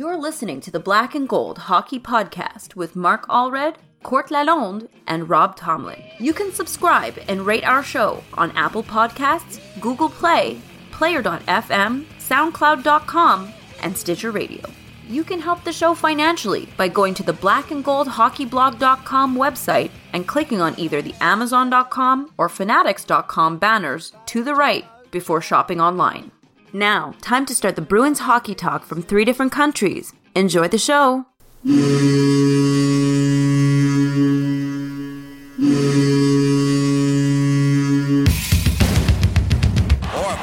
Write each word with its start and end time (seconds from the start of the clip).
You're 0.00 0.16
listening 0.16 0.62
to 0.62 0.70
the 0.70 0.80
Black 0.80 1.14
and 1.14 1.28
Gold 1.28 1.58
Hockey 1.58 2.00
Podcast 2.00 2.74
with 2.74 2.96
Mark 2.96 3.26
Alred, 3.28 3.76
Court 4.02 4.30
Lalonde, 4.30 4.88
and 5.06 5.28
Rob 5.28 5.56
Tomlin. 5.56 6.02
You 6.18 6.32
can 6.32 6.52
subscribe 6.52 7.18
and 7.28 7.44
rate 7.44 7.64
our 7.64 7.82
show 7.82 8.24
on 8.32 8.50
Apple 8.52 8.82
Podcasts, 8.82 9.60
Google 9.78 10.08
Play, 10.08 10.58
Player.fm, 10.90 12.06
SoundCloud.com, 12.18 13.52
and 13.82 13.94
Stitcher 13.94 14.30
Radio. 14.30 14.64
You 15.06 15.22
can 15.22 15.38
help 15.38 15.64
the 15.64 15.72
show 15.80 15.94
financially 15.94 16.66
by 16.78 16.88
going 16.88 17.12
to 17.12 17.22
the 17.22 17.34
blackandgoldhockeyblog.com 17.34 19.36
website 19.36 19.90
and 20.14 20.26
clicking 20.26 20.62
on 20.62 20.80
either 20.80 21.02
the 21.02 21.14
Amazon.com 21.20 22.32
or 22.38 22.48
Fanatics.com 22.48 23.58
banners 23.58 24.14
to 24.24 24.44
the 24.44 24.54
right 24.54 24.86
before 25.10 25.42
shopping 25.42 25.78
online. 25.78 26.32
Now, 26.72 27.14
time 27.20 27.46
to 27.46 27.54
start 27.54 27.74
the 27.74 27.82
Bruins 27.82 28.20
hockey 28.20 28.54
talk 28.54 28.84
from 28.84 29.02
three 29.02 29.24
different 29.24 29.50
countries. 29.50 30.12
Enjoy 30.36 30.68
the 30.68 30.78
show. 30.78 31.26
Orr 31.66 31.72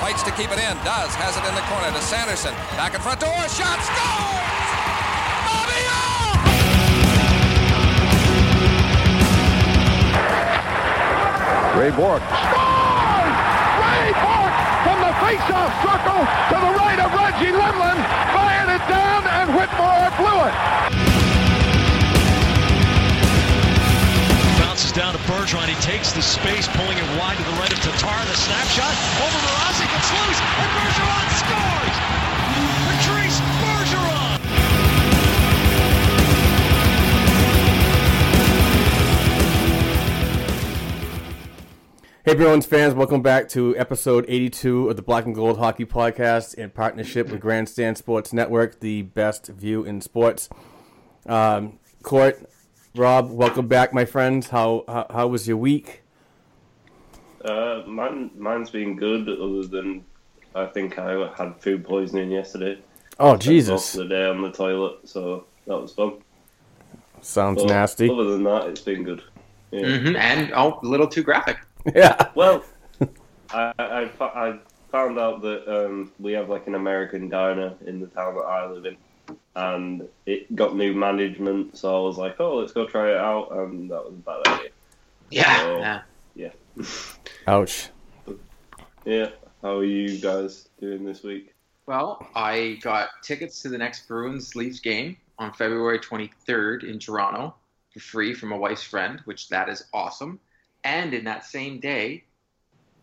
fights 0.02 0.24
to 0.24 0.32
keep 0.32 0.52
it 0.52 0.60
in. 0.60 0.76
Does. 0.84 1.16
Has 1.16 1.38
it 1.38 1.46
in 1.48 1.56
the 1.56 1.62
corner 1.62 1.92
to 1.96 2.02
Sanderson. 2.04 2.54
Back 2.76 2.94
in 2.94 3.00
front 3.00 3.22
to 3.22 3.28
Orr. 3.28 3.48
Shot. 3.48 3.80
Scores! 3.88 4.68
Bobby 5.48 5.80
Orr! 11.72 11.82
Ray 11.82 11.92
Bourque. 11.96 12.57
Face-off 15.38 15.70
circle 15.86 16.22
to 16.50 16.58
the 16.66 16.74
right 16.82 16.98
of 16.98 17.14
Reggie 17.14 17.54
Lemelin. 17.54 18.00
Fired 18.34 18.74
it 18.74 18.82
down 18.90 19.22
and 19.28 19.54
Whitmore 19.54 20.10
blew 20.18 20.40
it. 20.50 20.56
Bounces 24.58 24.92
down 24.92 25.14
to 25.14 25.20
Bergeron. 25.30 25.70
He 25.70 25.76
takes 25.76 26.12
the 26.12 26.24
space, 26.24 26.68
pulling 26.70 26.98
it 26.98 27.20
wide 27.20 27.38
to 27.38 27.44
the 27.44 27.58
right 27.62 27.72
of 27.72 27.80
Tatar. 27.86 28.26
The 28.26 28.34
snapshot 28.34 28.96
over 29.22 29.38
Mrazek. 29.46 29.94
It's 29.94 30.10
loose, 30.10 30.42
and 30.42 30.70
Bergeron 30.74 31.28
scores! 31.38 31.97
Hey 42.28 42.36
Bruins 42.36 42.66
fans, 42.66 42.94
welcome 42.94 43.22
back 43.22 43.48
to 43.52 43.74
episode 43.78 44.26
82 44.28 44.90
of 44.90 44.98
the 44.98 45.02
Black 45.02 45.24
and 45.24 45.34
Gold 45.34 45.60
Hockey 45.60 45.86
Podcast 45.86 46.56
in 46.56 46.70
partnership 46.70 47.30
with 47.30 47.40
Grandstand 47.40 47.98
Sports 47.98 48.34
Network, 48.34 48.82
the 48.82 49.04
best 49.04 49.48
view 49.48 49.86
in 49.86 50.02
sports. 50.02 50.50
Um, 51.26 51.80
Court, 52.04 52.46
Rob, 52.94 53.32
welcome 53.32 53.70
back, 53.70 53.94
my 53.94 54.04
friends. 54.04 54.50
How 54.50 54.84
how, 54.90 55.08
how 55.10 55.28
was 55.28 55.48
your 55.48 55.56
week? 55.56 56.02
Uh, 57.46 57.84
mine, 57.88 58.32
mine's 58.36 58.72
been 58.72 58.98
good, 58.98 59.30
other 59.30 59.66
than 59.66 60.04
I 60.54 60.66
think 60.66 61.00
I 61.00 61.34
had 61.34 61.56
food 61.62 61.86
poisoning 61.86 62.30
yesterday. 62.30 62.78
Oh 63.22 63.38
Jesus, 63.38 63.94
the 63.94 64.04
day 64.04 64.26
on 64.26 64.42
the 64.42 64.52
toilet, 64.52 65.08
so 65.08 65.46
that 65.66 65.80
was 65.80 65.94
fun. 65.94 66.16
sounds 67.22 67.64
But 67.64 67.70
nasty. 67.70 68.10
Other 68.10 68.26
than 68.26 68.44
that, 68.44 68.68
it's 68.68 68.82
been 68.82 69.06
good. 69.06 69.24
Yeah. 69.72 69.98
hmm 69.98 70.16
And 70.18 70.52
oh, 70.54 70.82
a 70.84 70.86
little 70.86 71.08
too 71.08 71.24
graphic. 71.24 71.60
Yeah, 71.96 72.30
Well, 72.36 72.64
I, 73.52 73.74
I, 73.80 74.10
I 74.22 74.60
found 74.92 75.18
out 75.20 75.42
that 75.42 75.68
um, 75.68 76.12
we 76.20 76.34
have 76.34 76.50
like 76.50 76.68
an 76.68 76.76
American 76.76 77.30
diner 77.30 77.74
in 77.86 78.00
the 78.00 78.08
town 78.08 78.36
that 78.36 78.42
I 78.42 78.70
live 78.70 78.86
in, 78.86 78.98
and 79.56 80.08
it 80.26 80.54
got 80.56 80.76
new 80.76 80.94
management. 80.94 81.78
So 81.78 81.96
I 81.96 82.06
was 82.06 82.18
like, 82.18 82.40
"Oh, 82.40 82.58
let's 82.58 82.72
go 82.72 82.86
try 82.86 83.12
it 83.12 83.18
out," 83.18 83.52
and 83.52 83.90
that 83.90 84.04
was 84.04 84.14
a 84.14 84.18
bad 84.18 84.48
idea. 84.48 84.70
Yeah. 85.30 85.58
Oh. 85.62 85.80
yeah. 85.80 86.02
Yeah, 86.36 86.86
ouch. 87.48 87.90
yeah. 89.06 89.30
How 89.62 89.78
are 89.78 89.84
you 89.84 90.20
guys 90.20 90.70
doing 90.80 91.04
this 91.04 91.24
week? 91.24 91.56
Well, 91.88 92.28
I 92.36 92.78
got 92.82 93.10
tickets 93.24 93.62
to 93.64 93.70
the 93.70 93.78
next 93.78 94.08
Bruins 94.08 94.56
Leafs 94.56 94.80
game 94.80 95.18
on 95.40 95.52
February 95.54 96.00
23rd 96.00 96.84
in 96.84 97.00
Toronto 97.00 97.56
for 97.94 98.00
free 98.00 98.34
from 98.34 98.52
a 98.52 98.58
wife's 98.58 98.84
friend, 98.84 99.22
which 99.26 99.50
that 99.50 99.68
is 99.70 99.86
awesome. 99.94 100.40
And 100.88 101.14
in 101.14 101.26
that 101.26 101.46
same 101.46 101.82
day, 101.82 102.24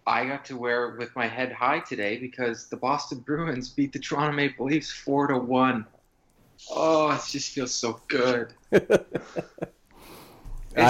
I 0.07 0.25
got 0.25 0.47
to 0.47 0.57
wear 0.57 0.97
with 0.99 1.15
my 1.15 1.29
head 1.29 1.53
high 1.53 1.81
today 1.81 2.17
because 2.17 2.67
the 2.71 2.79
Boston 2.79 3.19
Bruins 3.19 3.69
beat 3.69 3.93
the 3.93 3.99
Toronto 3.99 4.35
Maple 4.35 4.65
Leafs 4.65 4.91
four 4.91 5.27
to 5.27 5.37
one. 5.37 5.85
Oh, 6.71 7.11
it 7.11 7.21
just 7.31 7.53
feels 7.53 7.75
so 7.75 8.01
good. 8.09 8.55
I- 8.73 8.79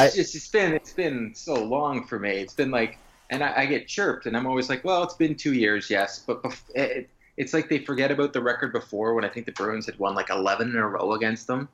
It's 0.06 0.14
just 0.14 0.36
it's 0.36 0.48
been 0.48 0.72
it's 0.72 0.92
been 0.92 1.34
so 1.34 1.54
long 1.54 2.06
for 2.06 2.20
me. 2.20 2.30
It's 2.30 2.54
been 2.54 2.70
like, 2.70 2.96
and 3.28 3.42
I, 3.42 3.62
I 3.62 3.66
get 3.66 3.88
chirped, 3.88 4.26
and 4.26 4.36
I'm 4.36 4.46
always 4.46 4.68
like, 4.68 4.84
well, 4.84 5.02
it's 5.02 5.14
been 5.14 5.34
two 5.34 5.52
years, 5.52 5.90
yes, 5.90 6.22
but 6.24 6.44
bef- 6.44 6.70
it, 6.76 7.10
it's 7.36 7.52
like 7.52 7.68
they 7.68 7.80
forget 7.80 8.12
about 8.12 8.32
the 8.32 8.40
record 8.40 8.72
before 8.72 9.14
when 9.14 9.24
I 9.24 9.28
think 9.28 9.46
the 9.46 9.52
Bruins 9.52 9.86
had 9.86 9.98
won 9.98 10.14
like 10.14 10.30
11 10.30 10.70
in 10.70 10.76
a 10.76 10.88
row 10.88 11.14
against 11.14 11.48
them. 11.48 11.68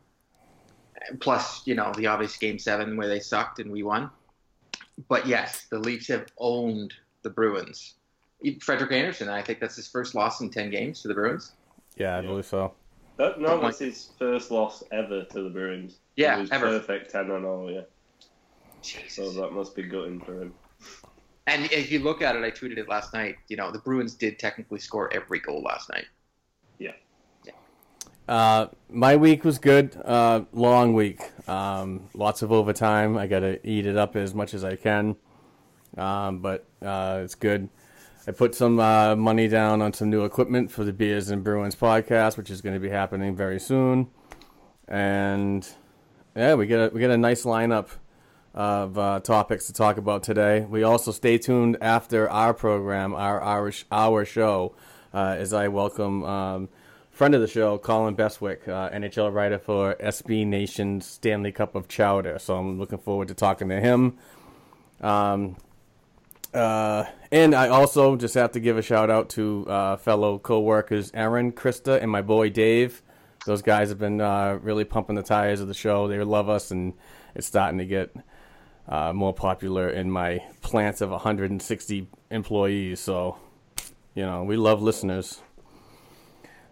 Plus, 1.21 1.67
you 1.67 1.75
know, 1.75 1.93
the 1.95 2.07
obvious 2.07 2.39
Game 2.39 2.59
Seven 2.59 2.97
where 2.97 3.09
they 3.09 3.21
sucked 3.21 3.59
and 3.59 3.71
we 3.71 3.83
won. 3.83 4.09
But 5.09 5.27
yes, 5.27 5.67
the 5.71 5.79
Leafs 5.79 6.09
have 6.09 6.27
owned 6.39 6.95
the 7.23 7.31
Bruins. 7.31 7.95
Frederik 8.61 8.93
Andersen, 8.93 9.29
I 9.29 9.43
think 9.43 9.61
that's 9.61 9.77
his 9.77 9.87
first 9.89 10.15
loss 10.15 10.41
in 10.41 10.51
10 10.51 10.71
games 10.71 11.03
to 11.03 11.09
the 11.09 11.15
Bruins. 11.15 11.53
Yeah, 11.97 12.17
I 12.17 12.23
believe 12.23 12.47
so. 12.47 12.73
That, 13.19 13.39
no, 13.39 13.49
Something 13.49 13.67
that's 13.67 13.79
his 13.79 14.11
first 14.19 14.51
loss 14.51 14.83
ever 14.93 15.25
to 15.25 15.43
the 15.43 15.51
Bruins. 15.51 15.99
Yeah, 16.17 16.39
it 16.39 16.41
was 16.41 16.51
ever. 16.53 16.67
perfect 16.67 17.11
ten 17.11 17.31
and 17.31 17.45
all. 17.45 17.71
Yeah, 17.71 17.83
so 19.09 19.31
that 19.33 19.53
must 19.53 19.77
be 19.77 19.83
gutting 19.83 20.21
for 20.21 20.41
him. 20.41 20.55
And 21.47 21.71
if 21.71 21.93
you 21.93 21.99
look 21.99 22.23
at 22.23 22.35
it, 22.35 22.43
I 22.43 22.51
tweeted 22.51 22.79
it 22.79 22.89
last 22.89 23.13
night. 23.13 23.37
You 23.49 23.59
know, 23.59 23.71
the 23.71 23.81
Bruins 23.81 24.15
did 24.15 24.39
technically 24.39 24.79
score 24.79 25.13
every 25.13 25.41
goal 25.41 25.63
last 25.63 25.91
night. 25.91 26.07
Uh, 28.31 28.69
my 28.89 29.17
week 29.17 29.45
was 29.45 29.59
good. 29.59 29.97
Uh, 30.05 30.45
long 30.53 30.95
week. 30.95 31.21
Um, 31.49 32.09
lots 32.15 32.43
of 32.43 32.53
overtime. 32.53 33.19
I 33.19 33.27
got 33.27 33.41
to 33.41 33.59
eat 33.69 33.87
it 33.87 33.97
up 33.97 34.15
as 34.15 34.37
much 34.37 34.55
as 34.55 34.63
I 34.63 34.77
can. 34.77 35.17
Um, 35.99 36.39
but 36.39 36.65
uh, 36.81 37.23
it's 37.25 37.35
good. 37.35 37.69
I 38.29 38.31
put 38.31 38.55
some 38.55 38.79
uh, 38.79 39.17
money 39.17 39.49
down 39.49 39.83
on 39.83 39.93
some 39.93 40.11
new 40.11 40.25
equipment 40.25 40.71
for 40.71 40.85
the 40.85 40.93
Beers 40.93 41.31
and 41.31 41.43
Bruins 41.43 41.75
podcast, 41.75 42.37
which 42.37 42.51
is 42.51 42.61
going 42.61 42.75
to 42.75 42.81
be 42.81 42.89
happening 42.89 43.35
very 43.35 43.59
soon. 43.59 44.07
And 44.87 45.69
yeah, 46.37 46.55
we 46.55 46.69
get 46.69 46.79
a, 46.79 46.95
we 46.95 47.01
get 47.01 47.11
a 47.11 47.19
nice 47.19 47.43
lineup 47.43 47.89
of 48.55 48.97
uh, 48.97 49.19
topics 49.21 49.67
to 49.67 49.73
talk 49.73 49.97
about 49.97 50.23
today. 50.23 50.61
We 50.61 50.85
also 50.85 51.11
stay 51.11 51.37
tuned 51.37 51.79
after 51.81 52.31
our 52.31 52.55
program, 52.55 53.13
our 53.13 53.41
our, 53.41 53.73
our 53.91 54.25
show, 54.25 54.77
as 55.13 55.53
I 55.53 55.67
welcome 55.67 56.23
um, 56.23 56.69
friend 57.21 57.35
of 57.35 57.43
the 57.43 57.47
show, 57.47 57.77
Colin 57.77 58.17
Bestwick, 58.17 58.67
uh, 58.67 58.89
NHL 58.89 59.31
writer 59.31 59.59
for 59.59 59.95
SB 59.97 60.47
Nation's 60.47 61.05
Stanley 61.05 61.53
Cup 61.53 61.75
of 61.75 61.87
Chowder. 61.87 62.39
So 62.39 62.57
I'm 62.57 62.79
looking 62.79 62.97
forward 62.97 63.29
to 63.29 63.35
talking 63.35 63.69
to 63.69 63.79
him. 63.79 64.17
Um, 65.03 65.59
uh, 66.55 67.05
and 67.31 67.55
I 67.55 67.69
also 67.69 68.17
just 68.17 68.33
have 68.37 68.53
to 68.53 68.61
give 68.61 68.79
a 68.79 68.83
shout 68.83 69.11
out 69.11 69.29
to 69.31 69.67
uh, 69.69 69.97
fellow 69.99 70.39
co-workers 70.39 71.11
Aaron, 71.13 71.53
Krista, 71.53 72.01
and 72.01 72.11
my 72.11 72.23
boy 72.23 72.49
Dave. 72.49 73.03
Those 73.45 73.61
guys 73.61 73.91
have 73.91 73.99
been 73.99 74.23
uh, 74.23 74.59
really 74.63 74.85
pumping 74.85 75.17
the 75.17 75.23
tires 75.23 75.61
of 75.61 75.69
the 75.69 75.75
show. 75.75 76.09
They 76.09 76.25
love 76.25 76.49
us, 76.49 76.71
and 76.71 76.95
it's 77.35 77.47
starting 77.47 77.81
to 77.81 77.85
get 77.85 78.17
uh, 78.89 79.13
more 79.13 79.35
popular 79.35 79.91
in 79.91 80.11
my 80.11 80.43
plants 80.63 81.03
of 81.03 81.11
160 81.11 82.09
employees. 82.31 82.99
So, 82.99 83.37
you 84.15 84.25
know, 84.25 84.43
we 84.45 84.57
love 84.57 84.81
listeners. 84.81 85.43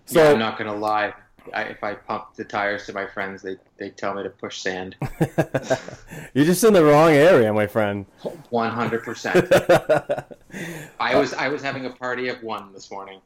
So 0.09 0.21
So 0.21 0.33
I'm 0.33 0.39
not 0.39 0.57
gonna 0.57 0.75
lie. 0.75 1.13
I, 1.53 1.63
if 1.65 1.85
I 1.85 1.95
pump 1.95 2.35
the 2.35 2.45
tires 2.45 2.87
to 2.87 2.95
my 2.95 3.07
friends, 3.07 3.43
they 3.43 3.57
they 3.77 3.91
tell 3.91 4.15
me 4.15 4.23
to 4.23 4.31
push 4.31 4.61
sand. 4.61 4.97
you're 6.35 6.47
just 6.47 6.65
in 6.65 6.73
the 6.73 6.85
wrong 6.85 7.11
area, 7.13 7.53
my 7.53 7.67
friend. 7.67 8.07
One 8.49 8.71
hundred 8.71 9.03
percent. 9.03 9.53
I 11.01 11.15
was 11.17 11.35
I 11.35 11.49
was 11.49 11.61
having 11.63 11.85
a 11.85 11.91
party 11.91 12.29
of 12.29 12.43
one 12.43 12.73
this 12.73 12.91
morning. 12.91 13.21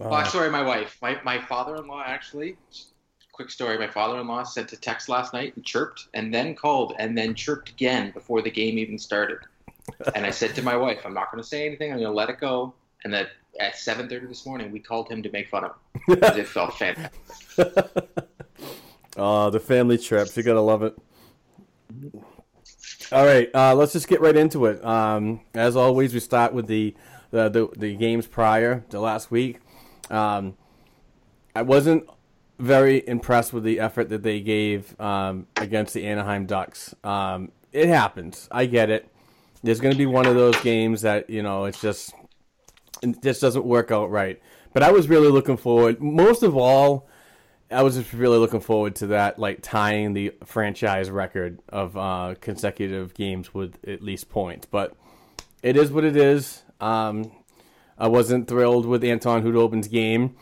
Uh. 0.00 0.08
Oh, 0.10 0.24
sorry, 0.24 0.50
my 0.50 0.62
wife. 0.62 0.96
My 1.02 1.20
my 1.22 1.38
father-in-law 1.38 2.02
actually. 2.06 2.56
Quick 3.32 3.50
story. 3.50 3.78
My 3.78 3.88
father-in-law 3.88 4.44
sent 4.44 4.72
a 4.72 4.76
text 4.78 5.10
last 5.10 5.34
night 5.34 5.54
and 5.56 5.64
chirped, 5.64 6.08
and 6.14 6.32
then 6.32 6.54
called, 6.54 6.94
and 6.98 7.16
then 7.16 7.34
chirped 7.34 7.68
again 7.68 8.10
before 8.12 8.40
the 8.40 8.50
game 8.50 8.78
even 8.78 8.98
started. 8.98 9.38
And 10.14 10.24
I 10.24 10.30
said 10.30 10.54
to 10.54 10.62
my 10.62 10.76
wife, 10.76 11.00
"I'm 11.04 11.12
not 11.12 11.30
going 11.30 11.42
to 11.42 11.48
say 11.48 11.66
anything. 11.66 11.92
I'm 11.92 11.98
going 11.98 12.10
to 12.10 12.16
let 12.16 12.30
it 12.30 12.40
go." 12.40 12.72
And 13.04 13.12
that 13.12 13.28
at 13.60 13.74
7:30 13.74 14.28
this 14.28 14.46
morning, 14.46 14.70
we 14.70 14.80
called 14.80 15.08
him 15.08 15.22
to 15.22 15.30
make 15.30 15.48
fun 15.48 15.64
of 15.64 15.72
him. 16.06 16.18
it 16.22 16.46
felt 16.46 16.74
fantastic. 16.74 17.12
Oh, 19.16 19.48
the 19.50 19.60
family 19.60 19.96
trips. 19.96 20.36
You 20.36 20.42
gotta 20.42 20.60
love 20.60 20.82
it. 20.82 20.96
All 23.12 23.24
right, 23.24 23.48
uh, 23.54 23.74
let's 23.74 23.92
just 23.92 24.08
get 24.08 24.20
right 24.20 24.36
into 24.36 24.66
it. 24.66 24.84
Um, 24.84 25.40
as 25.54 25.76
always, 25.76 26.12
we 26.12 26.20
start 26.20 26.52
with 26.52 26.66
the 26.66 26.94
the, 27.30 27.48
the, 27.48 27.68
the 27.76 27.96
games 27.96 28.26
prior 28.26 28.84
to 28.90 29.00
last 29.00 29.30
week. 29.30 29.60
Um, 30.10 30.56
I 31.54 31.62
wasn't 31.62 32.08
very 32.58 33.06
impressed 33.06 33.52
with 33.52 33.64
the 33.64 33.80
effort 33.80 34.08
that 34.10 34.22
they 34.22 34.40
gave 34.40 34.98
um, 35.00 35.46
against 35.56 35.94
the 35.94 36.06
Anaheim 36.06 36.46
Ducks. 36.46 36.94
Um, 37.02 37.52
it 37.72 37.88
happens. 37.88 38.48
I 38.50 38.66
get 38.66 38.90
it. 38.90 39.10
There's 39.62 39.80
going 39.80 39.92
to 39.92 39.98
be 39.98 40.06
one 40.06 40.26
of 40.26 40.34
those 40.34 40.60
games 40.60 41.02
that 41.02 41.30
you 41.30 41.42
know 41.42 41.64
it's 41.64 41.80
just 41.80 42.14
it 43.02 43.22
just 43.22 43.40
doesn't 43.40 43.64
work 43.64 43.90
out 43.90 44.10
right. 44.10 44.40
But 44.72 44.82
I 44.82 44.92
was 44.92 45.08
really 45.08 45.28
looking 45.28 45.56
forward. 45.56 46.02
Most 46.02 46.42
of 46.42 46.56
all, 46.56 47.08
I 47.70 47.82
was 47.82 47.96
just 47.96 48.12
really 48.12 48.38
looking 48.38 48.60
forward 48.60 48.94
to 48.96 49.08
that, 49.08 49.38
like 49.38 49.60
tying 49.62 50.12
the 50.12 50.32
franchise 50.44 51.10
record 51.10 51.60
of 51.68 51.96
uh, 51.96 52.34
consecutive 52.40 53.14
games 53.14 53.52
with 53.52 53.76
at 53.86 54.02
least 54.02 54.28
points. 54.28 54.66
But 54.70 54.94
it 55.62 55.76
is 55.76 55.90
what 55.90 56.04
it 56.04 56.16
is. 56.16 56.62
Um, 56.80 57.32
I 57.98 58.08
wasn't 58.08 58.46
thrilled 58.46 58.86
with 58.86 59.02
Anton 59.02 59.42
Khudobin's 59.42 59.88
game, 59.88 60.36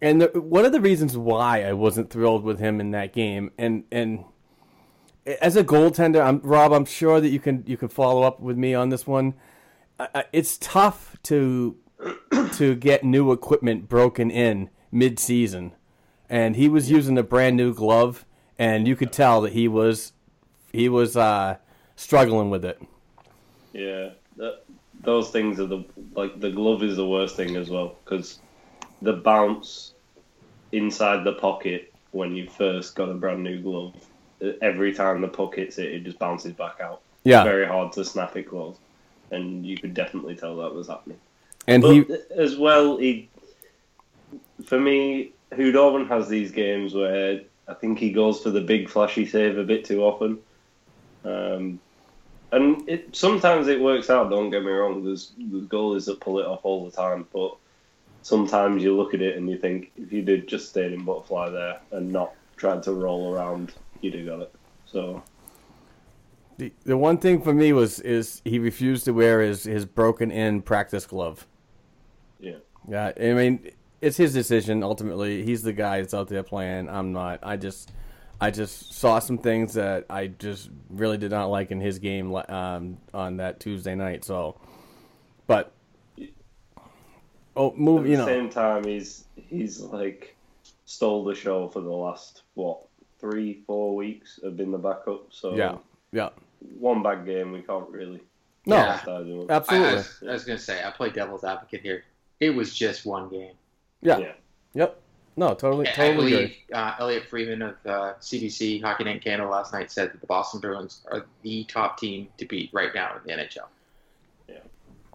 and 0.00 0.22
the, 0.22 0.40
one 0.40 0.64
of 0.64 0.72
the 0.72 0.80
reasons 0.80 1.16
why 1.16 1.64
I 1.64 1.72
wasn't 1.72 2.10
thrilled 2.10 2.44
with 2.44 2.60
him 2.60 2.80
in 2.80 2.92
that 2.92 3.12
game, 3.12 3.50
and 3.58 3.84
and 3.90 4.24
as 5.40 5.56
a 5.56 5.64
goaltender, 5.64 6.24
I'm 6.24 6.40
Rob. 6.40 6.72
I'm 6.72 6.84
sure 6.84 7.20
that 7.20 7.28
you 7.28 7.40
can 7.40 7.64
you 7.66 7.76
can 7.76 7.88
follow 7.88 8.22
up 8.22 8.40
with 8.40 8.56
me 8.56 8.74
on 8.74 8.88
this 8.88 9.06
one. 9.06 9.34
Uh, 9.98 10.22
it's 10.32 10.56
tough 10.58 11.16
to 11.24 11.76
to 12.52 12.74
get 12.74 13.04
new 13.04 13.32
equipment 13.32 13.88
broken 13.88 14.30
in 14.30 14.70
mid 14.90 15.18
season, 15.18 15.72
and 16.28 16.56
he 16.56 16.68
was 16.68 16.90
using 16.90 17.18
a 17.18 17.22
brand 17.22 17.56
new 17.56 17.74
glove, 17.74 18.24
and 18.58 18.86
you 18.86 18.96
could 18.96 19.12
tell 19.12 19.40
that 19.42 19.52
he 19.52 19.68
was 19.68 20.12
he 20.72 20.88
was 20.88 21.16
uh, 21.16 21.56
struggling 21.96 22.50
with 22.50 22.64
it. 22.64 22.80
Yeah, 23.72 24.10
that, 24.36 24.64
those 25.02 25.30
things 25.30 25.60
are 25.60 25.66
the 25.66 25.84
like 26.14 26.40
the 26.40 26.50
glove 26.50 26.82
is 26.82 26.96
the 26.96 27.06
worst 27.06 27.36
thing 27.36 27.56
as 27.56 27.70
well 27.70 27.96
because 28.04 28.40
the 29.02 29.14
bounce 29.14 29.94
inside 30.72 31.24
the 31.24 31.32
pocket 31.34 31.92
when 32.12 32.34
you 32.34 32.48
first 32.48 32.94
got 32.94 33.08
a 33.08 33.14
brand 33.14 33.42
new 33.42 33.60
glove, 33.60 33.94
every 34.62 34.92
time 34.92 35.20
the 35.20 35.28
puck 35.28 35.54
hits 35.54 35.78
it, 35.78 35.92
it 35.92 36.04
just 36.04 36.18
bounces 36.18 36.52
back 36.52 36.80
out. 36.80 37.02
Yeah, 37.24 37.40
it's 37.40 37.48
very 37.48 37.66
hard 37.66 37.92
to 37.92 38.04
snap 38.04 38.36
it 38.36 38.44
close, 38.44 38.76
and 39.30 39.64
you 39.64 39.76
could 39.76 39.94
definitely 39.94 40.36
tell 40.36 40.56
that 40.56 40.74
was 40.74 40.88
happening. 40.88 41.18
And 41.70 41.82
but 41.82 41.92
he 41.92 42.06
as 42.36 42.56
well, 42.56 42.96
he 42.96 43.28
for 44.64 44.78
me, 44.78 45.32
Khudobin 45.52 46.08
has 46.08 46.28
these 46.28 46.50
games 46.50 46.94
where 46.94 47.40
I 47.68 47.74
think 47.74 47.98
he 47.98 48.10
goes 48.10 48.42
for 48.42 48.50
the 48.50 48.60
big 48.60 48.88
flashy 48.88 49.24
save 49.24 49.56
a 49.56 49.64
bit 49.64 49.84
too 49.84 50.02
often. 50.02 50.38
Um, 51.24 51.78
and 52.52 52.88
it 52.88 53.14
sometimes 53.14 53.68
it 53.68 53.80
works 53.80 54.10
out. 54.10 54.30
Don't 54.30 54.50
get 54.50 54.64
me 54.64 54.72
wrong. 54.72 55.04
There's 55.04 55.32
the 55.38 55.60
goalies 55.60 56.06
that 56.06 56.18
pull 56.18 56.40
it 56.40 56.46
off 56.46 56.60
all 56.64 56.84
the 56.84 56.90
time, 56.90 57.26
but 57.32 57.56
sometimes 58.22 58.82
you 58.82 58.96
look 58.96 59.14
at 59.14 59.22
it 59.22 59.36
and 59.36 59.48
you 59.48 59.56
think 59.56 59.92
if 59.96 60.12
you 60.12 60.22
did 60.22 60.48
just 60.48 60.70
stayed 60.70 60.92
in 60.92 61.04
butterfly 61.04 61.50
there 61.50 61.80
and 61.92 62.12
not 62.12 62.32
tried 62.56 62.82
to 62.82 62.92
roll 62.92 63.32
around, 63.32 63.72
you'd 64.00 64.14
have 64.14 64.26
got 64.26 64.40
it. 64.40 64.54
So 64.86 65.22
the 66.58 66.72
the 66.84 66.96
one 66.96 67.18
thing 67.18 67.40
for 67.40 67.54
me 67.54 67.72
was 67.72 68.00
is 68.00 68.42
he 68.44 68.58
refused 68.58 69.04
to 69.04 69.12
wear 69.12 69.40
his 69.40 69.64
his 69.64 69.84
broken 69.84 70.32
in 70.32 70.62
practice 70.62 71.06
glove. 71.06 71.46
Yeah, 72.90 73.12
Yeah, 73.18 73.30
I 73.30 73.34
mean 73.34 73.70
it's 74.00 74.16
his 74.16 74.32
decision 74.32 74.82
ultimately. 74.82 75.44
He's 75.44 75.62
the 75.62 75.72
guy 75.72 76.00
that's 76.00 76.14
out 76.14 76.28
there 76.28 76.42
playing. 76.42 76.88
I'm 76.88 77.12
not. 77.12 77.40
I 77.42 77.56
just 77.56 77.92
I 78.40 78.50
just 78.50 78.94
saw 78.94 79.18
some 79.18 79.38
things 79.38 79.74
that 79.74 80.06
I 80.08 80.28
just 80.28 80.70
really 80.88 81.18
did 81.18 81.30
not 81.30 81.46
like 81.46 81.70
in 81.70 81.80
his 81.80 81.98
game 81.98 82.34
um, 82.34 82.98
on 83.12 83.36
that 83.38 83.60
Tuesday 83.60 83.94
night. 83.94 84.24
So, 84.24 84.58
but 85.46 85.72
oh, 87.56 87.74
move. 87.76 88.04
at 88.04 88.10
You 88.10 88.16
the 88.16 88.22
know, 88.22 88.26
same 88.26 88.48
time, 88.50 88.84
he's 88.84 89.24
he's 89.36 89.80
like 89.80 90.36
stole 90.86 91.24
the 91.24 91.34
show 91.34 91.68
for 91.68 91.82
the 91.82 91.90
last 91.90 92.42
what 92.54 92.80
three 93.20 93.62
four 93.66 93.94
weeks 93.94 94.40
have 94.42 94.56
been 94.56 94.70
the 94.70 94.78
backup. 94.78 95.26
So 95.30 95.54
yeah, 95.54 95.76
yeah. 96.12 96.30
one 96.78 97.02
bad 97.02 97.26
game 97.26 97.52
we 97.52 97.62
can't 97.62 97.88
really. 97.90 98.22
No, 98.66 98.76
Yeah. 98.76 98.98
criticize 98.98 99.26
him. 99.26 99.46
I, 99.48 99.52
I 99.52 99.56
absolutely. 99.56 99.94
was, 99.94 100.22
I 100.28 100.32
was 100.32 100.44
going 100.44 100.58
to 100.58 100.64
say, 100.64 100.84
I 100.84 100.90
play 100.90 101.10
devil's 101.10 101.44
advocate 101.44 101.80
here. 101.82 102.04
It 102.40 102.50
was 102.50 102.74
just 102.74 103.04
one 103.06 103.28
game. 103.28 103.52
Yeah. 104.02 104.18
Yeah. 104.18 104.32
Yep. 104.74 105.00
No, 105.36 105.54
totally, 105.54 105.86
I- 105.86 105.90
I 105.90 105.94
totally 105.94 106.30
believe 106.32 106.54
good. 106.68 106.74
uh, 106.76 106.94
Elliotte 106.98 107.28
Friedman 107.28 107.62
of 107.62 107.76
uh, 107.86 108.14
CBC 108.20 108.82
Hockey 108.82 109.04
Night 109.04 109.16
in 109.16 109.20
Canada 109.22 109.48
last 109.48 109.72
night 109.72 109.90
said 109.90 110.12
that 110.12 110.20
the 110.20 110.26
Boston 110.26 110.60
Bruins 110.60 111.02
are 111.10 111.24
the 111.42 111.64
top 111.64 111.98
team 111.98 112.28
to 112.38 112.44
beat 112.46 112.68
right 112.72 112.90
now 112.94 113.14
in 113.16 113.20
the 113.24 113.42
NHL. 113.42 113.66
Yeah. 114.48 114.56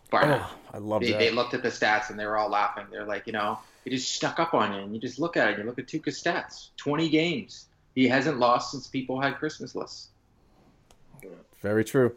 Bar. 0.10 0.24
Oh, 0.26 0.56
I 0.74 0.78
love 0.78 1.02
they, 1.02 1.12
that. 1.12 1.20
they 1.20 1.32
looked 1.32 1.54
at 1.54 1.62
the 1.62 1.70
stats 1.70 2.10
and 2.10 2.18
they 2.20 2.26
were 2.26 2.38
all 2.38 2.50
laughing. 2.50 2.86
They're 2.92 3.06
like, 3.06 3.28
you 3.28 3.34
know, 3.34 3.60
he 3.84 3.92
just 3.92 4.14
stuck 4.14 4.40
up 4.40 4.54
on 4.54 4.74
you, 4.74 4.80
and 4.82 4.96
you 4.96 5.02
just 5.02 5.20
look 5.20 5.38
at 5.38 5.48
it. 5.50 5.54
and 5.56 5.64
You 5.64 5.70
look 5.70 5.78
at 5.80 5.88
Tuukka's 5.88 6.22
stats: 6.22 6.70
twenty 6.78 7.10
games. 7.10 7.68
He 7.94 8.08
hasn't 8.08 8.40
lost 8.40 8.72
since 8.72 8.88
people 8.88 9.20
had 9.22 9.36
Christmas 9.38 9.76
lists. 9.76 10.10
Very 11.62 11.84
true. 11.84 12.16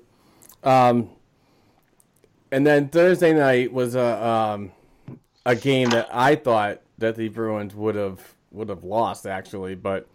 Um, 0.65 1.11
and 2.51 2.67
then 2.67 2.89
Thursday 2.89 3.33
night 3.33 3.73
was 3.73 3.95
a 3.95 4.25
um, 4.27 4.73
a 5.49 5.57
game 5.57 5.89
that 5.89 6.09
I 6.13 6.37
thought 6.37 6.83
that 6.99 7.17
the 7.17 7.29
Bruins 7.31 7.75
would 7.75 7.95
have 7.95 8.21
would 8.51 8.69
have 8.69 8.85
lost 8.85 9.27
actually, 9.27 9.75
but 9.75 10.07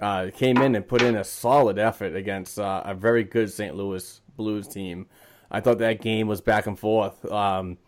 uh, 0.00 0.28
came 0.34 0.58
in 0.58 0.74
and 0.74 0.86
put 0.86 1.00
in 1.00 1.16
a 1.16 1.24
solid 1.24 1.78
effort 1.78 2.14
against 2.14 2.58
uh, 2.58 2.82
a 2.84 2.94
very 2.94 3.24
good 3.24 3.50
St. 3.50 3.74
Louis 3.74 4.20
Blues 4.36 4.68
team. 4.68 5.06
I 5.50 5.60
thought 5.60 5.78
that 5.78 6.02
game 6.02 6.26
was 6.26 6.42
back 6.42 6.66
and 6.66 6.78
forth. 6.78 7.24
Um, 7.24 7.78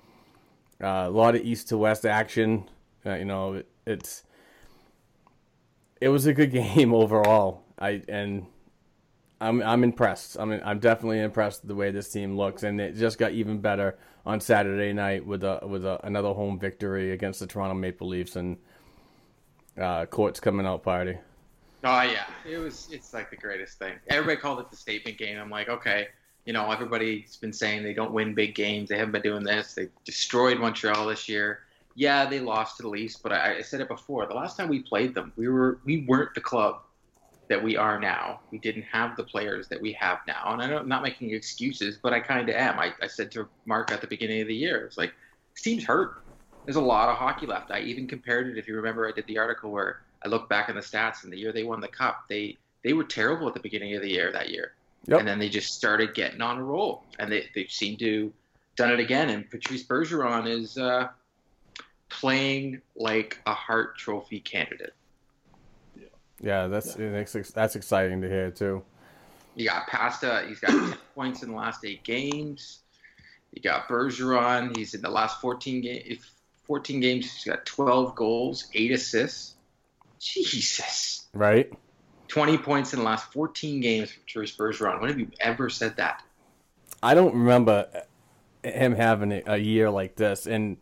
uh, 0.82 1.04
a 1.06 1.10
lot 1.10 1.34
of 1.34 1.42
east 1.42 1.68
to 1.68 1.76
west 1.76 2.06
action. 2.06 2.70
Uh, 3.04 3.16
you 3.16 3.26
know, 3.26 3.54
it, 3.54 3.68
it's 3.86 4.22
it 6.00 6.08
was 6.08 6.24
a 6.24 6.32
good 6.32 6.52
game 6.52 6.94
overall. 6.94 7.64
I 7.78 8.02
and 8.08 8.46
I'm 9.40 9.62
I'm 9.62 9.84
impressed. 9.84 10.38
I 10.38 10.44
mean, 10.44 10.60
I'm 10.64 10.80
definitely 10.80 11.20
impressed 11.20 11.62
with 11.62 11.68
the 11.68 11.74
way 11.74 11.90
this 11.90 12.10
team 12.10 12.36
looks, 12.36 12.64
and 12.64 12.80
it 12.80 12.96
just 12.96 13.18
got 13.18 13.32
even 13.32 13.60
better 13.60 13.96
on 14.26 14.40
Saturday 14.40 14.92
night 14.92 15.24
with 15.24 15.44
a 15.44 15.60
with 15.62 15.84
a, 15.84 16.04
another 16.04 16.32
home 16.32 16.58
victory 16.58 17.12
against 17.12 17.40
the 17.40 17.46
Toronto 17.46 17.74
Maple 17.74 18.08
Leafs 18.08 18.36
and 18.36 18.56
uh, 19.80 20.06
courts 20.06 20.40
coming 20.40 20.66
out 20.66 20.82
party. 20.82 21.16
Oh 21.84 22.02
yeah, 22.02 22.24
it 22.48 22.58
was. 22.58 22.88
It's 22.90 23.14
like 23.14 23.30
the 23.30 23.36
greatest 23.36 23.78
thing. 23.78 23.94
Everybody 24.08 24.40
called 24.40 24.58
it 24.58 24.70
the 24.70 24.76
statement 24.76 25.18
game. 25.18 25.38
I'm 25.38 25.50
like, 25.50 25.68
okay, 25.68 26.08
you 26.44 26.52
know, 26.52 26.70
everybody's 26.70 27.36
been 27.36 27.52
saying 27.52 27.84
they 27.84 27.94
don't 27.94 28.12
win 28.12 28.34
big 28.34 28.56
games. 28.56 28.88
They 28.88 28.98
haven't 28.98 29.12
been 29.12 29.22
doing 29.22 29.44
this. 29.44 29.74
They 29.74 29.88
destroyed 30.04 30.58
Montreal 30.58 31.06
this 31.06 31.28
year. 31.28 31.60
Yeah, 31.94 32.26
they 32.26 32.40
lost 32.40 32.76
to 32.78 32.82
the 32.82 32.88
Leafs, 32.88 33.16
but 33.16 33.32
I, 33.32 33.58
I 33.58 33.62
said 33.62 33.80
it 33.80 33.88
before. 33.88 34.26
The 34.26 34.34
last 34.34 34.56
time 34.56 34.68
we 34.68 34.82
played 34.82 35.14
them, 35.14 35.32
we 35.36 35.48
were 35.48 35.78
we 35.84 36.04
weren't 36.08 36.34
the 36.34 36.40
club 36.40 36.82
that 37.48 37.62
we 37.62 37.76
are 37.76 37.98
now. 37.98 38.40
We 38.50 38.58
didn't 38.58 38.82
have 38.82 39.16
the 39.16 39.24
players 39.24 39.68
that 39.68 39.80
we 39.80 39.92
have 39.94 40.18
now. 40.26 40.52
And 40.52 40.62
I 40.62 40.76
I'm 40.76 40.88
not 40.88 41.02
making 41.02 41.30
excuses, 41.32 41.98
but 42.02 42.12
I 42.12 42.20
kind 42.20 42.48
of 42.48 42.54
am. 42.54 42.78
I, 42.78 42.92
I 43.02 43.06
said 43.06 43.30
to 43.32 43.48
Mark 43.64 43.90
at 43.90 44.00
the 44.00 44.06
beginning 44.06 44.42
of 44.42 44.48
the 44.48 44.54
year, 44.54 44.84
it's 44.84 44.98
like 44.98 45.12
this 45.54 45.62
team's 45.62 45.84
hurt. 45.84 46.22
There's 46.64 46.76
a 46.76 46.80
lot 46.80 47.08
of 47.08 47.16
hockey 47.16 47.46
left. 47.46 47.70
I 47.70 47.80
even 47.80 48.06
compared 48.06 48.48
it. 48.48 48.58
If 48.58 48.68
you 48.68 48.76
remember, 48.76 49.08
I 49.08 49.12
did 49.12 49.26
the 49.26 49.38
article 49.38 49.70
where 49.70 50.00
I 50.24 50.28
looked 50.28 50.50
back 50.50 50.68
in 50.68 50.74
the 50.74 50.82
stats 50.82 51.24
and 51.24 51.32
the 51.32 51.38
year 51.38 51.52
they 51.52 51.64
won 51.64 51.80
the 51.80 51.88
cup, 51.88 52.24
they 52.28 52.56
they 52.84 52.92
were 52.92 53.04
terrible 53.04 53.48
at 53.48 53.54
the 53.54 53.60
beginning 53.60 53.94
of 53.94 54.02
the 54.02 54.10
year 54.10 54.30
that 54.32 54.50
year, 54.50 54.72
Yep. 55.06 55.20
and 55.20 55.28
then 55.28 55.38
they 55.38 55.48
just 55.48 55.74
started 55.74 56.14
getting 56.14 56.40
on 56.40 56.58
a 56.58 56.62
roll, 56.62 57.04
and 57.18 57.32
they 57.32 57.48
they 57.54 57.66
seem 57.66 57.96
to 57.98 58.32
done 58.76 58.92
it 58.92 59.00
again. 59.00 59.30
And 59.30 59.48
Patrice 59.50 59.84
Bergeron 59.84 60.46
is 60.46 60.78
uh, 60.78 61.08
playing 62.08 62.80
like 62.96 63.40
a 63.46 63.54
Hart 63.54 63.96
Trophy 63.96 64.40
candidate. 64.40 64.94
Yeah, 66.40 66.68
that's 66.68 66.94
that's 66.94 67.50
that's 67.50 67.76
exciting 67.76 68.20
to 68.22 68.28
hear 68.28 68.50
too. 68.50 68.82
You 69.54 69.68
got 69.68 69.88
Pasta. 69.88 70.44
He's 70.46 70.60
got 70.60 70.70
10 70.70 70.94
points 71.14 71.42
in 71.42 71.50
the 71.50 71.56
last 71.56 71.84
eight 71.84 72.04
games. 72.04 72.80
You 73.52 73.60
got 73.60 73.88
Bergeron. 73.88 74.76
He's 74.76 74.94
in 74.94 75.00
the 75.00 75.10
last 75.10 75.40
14 75.40 75.80
games. 75.80 76.30
14 76.66 77.00
games. 77.00 77.32
He's 77.32 77.44
got 77.44 77.66
12 77.66 78.14
goals, 78.14 78.68
eight 78.74 78.92
assists. 78.92 79.54
Jesus. 80.20 81.26
Right? 81.32 81.72
20 82.28 82.58
points 82.58 82.92
in 82.92 83.00
the 83.00 83.04
last 83.04 83.32
14 83.32 83.80
games 83.80 84.12
for 84.12 84.20
Patrice 84.20 84.56
Bergeron. 84.56 85.00
When 85.00 85.10
have 85.10 85.18
you 85.18 85.30
ever 85.40 85.70
said 85.70 85.96
that? 85.96 86.22
I 87.02 87.14
don't 87.14 87.34
remember 87.34 87.88
him 88.62 88.94
having 88.94 89.42
a- 89.46 89.56
year 89.56 89.90
like 89.90 90.16
this, 90.16 90.46
and 90.46 90.76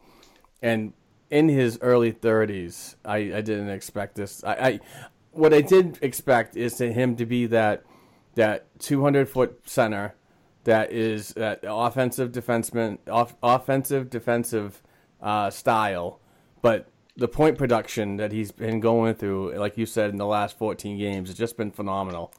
and 0.63 0.93
in 1.31 1.49
his 1.49 1.79
early 1.83 2.11
thirties, 2.13 2.97
I, 3.05 3.17
I 3.17 3.41
didn't 3.43 3.69
expect 3.69 4.15
this. 4.15 4.43
I, 4.43 4.53
I 4.53 4.81
what 5.37 5.53
I 5.55 5.61
did 5.61 5.99
expect 6.03 6.57
is 6.57 6.75
to 6.77 6.93
him 6.93 7.17
to 7.17 7.27
be 7.27 7.47
that 7.47 7.85
that 8.35 8.67
two 8.79 9.03
hundred 9.03 9.29
foot 9.29 9.61
center 9.69 10.15
that 10.65 10.93
is 10.93 11.29
that 11.35 11.61
offensive 11.63 12.33
defenseman, 12.33 12.99
off, 13.09 13.37
offensive 13.43 14.11
defensive 14.11 14.83
uh, 15.23 15.49
style, 15.51 16.21
but 16.61 16.89
the 17.17 17.29
point 17.29 17.57
production 17.57 18.17
that 18.17 18.31
he's 18.33 18.53
been 18.53 18.79
going 18.81 19.15
through, 19.15 19.55
like 19.55 19.79
you 19.79 19.87
said, 19.87 20.11
in 20.11 20.17
the 20.17 20.27
last 20.27 20.59
fourteen 20.59 20.99
games, 20.99 21.29
has 21.29 21.39
just 21.39 21.57
been 21.57 21.71
phenomenal. 21.71 22.33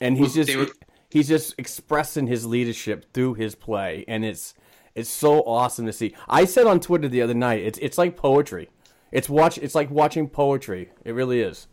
And 0.00 0.16
he's 0.16 0.34
just 0.34 0.54
were- 0.56 0.68
he's 1.10 1.28
just 1.28 1.54
expressing 1.58 2.26
his 2.26 2.46
leadership 2.46 3.12
through 3.12 3.34
his 3.34 3.54
play, 3.54 4.04
and 4.08 4.24
it's 4.24 4.54
it's 4.94 5.10
so 5.10 5.40
awesome 5.42 5.86
to 5.86 5.92
see. 5.92 6.14
I 6.28 6.44
said 6.44 6.66
on 6.66 6.80
Twitter 6.80 7.08
the 7.08 7.22
other 7.22 7.34
night, 7.34 7.62
it's 7.62 7.78
it's 7.80 7.98
like 7.98 8.16
poetry. 8.16 8.70
It's 9.10 9.28
watch 9.28 9.58
it's 9.58 9.74
like 9.74 9.90
watching 9.90 10.28
poetry. 10.28 10.90
It 11.04 11.12
really 11.12 11.40
is. 11.40 11.66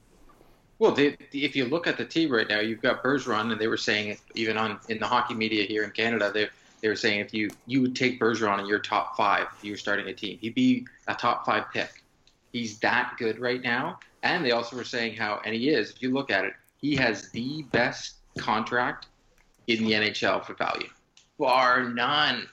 Well, 0.77 0.91
they, 0.91 1.17
if 1.31 1.55
you 1.55 1.65
look 1.65 1.87
at 1.87 1.97
the 1.97 2.05
team 2.05 2.31
right 2.31 2.47
now, 2.47 2.59
you've 2.59 2.81
got 2.81 3.01
Bergeron, 3.01 3.51
and 3.51 3.59
they 3.59 3.67
were 3.67 3.77
saying 3.77 4.09
it 4.09 4.19
even 4.33 4.57
on 4.57 4.79
in 4.89 4.99
the 4.99 5.07
hockey 5.07 5.33
media 5.33 5.65
here 5.65 5.83
in 5.83 5.91
Canada. 5.91 6.31
They 6.33 6.49
they 6.81 6.89
were 6.89 6.95
saying 6.95 7.21
if 7.21 7.33
you 7.33 7.49
you 7.65 7.81
would 7.81 7.95
take 7.95 8.19
Bergeron 8.19 8.59
in 8.59 8.67
your 8.67 8.79
top 8.79 9.15
five 9.15 9.47
if 9.57 9.63
you 9.63 9.71
were 9.71 9.77
starting 9.77 10.07
a 10.07 10.13
team, 10.13 10.37
he'd 10.39 10.53
be 10.53 10.85
a 11.07 11.15
top 11.15 11.45
five 11.45 11.65
pick. 11.73 12.03
He's 12.51 12.77
that 12.79 13.15
good 13.17 13.39
right 13.39 13.61
now. 13.61 13.99
And 14.23 14.43
they 14.43 14.51
also 14.51 14.75
were 14.75 14.83
saying 14.83 15.15
how, 15.15 15.41
and 15.45 15.53
he 15.53 15.69
is. 15.69 15.91
If 15.91 16.01
you 16.01 16.11
look 16.11 16.31
at 16.31 16.45
it, 16.45 16.53
he 16.81 16.95
has 16.95 17.29
the 17.31 17.63
best 17.71 18.15
contract 18.37 19.07
in 19.67 19.83
the 19.83 19.93
NHL 19.93 20.43
for 20.43 20.55
value, 20.55 20.89
bar 21.37 21.83
none. 21.83 22.47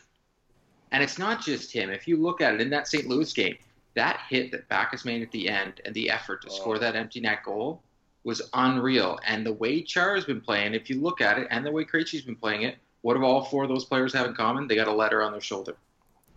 And 0.93 1.03
it's 1.03 1.19
not 1.19 1.43
just 1.43 1.73
him. 1.73 1.91
If 1.91 2.07
you 2.07 2.17
look 2.17 2.41
at 2.41 2.55
it 2.55 2.61
in 2.61 2.69
that 2.71 2.89
St. 2.89 3.07
Louis 3.09 3.33
game, 3.33 3.57
that 3.95 4.21
hit 4.29 4.51
that 4.53 4.69
Backes 4.69 5.05
made 5.05 5.23
at 5.23 5.31
the 5.31 5.49
end 5.49 5.81
and 5.85 5.95
the 5.95 6.11
effort 6.11 6.43
to 6.43 6.49
oh. 6.51 6.55
score 6.55 6.79
that 6.79 6.95
empty 6.95 7.21
net 7.21 7.43
goal 7.45 7.83
was 8.25 8.43
unreal. 8.55 9.19
And 9.27 9.45
the 9.45 9.53
way 9.53 9.83
Char 9.83 10.15
has 10.15 10.25
been 10.25 10.41
playing, 10.41 10.75
if 10.75 10.89
you 10.89 11.01
look 11.01 11.21
at 11.21 11.39
it, 11.39 11.49
and 11.51 11.65
the 11.67 11.71
way 11.73 11.85
Krejci's 11.85 12.23
been 12.23 12.37
playing 12.37 12.63
it, 12.63 12.77
what 13.03 13.15
do 13.15 13.25
all 13.25 13.45
four 13.45 13.65
of 13.65 13.69
those 13.69 13.85
players 13.85 14.13
have 14.15 14.27
in 14.27 14.35
common? 14.35 14.69
They 14.69 14.77
got 14.77 14.89
a 14.89 14.93
letter 14.93 15.23
on 15.23 15.33
their 15.33 15.41
shoulder, 15.41 15.77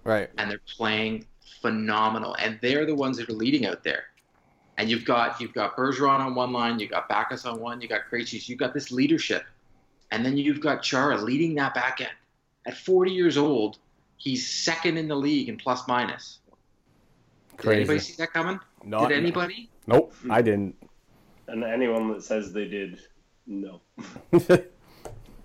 Right. 0.03 0.29
and 0.37 0.49
they're 0.49 0.61
playing 0.75 1.25
phenomenal. 1.61 2.35
And 2.39 2.59
they're 2.61 2.85
the 2.85 2.95
ones 2.95 3.17
that 3.17 3.29
are 3.29 3.33
leading 3.33 3.65
out 3.67 3.83
there. 3.83 4.05
And 4.77 4.89
you've 4.89 5.05
got 5.05 5.39
you've 5.39 5.53
got 5.53 5.77
Bergeron 5.77 6.19
on 6.19 6.35
one 6.35 6.51
line, 6.51 6.79
you've 6.79 6.91
got 6.91 7.07
Backes 7.07 7.45
on 7.45 7.61
one, 7.61 7.79
you 7.81 7.87
got 7.87 8.01
Krejci, 8.11 8.47
you've 8.49 8.59
got 8.59 8.73
this 8.73 8.91
leadership, 8.91 9.43
and 10.11 10.25
then 10.25 10.35
you've 10.37 10.59
got 10.59 10.81
Chara 10.83 11.17
leading 11.21 11.55
that 11.55 11.73
back 11.73 12.01
end. 12.01 12.09
At 12.65 12.75
40 12.75 13.11
years 13.11 13.37
old, 13.37 13.77
he's 14.17 14.45
second 14.49 14.97
in 14.97 15.07
the 15.07 15.15
league 15.15 15.47
in 15.49 15.57
plus 15.57 15.87
minus. 15.87 16.39
Crazy. 17.57 17.69
Did 17.69 17.77
anybody 17.77 17.99
see 17.99 18.13
that 18.17 18.33
coming? 18.33 18.59
Not, 18.83 19.09
Did 19.09 19.17
anybody? 19.17 19.69
Nope, 19.87 20.13
I 20.29 20.41
didn't. 20.41 20.75
And 21.47 21.63
anyone 21.63 22.11
that 22.13 22.23
says 22.23 22.51
they 22.53 22.65
did, 22.67 22.99
no. 23.45 23.81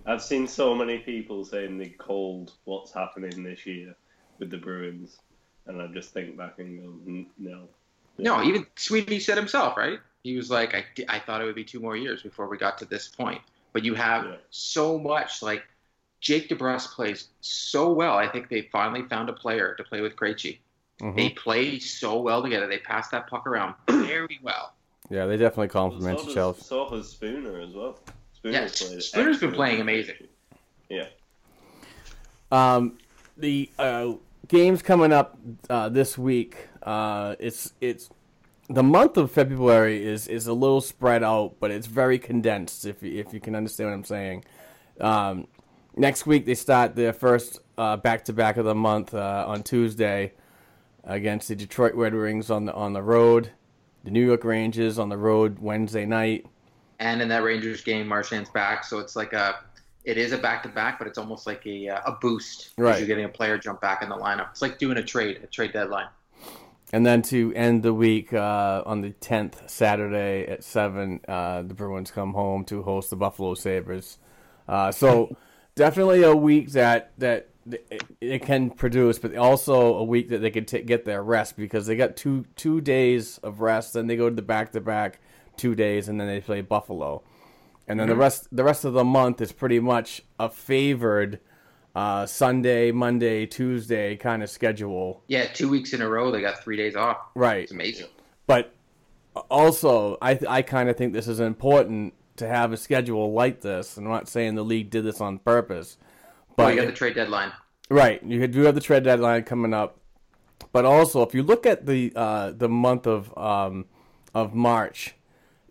I've 0.05 0.21
seen 0.21 0.47
so 0.47 0.73
many 0.73 0.99
people 0.99 1.45
saying 1.45 1.77
they 1.77 1.89
called 1.89 2.53
what's 2.63 2.91
happening 2.91 3.43
this 3.43 3.65
year 3.65 3.95
with 4.39 4.49
the 4.49 4.57
Bruins, 4.57 5.19
and 5.67 5.81
I 5.81 5.87
just 5.87 6.11
think 6.11 6.35
back 6.35 6.57
and 6.57 6.79
go, 6.81 7.11
"Mm, 7.11 7.25
no. 7.37 7.69
No, 8.17 8.43
even 8.43 8.65
Sweeney 8.75 9.19
said 9.19 9.37
himself, 9.37 9.77
right? 9.77 9.99
He 10.23 10.35
was 10.35 10.49
like, 10.49 10.73
I, 10.75 10.85
I 11.07 11.19
thought 11.19 11.41
it 11.41 11.45
would 11.45 11.55
be 11.55 11.63
two 11.63 11.79
more 11.79 11.95
years 11.95 12.21
before 12.23 12.47
we 12.47 12.57
got 12.57 12.77
to 12.79 12.85
this 12.85 13.07
point. 13.07 13.41
But 13.73 13.83
you 13.83 13.93
have 13.95 14.25
Yeah. 14.25 14.35
so 14.49 14.99
much. 14.99 15.41
Like, 15.41 15.63
Jake 16.19 16.49
DeBrusk 16.49 16.93
plays 16.93 17.29
so 17.41 17.91
well. 17.93 18.17
I 18.17 18.27
think 18.27 18.49
they 18.49 18.63
finally 18.71 19.03
found 19.07 19.29
a 19.29 19.33
player 19.33 19.73
to 19.75 19.83
play 19.83 20.01
with 20.01 20.15
Krejci. 20.15 20.59
Mhm. 20.99 21.15
They 21.15 21.29
play 21.29 21.79
so 21.79 22.19
well 22.21 22.43
together. 22.43 22.67
They 22.67 22.77
pass 22.79 23.09
that 23.09 23.27
puck 23.27 23.47
around 23.47 23.73
very 23.87 24.39
well. 24.43 24.73
Yeah, 25.11 25.25
they 25.25 25.35
definitely 25.35 25.67
So 25.67 25.73
complement 25.73 26.19
each 26.21 26.25
does, 26.27 26.37
other. 26.37 26.59
so 26.61 26.85
has 26.89 27.09
Spooner 27.09 27.59
as 27.59 27.73
well. 27.73 27.99
Spooner's 28.33 28.81
Yeah, 28.81 28.87
played 28.87 29.03
Spooner's 29.03 29.39
been 29.39 29.51
playing 29.51 29.81
amazing. 29.81 30.15
Yeah. 30.89 31.07
Um, 32.51 32.97
the 33.37 33.69
uh, 33.77 34.13
games 34.47 34.81
coming 34.81 35.11
up 35.11 35.37
uh, 35.69 35.89
this 35.89 36.17
week. 36.17 36.67
Uh, 36.81 37.35
it's 37.39 37.73
it's 37.81 38.09
the 38.69 38.83
month 38.83 39.17
of 39.17 39.31
February 39.31 40.03
is 40.05 40.27
is 40.27 40.47
a 40.47 40.53
little 40.53 40.81
spread 40.81 41.23
out, 41.23 41.55
but 41.59 41.71
it's 41.71 41.87
very 41.87 42.17
condensed. 42.17 42.85
If 42.85 43.03
you, 43.03 43.19
if 43.19 43.33
you 43.33 43.41
can 43.41 43.53
understand 43.55 43.89
what 43.89 43.95
I'm 43.95 44.03
saying. 44.05 44.45
Um, 44.99 45.47
next 45.97 46.25
week 46.25 46.45
they 46.45 46.55
start 46.55 46.95
their 46.95 47.11
first 47.11 47.59
back 47.75 48.23
to 48.25 48.33
back 48.33 48.55
of 48.55 48.63
the 48.65 48.75
month 48.75 49.13
uh, 49.13 49.43
on 49.47 49.63
Tuesday 49.63 50.33
against 51.03 51.49
the 51.49 51.55
Detroit 51.55 51.95
Red 51.95 52.13
Wings 52.13 52.49
on 52.49 52.65
the 52.65 52.73
on 52.73 52.93
the 52.93 53.01
road. 53.03 53.49
The 54.03 54.11
New 54.11 54.25
York 54.25 54.43
Rangers 54.43 54.97
on 54.97 55.09
the 55.09 55.17
road 55.17 55.59
Wednesday 55.59 56.05
night. 56.05 56.45
And 56.99 57.21
in 57.21 57.27
that 57.29 57.43
Rangers 57.43 57.81
game, 57.81 58.07
Marchand's 58.07 58.49
back, 58.49 58.83
so 58.83 58.99
it's 58.99 59.15
like 59.15 59.33
a, 59.33 59.59
it 60.03 60.17
is 60.17 60.31
a 60.31 60.37
back 60.37 60.63
to 60.63 60.69
back, 60.69 60.99
but 60.99 61.07
it's 61.07 61.17
almost 61.17 61.47
like 61.47 61.65
a 61.65 61.89
uh, 61.89 62.01
a 62.05 62.11
boost. 62.13 62.71
Right. 62.77 62.97
You're 62.97 63.07
getting 63.07 63.25
a 63.25 63.29
player 63.29 63.57
jump 63.57 63.81
back 63.81 64.03
in 64.03 64.09
the 64.09 64.15
lineup. 64.15 64.51
It's 64.51 64.61
like 64.61 64.77
doing 64.77 64.97
a 64.97 65.03
trade, 65.03 65.39
a 65.43 65.47
trade 65.47 65.73
deadline. 65.73 66.07
And 66.93 67.05
then 67.05 67.21
to 67.23 67.53
end 67.55 67.83
the 67.83 67.93
week 67.93 68.33
uh, 68.33 68.83
on 68.85 69.01
the 69.01 69.11
10th, 69.11 69.69
Saturday 69.69 70.45
at 70.45 70.63
7, 70.63 71.21
uh, 71.27 71.61
the 71.61 71.73
Bruins 71.73 72.11
come 72.11 72.33
home 72.33 72.65
to 72.65 72.83
host 72.83 73.09
the 73.09 73.15
Buffalo 73.15 73.53
Sabres. 73.53 74.17
Uh, 74.67 74.91
so 74.91 75.35
definitely 75.75 76.23
a 76.23 76.35
week 76.35 76.71
that, 76.73 77.13
that 77.17 77.50
it, 77.69 78.03
it 78.19 78.45
can 78.45 78.69
produce, 78.69 79.19
but 79.19 79.35
also 79.35 79.95
a 79.95 80.03
week 80.03 80.29
that 80.29 80.39
they 80.39 80.49
can 80.49 80.65
t- 80.65 80.81
get 80.81 81.05
their 81.05 81.23
rest 81.23 81.57
because 81.57 81.85
they 81.85 81.95
got 81.95 82.15
two 82.15 82.45
two 82.55 82.81
days 82.81 83.37
of 83.39 83.61
rest, 83.61 83.93
then 83.93 84.07
they 84.07 84.15
go 84.15 84.29
to 84.29 84.35
the 84.35 84.41
back 84.41 84.71
to 84.71 84.81
back 84.81 85.19
two 85.57 85.75
days, 85.75 86.07
and 86.07 86.19
then 86.19 86.27
they 86.27 86.41
play 86.41 86.61
Buffalo. 86.61 87.23
And 87.87 87.99
then 87.99 88.07
the 88.07 88.15
rest 88.15 88.47
the 88.51 88.63
rest 88.63 88.85
of 88.85 88.93
the 88.93 89.03
month 89.03 89.41
is 89.41 89.51
pretty 89.51 89.79
much 89.79 90.21
a 90.39 90.49
favored 90.49 91.39
uh, 91.95 92.25
Sunday, 92.25 92.91
Monday, 92.91 93.45
Tuesday 93.45 94.15
kind 94.15 94.43
of 94.43 94.49
schedule. 94.49 95.23
Yeah, 95.27 95.45
two 95.47 95.67
weeks 95.67 95.93
in 95.93 96.01
a 96.01 96.07
row, 96.07 96.31
they 96.31 96.41
got 96.41 96.63
three 96.63 96.77
days 96.77 96.95
off. 96.95 97.17
Right. 97.35 97.63
It's 97.63 97.71
amazing. 97.71 98.07
But 98.47 98.73
also, 99.49 100.17
I 100.21 100.39
I 100.47 100.61
kind 100.61 100.89
of 100.89 100.97
think 100.97 101.13
this 101.13 101.27
is 101.27 101.39
important 101.39 102.13
to 102.37 102.47
have 102.47 102.71
a 102.71 102.77
schedule 102.77 103.33
like 103.33 103.61
this. 103.61 103.97
And 103.97 104.07
I'm 104.07 104.13
not 104.13 104.29
saying 104.29 104.55
the 104.55 104.63
league 104.63 104.89
did 104.89 105.03
this 105.03 105.19
on 105.19 105.39
purpose, 105.39 105.97
But 106.61 106.67
but 106.67 106.75
you 106.75 106.81
got 106.81 106.87
the 106.87 106.93
trade 106.97 107.15
deadline. 107.15 107.51
right, 107.89 108.23
you 108.23 108.45
do 108.47 108.61
have 108.61 108.75
the 108.75 108.81
trade 108.81 109.03
deadline 109.03 109.43
coming 109.43 109.73
up. 109.73 109.97
But 110.71 110.85
also, 110.85 111.21
if 111.23 111.33
you 111.35 111.43
look 111.43 111.65
at 111.65 111.85
the 111.85 112.13
uh, 112.15 112.51
the 112.51 112.69
month 112.69 113.07
of 113.07 113.35
um, 113.37 113.85
of 114.33 114.53
March, 114.53 115.15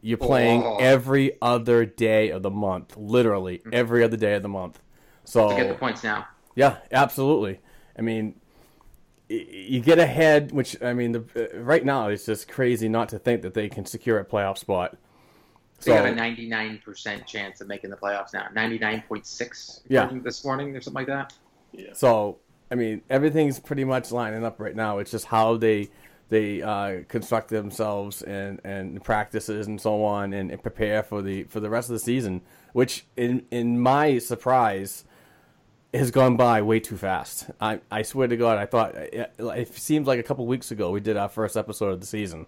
you're 0.02 0.18
playing 0.18 0.62
Oh. 0.62 0.76
every 0.78 1.32
other 1.40 1.84
day 1.86 2.30
of 2.30 2.42
the 2.42 2.50
month, 2.50 2.96
literally 2.96 3.62
every 3.72 4.02
other 4.04 4.16
day 4.16 4.34
of 4.34 4.42
the 4.42 4.48
month. 4.48 4.80
So 5.24 5.48
To 5.50 5.56
get 5.56 5.68
the 5.68 5.74
points 5.74 6.02
now. 6.04 6.26
yeah, 6.54 6.78
absolutely. 6.92 7.60
I 7.98 8.02
mean, 8.02 8.34
you 9.28 9.80
get 9.80 9.98
ahead, 9.98 10.50
which 10.52 10.80
I 10.82 10.92
mean, 10.92 11.12
the, 11.12 11.24
uh, 11.54 11.58
right 11.60 11.84
now 11.84 12.08
it's 12.08 12.26
just 12.26 12.48
crazy 12.48 12.88
not 12.88 13.08
to 13.10 13.18
think 13.18 13.42
that 13.42 13.54
they 13.54 13.68
can 13.68 13.86
secure 13.86 14.18
a 14.18 14.24
playoff 14.24 14.58
spot. 14.58 14.96
They 15.82 15.92
So 15.92 15.96
got 16.02 16.06
a 16.08 16.12
99% 16.12 17.26
chance 17.26 17.60
of 17.60 17.68
making 17.68 17.90
the 17.90 17.96
playoffs 17.96 18.32
now. 18.34 18.46
99.6 18.54 19.80
Yeah. 19.88 20.10
this 20.22 20.44
morning 20.44 20.76
or 20.76 20.80
something 20.80 21.00
like 21.00 21.06
that. 21.08 21.32
Yeah. 21.72 21.92
so 21.92 22.38
I 22.70 22.74
mean, 22.76 23.02
everything's 23.10 23.58
pretty 23.58 23.84
much 23.84 24.12
lining 24.12 24.44
up 24.44 24.60
right 24.60 24.74
now. 24.76 24.98
It's 24.98 25.10
just 25.10 25.26
how 25.26 25.56
they 25.56 25.90
they 26.28 26.62
uh, 26.62 27.02
construct 27.08 27.48
themselves 27.48 28.22
and, 28.22 28.60
and 28.62 29.02
practices 29.02 29.66
and 29.66 29.80
so 29.80 30.04
on, 30.04 30.32
and, 30.32 30.52
and 30.52 30.62
prepare 30.62 31.02
for 31.02 31.22
the 31.22 31.42
for 31.44 31.58
the 31.58 31.68
rest 31.68 31.88
of 31.88 31.94
the 31.94 31.98
season. 31.98 32.42
Which, 32.72 33.04
in 33.16 33.44
in 33.50 33.80
my 33.80 34.18
surprise, 34.18 35.04
has 35.92 36.12
gone 36.12 36.36
by 36.36 36.62
way 36.62 36.78
too 36.78 36.96
fast. 36.96 37.50
I, 37.60 37.80
I 37.90 38.02
swear 38.02 38.28
to 38.28 38.36
God, 38.36 38.58
I 38.58 38.66
thought 38.66 38.94
it, 38.94 39.32
it 39.40 39.74
seems 39.74 40.06
like 40.06 40.20
a 40.20 40.22
couple 40.22 40.46
weeks 40.46 40.70
ago 40.70 40.92
we 40.92 41.00
did 41.00 41.16
our 41.16 41.28
first 41.28 41.56
episode 41.56 41.88
of 41.94 42.00
the 42.00 42.06
season. 42.06 42.46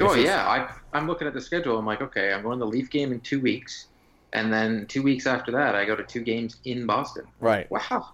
Oh, 0.00 0.14
is- 0.14 0.24
yeah. 0.24 0.46
I, 0.46 0.72
I'm 0.96 1.06
looking 1.06 1.26
at 1.26 1.34
the 1.34 1.40
schedule. 1.40 1.78
I'm 1.78 1.86
like, 1.86 2.00
okay, 2.02 2.32
I'm 2.32 2.42
going 2.42 2.58
to 2.58 2.64
the 2.64 2.70
Leaf 2.70 2.90
game 2.90 3.12
in 3.12 3.20
two 3.20 3.40
weeks. 3.40 3.86
And 4.32 4.52
then 4.52 4.86
two 4.86 5.02
weeks 5.02 5.26
after 5.26 5.50
that, 5.52 5.74
I 5.74 5.84
go 5.84 5.96
to 5.96 6.02
two 6.04 6.20
games 6.22 6.56
in 6.64 6.84
Boston. 6.86 7.24
Right. 7.40 7.70
Wow. 7.70 8.10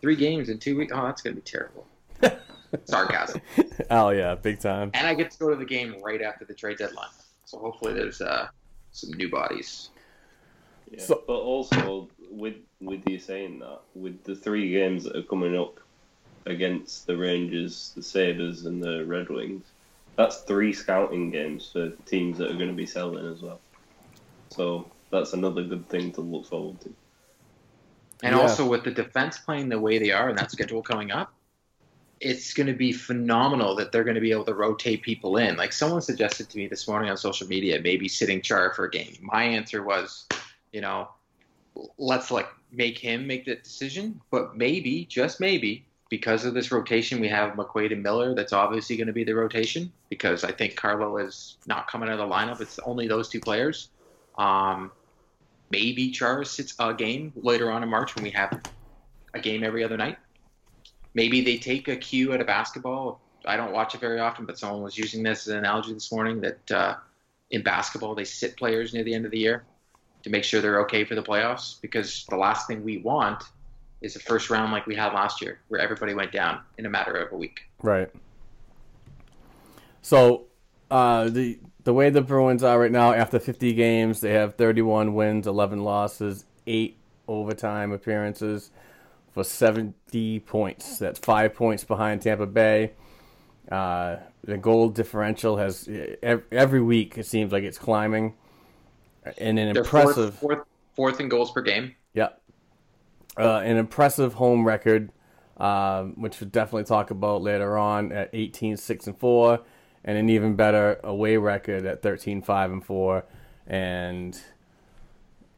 Three 0.00 0.16
games 0.16 0.48
in 0.48 0.58
two 0.58 0.76
weeks. 0.76 0.92
Oh, 0.94 1.04
that's 1.06 1.22
going 1.22 1.36
to 1.36 1.40
be 1.40 1.44
terrible. 1.50 1.86
Sarcasm. 2.84 3.40
Oh 3.90 4.10
yeah, 4.10 4.34
big 4.34 4.58
time. 4.58 4.90
And 4.94 5.06
I 5.06 5.14
get 5.14 5.30
to 5.32 5.38
go 5.38 5.50
to 5.50 5.56
the 5.56 5.64
game 5.64 5.96
right 6.02 6.22
after 6.22 6.44
the 6.44 6.54
trade 6.54 6.78
deadline. 6.78 7.10
So 7.44 7.58
hopefully 7.58 7.92
there's 7.94 8.20
uh, 8.20 8.48
some 8.92 9.10
new 9.12 9.30
bodies. 9.30 9.90
Yeah. 10.90 11.00
So- 11.02 11.22
but 11.26 11.34
also 11.38 12.08
with 12.30 12.54
with 12.80 13.02
you 13.08 13.18
saying 13.18 13.60
that, 13.60 13.80
with 13.94 14.24
the 14.24 14.34
three 14.34 14.70
games 14.72 15.04
that 15.04 15.16
are 15.16 15.22
coming 15.22 15.56
up 15.56 15.78
against 16.46 17.06
the 17.06 17.16
Rangers, 17.16 17.92
the 17.94 18.02
Sabres, 18.02 18.64
and 18.66 18.82
the 18.82 19.04
Red 19.04 19.28
Wings, 19.28 19.64
that's 20.16 20.42
three 20.42 20.72
scouting 20.72 21.30
games 21.30 21.70
for 21.72 21.90
teams 22.06 22.38
that 22.38 22.50
are 22.50 22.56
going 22.56 22.68
to 22.68 22.74
be 22.74 22.86
selling 22.86 23.26
as 23.32 23.42
well. 23.42 23.60
So 24.50 24.92
that's 25.10 25.32
another 25.32 25.62
good 25.62 25.88
thing 25.88 26.12
to 26.12 26.20
look 26.20 26.46
forward 26.46 26.80
to. 26.82 26.94
And 28.22 28.34
Yeah. 28.34 28.42
also 28.42 28.68
with 28.68 28.84
the 28.84 28.90
defense 28.90 29.38
playing 29.38 29.68
the 29.68 29.80
way 29.80 29.98
they 29.98 30.10
are 30.12 30.28
and 30.28 30.38
that 30.38 30.50
schedule 30.50 30.82
coming 30.82 31.10
up, 31.10 31.32
it's 32.20 32.52
going 32.54 32.68
to 32.68 32.72
be 32.72 32.92
phenomenal 32.92 33.74
that 33.76 33.90
they're 33.90 34.04
going 34.04 34.14
to 34.14 34.20
be 34.20 34.30
able 34.30 34.44
to 34.44 34.54
rotate 34.54 35.02
people 35.02 35.38
in. 35.38 35.56
Like 35.56 35.72
someone 35.72 36.00
suggested 36.02 36.48
to 36.50 36.58
me 36.58 36.68
this 36.68 36.86
morning 36.86 37.10
on 37.10 37.16
social 37.16 37.48
media, 37.48 37.80
maybe 37.82 38.08
sitting 38.08 38.40
Char 38.40 38.72
for 38.74 38.84
a 38.84 38.90
game. 38.90 39.16
My 39.20 39.42
answer 39.42 39.82
was, 39.82 40.28
you 40.72 40.80
know, 40.80 41.08
let's 41.98 42.30
like 42.30 42.48
make 42.70 42.98
him 42.98 43.26
make 43.26 43.44
that 43.46 43.64
decision, 43.64 44.20
but 44.30 44.56
maybe, 44.56 45.04
just 45.06 45.40
maybe, 45.40 45.84
because 46.12 46.44
of 46.44 46.52
this 46.52 46.70
rotation 46.70 47.20
we 47.20 47.28
have 47.28 47.54
McQuaid 47.54 47.90
and 47.90 48.02
Miller, 48.02 48.34
that's 48.34 48.52
obviously 48.52 48.98
going 48.98 49.06
to 49.06 49.14
be 49.14 49.24
the 49.24 49.34
rotation 49.34 49.90
because 50.10 50.44
I 50.44 50.52
think 50.52 50.76
Carlo 50.76 51.16
is 51.16 51.56
not 51.66 51.88
coming 51.88 52.10
out 52.10 52.20
of 52.20 52.28
the 52.28 52.34
lineup. 52.34 52.60
It's 52.60 52.78
only 52.80 53.08
those 53.08 53.30
two 53.30 53.40
players. 53.40 53.88
Um, 54.36 54.92
maybe 55.70 56.10
Char 56.10 56.44
sits 56.44 56.74
a 56.78 56.92
game 56.92 57.32
later 57.34 57.72
on 57.72 57.82
in 57.82 57.88
March 57.88 58.14
when 58.14 58.24
we 58.24 58.30
have 58.32 58.60
a 59.32 59.40
game 59.40 59.64
every 59.64 59.82
other 59.82 59.96
night. 59.96 60.18
Maybe 61.14 61.40
they 61.40 61.56
take 61.56 61.88
a 61.88 61.96
cue 61.96 62.34
out 62.34 62.42
of 62.42 62.46
basketball. 62.46 63.18
I 63.46 63.56
don't 63.56 63.72
watch 63.72 63.94
it 63.94 64.02
very 64.02 64.20
often, 64.20 64.44
but 64.44 64.58
someone 64.58 64.82
was 64.82 64.98
using 64.98 65.22
this 65.22 65.46
as 65.46 65.54
an 65.54 65.60
analogy 65.60 65.94
this 65.94 66.12
morning 66.12 66.42
that 66.42 66.70
uh, 66.70 66.96
in 67.52 67.62
basketball 67.62 68.14
they 68.14 68.24
sit 68.24 68.58
players 68.58 68.92
near 68.92 69.02
the 69.02 69.14
end 69.14 69.24
of 69.24 69.30
the 69.30 69.38
year 69.38 69.64
to 70.24 70.28
make 70.28 70.44
sure 70.44 70.60
they're 70.60 70.82
okay 70.82 71.06
for 71.06 71.14
the 71.14 71.22
playoffs 71.22 71.80
because 71.80 72.26
the 72.28 72.36
last 72.36 72.66
thing 72.66 72.84
we 72.84 72.98
want 72.98 73.44
is 74.02 74.16
a 74.16 74.18
first 74.20 74.50
round 74.50 74.72
like 74.72 74.86
we 74.86 74.94
had 74.94 75.12
last 75.12 75.40
year 75.40 75.60
where 75.68 75.80
everybody 75.80 76.14
went 76.14 76.32
down 76.32 76.60
in 76.78 76.86
a 76.86 76.90
matter 76.90 77.14
of 77.14 77.32
a 77.32 77.36
week. 77.36 77.60
Right. 77.82 78.10
So 80.02 80.46
uh, 80.90 81.28
the 81.28 81.58
the 81.84 81.92
way 81.92 82.10
the 82.10 82.22
Bruins 82.22 82.62
are 82.62 82.78
right 82.78 82.92
now, 82.92 83.12
after 83.12 83.38
50 83.38 83.72
games, 83.74 84.20
they 84.20 84.32
have 84.32 84.54
31 84.54 85.14
wins, 85.14 85.46
11 85.46 85.82
losses, 85.82 86.44
eight 86.66 86.96
overtime 87.26 87.92
appearances 87.92 88.70
for 89.32 89.42
70 89.42 90.40
points. 90.40 90.98
That's 90.98 91.18
five 91.18 91.54
points 91.54 91.82
behind 91.84 92.22
Tampa 92.22 92.46
Bay. 92.46 92.92
Uh, 93.70 94.16
the 94.44 94.58
goal 94.58 94.88
differential 94.90 95.56
has 95.56 95.88
every 96.22 96.82
week 96.82 97.16
it 97.16 97.26
seems 97.26 97.52
like 97.52 97.62
it's 97.62 97.78
climbing, 97.78 98.34
and 99.38 99.58
an 99.58 99.72
They're 99.72 99.82
impressive 99.82 100.34
fourth, 100.34 100.58
fourth, 100.58 100.66
fourth 100.94 101.20
in 101.20 101.28
goals 101.28 101.52
per 101.52 101.62
game. 101.62 101.94
yeah, 102.12 102.30
uh, 103.38 103.58
an 103.58 103.76
impressive 103.76 104.34
home 104.34 104.66
record, 104.66 105.10
uh, 105.56 106.04
which 106.04 106.40
we'll 106.40 106.50
definitely 106.50 106.84
talk 106.84 107.10
about 107.10 107.42
later 107.42 107.76
on 107.76 108.12
at 108.12 108.30
18 108.32 108.76
6 108.76 109.06
and 109.06 109.18
4 109.18 109.60
and 110.04 110.18
an 110.18 110.28
even 110.28 110.56
better 110.56 110.98
away 111.04 111.36
record 111.36 111.86
at 111.86 112.02
13 112.02 112.42
5 112.42 112.72
and 112.72 112.84
4 112.84 113.24
and 113.66 114.40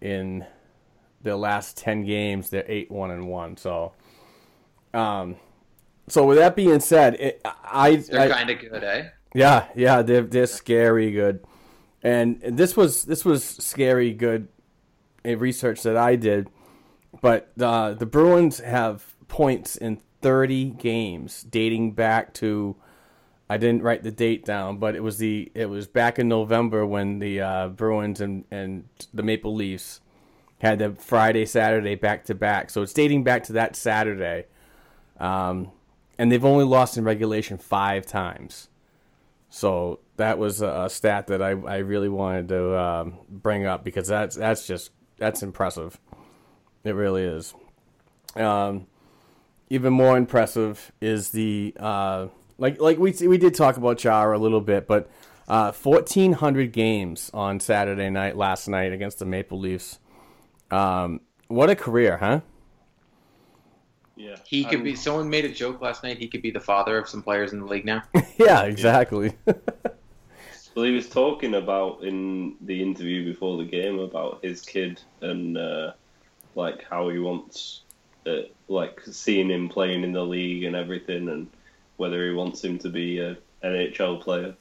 in 0.01 0.45
their 1.23 1.37
last 1.37 1.79
10 1.79 2.05
games 2.05 2.51
they're 2.51 2.67
8 2.67 2.91
1 2.91 3.11
and 3.11 3.29
1 3.29 3.57
so 3.57 3.93
um 4.93 5.37
so 6.09 6.27
with 6.27 6.39
that 6.39 6.57
being 6.57 6.81
said 6.81 7.15
it, 7.15 7.41
I 7.45 7.97
They're 7.97 8.29
kind 8.29 8.51
of 8.51 8.59
good, 8.59 8.85
eh? 8.85 9.09
yeah, 9.35 9.69
yeah, 9.75 10.03
they're 10.03 10.23
they're 10.23 10.47
scary 10.47 11.11
good, 11.13 11.45
and 12.03 12.41
this 12.43 12.77
was 12.77 13.05
this 13.05 13.25
was 13.25 13.43
scary 13.43 14.13
good, 14.13 14.49
research 15.25 15.83
that 15.83 15.97
I 15.97 16.17
did, 16.17 16.49
but 17.21 17.51
uh, 17.61 17.95
the 17.95 18.07
Bruins 18.07 18.61
have 18.61 19.15
points 19.29 19.77
in 19.77 20.01
thirty 20.21 20.71
games 20.71 21.43
dating 21.43 21.93
back 21.93 22.33
to, 22.35 22.77
I 23.49 23.57
didn't 23.57 23.83
write 23.83 24.03
the 24.03 24.11
date 24.11 24.45
down, 24.45 24.79
but 24.79 24.95
it 24.95 25.03
was 25.03 25.19
the 25.19 25.51
it 25.55 25.67
was 25.67 25.87
back 25.87 26.19
in 26.19 26.29
November 26.29 26.87
when 26.87 27.19
the 27.19 27.41
uh, 27.41 27.69
Bruins 27.69 28.21
and 28.21 28.45
and 28.51 28.89
the 29.13 29.23
Maple 29.23 29.55
Leafs 29.55 30.01
had 30.59 30.79
the 30.79 30.93
Friday 30.93 31.45
Saturday 31.45 31.95
back 31.95 32.25
to 32.25 32.35
back, 32.35 32.71
so 32.71 32.83
it's 32.83 32.93
dating 32.93 33.25
back 33.25 33.45
to 33.45 33.53
that 33.53 33.77
Saturday, 33.77 34.47
um, 35.19 35.71
and 36.19 36.33
they've 36.33 36.45
only 36.45 36.65
lost 36.65 36.97
in 36.97 37.05
regulation 37.05 37.59
five 37.59 38.07
times. 38.07 38.69
So 39.51 40.01
that 40.17 40.39
was 40.39 40.63
a 40.63 40.89
stat 40.89 41.29
that 41.29 41.41
I, 41.41 41.51
I 41.51 41.77
really 41.79 42.09
wanted 42.09 42.49
to 42.49 42.79
um, 42.79 43.19
bring 43.29 43.67
up 43.67 43.85
because 43.85 44.09
that's 44.09 44.37
that's 44.37 44.67
just 44.67 44.91
that's 45.19 45.43
impressive. 45.43 46.01
It 46.85 46.95
really 46.95 47.23
is. 47.23 47.55
Um, 48.37 48.87
even 49.71 49.93
more 49.93 50.17
impressive 50.17 50.93
is 51.01 51.31
the 51.31 51.75
uh, 51.79 52.29
like 52.59 52.81
like 52.81 52.99
we 52.99 53.13
we 53.27 53.39
did 53.39 53.55
talk 53.55 53.77
about 53.77 53.99
Chara 53.99 54.37
a 54.37 54.41
little 54.41 54.61
bit, 54.61 54.87
but 54.87 55.11
uh, 55.49 55.73
fourteen 55.73 56.33
hundred 56.35 56.73
games 56.73 57.31
on 57.33 57.59
Saturday 57.61 58.11
night 58.11 58.37
last 58.37 58.69
night 58.69 58.93
against 58.93 59.19
the 59.19 59.25
Maple 59.25 59.59
Leafs. 59.59 59.99
Um, 60.71 61.21
what 61.49 61.71
a 61.71 61.77
career, 61.77 62.19
huh? 62.19 62.41
Yeah, 64.17 64.37
He 64.47 64.65
could 64.65 64.75
And- 64.75 64.85
be. 64.85 64.95
Someone 64.95 65.29
made 65.29 65.45
a 65.45 65.49
joke 65.53 65.81
last 65.81 66.03
night. 66.05 66.19
He 66.19 66.29
could 66.29 66.43
be 66.43 66.51
the 66.51 66.61
father 66.61 66.99
of 66.99 67.09
some 67.09 67.23
players 67.23 67.53
in 67.53 67.61
the 67.61 67.67
league 67.67 67.85
now. 67.85 68.03
yeah, 68.39 68.63
exactly. 68.63 69.33
Well, 70.77 70.85
he 70.87 70.91
was 70.91 71.09
talking 71.09 71.55
about 71.55 72.03
in 72.03 72.57
the 72.61 72.83
interview 72.83 73.25
before 73.25 73.59
the 73.59 73.65
game 73.65 74.01
about 74.01 74.41
his 74.45 74.61
kid 74.61 75.01
and 75.21 75.57
uh, 75.57 75.93
like 76.55 76.85
how 76.89 77.09
he 77.09 77.19
wants, 77.19 77.83
uh, 78.27 78.43
like 78.69 79.01
seeing 79.05 79.51
him 79.51 79.69
playing 79.69 80.05
in 80.05 80.13
the 80.13 80.23
league 80.25 80.65
and 80.65 80.77
everything, 80.77 81.29
and 81.29 81.49
whether 81.97 82.25
he 82.27 82.35
wants 82.35 82.63
him 82.63 82.79
to 82.79 82.89
be 82.89 83.19
a 83.21 83.37
NHL 83.65 84.23
player, 84.23 84.55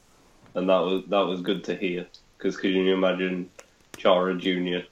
and 0.54 0.68
that 0.68 0.80
was 0.80 1.04
that 1.08 1.26
was 1.26 1.42
good 1.42 1.64
to 1.64 1.76
hear. 1.76 2.06
Because 2.38 2.56
could 2.56 2.70
you 2.72 2.92
imagine 2.92 3.50
Chara 3.96 4.36
Junior 4.36 4.84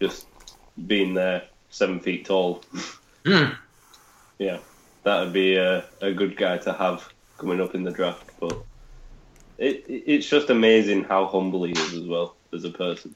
just 0.00 0.26
being 0.86 1.14
there, 1.14 1.44
seven 1.70 2.00
feet 2.00 2.26
tall? 2.26 2.62
Hmm. 3.24 3.52
Yeah, 4.38 4.58
that 5.04 5.20
would 5.24 5.32
be 5.32 5.56
a, 5.56 5.84
a 6.02 6.12
good 6.12 6.36
guy 6.36 6.58
to 6.58 6.72
have 6.72 7.08
coming 7.38 7.60
up 7.60 7.74
in 7.74 7.84
the 7.84 7.90
draft, 7.90 8.24
but 8.40 8.64
it, 9.58 9.84
it- 9.88 10.04
it's 10.06 10.28
just 10.28 10.50
amazing 10.50 11.04
how 11.04 11.26
humble 11.26 11.64
he 11.64 11.72
is 11.72 11.94
as 11.94 12.06
well 12.06 12.36
as 12.52 12.64
a 12.64 12.70
person. 12.70 13.14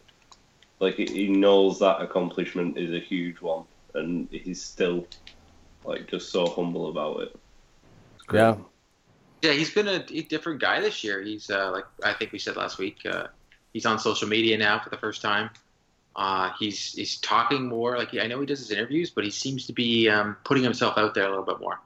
Like 0.80 0.96
he- 0.96 1.06
he 1.06 1.28
knows 1.28 1.78
that 1.80 2.00
accomplishment 2.00 2.78
is 2.78 2.92
a 2.92 3.00
huge 3.00 3.40
one, 3.40 3.64
and 3.94 4.28
he's 4.30 4.62
still 4.62 5.06
like 5.84 6.08
just 6.08 6.30
so 6.30 6.46
humble 6.46 6.88
about 6.90 7.20
it. 7.22 7.36
yeah, 8.32 8.56
Yeah, 9.42 9.52
he's 9.52 9.70
been 9.70 9.88
a, 9.88 10.04
a 10.10 10.22
different 10.22 10.60
guy 10.60 10.80
this 10.80 11.02
year. 11.04 11.22
He's 11.22 11.50
uh, 11.50 11.70
like 11.72 11.84
I 12.04 12.12
think 12.14 12.32
we 12.32 12.38
said 12.38 12.56
last 12.56 12.78
week. 12.78 12.98
Uh, 13.04 13.28
he's 13.72 13.86
on 13.86 13.98
social 13.98 14.28
media 14.28 14.56
now 14.58 14.78
for 14.80 14.90
the 14.90 14.98
first 14.98 15.22
time. 15.22 15.50
Uh, 16.16 16.50
he's 16.58 16.92
he's 16.92 17.18
talking 17.18 17.66
more. 17.68 17.96
Like 17.96 18.14
I 18.16 18.26
know 18.26 18.40
he 18.40 18.46
does 18.46 18.58
his 18.58 18.70
interviews, 18.70 19.10
but 19.10 19.24
he 19.24 19.30
seems 19.30 19.66
to 19.66 19.72
be 19.72 20.08
um, 20.08 20.36
putting 20.44 20.64
himself 20.64 20.98
out 20.98 21.14
there 21.14 21.24
a 21.26 21.30
little 21.30 21.44
bit 21.44 21.60
more. 21.60 21.80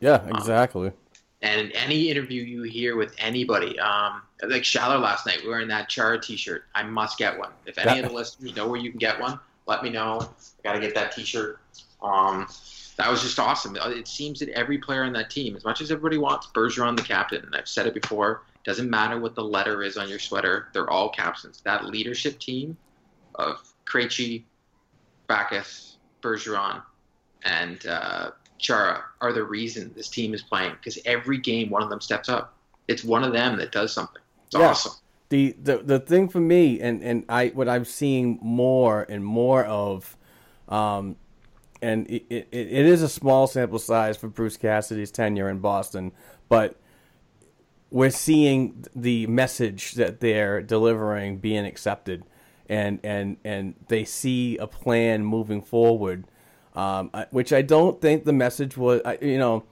yeah, 0.00 0.26
exactly. 0.28 0.92
And 1.42 1.72
any 1.72 2.10
interview 2.10 2.42
you 2.42 2.62
hear 2.64 2.96
with 2.96 3.14
anybody, 3.18 3.78
um, 3.80 4.22
like 4.42 4.62
Schaller 4.62 5.00
last 5.00 5.26
night 5.26 5.40
wearing 5.46 5.68
that 5.68 5.88
Chara 5.88 6.20
T-shirt, 6.20 6.64
I 6.74 6.82
must 6.82 7.16
get 7.16 7.38
one. 7.38 7.50
If 7.64 7.78
any 7.78 7.98
Yeah. 7.98 8.04
of 8.04 8.10
the 8.10 8.14
listeners 8.14 8.54
know 8.54 8.68
where 8.68 8.78
you 8.78 8.90
can 8.90 8.98
get 8.98 9.18
one, 9.18 9.40
let 9.66 9.82
me 9.82 9.88
know. 9.88 10.20
I 10.20 10.62
got 10.62 10.74
to 10.74 10.80
get 10.80 10.94
that 10.94 11.12
T-shirt. 11.12 11.58
Um, 12.02 12.46
that 12.96 13.10
was 13.10 13.22
just 13.22 13.38
awesome. 13.38 13.76
It 13.76 14.06
seems 14.06 14.40
that 14.40 14.50
every 14.50 14.76
player 14.76 15.04
on 15.04 15.14
that 15.14 15.30
team, 15.30 15.56
as 15.56 15.64
much 15.64 15.80
as 15.80 15.90
everybody 15.90 16.18
wants 16.18 16.48
Bergeron 16.48 16.96
the 16.96 17.02
captain, 17.02 17.42
and 17.42 17.56
I've 17.56 17.68
said 17.68 17.86
it 17.86 17.94
before, 17.94 18.42
doesn't 18.64 18.90
matter 18.90 19.18
what 19.18 19.34
the 19.34 19.42
letter 19.42 19.82
is 19.82 19.96
on 19.96 20.08
your 20.10 20.18
sweater, 20.18 20.68
they're 20.74 20.90
all 20.90 21.08
captains. 21.08 21.62
That 21.64 21.86
leadership 21.86 22.38
team 22.38 22.76
of 23.36 23.66
Krejci, 23.86 24.42
Backes, 25.26 25.96
Bergeron, 26.20 26.82
and 27.44 27.86
uh, 27.86 28.32
Chara 28.60 29.04
are 29.20 29.32
the 29.32 29.42
reason 29.44 29.92
this 29.96 30.08
team 30.08 30.34
is 30.34 30.42
playing 30.42 30.72
because 30.72 30.98
every 31.04 31.38
game 31.38 31.70
one 31.70 31.82
of 31.82 31.90
them 31.90 32.00
steps 32.00 32.28
up. 32.28 32.54
It's 32.88 33.04
one 33.04 33.24
of 33.24 33.32
them 33.32 33.56
that 33.58 33.72
does 33.72 33.92
something. 33.92 34.22
It's 34.46 34.56
Yeah. 34.56 34.68
awesome. 34.68 34.92
the, 35.30 35.54
the 35.62 35.78
the 35.78 36.00
thing 36.00 36.28
for 36.28 36.40
me 36.40 36.80
and 36.80 37.02
and 37.02 37.24
I 37.28 37.48
what 37.48 37.68
I'm 37.68 37.84
seeing 37.84 38.38
more 38.42 39.06
and 39.08 39.24
more 39.24 39.64
of 39.64 40.16
um 40.68 41.16
and 41.82 42.10
it, 42.10 42.24
it, 42.28 42.48
it 42.52 42.86
is 42.86 43.00
a 43.02 43.08
small 43.08 43.46
sample 43.46 43.78
size 43.78 44.16
for 44.16 44.28
Bruce 44.28 44.56
Cassidy's 44.56 45.10
tenure 45.12 45.48
in 45.48 45.60
Boston 45.60 46.10
but 46.48 46.76
we're 47.92 48.10
seeing 48.10 48.84
the 48.94 49.26
message 49.28 49.92
that 49.92 50.20
they're 50.20 50.60
delivering 50.62 51.38
being 51.38 51.64
accepted 51.64 52.24
and 52.68 52.98
and 53.04 53.36
and 53.44 53.74
they 53.88 54.04
see 54.04 54.56
a 54.58 54.66
plan 54.66 55.24
moving 55.24 55.62
forward 55.62 56.24
um, 56.74 57.10
which 57.30 57.52
I 57.52 57.62
don't 57.62 58.00
think 58.00 58.24
the 58.24 58.32
message 58.32 58.76
was 58.76 59.00
you 59.20 59.38
know 59.38 59.64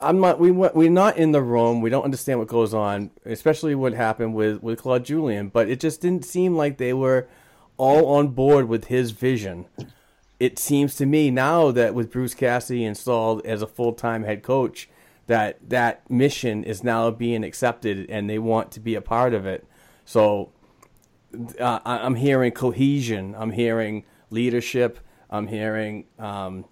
I'm 0.00 0.20
not. 0.20 0.38
We 0.38 0.50
we're 0.52 0.90
not 0.90 1.16
in 1.16 1.32
the 1.32 1.42
room. 1.42 1.80
We 1.80 1.90
don't 1.90 2.04
understand 2.04 2.38
what 2.38 2.48
goes 2.48 2.72
on, 2.72 3.10
especially 3.24 3.74
what 3.74 3.94
happened 3.94 4.34
with 4.34 4.62
with 4.62 4.82
Claude 4.82 5.04
Julien. 5.04 5.48
But 5.48 5.68
it 5.68 5.80
just 5.80 6.00
didn't 6.00 6.24
seem 6.24 6.56
like 6.56 6.78
they 6.78 6.92
were 6.92 7.28
all 7.76 8.06
on 8.16 8.28
board 8.28 8.68
with 8.68 8.86
his 8.86 9.10
vision. 9.10 9.66
It 10.38 10.58
seems 10.58 10.94
to 10.96 11.06
me 11.06 11.32
now 11.32 11.72
that 11.72 11.94
with 11.94 12.12
Bruce 12.12 12.34
Cassidy 12.34 12.84
installed 12.84 13.44
as 13.44 13.60
a 13.60 13.66
full 13.66 13.92
time 13.92 14.22
head 14.22 14.44
coach, 14.44 14.88
that 15.26 15.68
that 15.68 16.08
mission 16.08 16.62
is 16.62 16.84
now 16.84 17.10
being 17.10 17.42
accepted, 17.42 18.08
and 18.08 18.30
they 18.30 18.38
want 18.38 18.70
to 18.72 18.80
be 18.80 18.94
a 18.94 19.00
part 19.00 19.34
of 19.34 19.46
it. 19.46 19.66
So 20.04 20.52
uh, 21.58 21.80
I'm 21.84 22.14
hearing 22.14 22.52
cohesion. 22.52 23.34
I'm 23.36 23.50
hearing 23.50 24.04
leadership. 24.30 25.00
I'm 25.30 25.46
hearing. 25.46 26.04
Um, 26.18 26.64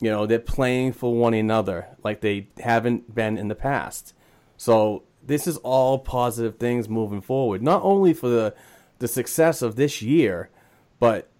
you 0.00 0.10
know, 0.10 0.26
they're 0.26 0.38
playing 0.38 0.92
for 0.94 1.14
one 1.14 1.34
another 1.34 1.88
like 2.02 2.20
they 2.20 2.48
haven't 2.58 3.14
been 3.14 3.36
in 3.36 3.48
the 3.48 3.54
past. 3.54 4.14
So 4.56 5.02
this 5.22 5.46
is 5.46 5.58
all 5.58 5.98
positive 5.98 6.56
things 6.56 6.88
moving 6.88 7.20
forward, 7.20 7.62
not 7.62 7.82
only 7.82 8.14
for 8.14 8.28
the 8.28 8.54
the 8.98 9.08
success 9.08 9.62
of 9.62 9.76
this 9.76 10.02
year, 10.02 10.50
but 10.98 11.30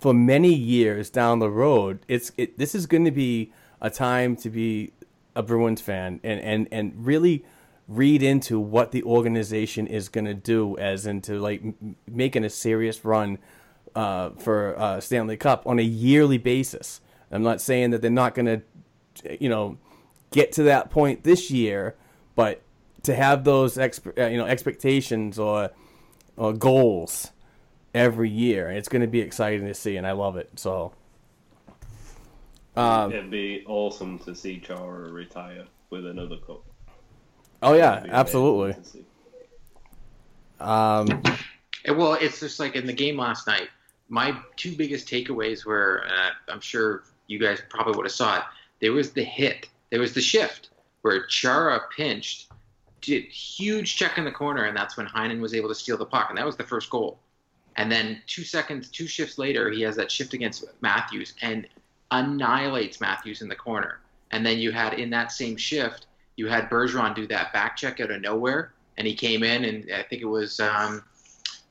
for 0.00 0.12
many 0.12 0.52
years 0.52 1.10
down 1.10 1.38
the 1.38 1.50
road. 1.50 2.00
It's 2.08 2.32
it, 2.36 2.58
this 2.58 2.74
is 2.74 2.86
going 2.86 3.04
to 3.04 3.10
be 3.10 3.52
a 3.80 3.90
time 3.90 4.36
to 4.36 4.50
be 4.50 4.92
a 5.34 5.42
Bruins 5.42 5.80
fan 5.80 6.20
and 6.22 6.40
and 6.40 6.68
and 6.70 7.06
really 7.06 7.44
read 7.86 8.22
into 8.22 8.58
what 8.58 8.92
the 8.92 9.02
organization 9.02 9.86
is 9.86 10.08
going 10.08 10.24
to 10.24 10.34
do 10.34 10.76
as 10.78 11.06
into 11.06 11.38
like 11.38 11.60
m- 11.62 11.96
making 12.08 12.44
a 12.44 12.50
serious 12.50 13.04
run 13.04 13.38
uh, 13.94 14.30
for 14.30 14.78
uh, 14.78 15.00
Stanley 15.00 15.36
Cup 15.36 15.66
on 15.66 15.78
a 15.78 15.82
yearly 15.82 16.38
basis. 16.38 17.00
I'm 17.30 17.42
not 17.42 17.60
saying 17.60 17.90
that 17.90 18.02
they're 18.02 18.10
not 18.10 18.34
going 18.34 18.46
to, 18.46 19.42
you 19.42 19.48
know, 19.48 19.76
get 20.30 20.52
to 20.52 20.64
that 20.64 20.90
point 20.90 21.24
this 21.24 21.50
year, 21.50 21.96
but 22.34 22.62
to 23.04 23.14
have 23.14 23.44
those 23.44 23.76
exp- 23.76 24.18
uh, 24.18 24.28
you 24.28 24.36
know 24.36 24.46
expectations 24.46 25.38
or 25.38 25.70
or 26.36 26.52
goals 26.52 27.30
every 27.94 28.28
year. 28.30 28.70
It's 28.70 28.88
going 28.88 29.02
to 29.02 29.08
be 29.08 29.20
exciting 29.20 29.66
to 29.66 29.74
see, 29.74 29.96
and 29.96 30.06
I 30.06 30.12
love 30.12 30.36
it. 30.36 30.50
So, 30.56 30.92
um, 32.76 33.12
It'd 33.12 33.30
be 33.30 33.64
awesome 33.66 34.18
to 34.20 34.34
see 34.34 34.58
Chara 34.58 35.10
retire 35.12 35.64
with 35.90 36.06
another 36.06 36.36
cup. 36.38 36.62
oh 37.62 37.74
yeah, 37.74 38.04
absolutely. 38.08 38.72
amazing 38.72 38.82
to 38.82 38.88
see. 38.88 39.04
Um, 40.60 41.22
well, 41.96 42.14
it's 42.14 42.40
just 42.40 42.58
like 42.58 42.74
in 42.74 42.86
the 42.86 42.92
game 42.92 43.18
last 43.18 43.46
night. 43.46 43.68
My 44.08 44.36
two 44.56 44.76
biggest 44.76 45.08
takeaways 45.08 45.64
were, 45.64 46.04
uh, 46.06 46.30
I'm 46.52 46.60
sure 46.60 47.04
you 47.26 47.38
guys 47.38 47.60
probably 47.68 47.96
would 47.96 48.06
have 48.06 48.12
saw 48.12 48.38
it. 48.38 48.42
There 48.80 48.92
was 48.92 49.12
the 49.12 49.24
hit. 49.24 49.68
There 49.90 50.00
was 50.00 50.12
the 50.12 50.20
shift 50.20 50.70
where 51.02 51.26
Chara 51.26 51.80
pinched, 51.96 52.48
did 53.00 53.24
huge 53.24 53.96
check 53.96 54.18
in 54.18 54.24
the 54.24 54.30
corner, 54.30 54.64
and 54.64 54.76
that's 54.76 54.96
when 54.96 55.06
Heinen 55.06 55.40
was 55.40 55.54
able 55.54 55.68
to 55.68 55.74
steal 55.74 55.96
the 55.96 56.06
puck, 56.06 56.28
and 56.28 56.38
that 56.38 56.46
was 56.46 56.56
the 56.56 56.64
first 56.64 56.90
goal. 56.90 57.18
And 57.76 57.90
then 57.90 58.22
two 58.26 58.44
seconds, 58.44 58.88
two 58.88 59.06
shifts 59.06 59.38
later, 59.38 59.70
he 59.70 59.82
has 59.82 59.96
that 59.96 60.10
shift 60.10 60.32
against 60.32 60.64
Matthews 60.80 61.34
and 61.42 61.66
annihilates 62.10 63.00
Matthews 63.00 63.42
in 63.42 63.48
the 63.48 63.56
corner. 63.56 64.00
And 64.30 64.44
then 64.44 64.58
you 64.58 64.70
had 64.70 64.94
in 64.94 65.10
that 65.10 65.32
same 65.32 65.56
shift, 65.56 66.06
you 66.36 66.46
had 66.48 66.70
Bergeron 66.70 67.14
do 67.14 67.26
that 67.28 67.52
back 67.52 67.76
check 67.76 68.00
out 68.00 68.10
of 68.10 68.20
nowhere, 68.20 68.72
and 68.96 69.06
he 69.06 69.14
came 69.14 69.42
in, 69.42 69.64
and 69.64 69.90
I 69.92 70.02
think 70.02 70.22
it 70.22 70.26
was 70.26 70.60
um, 70.60 71.04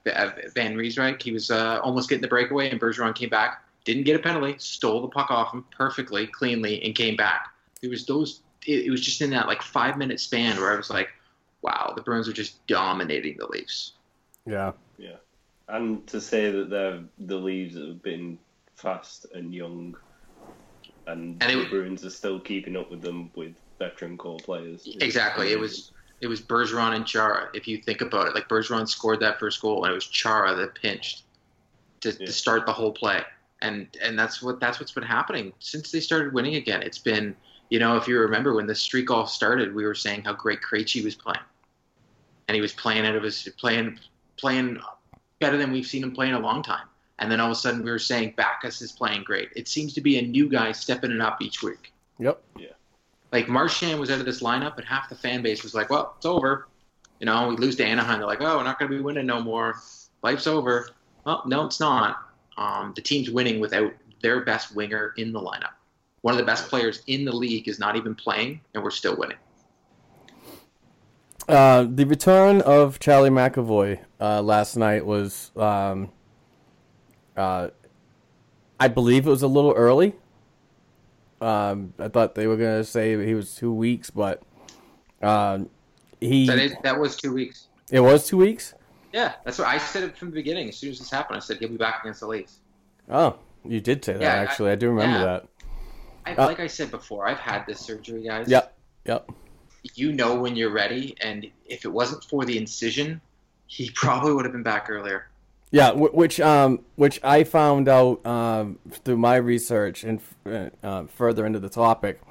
van 0.06 0.76
Riemsdyk. 0.76 1.22
He 1.22 1.32
was 1.32 1.52
uh, 1.52 1.80
almost 1.84 2.10
getting 2.10 2.22
the 2.22 2.28
breakaway, 2.28 2.70
and 2.70 2.80
Bergeron 2.80 3.16
came 3.16 3.30
back, 3.30 3.63
didn't 3.86 4.04
get 4.04 4.20
a 4.20 4.20
penalty, 4.20 4.56
stole 4.58 5.02
the 5.02 5.08
puck 5.08 5.32
off 5.32 5.54
him 5.54 5.66
perfectly, 5.76 6.28
cleanly, 6.28 6.84
and 6.84 6.96
came 6.96 7.16
back. 7.16 7.48
It 7.82 7.89
was 7.89 8.06
those. 8.06 8.42
It, 8.66 8.86
it 8.86 8.92
was 8.92 9.02
just 9.02 9.22
in 9.22 9.30
that 9.32 9.48
like 9.48 9.62
five 9.62 9.98
minute 9.98 10.20
span 10.20 10.58
where 10.58 10.74
I 10.74 10.76
was 10.76 10.89
like, 10.89 11.10
"Wow, 11.62 11.94
the 11.96 12.02
Bruins 12.02 12.28
are 12.28 12.34
just 12.34 12.66
dominating 12.68 13.38
the 13.38 13.48
Leafs." 13.48 13.94
yeah, 14.46 14.74
Yeah, 14.98 15.16
and 15.70 16.06
to 16.08 16.20
say 16.20 16.52
that 16.52 16.70
they're 16.70 17.02
the 17.20 17.38
Leaves 17.38 17.78
have 17.78 18.02
been 18.02 18.38
fast 18.76 19.26
and 19.34 19.54
young, 19.54 19.96
and, 21.08 21.42
And 21.42 21.52
it 21.52 21.56
the 21.63 21.70
Bruins 21.70 22.06
are 22.06 22.10
still 22.10 22.39
keeping 22.39 22.76
up 22.76 22.92
with 22.92 23.02
them 23.02 23.32
with 23.36 23.54
veteran 23.80 24.18
core 24.18 24.39
players. 24.39 24.88
Exactly. 25.00 25.52
It 25.52 25.60
was 25.60 25.92
it 26.24 26.28
was 26.28 26.42
Bergeron 26.42 26.96
and 26.96 27.06
Chara. 27.06 27.50
If 27.54 27.68
you 27.68 27.78
think 27.78 28.00
about 28.02 28.28
it, 28.28 28.34
like 28.34 28.48
Bergeron 28.48 28.88
scored 28.88 29.20
that 29.20 29.40
first 29.40 29.62
goal, 29.62 29.84
and 29.84 29.92
it 29.92 29.96
was 29.96 30.08
Chara 30.08 30.56
that 30.56 30.74
pinched 30.74 31.24
to, 32.02 32.10
Yeah. 32.12 32.26
to 32.26 32.32
start 32.32 32.66
the 32.66 32.72
whole 32.72 32.94
play. 32.94 33.22
And 33.62 33.88
and 34.02 34.18
that's 34.18 34.42
what 34.42 34.60
that's 34.60 34.80
what's 34.80 34.94
been 34.94 35.04
happening 35.04 35.52
since 35.60 35.92
they 35.92 36.00
started 36.00 36.34
winning 36.34 36.56
again. 36.56 36.82
It's 36.82 36.98
been 36.98 37.36
you 37.70 37.80
know 37.80 37.98
if 37.98 38.08
you 38.08 38.18
remember 38.20 38.54
when 38.56 38.68
the 38.68 38.76
streak 38.76 39.12
all 39.12 39.28
started, 39.28 39.76
we 39.76 39.86
were 39.86 39.96
saying 39.96 40.24
how 40.24 40.34
great 40.34 40.62
Krejci 40.62 41.04
was 41.04 41.16
playing, 41.16 41.44
and 42.48 42.56
he 42.56 42.62
was 42.62 42.72
playing 42.74 43.06
out 43.06 43.16
of 43.16 43.24
his 43.24 43.48
playing 43.58 44.00
playing 44.38 44.80
better 45.40 45.58
than 45.58 45.72
we've 45.74 45.86
seen 45.86 46.04
him 46.04 46.12
play 46.14 46.30
in 46.30 46.36
a 46.36 46.40
long 46.40 46.64
time. 46.64 46.88
And 47.20 47.30
then 47.32 47.40
all 47.42 47.48
of 47.48 47.52
a 47.52 47.56
sudden 47.56 47.84
we 47.84 47.92
were 47.92 48.00
saying 48.00 48.34
Backes 48.38 48.82
is 48.82 48.92
playing 48.94 49.24
great. 49.24 49.50
It 49.56 49.68
seems 49.68 49.94
to 49.94 50.02
be 50.02 50.18
a 50.20 50.22
new 50.22 50.48
guy 50.50 50.72
stepping 50.72 51.12
it 51.12 51.22
up 51.22 51.42
each 51.42 51.62
week. 51.62 51.92
yep, 52.20 52.42
Like 53.34 53.50
Marchand 53.50 54.00
was 54.00 54.12
out 54.12 54.19
of 54.19 54.26
this 54.26 54.41
lineup, 54.41 54.78
and 54.78 54.86
half 54.86 55.10
the 55.10 55.15
fan 55.15 55.41
base 55.41 55.63
was 55.63 55.74
like, 55.74 55.89
"Well, 55.89 56.13
it's 56.17 56.26
over." 56.26 56.67
You 57.19 57.26
know, 57.26 57.48
we 57.48 57.56
lose 57.58 57.76
to 57.78 57.84
Anaheim. 57.86 58.19
They're 58.19 58.28
like, 58.28 58.41
"Oh, 58.41 58.58
we're 58.58 58.63
not 58.63 58.78
going 58.78 58.91
to 58.91 58.98
be 58.98 59.04
winning 59.04 59.26
no 59.26 59.41
more. 59.41 59.76
Life's 60.22 60.46
over." 60.46 60.89
Well, 61.26 61.41
no, 61.48 61.65
it's 61.65 61.80
not. 61.80 62.17
Um, 62.58 62.93
the 62.96 63.02
team's 63.02 63.32
winning 63.32 63.60
without 63.60 63.91
their 64.22 64.41
best 64.41 64.76
winger 64.76 65.13
in 65.17 65.34
the 65.34 65.39
lineup. 65.39 65.72
One 66.22 66.36
of 66.36 66.38
the 66.38 66.46
best 66.46 66.69
players 66.69 67.02
in 67.08 67.26
the 67.26 67.32
league 67.32 67.67
is 67.67 67.80
not 67.80 67.96
even 67.96 68.13
playing, 68.13 68.62
and 68.76 68.84
we're 68.84 68.91
still 68.91 69.17
winning. 69.17 69.38
Uh, 71.50 71.88
the 71.89 72.06
return 72.06 72.62
of 72.62 73.00
Charlie 73.00 73.32
McAvoy 73.32 74.00
uh, 74.22 74.43
last 74.43 74.78
night 74.78 75.06
was, 75.06 75.52
um, 75.58 76.12
uh, 77.36 77.69
I 78.80 78.88
believe 78.88 79.26
it 79.26 79.30
was 79.32 79.41
a 79.41 79.48
little 79.48 79.74
early. 79.74 80.13
Um, 81.43 81.93
I 81.99 82.08
thought 82.08 82.36
they 82.36 82.47
were 82.47 82.56
gonna 82.56 82.84
say 82.86 83.25
he 83.25 83.34
was 83.36 83.53
two 83.56 83.73
weeks, 83.73 84.10
but 84.10 84.41
um, 85.21 85.69
he 86.21 86.47
That 86.47 86.60
is, 86.60 86.73
that 86.84 86.97
was 86.99 87.17
two 87.17 87.34
weeks. 87.34 87.67
it 87.91 87.99
was 87.99 88.25
two 88.27 88.38
weeks. 88.38 88.73
Yeah, 89.12 89.34
that's 89.43 89.60
what 89.60 89.67
I 89.67 89.77
said 89.77 90.03
it 90.03 90.17
from 90.17 90.29
the 90.29 90.36
beginning. 90.36 90.69
As 90.69 90.77
soon 90.77 90.91
as 90.91 90.99
this 90.99 91.10
happened, 91.12 91.38
I 91.38 91.39
said 91.41 91.58
he'll 91.58 91.67
be 91.69 91.75
back 91.77 92.01
against 92.01 92.21
the 92.21 92.27
Leafs. 92.27 92.60
Oh, 93.10 93.36
you 93.65 93.82
did 93.82 94.03
say 94.06 94.13
that 94.13 94.21
Yeah, 94.21 94.34
I- 94.34 94.38
actually. 94.38 94.71
I, 94.71 94.75
do 94.75 94.89
remember 94.89 95.19
yeah. 95.19 95.25
that. 95.25 95.47
I, 96.25 96.41
Uh, 96.41 96.47
like 96.47 96.62
I 96.62 96.67
said 96.67 96.89
before, 96.89 97.27
I've 97.27 97.38
had 97.38 97.65
this 97.67 97.79
surgery, 97.82 98.23
guys. 98.23 98.47
Yep, 98.47 98.73
yep. 99.06 99.29
you 99.95 100.13
know 100.13 100.36
when 100.36 100.56
you're 100.56 100.71
ready, 100.71 101.13
and 101.19 101.45
if 101.65 101.84
it 101.84 101.89
wasn't 101.89 102.23
for 102.23 102.45
the 102.45 102.58
incision, 102.58 103.19
he 103.67 103.89
probably 103.95 104.34
would 104.34 104.45
have 104.45 104.53
been 104.53 104.63
back 104.63 104.89
earlier. 104.89 105.27
Yeah, 105.74 105.90
which 105.94 106.40
um, 106.40 106.86
which 106.98 107.20
I 107.24 107.44
found 107.44 107.90
out 107.90 108.24
um, 108.28 108.78
through 108.92 109.18
my 109.18 109.38
research 109.38 110.04
and 110.04 110.22
uh, 110.84 111.06
further 111.06 111.48
into 111.48 111.60
the 111.60 111.68
topic. 111.68 112.22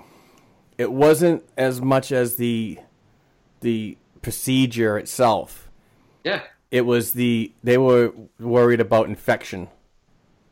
It 0.78 0.92
wasn't 0.92 1.44
as 1.58 1.80
much 1.80 2.12
as 2.12 2.36
the 2.36 2.78
the 3.58 3.98
procedure 4.22 4.96
itself. 4.96 5.68
Yeah, 6.22 6.42
It 6.70 6.82
was 6.82 7.14
the 7.14 7.50
they 7.64 7.78
were 7.78 8.12
worried 8.38 8.80
about 8.80 9.08
infection. 9.08 9.66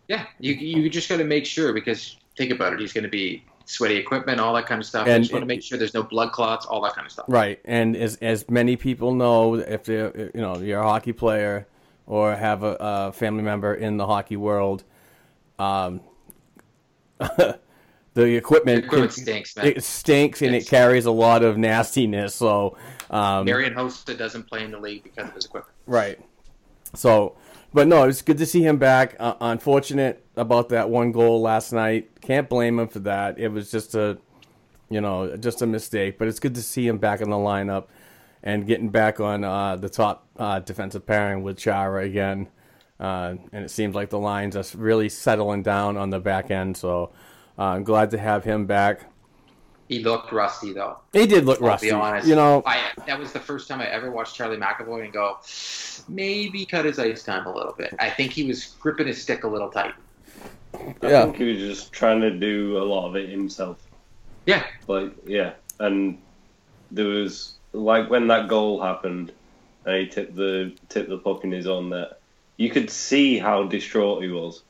yeah. 0.08 0.26
You 0.40 0.54
you 0.54 0.90
just 0.90 1.08
got 1.08 1.18
to 1.18 1.24
make 1.24 1.46
sure 1.46 1.72
because 1.72 2.16
think 2.36 2.50
about 2.50 2.72
it, 2.72 2.80
he's 2.80 2.92
going 2.92 3.04
to 3.04 3.08
be 3.08 3.44
sweaty 3.66 3.98
equipment, 3.98 4.40
all 4.40 4.52
that 4.54 4.66
kind 4.66 4.80
of 4.80 4.86
stuff. 4.86 5.06
And 5.06 5.18
you 5.18 5.20
just 5.20 5.32
want 5.32 5.42
to 5.42 5.46
make 5.46 5.62
sure 5.62 5.78
there's 5.78 5.94
no 5.94 6.02
blood 6.02 6.32
clots, 6.32 6.66
all 6.66 6.82
that 6.82 6.94
kind 6.96 7.06
of 7.06 7.12
stuff. 7.12 7.26
Right, 7.28 7.60
and 7.64 7.96
as 7.96 8.16
as 8.16 8.50
many 8.50 8.74
people 8.74 9.14
know, 9.14 9.54
if 9.54 9.84
they 9.84 10.00
are 10.00 10.30
you 10.34 10.40
know 10.40 10.58
you're 10.58 10.80
a 10.80 10.82
hockey 10.82 11.12
player 11.12 11.68
or 12.10 12.34
have 12.34 12.64
a, 12.64 12.76
a 12.80 13.12
family 13.12 13.44
member 13.44 13.72
in 13.72 13.96
the 13.96 14.04
hockey 14.04 14.36
world, 14.36 14.82
um, 15.60 16.00
the 17.20 17.58
equipment, 18.16 18.82
The 18.82 18.86
equipment 18.86 19.12
can- 19.14 19.22
stinks, 19.22 19.56
man. 19.56 19.66
It 19.66 19.84
stinks 19.84 20.42
and 20.42 20.52
Yes. 20.54 20.64
it 20.64 20.68
carries 20.68 21.06
a 21.06 21.12
lot 21.12 21.44
of 21.44 21.56
nastiness. 21.56 22.34
So, 22.34 22.76
um, 23.10 23.44
Marian 23.44 23.74
Hossa 23.74 24.18
doesn't 24.18 24.48
play 24.48 24.64
in 24.64 24.72
the 24.72 24.78
league 24.78 25.04
because 25.04 25.28
of 25.28 25.34
his 25.34 25.44
equipment. 25.44 25.74
right. 25.86 26.18
So, 26.94 27.36
but 27.72 27.86
no, 27.86 28.08
it's 28.08 28.20
good 28.22 28.38
to 28.38 28.46
see 28.46 28.64
him 28.66 28.78
back. 28.78 29.14
Uh, 29.20 29.34
unfortunate 29.40 30.24
about 30.36 30.70
that 30.70 30.90
one 30.90 31.12
goal 31.12 31.40
last 31.40 31.72
night. 31.72 32.10
Can't 32.20 32.48
blame 32.48 32.80
him 32.80 32.88
for 32.88 32.98
that. 33.00 33.38
It 33.38 33.46
was 33.52 33.70
just 33.70 33.94
a, 33.94 34.18
you 34.88 35.00
know, 35.00 35.36
just 35.36 35.62
a 35.62 35.66
mistake. 35.68 36.18
But 36.18 36.26
it's 36.26 36.40
good 36.40 36.56
to 36.56 36.62
see 36.62 36.88
him 36.88 36.98
back 36.98 37.20
in 37.20 37.30
the 37.30 37.36
lineup 37.36 37.84
and 38.42 38.66
getting 38.66 38.88
back 38.90 39.20
on 39.20 39.44
uh, 39.44 39.76
the 39.76 39.88
top 39.88 40.26
uh, 40.38 40.60
defensive 40.60 41.06
pairing 41.06 41.42
with 41.42 41.56
Chara 41.58 42.04
again. 42.04 42.48
Uh, 42.98 43.34
and 43.52 43.64
it 43.64 43.70
seems 43.70 43.94
like 43.94 44.10
the 44.10 44.18
lines 44.18 44.56
are 44.56 44.64
really 44.78 45.08
settling 45.08 45.62
down 45.62 45.96
on 45.96 46.10
the 46.10 46.20
back 46.20 46.50
end. 46.50 46.76
So 46.76 47.12
uh, 47.58 47.62
I'm 47.62 47.84
glad 47.84 48.10
to 48.10 48.18
have 48.18 48.44
him 48.44 48.66
back. 48.66 49.06
He 49.88 50.04
looked 50.04 50.30
rusty 50.30 50.72
though. 50.72 50.98
He 51.12 51.26
did 51.26 51.46
look 51.46 51.60
I'll 51.60 51.68
rusty. 51.68 51.88
be 51.88 51.92
honest. 51.92 52.28
You 52.28 52.36
know, 52.36 52.62
I 52.64 52.92
that 53.06 53.18
was 53.18 53.32
the 53.32 53.40
first 53.40 53.66
time 53.68 53.80
I 53.80 53.86
ever 53.86 54.10
watched 54.12 54.36
Charlie 54.36 54.56
McAvoy 54.56 55.04
and 55.04 55.12
go, 55.12 55.38
maybe 56.08 56.64
cut 56.64 56.84
his 56.84 56.98
ice 57.00 57.24
time 57.24 57.46
a 57.46 57.52
little 57.52 57.72
bit. 57.72 57.94
I 57.98 58.08
think 58.10 58.32
he 58.32 58.44
was 58.44 58.76
gripping 58.78 59.08
his 59.08 59.20
stick 59.20 59.42
a 59.44 59.48
little 59.48 59.68
tight. 59.68 59.94
I 61.02 61.10
Yeah. 61.10 61.24
think 61.24 61.36
he 61.38 61.44
was 61.44 61.58
just 61.58 61.92
trying 61.92 62.20
to 62.20 62.30
do 62.30 62.78
a 62.78 62.84
lot 62.84 63.08
of 63.08 63.16
it 63.16 63.28
himself. 63.30 63.78
Yeah, 64.46 64.64
Like, 64.86 65.12
yeah, 65.26 65.54
and 65.80 66.18
there 66.90 67.06
was 67.08 67.54
like 67.72 68.10
when 68.10 68.28
that 68.28 68.48
goal 68.48 68.80
happened, 68.80 69.32
and 69.84 69.96
he 69.96 70.06
tipped 70.06 70.36
the 70.36 70.72
tipped 70.88 71.08
the 71.08 71.18
puck 71.18 71.44
in 71.44 71.52
his 71.52 71.66
own 71.66 71.90
net. 71.90 72.20
You 72.56 72.70
could 72.70 72.90
see 72.90 73.38
how 73.38 73.64
distraught 73.64 74.22
he 74.22 74.28
was. 74.28 74.62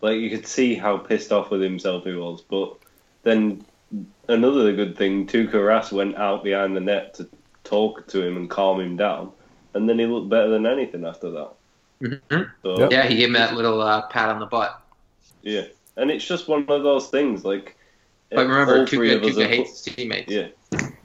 Like 0.00 0.18
you 0.18 0.30
could 0.30 0.46
see 0.46 0.74
how 0.74 0.98
pissed 0.98 1.32
off 1.32 1.50
with 1.50 1.62
himself 1.62 2.04
he 2.04 2.12
was. 2.12 2.42
But 2.42 2.74
then 3.22 3.64
another 4.28 4.72
good 4.74 4.96
thing, 4.98 5.26
Tuukka 5.26 5.52
Rask 5.52 5.92
went 5.92 6.16
out 6.16 6.44
behind 6.44 6.76
the 6.76 6.80
net 6.80 7.14
to 7.14 7.28
talk 7.62 8.06
to 8.08 8.22
him 8.22 8.36
and 8.36 8.50
calm 8.50 8.80
him 8.80 8.96
down, 8.96 9.32
and 9.72 9.88
then 9.88 9.98
he 9.98 10.04
looked 10.06 10.28
better 10.28 10.50
than 10.50 10.66
anything 10.66 11.06
after 11.06 11.30
that. 11.30 11.50
Mhm. 12.02 12.50
So, 12.62 12.90
yeah. 12.90 13.06
He 13.06 13.16
gave 13.16 13.28
him 13.28 13.32
that 13.34 13.54
little 13.54 13.80
uh, 13.80 14.02
pat 14.08 14.28
on 14.28 14.40
the 14.40 14.46
butt. 14.46 14.78
Yeah, 15.42 15.62
and 15.96 16.10
it's 16.10 16.26
just 16.26 16.48
one 16.48 16.66
of 16.68 16.82
those 16.82 17.08
things. 17.08 17.44
Like, 17.44 17.76
But 18.30 18.46
remember, 18.46 18.80
all 18.80 18.86
three 18.86 19.10
Tuukka, 19.10 19.16
of 19.16 19.22
us 19.24 19.30
Tuukka 19.36 19.40
have- 19.42 19.50
hates 19.50 19.84
his 19.84 19.94
teammates. 19.94 20.30
Yeah, 20.30 20.48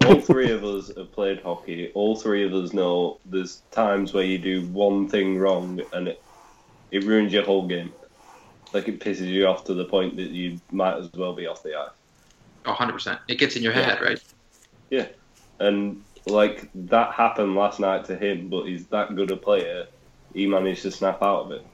all 0.06 0.20
three 0.22 0.52
of 0.52 0.64
us 0.64 0.92
have 0.96 1.12
played 1.12 1.42
hockey. 1.42 1.92
All 1.94 2.16
three 2.16 2.46
of 2.46 2.54
us 2.54 2.74
know 2.74 3.20
there's 3.26 3.62
times 3.72 4.14
where 4.14 4.24
you 4.24 4.38
do 4.38 4.68
one 4.68 5.08
thing 5.08 5.38
wrong 5.38 5.82
and 5.94 6.08
it 6.08 6.22
it 6.92 7.04
ruins 7.06 7.32
your 7.34 7.44
whole 7.44 7.68
game. 7.68 7.94
Like 8.74 8.88
it 8.88 9.00
pisses 9.00 9.28
you 9.28 9.46
off 9.48 9.64
to 9.66 9.74
the 9.74 9.86
point 9.86 10.16
that 10.18 10.30
you 10.30 10.60
might 10.72 10.98
as 10.98 11.12
well 11.14 11.34
be 11.34 11.48
off 11.48 11.62
the 11.64 11.76
ice. 11.76 11.90
Oh, 12.66 12.74
100%. 12.74 13.20
It 13.28 13.36
gets 13.36 13.56
in 13.56 13.64
your 13.64 13.74
Yeah. 13.74 13.82
head, 13.82 14.02
right? 14.02 14.24
Yeah, 14.90 15.08
and 15.60 16.04
like 16.26 16.70
that 16.74 17.14
happened 17.14 17.56
last 17.56 17.80
night 17.80 18.06
to 18.06 18.16
him, 18.16 18.50
but 18.50 18.64
he's 18.66 18.86
that 18.88 19.16
good 19.16 19.32
a 19.32 19.38
player. 19.38 19.88
He 20.34 20.46
managed 20.48 20.84
to 20.84 20.92
snap 20.92 21.22
out 21.22 21.46
of 21.46 21.52
it. 21.52 21.66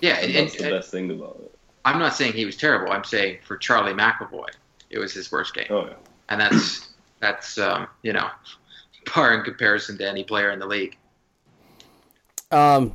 Yeah, 0.00 0.16
And 0.18 0.26
and, 0.26 0.34
that's 0.46 0.56
and, 0.56 0.66
the 0.66 0.70
best 0.70 0.90
thing 0.90 1.10
about 1.10 1.38
it. 1.42 1.54
I'm 1.84 1.98
not 1.98 2.14
saying 2.14 2.34
he 2.34 2.44
was 2.44 2.56
terrible. 2.56 2.92
I'm 2.92 3.04
saying 3.04 3.38
for 3.44 3.56
Charlie 3.56 3.94
McAvoy, 3.94 4.48
it 4.90 4.98
was 4.98 5.12
his 5.12 5.32
worst 5.32 5.54
game. 5.54 5.66
Oh 5.70 5.86
yeah. 5.86 5.94
And 6.28 6.40
that's, 6.40 6.88
that's 7.20 7.58
um, 7.58 7.88
you 8.02 8.12
know, 8.12 8.28
par 9.06 9.34
in 9.34 9.42
comparison 9.44 9.98
to 9.98 10.08
any 10.08 10.24
player 10.24 10.50
in 10.50 10.58
the 10.58 10.66
league. 10.66 10.96
Um, 12.50 12.94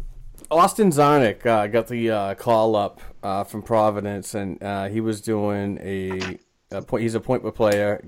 Austin 0.50 0.92
Czarnik 0.92 1.46
uh, 1.46 1.68
got 1.68 1.88
the 1.88 2.10
uh, 2.10 2.36
call 2.36 2.76
up 2.76 3.02
uh, 3.22 3.44
from 3.44 3.62
Providence, 3.62 4.34
and 4.34 4.62
uh, 4.64 4.88
he 4.88 5.00
was 5.00 5.22
doing 5.22 5.80
a, 5.82 6.40
a 6.72 6.82
point. 6.82 7.04
He's 7.04 7.16
a 7.16 7.20
point 7.20 7.44
per 7.44 7.52
player 7.52 8.04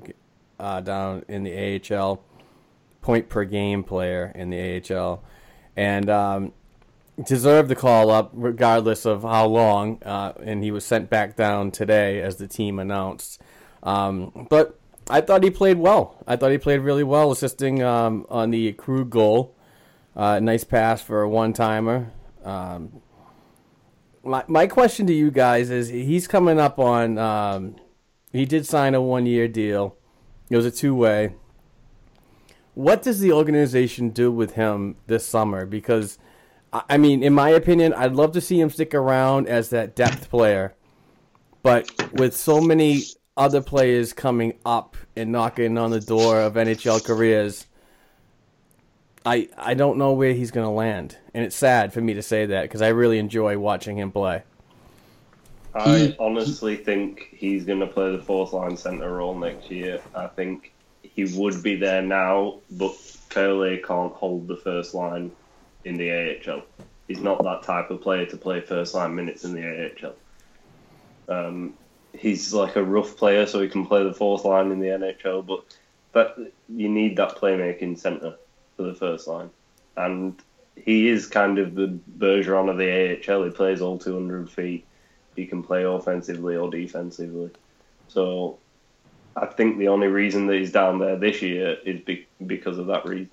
uh, 0.59 0.81
down 0.81 1.23
in 1.27 1.43
the 1.43 1.81
AHL, 1.93 2.23
point 3.01 3.29
per 3.29 3.45
game 3.45 3.83
player 3.83 4.31
in 4.35 4.49
the 4.49 4.81
AHL, 4.93 5.23
and 5.75 6.09
um, 6.09 6.53
deserved 7.23 7.69
the 7.69 7.75
call 7.75 8.09
up 8.09 8.31
regardless 8.33 9.05
of 9.05 9.23
how 9.23 9.45
long. 9.45 10.01
Uh, 10.03 10.33
and 10.43 10.63
he 10.63 10.71
was 10.71 10.85
sent 10.85 11.09
back 11.09 11.35
down 11.35 11.71
today, 11.71 12.21
as 12.21 12.37
the 12.37 12.47
team 12.47 12.79
announced. 12.79 13.41
Um, 13.83 14.47
but 14.49 14.79
I 15.09 15.21
thought 15.21 15.43
he 15.43 15.51
played 15.51 15.77
well. 15.77 16.23
I 16.27 16.35
thought 16.35 16.51
he 16.51 16.57
played 16.57 16.79
really 16.79 17.03
well, 17.03 17.31
assisting 17.31 17.83
um, 17.83 18.25
on 18.29 18.51
the 18.51 18.73
Krug 18.73 19.09
goal. 19.09 19.55
Uh, 20.15 20.39
nice 20.39 20.63
pass 20.63 21.01
for 21.01 21.21
a 21.21 21.29
one 21.29 21.53
timer. 21.53 22.11
Um, 22.43 23.01
my 24.23 24.43
my 24.47 24.65
question 24.65 25.05
to 25.07 25.13
you 25.13 25.29
guys 25.29 25.69
is: 25.69 25.89
He's 25.89 26.27
coming 26.27 26.59
up 26.59 26.79
on. 26.79 27.17
Um, 27.17 27.75
he 28.31 28.45
did 28.45 28.65
sign 28.65 28.95
a 28.95 29.01
one 29.01 29.25
year 29.25 29.47
deal. 29.47 29.95
It 30.49 30.57
was 30.57 30.65
a 30.65 30.71
two 30.71 30.95
way. 30.95 31.35
What 32.73 33.01
does 33.01 33.19
the 33.19 33.31
organization 33.31 34.09
do 34.09 34.31
with 34.31 34.55
him 34.55 34.97
this 35.07 35.25
summer? 35.25 35.65
Because, 35.65 36.17
I 36.73 36.97
mean, 36.97 37.23
in 37.23 37.33
my 37.33 37.49
opinion, 37.49 37.93
I'd 37.93 38.11
love 38.11 38.33
to 38.33 38.41
see 38.41 38.59
him 38.59 38.69
stick 38.69 38.93
around 38.93 39.47
as 39.47 39.69
that 39.69 39.95
depth 39.95 40.29
player. 40.29 40.75
But 41.63 41.89
with 42.11 42.35
so 42.35 42.59
many 42.59 43.03
other 43.37 43.61
players 43.61 44.13
coming 44.13 44.53
up 44.65 44.95
and 45.15 45.31
knocking 45.31 45.77
on 45.77 45.91
the 45.91 45.99
door 45.99 46.41
of 46.41 46.53
NHL 46.53 47.03
careers, 47.03 47.65
I 49.25 49.49
I 49.57 49.73
don't 49.73 49.97
know 49.97 50.13
where 50.13 50.33
he's 50.33 50.51
going 50.51 50.65
to 50.65 50.71
land, 50.71 51.17
and 51.33 51.43
it's 51.43 51.55
sad 51.55 51.93
for 51.93 52.01
me 52.01 52.13
to 52.13 52.21
say 52.21 52.45
that 52.45 52.63
because 52.63 52.81
I 52.81 52.89
really 52.89 53.19
enjoy 53.19 53.57
watching 53.57 53.97
him 53.97 54.11
play. 54.11 54.43
I 55.73 56.15
honestly 56.19 56.77
think 56.77 57.27
he's 57.31 57.65
going 57.65 57.81
to 57.81 57.87
play 57.87 58.15
the 58.15 58.23
fourth 58.23 58.53
line 58.53 58.77
center 58.77 59.11
role 59.11 59.35
next 59.37 59.69
year. 59.69 59.99
I 60.15 60.27
think 60.27 60.71
he 61.01 61.25
would 61.37 61.61
be 61.61 61.75
there 61.75 62.01
now, 62.01 62.59
but 62.71 62.93
clearly 63.29 63.81
can't 63.85 64.13
hold 64.13 64.47
the 64.47 64.55
first 64.55 64.93
line 64.93 65.31
in 65.83 65.97
the 65.97 66.11
AHL. 66.11 66.63
He's 67.09 67.19
not 67.19 67.43
that 67.43 67.63
type 67.63 67.91
of 67.91 68.01
player 68.01 68.25
to 68.25 68.37
play 68.37 68.61
first 68.61 68.93
line 68.93 69.13
minutes 69.13 69.43
in 69.43 69.53
the 69.53 69.91
AHL. 70.01 70.15
Um, 71.27 71.73
he's 72.19 72.53
like 72.53 72.75
a 72.75 72.83
rough 72.83 73.17
player, 73.17 73.45
so 73.45 73.61
he 73.61 73.67
can 73.67 73.85
play 73.85 74.03
the 74.03 74.13
fourth 74.13 74.45
line 74.45 74.71
in 74.71 74.79
the 74.79 74.87
NHL, 74.87 75.45
but 75.45 75.65
that 76.13 76.51
you 76.69 76.89
need 76.89 77.17
that 77.17 77.35
playmaking 77.35 77.97
center 77.97 78.35
for 78.77 78.83
the 78.83 78.95
first 78.95 79.27
line, 79.27 79.49
and 79.97 80.41
he 80.75 81.07
is 81.07 81.27
kind 81.27 81.57
of 81.57 81.75
the 81.75 81.97
Bergeron 82.17 82.69
of 82.69 82.77
the 82.77 83.31
AHL. 83.31 83.43
He 83.43 83.49
plays 83.49 83.81
all 83.81 83.97
200 83.97 84.49
feet. 84.49 84.85
He 85.35 85.45
can 85.45 85.63
play 85.63 85.83
offensively 85.83 86.55
or 86.55 86.69
defensively. 86.69 87.51
So 88.07 88.59
I 89.35 89.45
think 89.45 89.77
the 89.77 89.87
only 89.87 90.07
reason 90.07 90.47
that 90.47 90.57
he's 90.57 90.71
down 90.71 90.99
there 90.99 91.17
this 91.17 91.41
year 91.41 91.77
is 91.85 92.01
be- 92.01 92.27
because 92.45 92.77
of 92.77 92.87
that 92.87 93.05
reason. 93.05 93.31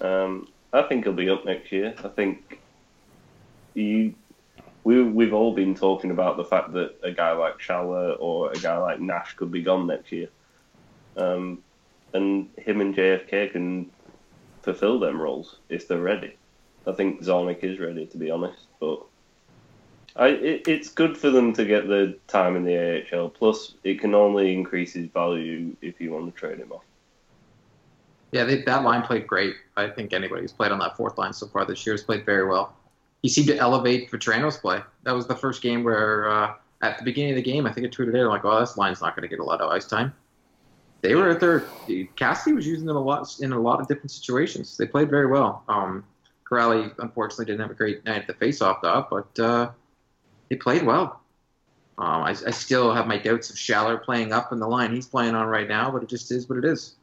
Um, 0.00 0.48
I 0.72 0.82
think 0.82 1.04
he'll 1.04 1.12
be 1.12 1.30
up 1.30 1.44
next 1.44 1.70
year. 1.70 1.94
I 2.02 2.08
think 2.08 2.60
he, 3.74 4.14
we 4.84 5.02
we've 5.02 5.32
all 5.32 5.54
been 5.54 5.74
talking 5.74 6.10
about 6.10 6.36
the 6.36 6.44
fact 6.44 6.72
that 6.74 6.94
a 7.02 7.10
guy 7.10 7.32
like 7.32 7.58
Schaller 7.58 8.16
or 8.20 8.52
a 8.52 8.56
guy 8.56 8.76
like 8.76 9.00
Nash 9.00 9.34
could 9.34 9.50
be 9.50 9.62
gone 9.62 9.86
next 9.86 10.12
year, 10.12 10.28
um, 11.16 11.62
and 12.12 12.48
him 12.58 12.80
and 12.80 12.94
JFK 12.94 13.52
can 13.52 13.90
fulfill 14.62 15.00
them 15.00 15.20
roles 15.20 15.56
if 15.68 15.88
they're 15.88 15.98
ready. 15.98 16.36
I 16.86 16.92
think 16.92 17.22
Czarnik 17.22 17.64
is 17.64 17.78
ready, 17.78 18.06
to 18.06 18.18
be 18.18 18.30
honest, 18.30 18.66
but 18.78 19.02
I, 20.16 20.28
it, 20.28 20.68
it's 20.68 20.90
good 20.90 21.16
for 21.16 21.30
them 21.30 21.52
to 21.54 21.64
get 21.64 21.88
the 21.88 22.18
time 22.28 22.56
in 22.56 22.64
the 22.64 23.06
AHL. 23.12 23.30
Plus, 23.30 23.74
it 23.84 24.00
can 24.00 24.14
only 24.14 24.52
increase 24.52 24.92
his 24.92 25.08
value 25.08 25.74
if 25.80 26.00
you 26.00 26.12
want 26.12 26.32
to 26.32 26.38
trade 26.38 26.58
him 26.58 26.72
off. 26.72 26.84
Yeah, 28.32 28.44
they, 28.44 28.62
that 28.62 28.82
line 28.82 29.02
played 29.02 29.26
great. 29.26 29.54
I 29.76 29.88
think 29.88 30.12
anybody 30.12 30.42
who's 30.42 30.52
played 30.52 30.72
on 30.72 30.78
that 30.80 30.96
fourth 30.96 31.16
line 31.18 31.32
so 31.32 31.46
far 31.46 31.64
this 31.64 31.86
year 31.86 31.94
has 31.94 32.02
played 32.02 32.26
very 32.26 32.46
well. 32.46 32.76
He 33.24 33.30
seemed 33.30 33.46
to 33.46 33.56
elevate 33.56 34.10
Vatrano's 34.10 34.58
play. 34.58 34.82
That 35.04 35.14
was 35.14 35.26
the 35.26 35.34
first 35.34 35.62
game 35.62 35.82
where, 35.82 36.28
uh, 36.28 36.56
at 36.82 36.98
the 36.98 37.04
beginning 37.04 37.30
of 37.30 37.36
the 37.36 37.42
game, 37.42 37.64
I 37.64 37.72
think 37.72 37.86
I 37.86 37.88
tweeted 37.88 38.14
it, 38.14 38.28
like, 38.28 38.44
oh, 38.44 38.60
this 38.60 38.76
line's 38.76 39.00
not 39.00 39.16
going 39.16 39.22
to 39.22 39.28
get 39.28 39.38
a 39.38 39.42
lot 39.42 39.62
of 39.62 39.70
ice 39.70 39.86
time. 39.86 40.12
They 41.00 41.14
were 41.14 41.30
at 41.30 41.40
their. 41.40 41.60
Cassidy 42.16 42.54
was 42.54 42.66
using 42.66 42.84
them 42.84 42.96
a 42.96 43.00
lot 43.00 43.34
in 43.40 43.54
a 43.54 43.58
lot 43.58 43.80
of 43.80 43.88
different 43.88 44.10
situations. 44.10 44.76
They 44.76 44.86
played 44.86 45.08
very 45.08 45.24
well. 45.24 45.64
Um, 45.68 46.04
Kuraly, 46.46 46.92
unfortunately, 46.98 47.46
didn't 47.46 47.62
have 47.62 47.70
a 47.70 47.74
great 47.74 48.04
night 48.04 48.20
at 48.20 48.26
the 48.26 48.34
face-off, 48.34 48.82
though, 48.82 49.06
but 49.08 49.42
uh, 49.42 49.70
they 50.50 50.56
played 50.56 50.82
well. 50.82 51.22
Um, 51.96 52.24
I, 52.24 52.36
I, 52.46 52.50
still 52.50 52.92
have 52.92 53.06
my 53.06 53.16
doubts 53.16 53.48
of 53.48 53.56
Schaller 53.56 54.02
playing 54.02 54.34
up 54.34 54.52
in 54.52 54.58
the 54.58 54.68
line 54.68 54.94
he's 54.94 55.06
playing 55.06 55.34
on 55.34 55.46
right 55.46 55.66
now, 55.66 55.90
but 55.90 56.02
it 56.02 56.10
just 56.10 56.30
is 56.30 56.46
what 56.46 56.58
it 56.58 56.66
is. 56.66 56.96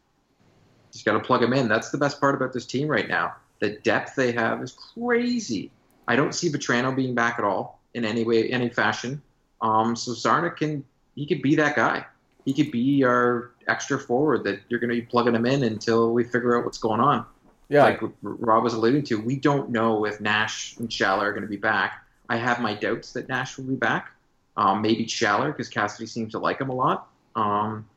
Just 0.91 1.03
got 1.03 1.13
to 1.13 1.19
plug 1.19 1.41
him 1.41 1.53
in. 1.53 1.67
That's 1.67 1.89
the 1.89 1.97
best 1.97 2.19
part 2.19 2.36
about 2.36 2.53
this 2.53 2.67
team 2.67 2.89
right 2.89 3.07
now. 3.07 3.34
The 3.60 3.71
depth 3.77 4.15
they 4.15 4.34
have 4.34 4.62
is 4.62 4.77
crazy. 4.93 5.71
I 6.12 6.17
don't 6.17 6.36
see 6.36 6.50
Vatrano 6.50 6.93
being 6.93 7.15
back 7.15 7.39
at 7.39 7.45
all 7.45 7.80
in 7.93 8.04
any 8.04 8.26
way, 8.26 8.50
any 8.50 8.67
fashion. 8.67 9.21
Um, 9.62 9.95
so 9.95 10.12
Czarnik 10.12 10.58
can 10.58 10.84
he 11.15 11.26
could 11.26 11.41
be 11.41 11.56
that 11.56 11.78
guy. 11.78 12.06
He 12.43 12.54
could 12.54 12.69
be 12.69 13.06
our 13.06 13.52
extra 13.69 13.97
forward 13.97 14.43
that 14.43 14.60
you're 14.67 14.82
going 14.82 14.89
to 14.89 14.95
be 14.95 15.04
plugging 15.04 15.36
him 15.36 15.45
in 15.45 15.63
until 15.63 16.12
we 16.12 16.26
figure 16.26 16.58
out 16.58 16.65
what's 16.65 16.80
going 16.80 17.00
on. 17.00 17.26
Yeah, 17.69 17.86
like 17.86 18.02
Rob 18.21 18.62
was 18.62 18.74
alluding 18.74 19.04
to, 19.04 19.21
we 19.21 19.38
don't 19.38 19.69
know 19.69 20.06
if 20.06 20.19
Nash 20.19 20.76
and 20.78 20.89
Schaller 20.89 21.21
are 21.21 21.32
going 21.32 21.43
to 21.43 21.47
be 21.47 21.56
back. 21.56 22.06
I 22.28 22.36
have 22.36 22.60
my 22.60 22.74
doubts 22.74 23.13
that 23.13 23.30
Nash 23.30 23.58
will 23.58 23.63
be 23.63 23.76
back. 23.76 24.12
Um, 24.58 24.82
maybe 24.82 25.06
Schaller 25.06 25.47
because 25.47 25.69
Cassidy 25.69 26.08
seems 26.08 26.34
to 26.34 26.39
like 26.39 26.60
him 26.60 26.69
a 26.69 26.76
lot. 26.76 27.08
Um, 27.38 27.88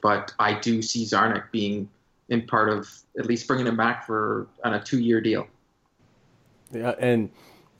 but 0.00 0.32
I 0.38 0.60
do 0.60 0.80
see 0.82 1.04
Czarnik 1.04 1.50
being 1.50 1.88
in 2.28 2.46
part 2.46 2.68
of 2.68 2.88
at 3.18 3.26
least 3.26 3.48
bringing 3.48 3.66
him 3.66 3.76
back 3.76 4.06
for 4.06 4.46
on 4.62 4.74
a 4.74 4.80
two-year 4.80 5.20
deal. 5.20 5.48
Yeah, 6.72 6.94
and 6.98 7.30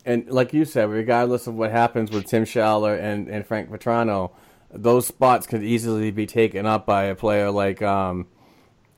and 0.05 0.29
like 0.29 0.53
you 0.53 0.65
said, 0.65 0.91
regardless 0.91 1.47
of 1.47 1.55
what 1.55 1.71
happens 1.71 2.11
with 2.11 2.27
Tim 2.27 2.45
Schaller 2.45 3.01
and, 3.01 3.29
and 3.29 3.47
Frank 3.47 3.71
Vatrano, 3.71 4.33
those 4.71 5.07
spots 5.07 5.47
could 5.47 5.63
easily 5.63 6.11
be 6.11 6.27
taken 6.27 6.67
up 6.67 6.87
by 6.87 7.05
a 7.05 7.15
player 7.15 7.51
like 7.51 7.83
um, 7.83 8.27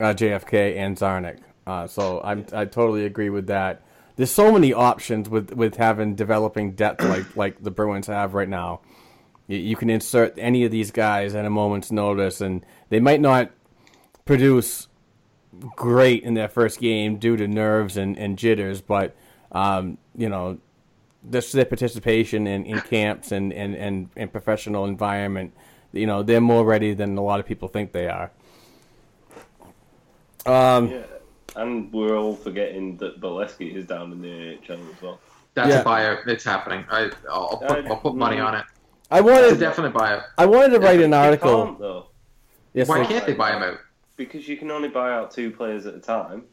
uh, 0.01 0.15
JFK 0.15 0.77
and 0.77 0.97
Czarnik. 0.97 1.41
Uh, 1.67 1.87
so 1.87 2.21
I'm, 2.23 2.47
I 2.53 2.65
totally 2.65 3.05
agree 3.05 3.31
with 3.31 3.49
that. 3.49 3.83
There's 4.17 4.31
so 4.31 4.53
many 4.53 4.73
options 4.73 5.29
with, 5.29 5.53
with 5.53 5.77
having 5.77 6.15
developing 6.15 6.73
depth 6.73 7.03
like 7.03 7.37
like 7.37 7.63
the 7.63 7.71
Bruins 7.71 8.07
have 8.07 8.35
right 8.35 8.49
now. 8.49 8.81
You, 9.47 9.59
you 9.59 9.77
can 9.77 9.91
insert 9.91 10.39
any 10.39 10.65
of 10.65 10.71
these 10.71 10.91
guys 10.91 11.35
at 11.35 11.45
a 11.45 11.51
moment's 11.51 11.91
notice, 11.93 12.41
and 12.41 12.65
they 12.89 13.01
might 13.01 13.21
not 13.21 13.51
produce 14.25 14.89
great 15.77 16.23
in 16.23 16.35
their 16.35 16.49
first 16.49 16.81
game 16.81 17.19
due 17.19 17.37
to 17.37 17.47
nerves 17.47 17.97
and, 17.97 18.17
and 18.19 18.39
jitters, 18.39 18.81
but 18.81 19.15
um, 19.55 19.97
you 20.17 20.29
know, 20.29 20.59
just 21.31 21.53
their 21.53 21.65
participation 21.65 22.47
in, 22.47 22.67
in 22.67 22.81
camps 22.81 23.33
and, 23.33 23.53
and, 23.53 23.75
and, 23.75 24.11
and 24.17 24.31
professional 24.31 24.85
environment, 24.85 25.55
you 25.93 26.07
know, 26.07 26.23
they're 26.23 26.41
more 26.41 26.65
ready 26.65 26.93
than 26.93 27.17
a 27.17 27.23
lot 27.23 27.41
of 27.41 27.47
people 27.47 27.69
think 27.69 27.93
they 27.93 28.09
are. 28.09 28.31
Um, 30.45 30.91
yeah, 30.91 31.05
and 31.57 31.91
we're 31.93 32.19
all 32.19 32.37
forgetting 32.37 32.99
that 32.99 33.21
Beleskey 33.21 33.75
is 33.75 33.87
down 33.87 34.13
in 34.13 34.21
the 34.21 34.59
channel 34.59 34.85
as 34.95 35.01
well. 35.01 35.21
That's 35.55 35.71
yeah. 35.71 35.81
a 35.81 35.85
buyout. 35.85 36.27
It's 36.27 36.45
happening. 36.45 36.85
I, 36.91 37.11
will 37.27 37.63
put, 37.67 37.87
I'll 37.87 37.97
put 37.97 38.17
money 38.17 38.41
on 38.41 38.57
it. 38.57 38.65
I 39.11 39.21
wanted 39.21 39.45
it's 39.45 39.57
a 39.57 39.61
definite 39.61 39.95
buyout. 39.95 40.25
I 40.37 40.45
wanted 40.47 40.71
to 40.71 40.81
write 40.81 41.01
an 41.01 41.15
article. 41.15 41.67
Can't, 41.67 41.79
though. 41.79 42.07
Yes, 42.73 42.89
Why 42.89 43.05
can't 43.07 43.25
they 43.25 43.35
buy 43.35 43.57
him 43.57 43.63
out? 43.63 43.79
Because 44.17 44.49
you 44.49 44.57
can 44.57 44.71
only 44.71 44.89
buy 44.89 45.13
out 45.13 45.31
two 45.31 45.51
players 45.51 45.87
at 45.87 45.95
a 45.95 46.01
time, 46.01 46.45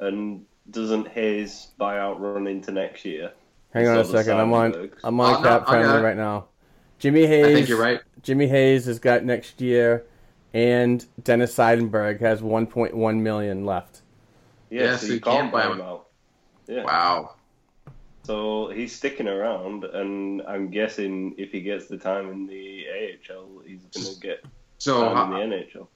and 0.00 0.44
doesn't 0.72 1.08
his 1.08 1.68
buyout 1.80 2.18
run 2.18 2.46
into 2.46 2.72
next 2.72 3.04
year? 3.04 3.32
Hang 3.72 3.88
on 3.88 3.98
a 3.98 4.04
second. 4.04 4.38
I'm 4.38 4.52
on. 4.52 4.90
I'm 5.04 5.20
on 5.20 5.34
oh, 5.34 5.42
cap 5.42 5.62
no, 5.62 5.66
friendly 5.68 6.02
right 6.02 6.16
now. 6.16 6.46
Jimmy 6.98 7.26
Hayes. 7.26 7.46
I 7.46 7.54
think 7.54 7.68
you're 7.68 7.80
right. 7.80 8.00
Jimmy 8.22 8.46
Hayes 8.46 8.86
has 8.86 8.98
got 8.98 9.24
next 9.24 9.60
year, 9.60 10.04
and 10.52 11.04
Dennis 11.24 11.56
Seidenberg 11.56 12.20
has 12.20 12.40
1.1 12.40 13.20
million 13.20 13.64
left. 13.64 14.02
Yeah, 14.70 14.82
yeah 14.82 14.96
so, 14.96 15.06
so 15.06 15.12
you 15.14 15.20
can't 15.20 15.50
buy 15.50 15.66
him 15.66 15.80
out. 15.80 16.08
Yeah. 16.66 16.84
Wow. 16.84 17.34
So 18.24 18.68
he's 18.68 18.94
sticking 18.94 19.26
around, 19.26 19.84
and 19.84 20.42
I'm 20.42 20.70
guessing 20.70 21.34
if 21.38 21.50
he 21.50 21.60
gets 21.60 21.86
the 21.88 21.98
time 21.98 22.30
in 22.30 22.46
the 22.46 22.84
AHL, 22.88 23.62
he's 23.66 23.80
going 23.86 24.14
to 24.14 24.20
get 24.20 24.44
so 24.78 25.12
time 25.12 25.32
in 25.32 25.50
the 25.50 25.56
NHL. 25.56 25.88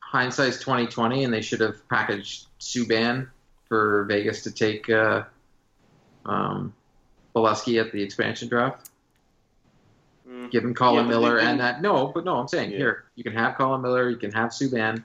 Hindsight's 0.00 0.58
2020, 0.58 1.24
and 1.24 1.32
they 1.32 1.42
should 1.42 1.60
have 1.60 1.88
packaged 1.88 2.46
Subban 2.58 3.28
for 3.68 4.04
Vegas 4.04 4.42
to 4.44 4.50
take 4.50 4.88
uh, 4.88 5.24
um, 6.24 6.74
Beleskey 7.34 7.80
at 7.80 7.92
the 7.92 8.02
expansion 8.02 8.48
draft. 8.48 8.90
Mm. 10.28 10.50
Give 10.50 10.64
him 10.64 10.74
Colin 10.74 11.04
yeah, 11.04 11.10
Miller 11.10 11.38
and 11.38 11.60
that. 11.60 11.82
No, 11.82 12.08
but 12.08 12.24
no, 12.24 12.36
I'm 12.36 12.48
saying 12.48 12.72
yeah. 12.72 12.78
here 12.78 13.04
you 13.14 13.24
can 13.24 13.32
have 13.32 13.56
Colin 13.56 13.82
Miller, 13.82 14.10
you 14.10 14.16
can 14.16 14.32
have 14.32 14.50
Subban, 14.50 15.04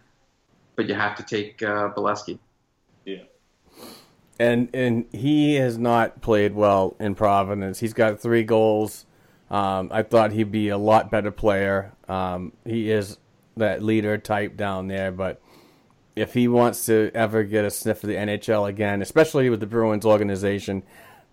but 0.75 0.87
you 0.87 0.95
have 0.95 1.15
to 1.17 1.23
take 1.23 1.61
uh, 1.61 1.89
Beleskey. 1.93 2.39
Yeah. 3.05 3.23
and 4.39 4.69
and 4.73 5.05
he 5.11 5.55
has 5.55 5.77
not 5.77 6.21
played 6.21 6.53
well 6.53 6.95
in 6.99 7.15
Providence. 7.15 7.79
He's 7.79 7.93
got 7.93 8.19
three 8.19 8.43
goals. 8.43 9.05
Um, 9.49 9.89
I 9.91 10.03
thought 10.03 10.31
he'd 10.31 10.51
be 10.51 10.69
a 10.69 10.77
lot 10.77 11.11
better 11.11 11.31
player. 11.31 11.91
Um, 12.07 12.53
he 12.65 12.89
is 12.89 13.17
that 13.57 13.83
leader 13.83 14.17
type 14.17 14.55
down 14.55 14.87
there, 14.87 15.11
but 15.11 15.41
if 16.15 16.33
he 16.33 16.47
wants 16.47 16.85
to 16.85 17.11
ever 17.13 17.43
get 17.43 17.65
a 17.65 17.71
sniff 17.71 18.03
of 18.03 18.09
the 18.09 18.15
NHL 18.15 18.67
again, 18.67 19.01
especially 19.01 19.49
with 19.49 19.59
the 19.59 19.65
Bruins 19.65 20.05
organization, 20.05 20.83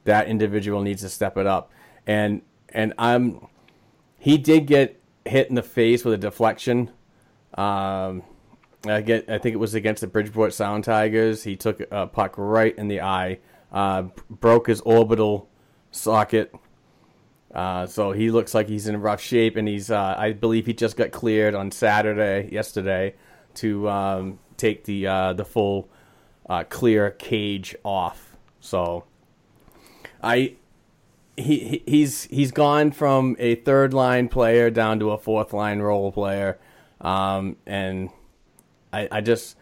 that 0.04 0.28
individual 0.28 0.82
needs 0.82 1.02
to 1.02 1.08
step 1.08 1.36
it 1.36 1.46
up. 1.46 1.70
And 2.06 2.42
and 2.70 2.94
I'm 2.98 3.46
he 4.18 4.38
did 4.38 4.66
get 4.66 5.00
hit 5.24 5.48
in 5.48 5.54
the 5.54 5.62
face 5.62 6.04
with 6.04 6.14
a 6.14 6.18
deflection. 6.18 6.90
Um, 7.54 8.22
I 8.86 9.00
get 9.00 9.28
I 9.28 9.38
think 9.38 9.54
it 9.54 9.58
was 9.58 9.74
against 9.74 10.00
the 10.00 10.06
Bridgeport 10.06 10.54
Sound 10.54 10.84
Tigers. 10.84 11.42
He 11.42 11.56
took 11.56 11.80
a 11.90 12.06
puck 12.06 12.34
right 12.36 12.76
in 12.76 12.88
the 12.88 13.00
eye, 13.00 13.40
uh, 13.72 14.04
broke 14.30 14.68
his 14.68 14.80
orbital 14.82 15.48
socket. 15.90 16.54
Uh, 17.52 17.86
so 17.86 18.12
he 18.12 18.30
looks 18.30 18.54
like 18.54 18.68
he's 18.68 18.86
in 18.86 19.00
rough 19.00 19.20
shape, 19.20 19.56
and 19.56 19.66
he's 19.66 19.90
uh, 19.90 20.14
I 20.16 20.32
believe 20.32 20.66
he 20.66 20.74
just 20.74 20.96
got 20.96 21.10
cleared 21.10 21.54
on 21.54 21.70
Saturday 21.70 22.48
yesterday 22.52 23.14
to 23.54 23.88
um, 23.88 24.38
take 24.58 24.84
the 24.84 25.06
uh, 25.06 25.32
the 25.32 25.44
full 25.44 25.88
uh, 26.48 26.64
clear 26.68 27.10
cage 27.12 27.74
off. 27.84 28.36
So 28.60 29.04
I 30.22 30.56
he 31.36 31.82
he's 31.86 32.24
he's 32.24 32.50
gone 32.52 32.90
from 32.92 33.36
a 33.38 33.54
third 33.56 33.94
line 33.94 34.28
player 34.28 34.70
down 34.70 34.98
to 35.00 35.10
a 35.12 35.18
fourth 35.18 35.52
line 35.52 35.80
role 35.80 36.12
player, 36.12 36.58
um, 37.00 37.56
and 37.66 38.10
I 38.92 39.08
I 39.10 39.20
just 39.20 39.56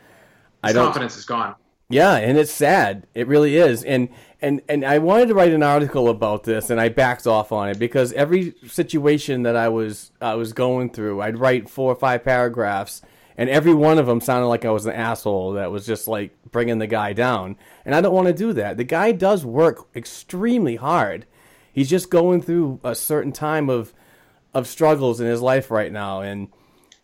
I 0.63 0.73
His 0.73 0.75
don't 0.75 0.93
confidence 0.93 1.17
is 1.17 1.25
gone. 1.25 1.55
yeah, 1.89 2.17
and 2.17 2.39
it's 2.39 2.51
sad. 2.53 3.07
It 3.15 3.29
really 3.29 3.57
is. 3.57 3.85
And 3.85 4.09
and 4.41 4.63
and 4.69 4.85
I 4.85 4.99
wanted 4.99 5.29
to 5.29 5.35
write 5.35 5.53
an 5.53 5.63
article 5.63 6.09
about 6.09 6.45
this, 6.45 6.71
and 6.71 6.81
I 6.81 6.89
backed 6.89 7.27
off 7.27 7.53
on 7.53 7.69
it 7.69 7.79
because 7.79 8.13
every 8.15 8.55
situation 8.67 9.43
that 9.45 9.57
I 9.57 9.69
was 9.69 10.13
I 10.21 10.35
was 10.35 10.53
going 10.53 10.91
through, 10.91 11.21
I'd 11.21 11.39
write 11.39 11.69
four 11.69 11.93
or 11.93 11.97
five 11.97 12.25
paragraphs, 12.25 13.03
and 13.37 13.51
every 13.51 13.75
one 13.75 13.99
of 13.99 14.07
them 14.07 14.21
sounded 14.21 14.47
like 14.47 14.65
I 14.65 14.71
was 14.71 14.87
an 14.87 14.95
asshole 14.95 15.53
that 15.53 15.71
was 15.71 15.87
just 15.87 16.09
like 16.09 16.33
bringing 16.51 16.79
the 16.79 16.87
guy 16.87 17.13
down. 17.13 17.57
And 17.85 17.95
I 17.95 18.01
don't 18.01 18.15
want 18.15 18.29
to 18.29 18.33
do 18.33 18.53
that. 18.55 18.77
The 18.77 18.85
guy 18.85 19.13
does 19.13 19.45
work 19.45 19.87
extremely 19.95 20.77
hard. 20.77 21.27
He's 21.73 21.91
just 21.91 22.11
going 22.11 22.41
through 22.41 22.81
a 22.83 22.95
certain 22.95 23.33
time 23.33 23.69
of 23.69 23.93
of 24.55 24.67
struggles 24.67 25.21
in 25.21 25.27
his 25.27 25.43
life 25.43 25.71
right 25.71 25.93
now, 25.93 26.23
and 26.23 26.49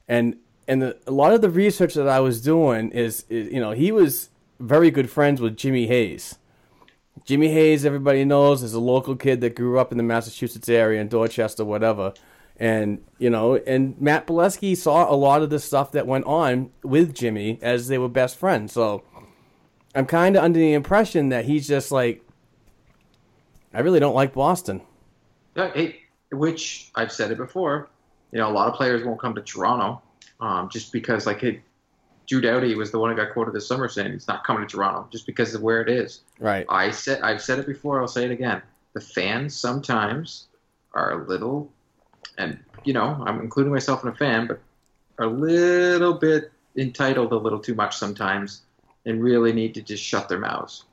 and 0.09 0.37
and 0.66 0.81
the, 0.81 0.97
a 1.07 1.11
lot 1.11 1.35
of 1.35 1.42
the 1.42 1.51
research 1.51 1.95
that 1.95 2.09
I 2.09 2.21
was 2.21 2.40
doing 2.40 2.90
is, 2.92 3.27
is, 3.29 3.53
you 3.53 3.61
know, 3.61 3.73
he 3.73 3.92
was 3.92 4.31
very 4.59 4.90
good 4.90 5.11
friends 5.11 5.40
with 5.40 5.57
Jimmy 5.57 5.87
Hayes. 5.87 6.38
Jimmy 7.25 7.49
Hayes, 7.49 7.85
everybody 7.85 8.25
knows, 8.25 8.62
is 8.62 8.73
a 8.73 8.81
local 8.81 9.16
kid 9.16 9.40
that 9.42 9.55
grew 9.55 9.79
up 9.79 9.92
in 9.92 9.99
the 9.99 10.05
Massachusetts 10.05 10.68
area 10.68 11.01
in 11.01 11.09
Dorchester, 11.09 11.64
whatever. 11.64 12.14
And 12.58 13.02
you 13.18 13.30
know, 13.30 13.56
and 13.56 14.00
Matt 14.00 14.26
Beleskey 14.26 14.76
saw 14.76 15.12
a 15.12 15.16
lot 15.16 15.42
of 15.42 15.50
the 15.50 15.58
stuff 15.58 15.92
that 15.92 16.06
went 16.06 16.26
on 16.26 16.70
with 16.82 17.14
Jimmy 17.14 17.58
as 17.62 17.88
they 17.88 17.98
were 17.98 18.08
best 18.08 18.36
friends. 18.36 18.72
So 18.72 19.02
I'm 19.94 20.06
kind 20.06 20.36
of 20.36 20.44
under 20.44 20.58
the 20.58 20.72
impression 20.72 21.30
that 21.30 21.44
he's 21.44 21.66
just 21.66 21.90
like, 21.90 22.22
I 23.74 23.80
really 23.80 24.00
don't 24.00 24.14
like 24.14 24.32
Boston. 24.32 24.82
Yeah, 25.54 25.70
hey, 25.74 26.02
which 26.30 26.90
I've 26.94 27.12
said 27.12 27.30
it 27.30 27.38
before. 27.38 27.88
You 28.32 28.38
know, 28.38 28.48
a 28.48 28.52
lot 28.52 28.68
of 28.68 28.74
players 28.74 29.04
won't 29.04 29.20
come 29.20 29.34
to 29.34 29.42
Toronto 29.42 30.00
um, 30.40 30.68
just 30.70 30.92
because, 30.92 31.26
like, 31.26 31.40
hey, 31.40 31.62
Drew 32.26 32.40
Doughty 32.40 32.74
was 32.74 32.90
the 32.90 32.98
one 32.98 33.10
who 33.10 33.16
got 33.16 33.32
quoted 33.32 33.52
this 33.52 33.66
summer 33.66 33.88
saying 33.88 34.12
he's 34.12 34.28
not 34.28 34.44
coming 34.44 34.66
to 34.66 34.70
Toronto 34.70 35.08
just 35.10 35.26
because 35.26 35.54
of 35.54 35.62
where 35.62 35.82
it 35.82 35.88
is. 35.88 36.22
Right. 36.38 36.64
I 36.68 36.90
said 36.90 37.20
I've 37.22 37.42
said 37.42 37.58
it 37.58 37.66
before. 37.66 38.00
I'll 38.00 38.08
say 38.08 38.24
it 38.24 38.30
again. 38.30 38.62
The 38.94 39.00
fans 39.00 39.54
sometimes 39.54 40.48
are 40.94 41.22
a 41.22 41.28
little, 41.28 41.70
and 42.38 42.59
you 42.85 42.92
know, 42.92 43.23
I'm 43.27 43.40
including 43.40 43.73
myself 43.73 44.03
in 44.03 44.11
a 44.11 44.14
fan, 44.14 44.47
but 44.47 44.61
are 45.18 45.27
a 45.27 45.31
little 45.31 46.14
bit 46.14 46.51
entitled 46.77 47.33
a 47.33 47.37
little 47.37 47.61
too 47.61 47.75
much 47.75 47.97
sometimes, 47.97 48.62
and 49.07 49.23
really 49.23 49.53
need 49.53 49.75
to 49.75 49.83
just 49.83 50.03
shut 50.03 50.29
their 50.29 50.38
mouths. 50.38 50.85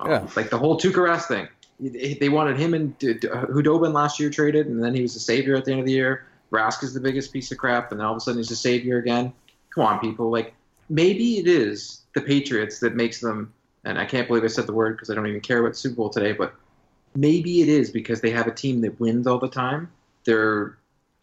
Um, 0.00 0.10
Yeah. 0.10 0.28
like 0.36 0.50
the 0.50 0.58
whole 0.58 0.78
Tuukka 0.78 0.96
Rask 0.96 1.26
thing. 1.26 1.48
They 1.78 2.28
wanted 2.28 2.56
him 2.58 2.74
and 2.74 2.98
D- 2.98 3.14
D- 3.14 3.28
Khudobin 3.28 3.92
last 3.92 4.18
year 4.18 4.30
traded, 4.30 4.66
and 4.66 4.82
then 4.82 4.94
he 4.94 5.02
was 5.02 5.14
the 5.14 5.20
savior 5.20 5.54
at 5.56 5.64
the 5.64 5.72
end 5.72 5.80
of 5.80 5.86
the 5.86 5.92
year. 5.92 6.26
Rask 6.50 6.82
is 6.82 6.94
the 6.94 7.00
biggest 7.00 7.32
piece 7.32 7.50
of 7.52 7.58
crap, 7.58 7.90
and 7.92 8.00
then 8.00 8.06
all 8.06 8.12
of 8.12 8.18
a 8.18 8.20
sudden 8.20 8.38
he's 8.38 8.48
the 8.48 8.56
savior 8.56 8.98
again. 8.98 9.32
Come 9.74 9.84
on, 9.84 9.98
people. 10.00 10.30
Like 10.30 10.54
maybe 10.88 11.38
it 11.38 11.46
is 11.46 12.02
the 12.14 12.20
Patriots 12.20 12.80
that 12.80 12.94
makes 12.94 13.20
them. 13.20 13.52
And 13.84 13.98
I 13.98 14.04
can't 14.04 14.26
believe 14.26 14.42
I 14.42 14.48
said 14.48 14.66
the 14.66 14.72
word 14.72 14.96
because 14.96 15.10
I 15.10 15.14
don't 15.14 15.26
even 15.28 15.40
care 15.40 15.60
about 15.60 15.76
Super 15.76 15.96
Bowl 15.96 16.10
today. 16.10 16.32
But 16.32 16.54
maybe 17.14 17.60
it 17.62 17.68
is 17.68 17.90
because 17.90 18.20
they 18.20 18.30
have 18.30 18.46
a 18.48 18.52
team 18.52 18.80
that 18.80 18.98
wins 18.98 19.26
all 19.26 19.38
the 19.38 19.48
time. 19.48 19.90
They're 20.26 20.78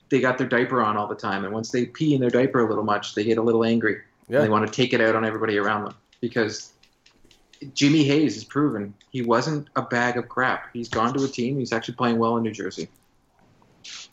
they 0.10 0.20
got 0.20 0.38
their 0.38 0.48
diaper 0.48 0.82
on 0.82 0.98
all 0.98 1.08
the 1.08 1.16
time, 1.16 1.46
and 1.46 1.54
once 1.54 1.72
they 1.72 1.86
pee 1.86 2.14
in 2.16 2.22
their 2.22 2.30
diaper 2.30 2.60
a 2.66 2.68
little 2.68 2.84
much, 2.84 3.16
they 3.16 3.24
get 3.24 3.38
a 3.38 3.42
little 3.42 3.64
angry. 3.64 4.02
Yeah. 4.28 4.38
And 4.38 4.46
they 4.46 4.50
want 4.50 4.66
to 4.66 4.72
take 4.72 4.94
it 4.94 5.02
out 5.02 5.16
on 5.16 5.26
everybody 5.26 5.58
around 5.58 5.86
them 5.86 5.96
because 6.22 6.74
Jimmy 7.74 8.04
Hayes 8.06 8.36
has 8.36 8.44
proven 8.44 8.94
he 9.12 9.22
wasn't 9.22 9.70
a 9.76 9.82
bag 9.82 10.18
of 10.18 10.28
crap. 10.30 10.70
He's 10.74 10.90
gone 10.90 11.14
to 11.14 11.24
a 11.24 11.28
team. 11.28 11.60
He's 11.60 11.74
actually 11.74 11.96
playing 11.96 12.18
well 12.18 12.38
in 12.38 12.44
New 12.44 12.52
Jersey. 12.52 12.90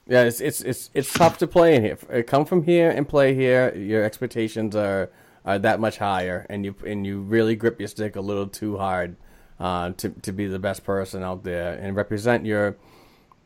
Yeah, 0.07 0.24
it's 0.24 0.40
it's 0.40 0.61
it's 0.61 0.90
it's 0.94 1.12
tough 1.12 1.38
to 1.38 1.46
play 1.46 1.76
in 1.76 1.85
here. 1.85 2.22
Come 2.24 2.44
from 2.44 2.64
here 2.64 2.90
and 2.90 3.09
play 3.09 3.35
here. 3.35 3.74
Your 3.74 4.05
expectations 4.05 4.74
are 4.74 5.11
are 5.44 5.59
that 5.59 5.81
much 5.81 5.98
higher, 5.98 6.46
and 6.50 6.64
you 6.64 6.74
and 6.87 7.07
you 7.07 7.20
really 7.20 7.55
grip 7.57 7.79
your 7.79 7.88
stick 7.88 8.16
a 8.16 8.20
little 8.20 8.46
too 8.46 8.76
hard 8.76 9.16
uh, 9.61 9.90
to 9.98 10.09
to 10.09 10.33
be 10.33 10.46
the 10.46 10.59
best 10.59 10.85
person 10.85 11.22
out 11.22 11.44
there 11.44 11.74
and 11.74 11.94
represent 11.94 12.46
your, 12.46 12.76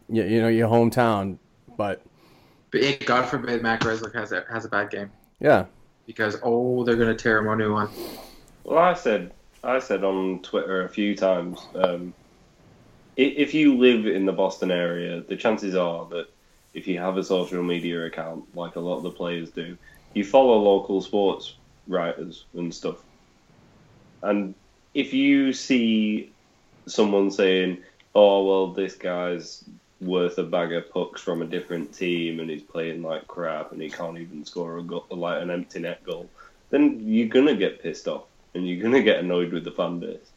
you, 0.09 0.25
you 0.25 0.43
know 0.43 0.49
your 0.49 0.69
hometown. 0.69 1.39
But 1.77 2.03
But 2.71 2.81
it, 2.81 3.07
God 3.07 3.27
forbid 3.27 3.63
Mac 3.63 3.81
Reslick 3.81 4.15
has 4.15 4.33
a 4.33 4.45
has 4.51 4.65
a 4.65 4.69
bad 4.69 4.91
game 4.91 5.11
yeah, 5.41 5.67
because 6.07 6.39
oh 6.43 6.85
they're 6.85 6.97
gonna 6.97 7.15
tear 7.15 7.39
him 7.39 7.49
a 7.49 7.57
new 7.57 7.73
one. 7.73 7.89
Well, 8.65 8.79
I 8.79 8.95
said 8.95 9.33
I 9.63 9.79
said 9.79 10.05
on 10.05 10.41
Twitter 10.43 10.85
a 10.85 10.89
few 10.89 11.17
times, 11.17 11.61
um, 11.75 12.15
if 13.17 13.55
you 13.55 13.77
live 13.77 14.07
in 14.07 14.27
the 14.27 14.33
Boston 14.33 14.71
area, 14.71 15.23
the 15.23 15.37
chances 15.37 15.75
are 15.75 16.07
that 16.07 16.27
if 16.73 16.87
you 16.87 16.99
have 16.99 17.17
a 17.17 17.25
social 17.25 17.63
media 17.63 18.07
account, 18.07 18.45
like 18.57 18.77
a 18.77 18.81
lot 18.81 18.97
of 18.97 19.03
the 19.03 19.11
players 19.11 19.51
do, 19.51 19.77
you 20.15 20.25
follow 20.25 20.59
local 20.59 21.01
sports 21.01 21.57
writers 21.87 22.45
and 22.55 22.75
stuff. 22.75 22.97
And 24.23 24.55
if 24.95 25.13
you 25.13 25.53
see 25.53 26.33
someone 26.87 27.31
saying, 27.31 27.83
"Oh 28.15 28.45
well, 28.45 28.73
this 28.73 28.95
guy's 28.97 29.65
worth 30.05 30.39
a 30.39 30.43
bag 30.43 30.73
of 30.73 30.91
pucks 30.91 31.21
from 31.21 31.43
a 31.43 31.47
different 31.47 31.93
team 31.95 32.41
and 32.41 32.51
he's 32.51 32.63
playing 32.63 33.03
like 33.03 33.27
crap 33.27 33.73
and 33.73 33.81
he 33.81 33.89
can't 33.91 34.19
even 34.19 34.45
score 34.45 34.79
a 34.79 34.83
goal, 34.83 35.07
like 35.11 35.43
an 35.43 35.51
empty 35.51 35.81
net 35.81 36.03
goal," 36.05 36.29
then 36.71 37.01
you're 37.03 37.29
gonna 37.29 37.55
get 37.55 37.83
pissed 37.83 38.09
off 38.09 38.25
and 38.55 38.67
you're 38.69 38.83
gonna 38.83 39.03
get 39.03 39.21
annoyed 39.21 39.53
with 39.53 39.65
the 39.65 39.71
fan 39.71 39.99
base. 40.01 40.31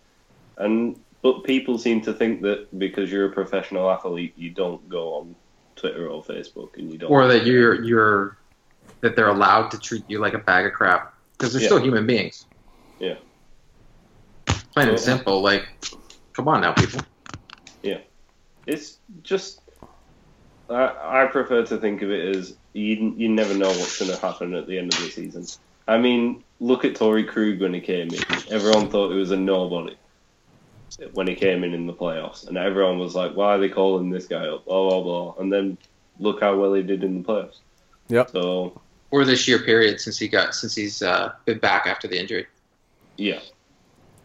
And 0.57 0.99
but 1.21 1.43
people 1.43 1.77
seem 1.77 2.01
to 2.01 2.13
think 2.13 2.41
that 2.41 2.77
because 2.77 3.11
you're 3.11 3.25
a 3.25 3.31
professional 3.31 3.89
athlete, 3.89 4.33
you 4.37 4.49
don't 4.51 4.87
go 4.89 5.15
on 5.15 5.35
Twitter 5.75 6.07
or 6.07 6.23
Facebook 6.23 6.77
and 6.77 6.91
you 6.91 6.97
don't. 6.97 7.11
Or 7.11 7.27
that 7.27 7.45
you're 7.45 7.83
you're 7.83 8.37
that 9.01 9.15
they're 9.15 9.29
allowed 9.29 9.69
to 9.71 9.79
treat 9.79 10.03
you 10.07 10.19
like 10.19 10.33
a 10.33 10.39
bag 10.39 10.65
of 10.65 10.73
crap 10.73 11.13
because 11.33 11.53
they're 11.53 11.61
Yeah. 11.61 11.67
still 11.67 11.81
human 11.81 12.07
beings. 12.07 12.45
Yeah. 12.99 13.15
Plain 14.73 14.89
and 14.89 14.99
simple. 14.99 15.41
Like, 15.41 15.67
come 16.33 16.47
on 16.47 16.61
now, 16.61 16.73
people. 16.73 17.01
It's 18.67 18.97
just. 19.23 19.61
I, 20.69 21.23
I 21.23 21.25
prefer 21.27 21.65
to 21.65 21.77
think 21.77 22.01
of 22.01 22.11
it 22.11 22.35
as 22.35 22.55
you, 22.73 23.13
you 23.15 23.29
never 23.29 23.53
know 23.53 23.69
what's 23.69 23.97
going 23.97 24.11
to 24.11 24.17
happen 24.17 24.53
at 24.53 24.67
the 24.67 24.77
end 24.77 24.93
of 24.93 24.99
the 24.99 25.09
season. 25.09 25.45
I 25.87 25.97
mean, 25.97 26.43
look 26.59 26.83
at 26.83 26.93
Torey 26.95 27.25
Krug 27.25 27.61
when 27.61 27.73
he 27.73 27.79
came 27.79 28.09
in. 28.09 28.21
Everyone 28.51 28.89
thought 28.89 29.11
he 29.11 29.17
was 29.17 29.31
a 29.31 29.37
nobody 29.37 29.95
when 31.13 31.27
he 31.27 31.35
came 31.35 31.63
in 31.63 31.73
in 31.73 31.87
the 31.87 31.93
playoffs, 31.93 32.47
and 32.47 32.57
everyone 32.57 32.99
was 32.99 33.15
like, 33.15 33.33
"Why 33.35 33.55
are 33.55 33.57
they 33.57 33.69
calling 33.69 34.09
this 34.09 34.27
guy 34.27 34.45
up?" 34.47 34.65
Blah 34.65 34.89
blah 34.89 35.01
blah. 35.01 35.35
And 35.41 35.51
then 35.53 35.77
look 36.19 36.41
how 36.41 36.57
well 36.57 36.73
he 36.73 36.83
did 36.83 37.03
in 37.03 37.21
the 37.21 37.27
playoffs. 37.27 37.59
Yep. 38.09 38.31
So 38.31 38.81
Or 39.11 39.23
this 39.23 39.47
year 39.47 39.59
period 39.59 40.01
since 40.01 40.19
he 40.19 40.27
got 40.27 40.53
since 40.53 40.75
he's 40.75 41.01
uh, 41.01 41.31
been 41.45 41.59
back 41.59 41.87
after 41.87 42.07
the 42.09 42.19
injury. 42.19 42.47
yeah, 43.17 43.39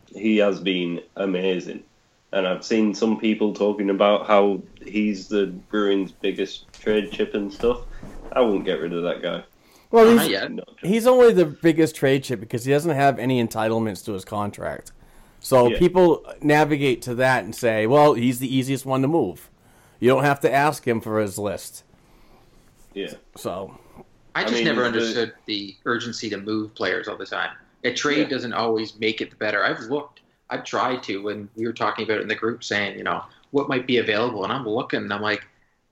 he 0.08 0.38
has 0.38 0.58
been 0.60 1.00
amazing. 1.16 1.84
And 2.32 2.46
I've 2.48 2.64
seen 2.64 2.94
some 2.94 3.18
people 3.20 3.52
talking 3.52 3.90
about 3.90 4.26
how 4.26 4.62
he's 4.86 5.28
the 5.28 5.46
Bruins' 5.70 6.12
biggest 6.12 6.72
trade 6.72 7.12
chip 7.12 7.34
and 7.34 7.52
stuff. 7.52 7.80
I 8.32 8.40
wouldn't 8.40 8.64
get 8.64 8.80
rid 8.80 8.92
of 8.94 9.02
that 9.02 9.20
guy. 9.22 9.44
well, 9.90 10.18
he's, 10.18 10.40
he's 10.80 11.06
only 11.06 11.34
the 11.34 11.44
biggest 11.44 11.94
trade 11.94 12.24
chip 12.24 12.40
because 12.40 12.64
he 12.64 12.72
doesn't 12.72 12.94
have 12.94 13.18
any 13.18 13.44
entitlements 13.44 14.02
to 14.06 14.12
his 14.14 14.24
contract. 14.24 14.92
So 15.40 15.68
Yeah. 15.68 15.78
people 15.78 16.24
navigate 16.40 17.02
to 17.02 17.14
that 17.16 17.44
and 17.44 17.54
say, 17.54 17.86
"Well, 17.86 18.14
he's 18.14 18.38
the 18.38 18.54
easiest 18.54 18.86
one 18.86 19.02
to 19.02 19.08
move. 19.08 19.50
You 20.00 20.08
don't 20.08 20.24
have 20.24 20.40
to 20.40 20.52
ask 20.52 20.86
him 20.86 21.00
for 21.02 21.20
his 21.20 21.36
list." 21.36 21.84
Yeah. 22.94 23.12
So 23.36 23.76
I 24.34 24.42
just 24.44 24.54
mean, 24.54 24.64
never 24.64 24.84
understood 24.84 25.34
the 25.46 25.76
urgency 25.84 26.30
to 26.30 26.38
move 26.38 26.74
players 26.74 27.08
all 27.08 27.16
the 27.18 27.26
time. 27.26 27.50
A 27.84 27.92
trade 27.92 28.18
Yeah. 28.18 28.28
doesn't 28.28 28.52
always 28.54 28.98
make 28.98 29.20
it 29.20 29.38
better. 29.38 29.62
I've 29.64 29.80
looked. 29.90 30.20
I 30.52 30.58
tried 30.58 31.02
to 31.04 31.22
when 31.22 31.48
we 31.56 31.66
were 31.66 31.72
talking 31.72 32.04
about 32.04 32.18
it 32.18 32.22
in 32.22 32.28
the 32.28 32.34
group, 32.34 32.62
saying 32.62 32.98
you 32.98 33.04
know 33.04 33.24
what 33.50 33.68
might 33.68 33.86
be 33.86 33.98
available, 33.98 34.44
and 34.44 34.52
I'm 34.52 34.68
looking, 34.68 35.00
and 35.00 35.12
I'm 35.12 35.22
like, 35.22 35.44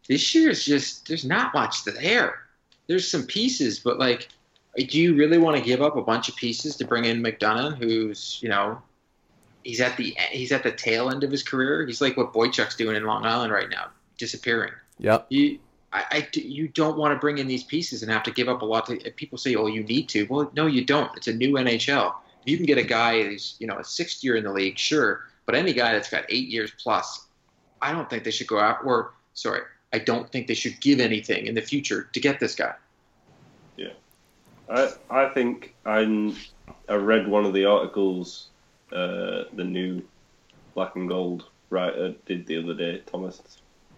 this 0.08 0.34
year 0.34 0.50
is 0.50 0.64
just 0.64 1.08
there's 1.08 1.24
not 1.24 1.54
much 1.54 1.84
there. 1.84 2.42
There's 2.86 3.10
some 3.10 3.24
pieces, 3.24 3.78
but 3.78 3.98
like, 3.98 4.28
do 4.76 5.00
you 5.00 5.14
really 5.14 5.38
want 5.38 5.56
to 5.56 5.62
give 5.62 5.80
up 5.80 5.96
a 5.96 6.02
bunch 6.02 6.28
of 6.28 6.36
pieces 6.36 6.76
to 6.76 6.84
bring 6.84 7.04
in 7.04 7.22
McDonagh, 7.22 7.78
who's 7.78 8.38
you 8.42 8.48
know 8.48 8.80
he's 9.64 9.80
at 9.80 9.96
the 9.96 10.14
he's 10.30 10.52
at 10.52 10.62
the 10.62 10.72
tail 10.72 11.10
end 11.10 11.24
of 11.24 11.30
his 11.30 11.42
career. 11.42 11.86
He's 11.86 12.00
like 12.00 12.16
what 12.16 12.32
Boychuk's 12.32 12.76
doing 12.76 12.96
in 12.96 13.04
Long 13.04 13.24
Island 13.24 13.52
right 13.52 13.70
now, 13.70 13.86
disappearing. 14.18 14.72
Yep. 14.98 15.26
You, 15.30 15.58
I, 15.92 16.04
I, 16.10 16.28
you 16.34 16.68
don't 16.68 16.96
want 16.96 17.12
to 17.12 17.18
bring 17.18 17.38
in 17.38 17.48
these 17.48 17.64
pieces 17.64 18.02
and 18.02 18.12
have 18.12 18.22
to 18.24 18.30
give 18.30 18.48
up 18.48 18.62
a 18.62 18.64
lot. 18.64 18.86
To 18.86 18.96
people 19.12 19.38
say, 19.38 19.54
"Oh, 19.54 19.66
you 19.66 19.82
need 19.82 20.08
to." 20.10 20.24
Well, 20.24 20.50
no, 20.54 20.66
you 20.66 20.84
don't. 20.84 21.10
It's 21.16 21.28
a 21.28 21.32
new 21.32 21.54
NHL. 21.54 22.14
You 22.44 22.56
can 22.56 22.66
get 22.66 22.78
a 22.78 22.82
guy 22.82 23.22
who's 23.22 23.56
you 23.58 23.66
know 23.66 23.76
a 23.76 23.84
sixth 23.84 24.24
year 24.24 24.36
in 24.36 24.44
the 24.44 24.52
league, 24.52 24.78
sure. 24.78 25.26
But 25.46 25.54
any 25.54 25.72
guy 25.72 25.92
that's 25.92 26.10
got 26.10 26.24
eight 26.28 26.48
years 26.48 26.72
plus, 26.78 27.26
I 27.82 27.92
don't 27.92 28.08
think 28.08 28.24
they 28.24 28.30
should 28.30 28.46
go 28.46 28.58
out. 28.58 28.84
Or 28.84 29.12
sorry, 29.34 29.62
I 29.92 29.98
don't 29.98 30.30
think 30.30 30.46
they 30.46 30.54
should 30.54 30.80
give 30.80 31.00
anything 31.00 31.46
in 31.46 31.54
the 31.54 31.62
future 31.62 32.08
to 32.12 32.20
get 32.20 32.40
this 32.40 32.54
guy. 32.54 32.74
Yeah, 33.76 33.92
I 34.68 34.92
I 35.10 35.28
think 35.28 35.74
I 35.84 36.34
I 36.88 36.94
read 36.94 37.28
one 37.28 37.44
of 37.44 37.52
the 37.52 37.64
articles 37.64 38.48
uh, 38.92 39.44
the 39.52 39.64
new 39.64 40.02
Black 40.74 40.96
and 40.96 41.08
Gold 41.08 41.44
writer 41.70 42.14
did 42.26 42.46
the 42.46 42.58
other 42.58 42.74
day. 42.74 43.02
Thomas 43.06 43.40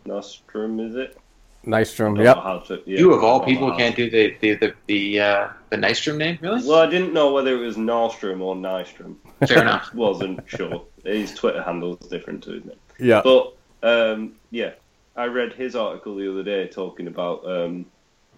Nostrum, 0.04 0.80
is 0.80 0.94
it? 0.96 1.18
Nystrom, 1.64 2.16
Don't 2.16 2.24
yep. 2.24 2.64
to- 2.66 2.82
yeah, 2.90 2.98
you 2.98 3.12
of 3.12 3.22
all 3.22 3.40
people 3.40 3.70
how 3.70 3.76
can't 3.76 3.94
do 3.94 4.10
the 4.10 4.36
the 4.40 4.54
the 4.54 4.74
the, 4.86 5.20
uh, 5.20 5.48
the 5.70 5.76
Nystrom 5.76 6.16
name, 6.16 6.38
really? 6.40 6.66
Well, 6.66 6.80
I 6.80 6.86
didn't 6.86 7.12
know 7.12 7.32
whether 7.32 7.54
it 7.54 7.64
was 7.64 7.76
Nordstrom 7.76 8.40
or 8.40 8.56
Nystrom. 8.56 9.16
Fair 9.46 9.62
enough. 9.62 9.94
Wasn't 9.94 10.40
sure. 10.48 10.84
His 11.04 11.32
Twitter 11.34 11.62
handle 11.62 11.96
is 12.00 12.08
different 12.08 12.42
to 12.44 12.56
it. 12.56 12.78
Yeah. 12.98 13.22
But 13.22 13.56
um, 13.82 14.32
yeah, 14.50 14.72
I 15.16 15.26
read 15.26 15.52
his 15.52 15.76
article 15.76 16.16
the 16.16 16.30
other 16.30 16.42
day 16.42 16.66
talking 16.66 17.06
about 17.06 17.46
um, 17.46 17.86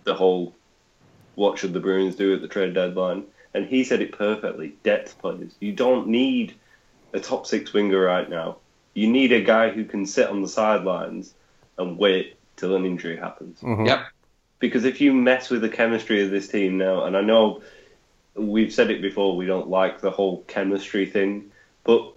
the 0.04 0.14
whole 0.14 0.54
what 1.34 1.58
should 1.58 1.72
the 1.72 1.80
Bruins 1.80 2.16
do 2.16 2.34
at 2.34 2.42
the 2.42 2.48
trade 2.48 2.74
deadline, 2.74 3.24
and 3.54 3.66
he 3.66 3.84
said 3.84 4.02
it 4.02 4.12
perfectly. 4.12 4.74
Depth 4.82 5.18
players. 5.18 5.54
You 5.60 5.72
don't 5.72 6.08
need 6.08 6.54
a 7.14 7.20
top 7.20 7.46
six 7.46 7.72
winger 7.72 8.00
right 8.00 8.28
now. 8.28 8.58
You 8.92 9.08
need 9.08 9.32
a 9.32 9.40
guy 9.40 9.70
who 9.70 9.84
can 9.84 10.04
sit 10.06 10.28
on 10.28 10.42
the 10.42 10.48
sidelines 10.48 11.34
and 11.78 11.98
wait 11.98 12.36
till 12.56 12.74
an 12.76 12.84
injury 12.84 13.16
happens. 13.16 13.60
Mhm. 13.60 13.86
Yep. 13.86 14.06
Because 14.60 14.84
if 14.84 15.00
you 15.00 15.12
mess 15.12 15.50
with 15.50 15.60
the 15.60 15.68
chemistry 15.68 16.22
of 16.22 16.30
this 16.30 16.48
team 16.48 16.78
now, 16.78 17.04
and 17.04 17.16
I 17.16 17.20
know 17.20 17.62
we've 18.34 18.72
said 18.72 18.90
it 18.90 19.02
before, 19.02 19.36
we 19.36 19.46
don't 19.46 19.68
like 19.68 20.00
the 20.00 20.10
whole 20.10 20.42
chemistry 20.48 21.06
thing, 21.06 21.52
but 21.84 22.12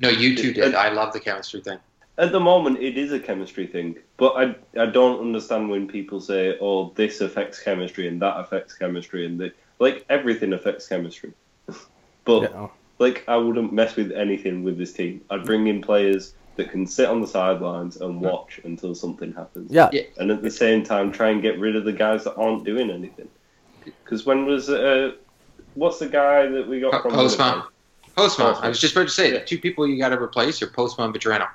No, 0.00 0.08
you 0.08 0.36
two 0.36 0.52
did. 0.52 0.74
I 0.74 0.90
love 0.90 1.12
the 1.12 1.20
chemistry 1.20 1.60
thing. 1.60 1.78
at 2.18 2.30
the 2.32 2.40
moment, 2.40 2.78
it 2.80 2.98
is 2.98 3.12
a 3.12 3.18
chemistry 3.20 3.66
thing, 3.66 3.96
but 4.18 4.32
I 4.36 4.54
I 4.80 4.86
don't 4.86 5.20
understand 5.20 5.70
when 5.70 5.88
people 5.88 6.20
say, 6.20 6.58
"Oh, 6.60 6.92
this 6.94 7.20
affects 7.20 7.62
chemistry 7.62 8.06
and 8.08 8.20
that 8.20 8.38
affects 8.38 8.74
chemistry," 8.74 9.24
and 9.26 9.38
the, 9.40 9.52
like 9.78 10.04
everything 10.08 10.52
affects 10.52 10.88
chemistry. 10.88 11.32
but 12.24 12.42
Yeah. 12.42 12.68
like, 12.98 13.24
I 13.28 13.36
wouldn't 13.36 13.72
mess 13.72 13.96
with 13.96 14.12
anything 14.12 14.62
with 14.62 14.76
this 14.78 14.92
team. 14.92 15.22
I'd 15.30 15.44
bring 15.46 15.66
in 15.66 15.80
players 15.82 16.34
that 16.56 16.70
can 16.70 16.86
sit 16.86 17.08
on 17.08 17.20
the 17.20 17.26
sidelines 17.26 17.96
and 17.96 18.20
watch 18.20 18.60
until 18.64 18.94
something 18.94 19.32
happens. 19.32 19.70
Yeah. 19.72 19.88
Yeah. 19.92 20.02
and 20.18 20.30
at 20.30 20.42
the 20.42 20.50
same 20.50 20.84
time, 20.84 21.10
try 21.12 21.30
and 21.30 21.40
get 21.40 21.58
rid 21.58 21.76
of 21.76 21.84
the 21.84 21.92
guys 21.92 22.24
that 22.24 22.34
aren't 22.36 22.64
doing 22.64 22.90
anything. 22.90 23.28
Because 23.84 24.26
when 24.26 24.44
was 24.46 24.68
uh, 24.68 25.12
what's 25.74 25.98
the 25.98 26.08
guy 26.08 26.46
that 26.46 26.68
we 26.68 26.80
got 26.80 26.92
Po- 26.92 27.02
from 27.02 27.12
Postma. 27.12 27.16
Winnipeg? 27.18 27.62
Postman. 28.16 28.46
Postman. 28.48 28.64
I 28.64 28.68
was 28.68 28.80
just 28.80 28.94
about 28.94 29.04
to 29.08 29.12
say 29.14 29.32
Yeah. 29.32 29.38
the 29.38 29.44
two 29.44 29.58
people 29.58 29.86
you 29.86 29.98
got 29.98 30.10
to 30.10 30.20
replace 30.20 30.60
are 30.62 30.66
Postman 30.66 31.06
and 31.06 31.14
Vatrano. 31.14 31.48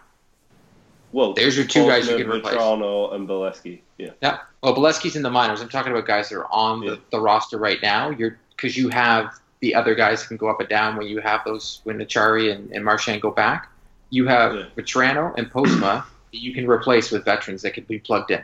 Well, 1.14 1.34
There's 1.34 1.56
your 1.56 1.66
two 1.66 1.86
guys 1.88 2.08
you 2.08 2.16
Postma, 2.16 2.18
can 2.22 2.30
replace. 2.32 2.56
Vatrano 2.56 3.14
and 3.14 3.30
Beleskey. 3.30 3.80
Yeah. 3.98 4.10
Yeah. 4.22 4.40
Well, 4.62 4.76
Beleskey's 4.76 5.16
in 5.16 5.22
the 5.22 5.30
minors. 5.30 5.62
I'm 5.62 5.70
talking 5.70 5.92
about 5.92 6.06
guys 6.06 6.30
that 6.30 6.36
are 6.38 6.52
on 6.52 6.82
Yeah. 6.84 6.92
the, 6.92 7.00
the 7.12 7.20
roster 7.22 7.58
right 7.58 7.78
now. 7.82 8.10
You're 8.10 8.38
because 8.56 8.76
you 8.76 8.90
have 8.90 9.40
the 9.60 9.74
other 9.76 9.94
guys 9.96 10.22
who 10.24 10.30
can 10.30 10.38
go 10.38 10.48
up 10.50 10.60
and 10.60 10.68
down 10.68 10.98
when 10.98 11.08
you 11.08 11.20
have 11.22 11.42
those 11.46 11.82
when 11.84 12.00
Acciari 12.00 12.54
and, 12.54 12.72
and 12.72 12.84
Marchand 12.84 13.22
go 13.22 13.32
back. 13.32 13.70
You 14.10 14.28
have 14.28 14.56
Yeah. 14.56 14.66
Vatrano 14.76 15.34
and 15.38 15.50
Postma 15.52 16.04
that 16.32 16.40
you 16.40 16.54
can 16.54 16.68
replace 16.68 17.12
with 17.12 17.26
veterans 17.26 17.62
that 17.64 17.74
can 17.74 17.84
be 17.86 18.00
plugged 18.00 18.32
in. 18.32 18.44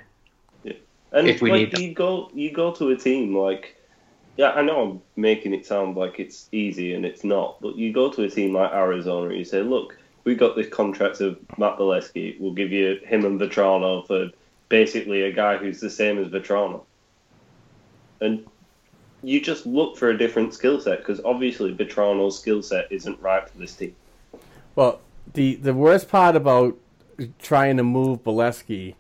Yeah. 0.64 0.74
And 1.12 1.28
If 1.28 1.42
we 1.42 1.52
like 1.52 1.60
need 1.60 1.72
them. 1.72 1.82
you 1.82 1.94
go, 1.94 2.30
you 2.34 2.52
go 2.52 2.72
to 2.74 2.90
a 2.90 2.96
team 2.96 3.36
like, 3.36 3.76
yeah, 4.38 4.52
I 4.52 4.62
know 4.62 4.82
I'm 4.92 5.02
making 5.16 5.54
it 5.54 5.66
sound 5.66 5.96
like 5.96 6.20
it's 6.20 6.50
easy 6.52 6.94
and 6.96 7.06
it's 7.06 7.24
not, 7.24 7.62
but 7.62 7.76
you 7.78 7.94
go 7.94 8.12
to 8.12 8.24
a 8.24 8.30
team 8.30 8.54
like 8.54 8.72
Arizona 8.72 9.30
and 9.30 9.38
you 9.38 9.46
say, 9.46 9.62
look, 9.62 9.98
we 10.24 10.36
got 10.36 10.56
this 10.56 10.70
contract 10.70 11.22
of 11.22 11.38
Matt 11.58 11.78
Beleskey. 11.78 12.40
We'll 12.40 12.54
give 12.54 12.72
you 12.72 13.00
him 13.06 13.26
and 13.26 13.40
Vatrano 13.40 14.08
for 14.08 14.30
basically 14.70 15.24
a 15.24 15.32
guy 15.32 15.58
who's 15.58 15.80
the 15.80 15.90
same 15.90 16.18
as 16.18 16.30
Vatrano, 16.30 16.84
and 18.22 18.46
you 19.22 19.40
just 19.42 19.66
look 19.66 19.98
for 19.98 20.10
a 20.10 20.18
different 20.18 20.54
skill 20.54 20.80
set 20.80 21.00
because 21.00 21.20
obviously 21.26 21.74
Vatrano's 21.76 22.40
skill 22.40 22.64
set 22.64 22.90
isn't 22.92 23.20
right 23.22 23.48
for 23.48 23.58
this 23.58 23.76
team. 23.76 23.96
Well, 24.76 25.00
the 25.32 25.56
the 25.56 25.74
worst 25.74 26.10
part 26.10 26.36
about 26.36 26.78
trying 27.40 27.78
to 27.78 27.84
move 27.84 28.24
Beleskey 28.24 28.96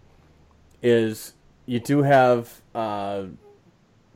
is 0.81 1.33
you 1.65 1.79
do 1.79 2.03
have 2.03 2.61
uh, 2.75 3.25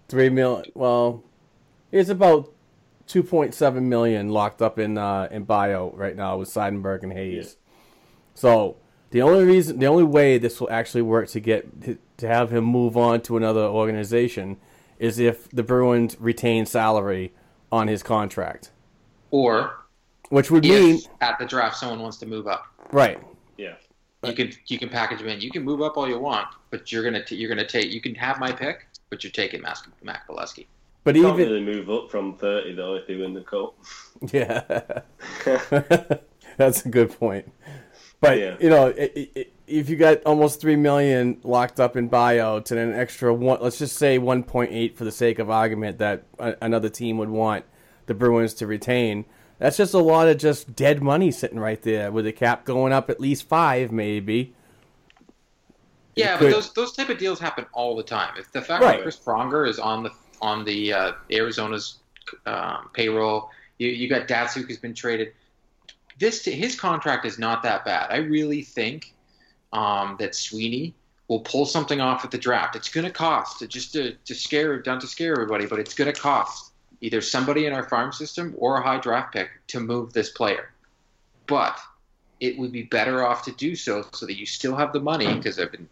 three 0.08 0.30
million. 0.30 0.72
Well, 0.74 1.24
it's 1.92 2.10
about 2.10 2.52
two 3.08 3.24
point 3.24 3.54
seven 3.54 3.90
million 3.90 4.30
locked 4.30 4.62
up 4.62 4.80
in 4.80 4.98
uh, 4.98 5.28
in 5.32 5.44
bio 5.44 5.92
right 5.96 6.16
now 6.16 6.38
with 6.38 6.50
Seidenberg 6.50 7.04
and 7.04 7.14
Hayes. 7.14 7.58
So 8.34 8.78
the 9.12 9.22
only 9.22 9.46
reason, 9.46 9.80
the 9.80 9.88
only 9.88 10.04
way 10.04 10.38
this 10.38 10.60
will 10.60 10.70
actually 10.70 11.02
work 11.02 11.30
to 11.30 11.40
get 11.40 12.18
to 12.18 12.28
have 12.28 12.52
him 12.52 12.64
move 12.64 12.98
on 12.98 13.22
to 13.22 13.38
another 13.38 13.62
organization 13.62 14.58
is 15.00 15.20
if 15.20 15.50
the 15.50 15.64
Bruins 15.64 16.18
retain 16.20 16.66
salary 16.66 17.34
on 17.72 17.88
his 17.88 18.02
contract, 18.04 18.72
Or 19.32 19.86
which 20.30 20.52
would 20.52 20.64
mean 20.64 21.00
at 21.22 21.38
the 21.40 21.46
draft 21.46 21.78
someone 21.78 22.00
wants 22.00 22.18
to 22.18 22.26
move 22.26 22.48
up, 22.48 22.66
right. 22.92 23.20
Yeah, 23.58 23.76
you 24.24 24.34
can 24.34 24.52
you 24.68 24.78
can 24.80 24.90
package 24.90 25.20
them 25.20 25.28
in. 25.30 25.42
You 25.42 25.52
can 25.52 25.64
move 25.64 25.82
up 25.82 25.98
all 25.98 26.08
you 26.08 26.20
want, 26.20 26.48
but 26.70 26.92
you're 26.92 27.04
gonna 27.04 27.24
t- 27.24 27.36
you're 27.36 27.50
gonna 27.50 27.68
take. 27.68 27.92
You 27.92 28.02
can 28.02 28.16
have 28.16 28.40
my 28.40 28.52
pick, 28.52 28.88
but 29.10 29.24
you're 29.24 29.32
taking 29.32 29.62
Mac, 29.62 29.78
Mac 30.04 30.28
Beleskey. 30.28 30.68
But 31.04 31.16
can't 31.16 31.40
even 31.40 31.50
really 31.52 31.64
move 31.64 31.90
up 31.90 32.12
from 32.12 32.36
thirty 32.38 32.74
though 32.74 32.96
if 32.96 33.08
they 33.08 33.16
win 33.16 33.34
the 33.34 33.42
cup. 33.42 33.76
Yeah, 34.34 34.64
that's 36.58 36.86
a 36.86 36.90
good 36.90 37.12
point. 37.20 37.52
But 38.20 38.40
Yeah. 38.40 38.58
you 38.60 38.70
know, 38.70 38.88
i 38.88 39.30
i 39.38 39.46
if 39.68 39.90
you 39.90 39.96
got 39.98 40.24
almost 40.24 40.62
three 40.62 40.76
million 40.78 41.40
locked 41.44 41.80
up 41.80 41.98
in 41.98 42.10
buyouts 42.10 42.72
and 42.72 42.80
an 42.80 42.94
extra 42.94 43.34
one, 43.34 43.60
let's 43.62 43.78
just 43.78 43.98
say 43.98 44.18
one 44.18 44.44
point 44.44 44.72
eight 44.72 44.98
for 44.98 45.04
the 45.04 45.12
sake 45.12 45.40
of 45.40 45.50
argument 45.50 45.98
that 46.00 46.24
a, 46.40 46.56
another 46.62 46.90
team 46.90 47.18
would 47.18 47.30
want 47.30 47.66
the 48.08 48.14
Bruins 48.14 48.54
to 48.56 48.66
retain. 48.68 49.26
That's 49.60 49.78
just 49.78 49.94
a 49.94 50.00
lot 50.00 50.28
of 50.28 50.38
just 50.38 50.76
dead 50.76 51.02
money 51.02 51.32
sitting 51.32 51.60
right 51.60 51.82
there 51.82 52.12
with 52.12 52.26
the 52.26 52.32
cap 52.32 52.64
going 52.64 52.94
up 52.94 53.10
at 53.10 53.20
least 53.20 53.48
five, 53.48 53.92
maybe. 53.92 54.54
Yeah, 56.16 56.38
but 56.40 56.52
those 56.52 56.74
those 56.74 56.94
type 56.94 57.10
of 57.10 57.18
deals 57.18 57.40
happen 57.40 57.66
all 57.74 57.96
the 57.96 58.04
time. 58.04 58.34
If 58.38 58.52
the 58.52 58.62
fact 58.62 58.84
Right. 58.84 58.98
that 58.98 59.04
Chris 59.04 59.18
Pronger 59.18 59.68
is 59.68 59.80
on 59.80 60.04
the 60.04 60.12
on 60.42 60.66
the 60.66 60.94
uh, 60.94 61.12
Arizona's 61.32 62.00
um, 62.46 62.90
payroll, 62.94 63.50
you 63.78 63.90
you 63.90 64.08
got 64.10 64.28
Datsyuk 64.28 64.68
has 64.68 64.78
been 64.78 64.94
traded. 64.94 65.34
This 66.20 66.44
his 66.44 66.80
contract 66.80 67.26
is 67.26 67.38
not 67.38 67.62
that 67.64 67.86
bad. 67.86 68.08
I 68.10 68.18
really 68.18 68.64
think 68.64 69.14
um, 69.74 70.16
that 70.20 70.34
Sweeney 70.34 70.96
will 71.28 71.42
pull 71.42 71.66
something 71.66 72.02
off 72.02 72.24
at 72.26 72.32
the 72.32 72.38
draft. 72.38 72.76
It's 72.76 72.90
going 72.90 73.06
to 73.06 73.12
cost 73.12 73.68
just 73.70 73.94
to 73.94 74.14
to 74.26 74.34
scare 74.34 74.80
down 74.82 75.00
to 75.00 75.08
scare 75.08 75.34
everybody, 75.34 75.68
but 75.68 75.78
it's 75.80 75.94
going 75.94 76.12
to 76.12 76.20
cost 76.20 76.67
either 77.02 77.22
somebody 77.22 77.66
in 77.66 77.74
our 77.74 77.88
farm 77.88 78.12
system 78.12 78.54
or 78.58 78.78
a 78.78 78.84
high 78.84 79.00
draft 79.00 79.34
pick 79.34 79.50
to 79.68 79.80
move 79.80 80.14
this 80.14 80.30
player. 80.30 80.72
But 81.46 81.80
it 82.40 82.58
would 82.58 82.72
be 82.72 82.84
better 82.84 83.26
off 83.26 83.44
to 83.46 83.52
do 83.52 83.76
so 83.76 84.06
so 84.14 84.26
that 84.26 84.38
you 84.38 84.46
still 84.46 84.76
have 84.76 84.94
the 84.94 85.00
money 85.00 85.34
because 85.34 85.60
I've 85.60 85.72
been 85.72 85.90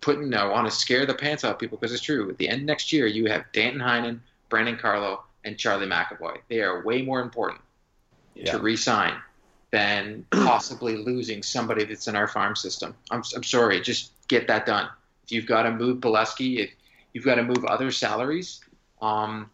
putting 0.00 0.32
I 0.34 0.46
want 0.46 0.68
to 0.68 0.70
scare 0.70 1.04
the 1.04 1.14
pants 1.14 1.44
off 1.44 1.58
people 1.58 1.78
because 1.78 1.92
it's 1.92 2.02
true. 2.02 2.30
At 2.30 2.38
the 2.38 2.48
end 2.48 2.62
of 2.62 2.66
next 2.66 2.92
year, 2.92 3.06
you 3.06 3.26
have 3.26 3.44
Danton 3.52 3.80
Heinen, 3.80 4.20
Brandon 4.48 4.76
Carlo, 4.76 5.24
and 5.44 5.58
Charlie 5.58 5.86
McAvoy. 5.86 6.38
They 6.48 6.60
are 6.60 6.84
way 6.84 7.02
more 7.02 7.20
important 7.20 7.60
to 8.44 8.58
re-sign 8.58 9.14
than 9.70 10.24
possibly 10.30 10.96
losing 10.96 11.42
somebody 11.42 11.84
that's 11.84 12.06
in 12.06 12.16
our 12.16 12.28
farm 12.28 12.54
system. 12.54 12.94
I'm, 13.10 13.22
I'm 13.34 13.42
sorry, 13.42 13.80
just 13.80 14.12
get 14.28 14.46
that 14.48 14.66
done. 14.66 14.88
If 15.24 15.32
you've 15.32 15.46
got 15.46 15.62
to 15.62 15.72
move 15.72 15.98
Beleskey, 15.98 16.58
if 16.58 16.70
you've 17.12 17.24
got 17.24 17.36
to 17.36 17.42
move 17.42 17.64
other 17.64 17.90
salaries, 17.90 18.60
um, 19.02 19.50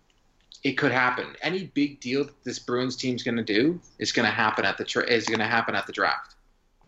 it 0.63 0.73
could 0.73 0.93
happen. 0.93 1.27
Any 1.43 1.65
big 1.75 2.01
deal 2.01 2.25
that 2.25 2.45
this 2.45 2.59
Bruins 2.59 2.97
team's 2.97 3.23
going 3.23 3.37
to 3.37 3.43
do 3.43 3.81
is 3.99 4.13
going 4.13 4.27
to 4.27 4.33
happen 4.33 4.65
at 4.65 4.79
the 4.79 4.85
tra- 4.85 5.05
is 5.09 5.27
going 5.27 5.41
to 5.41 5.47
happen 5.47 5.75
at 5.75 5.87
the 5.87 5.93
draft. 5.93 6.37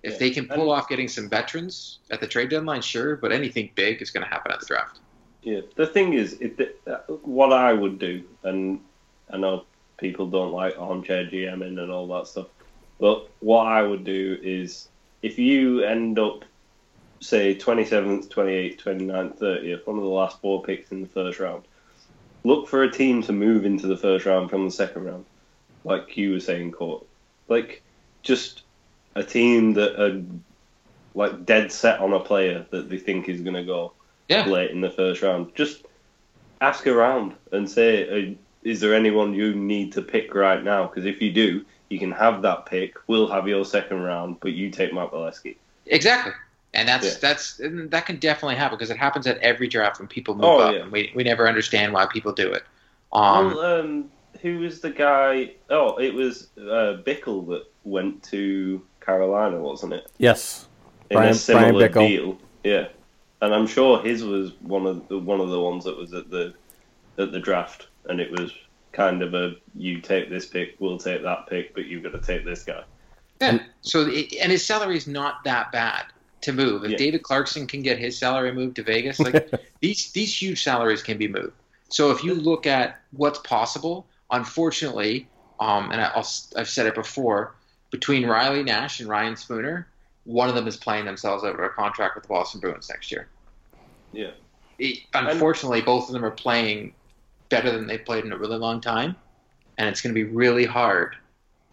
If 0.02 0.12
Yeah. 0.12 0.18
they 0.18 0.30
can 0.30 0.46
pull 0.46 0.70
off 0.70 0.88
getting 0.88 1.08
some 1.08 1.28
veterans 1.28 1.98
at 2.10 2.20
the 2.20 2.26
trade 2.26 2.50
deadline, 2.50 2.82
sure, 2.82 3.16
but 3.16 3.32
anything 3.32 3.70
big 3.74 4.00
is 4.02 4.10
going 4.10 4.22
to 4.24 4.30
happen 4.30 4.52
at 4.52 4.60
the 4.60 4.66
draft. 4.66 5.00
Yeah, 5.42 5.60
the 5.76 5.86
thing 5.86 6.12
is, 6.14 6.34
if 6.40 6.56
the, 6.56 6.72
uh, 6.86 6.98
what 7.24 7.52
I 7.52 7.72
would 7.72 7.98
do, 7.98 8.22
and 8.44 8.80
I 9.30 9.36
know 9.38 9.64
people 9.98 10.26
don't 10.26 10.52
like 10.52 10.78
armchair 10.78 11.24
GMing 11.26 11.80
and 11.82 11.90
all 11.90 12.06
that 12.08 12.26
stuff, 12.28 12.46
But 13.00 13.28
what 13.40 13.66
I 13.66 13.82
would 13.82 14.04
do 14.04 14.38
is 14.40 14.88
if 15.22 15.36
you 15.36 15.80
end 15.82 16.16
up, 16.18 16.44
say, 17.20 17.54
27th, 17.56 18.28
28th, 18.28 18.78
29th, 18.80 19.38
30th, 19.40 19.86
one 19.86 19.96
of 19.96 20.02
the 20.04 20.08
last 20.08 20.40
four 20.40 20.62
picks 20.62 20.92
in 20.92 21.02
the 21.02 21.08
first 21.08 21.40
round, 21.40 21.64
look 22.44 22.68
for 22.68 22.82
a 22.82 22.90
team 22.90 23.22
to 23.22 23.32
move 23.32 23.64
into 23.64 23.86
the 23.86 23.96
first 23.96 24.26
round 24.26 24.50
from 24.50 24.64
the 24.64 24.70
second 24.70 25.04
round, 25.04 25.24
like 25.82 26.16
you 26.16 26.32
were 26.32 26.40
saying, 26.40 26.72
Court. 26.72 27.04
Like, 27.48 27.82
just 28.22 28.62
a 29.16 29.22
team 29.24 29.74
that 29.74 30.00
are 30.00 30.22
like 31.14 31.46
dead 31.46 31.70
set 31.70 32.00
on 32.00 32.12
a 32.12 32.20
player 32.20 32.66
that 32.70 32.88
they 32.88 32.98
think 32.98 33.28
is 33.28 33.40
going 33.40 33.54
to 33.54 33.64
go 33.64 33.92
Yeah. 34.28 34.46
late 34.46 34.70
in 34.70 34.80
the 34.80 34.90
first 34.90 35.22
round. 35.22 35.54
Just 35.54 35.84
ask 36.60 36.86
around 36.86 37.34
and 37.52 37.70
say, 37.70 38.08
uh, 38.08 38.34
is 38.62 38.80
there 38.80 38.94
anyone 38.94 39.34
you 39.34 39.54
need 39.54 39.92
to 39.92 40.02
pick 40.02 40.34
right 40.34 40.62
now? 40.62 40.86
Because 40.86 41.04
if 41.06 41.20
you 41.20 41.32
do, 41.32 41.64
you 41.90 41.98
can 41.98 42.10
have 42.10 42.42
that 42.42 42.66
pick. 42.66 42.96
We'll 43.06 43.28
have 43.28 43.46
your 43.46 43.64
second 43.64 44.02
round, 44.02 44.38
but 44.40 44.52
you 44.52 44.70
take 44.70 44.92
Mark 44.92 45.12
Beleskey. 45.12 45.56
Exactly. 45.86 46.32
And 46.74 46.88
that's 46.88 47.06
Yeah. 47.06 47.18
that's 47.20 47.60
and 47.60 47.90
that 47.90 48.06
can 48.06 48.16
definitely 48.16 48.56
happen 48.56 48.76
because 48.76 48.90
it 48.90 48.96
happens 48.96 49.26
at 49.26 49.38
every 49.38 49.68
draft 49.68 49.98
when 50.00 50.08
people 50.08 50.34
move 50.34 50.44
Oh, 50.44 50.58
up, 50.60 50.74
yeah. 50.74 50.80
and 50.82 50.92
we 50.92 51.12
we 51.14 51.22
never 51.24 51.48
understand 51.48 51.92
why 51.92 52.06
people 52.06 52.32
do 52.32 52.52
it. 52.52 52.64
Um, 53.12 53.54
well, 53.54 53.60
um, 53.80 54.10
who 54.42 54.58
was 54.58 54.80
the 54.80 54.90
guy? 54.90 55.52
Oh, 55.70 55.96
it 55.98 56.12
was 56.12 56.48
uh, 56.58 56.98
Bickell 57.06 57.46
that 57.48 57.64
went 57.84 58.22
to 58.24 58.82
Carolina, 59.00 59.58
wasn't 59.60 59.92
it? 59.92 60.10
Yes. 60.18 60.66
In 61.10 61.16
Brian- 61.18 61.30
a 61.30 61.34
similar 61.34 61.88
Bryan 61.88 61.92
Bickell. 61.92 62.08
deal. 62.08 62.38
Yeah, 62.64 62.88
and 63.40 63.54
I'm 63.54 63.66
sure 63.66 64.02
his 64.02 64.24
was 64.24 64.52
one 64.60 64.86
of 64.86 65.06
the 65.08 65.18
one 65.18 65.40
of 65.40 65.50
the 65.50 65.60
ones 65.60 65.84
that 65.84 65.96
was 65.96 66.12
at 66.12 66.28
the 66.30 66.54
at 67.18 67.30
the 67.30 67.38
draft, 67.38 67.86
and 68.08 68.20
it 68.20 68.30
was 68.32 68.50
kind 68.92 69.22
of 69.22 69.34
a 69.34 69.54
you 69.76 70.00
take 70.00 70.28
this 70.30 70.46
pick, 70.46 70.74
we'll 70.80 70.98
take 70.98 71.22
that 71.22 71.46
pick, 71.48 71.74
but 71.74 71.86
you've 71.86 72.02
got 72.02 72.12
to 72.12 72.20
take 72.20 72.44
this 72.44 72.64
guy. 72.64 72.82
yeah. 73.40 73.58
So 73.82 74.06
it, 74.08 74.34
and 74.40 74.50
his 74.50 74.64
salary 74.64 74.96
is 74.96 75.06
not 75.06 75.42
that 75.44 75.70
bad 75.72 76.04
to 76.44 76.52
move. 76.52 76.84
If 76.84 76.92
Yeah. 76.92 76.96
David 76.96 77.22
Clarkson 77.22 77.66
can 77.66 77.82
get 77.82 77.98
his 77.98 78.16
salary 78.16 78.52
moved 78.52 78.76
to 78.76 78.82
Vegas, 78.82 79.18
like 79.18 79.50
these 79.80 80.12
these 80.12 80.40
huge 80.40 80.62
salaries 80.62 81.02
can 81.02 81.18
be 81.18 81.28
moved. 81.28 81.52
So 81.88 82.10
if 82.10 82.24
you 82.24 82.34
look 82.34 82.66
at 82.66 83.00
what's 83.12 83.38
possible, 83.40 84.06
unfortunately, 84.30 85.28
um, 85.60 85.90
and 85.90 86.00
I, 86.00 86.06
I'll, 86.14 86.28
I've 86.56 86.68
said 86.68 86.86
it 86.86 86.94
before, 86.94 87.54
between 87.90 88.26
Riley 88.26 88.62
Nash 88.62 89.00
and 89.00 89.08
Ryan 89.08 89.36
Spooner, 89.36 89.86
one 90.24 90.48
of 90.48 90.54
them 90.54 90.66
is 90.66 90.76
playing 90.76 91.04
themselves 91.04 91.44
out 91.44 91.54
of 91.54 91.60
a 91.60 91.68
contract 91.68 92.14
with 92.14 92.24
the 92.24 92.28
Boston 92.28 92.60
Bruins 92.60 92.88
next 92.88 93.12
year. 93.12 93.28
Yeah. 94.12 94.30
it, 94.78 94.98
unfortunately, 95.12 95.80
both 95.80 96.08
of 96.08 96.12
them 96.12 96.24
are 96.24 96.30
playing 96.30 96.94
better 97.48 97.70
than 97.70 97.86
they've 97.86 98.04
played 98.04 98.24
in 98.24 98.32
a 98.32 98.38
really 98.38 98.58
long 98.58 98.80
time, 98.80 99.16
and 99.78 99.88
it's 99.88 100.00
going 100.00 100.14
to 100.14 100.24
be 100.24 100.28
really 100.30 100.64
hard 100.64 101.16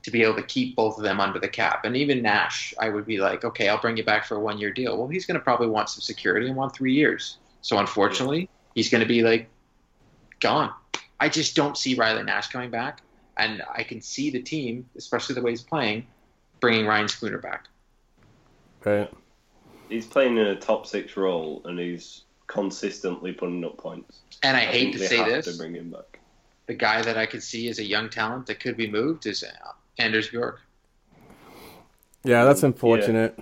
to 0.04 0.12
be 0.12 0.24
able 0.24 0.36
to 0.36 0.43
keep 0.43 0.76
both 0.76 0.97
of 0.97 1.04
them 1.04 1.20
under 1.20 1.39
the 1.39 1.47
cap. 1.47 1.86
And 1.86 1.95
even 1.95 2.22
Nash, 2.22 2.74
I 2.80 2.89
would 2.89 3.06
be 3.06 3.20
like, 3.20 3.43
okay, 3.45 3.70
I'll 3.70 3.80
bring 3.80 3.97
you 3.97 4.04
back 4.04 4.26
for 4.26 4.36
a 4.36 4.39
one 4.39 4.58
year 4.58 4.72
deal. 4.72 4.97
Well, 4.97 5.08
he's 5.08 5.26
going 5.26 5.39
to 5.39 5.43
probably 5.43 5.68
want 5.68 5.89
some 5.89 6.02
security 6.02 6.47
and 6.47 6.56
want 6.56 6.74
three 6.76 6.93
years. 6.93 7.38
So 7.62 7.78
unfortunately, 7.78 8.49
he's 8.74 8.89
going 8.89 9.02
to 9.02 9.08
be 9.08 9.22
like 9.22 9.47
gone. 10.39 10.74
I 11.20 11.30
just 11.30 11.56
don't 11.56 11.78
see 11.78 11.93
Riley 11.93 12.24
Nash 12.24 12.47
coming 12.47 12.72
back, 12.72 13.02
and 13.38 13.62
I 13.72 13.84
can 13.84 14.02
see 14.02 14.32
the 14.32 14.41
team, 14.41 14.89
especially 14.97 15.36
the 15.36 15.41
way 15.41 15.52
he's 15.52 15.62
playing, 15.62 16.08
bringing 16.60 16.88
Ryan 16.88 17.08
Spooner 17.08 17.38
back. 17.38 17.68
Right. 18.84 19.12
He's 19.88 20.08
playing 20.08 20.38
in 20.38 20.47
a 20.47 20.56
top 20.56 20.88
six 20.88 21.16
role, 21.16 21.62
and 21.66 21.78
he's 21.78 22.24
consistently 22.47 23.34
putting 23.34 23.64
up 23.64 23.78
points. 23.78 24.22
And 24.41 24.58
I, 24.58 24.62
hate 24.62 24.72
think 24.72 24.93
to 24.93 24.99
they 24.99 25.08
say 25.08 25.18
have 25.18 25.28
this, 25.28 25.45
to 25.45 25.58
bring 25.58 25.76
him 25.76 25.91
back. 25.91 26.20
the 26.66 26.74
guy 26.74 27.04
that 27.04 27.18
I 27.18 27.28
could 27.28 27.43
see 27.43 27.70
as 27.70 27.78
a 27.78 27.84
young 27.84 28.10
talent 28.10 28.47
that 28.47 28.60
could 28.60 28.76
be 28.76 28.89
moved 28.89 29.28
is 29.28 29.43
uh, 29.43 29.72
Anders 30.02 30.30
Bjork. 30.30 30.60
Yeah, 32.24 32.43
that's 32.43 32.64
unfortunate. 32.64 33.38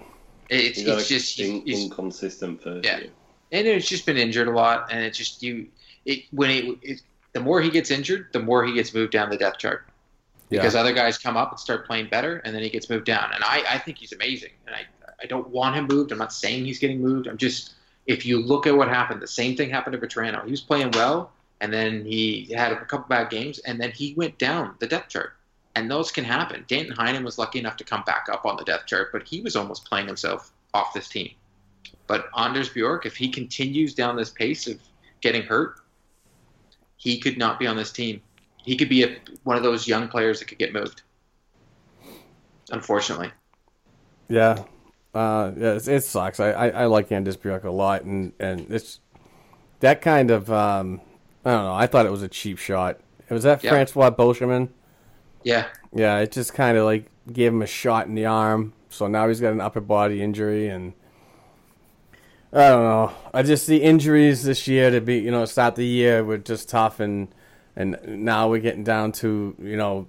It's, 0.50 0.80
it's 0.80 1.08
just 1.08 1.40
in- 1.40 1.66
you, 1.66 1.76
you, 1.78 1.84
inconsistent 1.86 2.62
for 2.62 2.82
Yeah. 2.84 3.00
year. 3.00 3.10
and 3.52 3.68
it's 3.68 3.88
just 3.88 4.06
been 4.06 4.18
injured 4.18 4.48
a 4.48 4.52
lot, 4.52 4.88
and 4.92 5.04
it's 5.04 5.18
just 5.18 5.42
you. 5.44 5.68
It 6.06 6.24
when 6.32 6.50
it, 6.50 6.78
it 6.82 7.02
the 7.34 7.40
more 7.40 7.62
he 7.62 7.70
gets 7.70 7.92
injured, 7.92 8.28
the 8.34 8.40
more 8.40 8.64
he 8.66 8.74
gets 8.74 8.94
moved 8.94 9.12
down 9.12 9.30
the 9.30 9.38
depth 9.38 9.60
chart 9.60 9.86
because 10.50 10.74
other 10.76 10.94
guys 10.94 11.18
come 11.18 11.38
up 11.38 11.52
and 11.52 11.60
start 11.60 11.86
playing 11.86 12.10
better, 12.10 12.38
and 12.38 12.56
then 12.56 12.64
he 12.64 12.70
gets 12.70 12.90
moved 12.90 13.06
down. 13.06 13.32
And 13.34 13.44
I, 13.44 13.64
I 13.70 13.78
think 13.78 13.98
he's 13.98 14.12
amazing, 14.14 14.52
and 14.66 14.76
I 14.76 14.82
I 15.22 15.26
don't 15.28 15.50
want 15.50 15.76
him 15.76 15.86
moved. 15.88 16.12
I'm 16.12 16.18
not 16.18 16.34
saying 16.34 16.66
he's 16.66 16.80
getting 16.80 17.02
moved. 17.02 17.28
I'm 17.28 17.38
just 17.38 17.74
if 18.08 18.26
you 18.26 18.42
look 18.42 18.66
at 18.66 18.76
what 18.76 18.88
happened, 18.88 19.22
the 19.22 19.28
same 19.28 19.56
thing 19.56 19.70
happened 19.70 20.00
to 20.00 20.08
Vatrano. 20.08 20.44
He 20.46 20.52
was 20.52 20.62
playing 20.62 20.92
well, 20.92 21.32
and 21.62 21.72
then 21.72 22.04
he 22.06 22.52
had 22.56 22.72
a 22.72 22.86
couple 22.86 23.06
bad 23.10 23.30
games, 23.30 23.60
and 23.60 23.80
then 23.80 23.92
he 23.92 24.14
went 24.16 24.38
down 24.40 24.76
the 24.80 24.88
depth 24.88 25.10
chart. 25.10 25.34
And 25.76 25.90
those 25.90 26.12
can 26.12 26.24
happen. 26.24 26.66
Danton 26.68 26.96
Heinen 26.96 27.24
was 27.24 27.38
lucky 27.38 27.60
enough 27.60 27.78
to 27.78 27.84
come 27.84 28.04
back 28.06 28.28
up 28.32 28.46
on 28.46 28.58
the 28.58 28.64
depth 28.64 28.88
chart, 28.88 29.10
but 29.12 29.28
he 29.28 29.42
was 29.42 29.56
almost 29.56 29.86
playing 29.86 30.08
himself 30.08 30.52
off 30.74 30.94
this 30.94 31.08
team. 31.08 31.32
But 32.08 32.26
Anders 32.38 32.70
Bjork, 32.70 33.06
if 33.06 33.16
he 33.16 33.30
continues 33.30 33.94
down 33.94 34.16
this 34.16 34.30
pace 34.32 34.68
of 34.68 34.80
getting 35.22 35.44
hurt, 35.44 35.76
he 36.98 37.20
could 37.20 37.38
not 37.38 37.60
be 37.60 37.68
on 37.68 37.78
this 37.78 37.92
team. 37.92 38.22
He 38.58 38.76
could 38.76 38.90
be 38.90 39.04
a, 39.04 39.18
one 39.44 39.56
of 39.58 39.64
those 39.64 39.88
young 39.88 40.08
players 40.08 40.40
that 40.40 40.46
could 40.46 40.58
get 40.58 40.74
moved. 40.74 41.04
Unfortunately, 42.72 43.32
Yeah. 44.28 44.64
Uh, 45.14 45.52
yeah, 45.58 45.74
it, 45.74 45.88
it 45.88 46.04
sucks. 46.04 46.40
I, 46.40 46.52
I, 46.52 46.70
I 46.70 46.86
like 46.86 47.12
Anders 47.12 47.36
Bjork 47.36 47.64
a 47.64 47.72
lot, 47.72 48.04
and, 48.04 48.32
and 48.40 48.72
it's 48.72 49.00
that 49.80 50.02
kind 50.02 50.30
of 50.30 50.52
um, 50.52 51.02
I 51.44 51.52
don't 51.52 51.64
know. 51.64 51.74
I 51.74 51.88
thought 51.88 52.06
it 52.06 52.12
was 52.12 52.22
a 52.22 52.28
cheap 52.28 52.60
shot. 52.60 53.00
It 53.28 53.34
Was 53.34 53.44
that 53.44 53.64
Yeah. 53.64 53.72
Francois 53.72 54.12
Beauchemin? 54.12 54.70
Yeah, 55.44 55.68
Yeah, 55.94 56.20
it 56.20 56.32
just 56.32 56.54
kind 56.54 56.78
of 56.78 56.86
like 56.86 57.10
gave 57.32 57.54
him 57.54 57.62
a 57.62 57.68
shot 57.68 58.08
in 58.08 58.16
the 58.16 58.26
arm. 58.26 58.74
So 58.90 59.08
now 59.08 59.28
he's 59.28 59.40
got 59.40 59.54
an 59.54 59.62
upper 59.62 59.82
body 59.82 60.22
injury, 60.22 60.68
and 60.68 60.94
I 62.52 62.70
don't 62.70 62.84
know. 62.84 63.14
I 63.34 63.44
just 63.44 63.66
see 63.66 63.78
injuries 63.78 64.44
this 64.44 64.68
year 64.68 64.90
to 64.90 65.00
be, 65.00 65.20
you 65.20 65.32
know, 65.32 65.46
start 65.46 65.76
the 65.76 65.86
year 65.86 66.24
were 66.24 66.38
just 66.38 66.70
tough, 66.70 67.00
and 67.00 67.30
and 67.76 67.98
now 68.06 68.50
we're 68.50 68.60
getting 68.60 68.84
down 68.84 69.12
to 69.14 69.56
you 69.60 69.78
know 69.78 70.08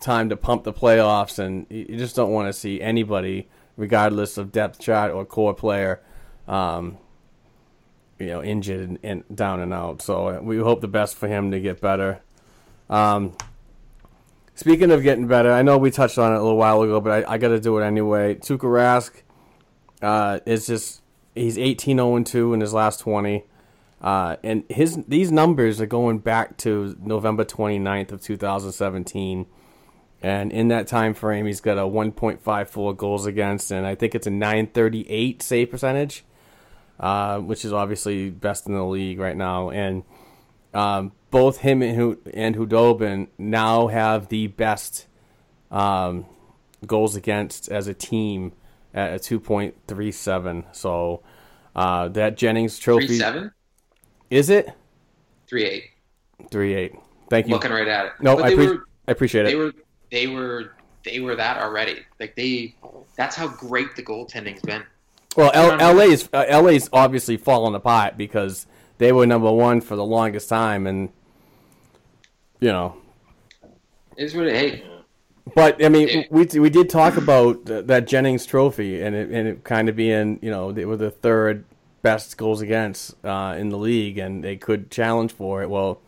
time 0.00 0.28
to 0.28 0.36
pump 0.36 0.64
the 0.64 0.72
playoffs, 0.72 1.38
and 1.38 1.66
you 1.70 1.96
just 1.96 2.16
don't 2.16 2.32
want 2.32 2.48
to 2.48 2.52
see 2.52 2.80
anybody, 2.80 3.48
regardless 3.76 4.36
of 4.36 4.52
depth 4.52 4.80
chart 4.80 5.12
or 5.12 5.24
core 5.24 5.54
player, 5.54 6.00
um, 6.48 6.98
you 8.18 8.26
know, 8.26 8.42
injured 8.42 8.88
and, 8.88 8.98
and 9.02 9.24
down 9.32 9.60
and 9.60 9.72
out. 9.72 10.02
So 10.02 10.40
we 10.42 10.58
hope 10.58 10.80
the 10.80 10.88
best 10.88 11.16
for 11.16 11.28
him 11.28 11.52
to 11.52 11.60
get 11.60 11.80
better. 11.80 12.20
Um, 12.90 13.36
Speaking 14.58 14.90
of 14.90 15.04
getting 15.04 15.28
better, 15.28 15.52
I 15.52 15.62
know 15.62 15.78
we 15.78 15.92
touched 15.92 16.18
on 16.18 16.32
it 16.32 16.34
a 16.34 16.42
little 16.42 16.56
while 16.56 16.82
ago, 16.82 17.00
but 17.00 17.24
I, 17.24 17.34
I 17.34 17.38
got 17.38 17.50
to 17.50 17.60
do 17.60 17.78
it 17.78 17.84
anyway. 17.84 18.34
Tuukka 18.34 18.62
Rask 18.62 19.12
uh, 20.02 20.40
is 20.46 20.66
just 20.66 21.00
he's 21.36 21.56
18 21.56 21.98
0 21.98 22.24
2 22.24 22.54
in 22.54 22.60
his 22.60 22.74
last 22.74 22.98
20. 22.98 23.44
Uh, 24.02 24.34
and 24.42 24.64
his 24.68 24.96
these 25.06 25.30
numbers 25.30 25.80
are 25.80 25.86
going 25.86 26.18
back 26.18 26.56
to 26.56 26.96
November 27.00 27.44
29th 27.44 28.10
of 28.10 28.20
2017. 28.20 29.46
And 30.22 30.50
in 30.50 30.66
that 30.68 30.88
time 30.88 31.14
frame, 31.14 31.46
he's 31.46 31.60
got 31.60 31.78
a 31.78 31.82
1.54 31.82 32.96
goals 32.96 33.26
against, 33.26 33.70
and 33.70 33.86
I 33.86 33.94
think 33.94 34.16
it's 34.16 34.26
a 34.26 34.30
938 34.30 35.40
save 35.40 35.70
percentage, 35.70 36.24
uh, 36.98 37.38
which 37.38 37.64
is 37.64 37.72
obviously 37.72 38.30
best 38.30 38.66
in 38.66 38.74
the 38.74 38.84
league 38.84 39.20
right 39.20 39.36
now. 39.36 39.70
And 39.70 40.02
um, 40.74 41.12
both 41.30 41.58
him 41.58 41.82
and, 41.82 42.16
and 42.32 42.56
Khudobin 42.56 43.28
now 43.36 43.88
have 43.88 44.28
the 44.28 44.46
best 44.48 45.06
um, 45.70 46.26
goals 46.86 47.16
against 47.16 47.68
as 47.68 47.86
a 47.86 47.94
team 47.94 48.52
at 48.94 49.14
a 49.14 49.16
2.37. 49.16 50.64
So 50.72 51.22
uh, 51.76 52.08
that 52.08 52.36
Jennings 52.36 52.78
three 52.78 53.00
trophy 53.00 53.18
seven, 53.18 53.52
is 54.30 54.50
it 54.50 54.72
three 55.46 55.64
eight. 55.64 55.84
three 56.50 56.74
eight? 56.74 56.94
Thank 57.30 57.46
you. 57.46 57.54
Looking 57.54 57.70
right 57.70 57.86
at 57.86 58.06
it. 58.06 58.12
no, 58.20 58.38
I, 58.38 58.50
they 58.50 58.56
appre- 58.56 58.68
were 58.68 58.84
I 59.06 59.12
appreciate 59.12 59.44
they 59.44 59.54
were 59.54 59.72
they 60.10 60.26
were 60.26 60.72
they 61.04 61.20
were 61.20 61.36
that 61.36 61.58
already. 61.58 62.00
Like 62.18 62.34
they, 62.36 62.74
that's 63.16 63.36
how 63.36 63.48
great 63.48 63.94
the 63.96 64.02
goaltending's 64.02 64.62
been. 64.62 64.82
Well, 65.36 65.50
L- 65.54 65.72
I 65.72 65.76
don't. 65.76 65.96
LA 65.96 66.04
is 66.04 66.28
uh, 66.32 66.60
LA's 66.62 66.88
obviously 66.92 67.36
falling 67.36 67.74
apart 67.74 68.16
because 68.16 68.66
they 68.98 69.12
were 69.12 69.26
number 69.26 69.52
one 69.52 69.80
for 69.80 69.94
the 69.94 70.04
longest 70.04 70.48
time, 70.48 70.86
and 70.86 71.10
you 72.60 72.68
know 72.68 72.96
Is 74.16 74.34
what 74.34 74.46
it, 74.46 74.54
hey, 74.54 74.82
But 75.54 75.82
I 75.84 75.88
mean, 75.88 76.26
we 76.30 76.44
we 76.44 76.70
did 76.70 76.90
talk 76.90 77.16
about 77.16 77.64
that 77.66 78.06
Jennings 78.06 78.44
Trophy, 78.46 79.00
and 79.02 79.14
it 79.14 79.30
and 79.30 79.48
it 79.48 79.64
kind 79.64 79.88
of 79.88 79.96
being 79.96 80.38
you 80.42 80.50
know 80.50 80.72
they 80.72 80.84
were 80.84 80.96
the 80.96 81.10
third 81.10 81.64
best 82.02 82.36
goals 82.36 82.60
against 82.60 83.14
uh, 83.24 83.56
in 83.58 83.70
the 83.70 83.78
league, 83.78 84.18
and 84.18 84.42
they 84.44 84.56
could 84.56 84.90
challenge 84.90 85.32
for 85.32 85.62
it. 85.62 85.70
Well, 85.70 86.00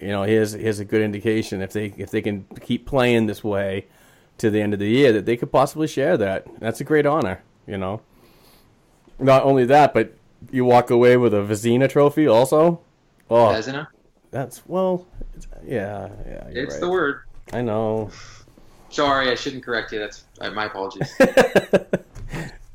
you 0.00 0.08
know, 0.08 0.22
here's 0.24 0.52
here's 0.52 0.78
a 0.80 0.84
good 0.84 1.02
indication 1.02 1.60
if 1.62 1.72
they 1.72 1.92
if 1.96 2.10
they 2.10 2.22
can 2.22 2.44
keep 2.60 2.86
playing 2.86 3.26
this 3.26 3.42
way 3.44 3.86
to 4.38 4.50
the 4.50 4.60
end 4.60 4.72
of 4.72 4.78
the 4.78 4.88
year, 4.88 5.12
that 5.12 5.26
they 5.26 5.36
could 5.36 5.50
possibly 5.52 5.86
share 5.86 6.16
that. 6.18 6.46
That's 6.60 6.80
a 6.80 6.84
great 6.84 7.06
honor, 7.06 7.42
you 7.66 7.78
know. 7.78 8.00
Not 9.18 9.44
only 9.44 9.64
that, 9.66 9.94
but 9.94 10.14
you 10.52 10.64
walk 10.64 10.90
away 10.90 11.16
with 11.16 11.32
a 11.32 11.38
Vizina 11.38 11.88
Trophy 11.88 12.26
also. 12.26 12.80
Oh, 13.30 13.48
Vezina. 13.48 13.86
that's 14.30 14.62
well, 14.66 15.06
it's- 15.15 15.15
yeah, 15.64 16.08
yeah. 16.26 16.44
It's 16.48 16.74
right. 16.74 16.80
the 16.80 16.88
word. 16.88 17.20
I 17.52 17.62
know. 17.62 18.10
Sorry, 18.90 19.30
I 19.30 19.34
shouldn't 19.34 19.64
correct 19.64 19.92
you. 19.92 19.98
That's 19.98 20.24
uh, 20.40 20.50
my 20.50 20.66
apologies. 20.66 21.12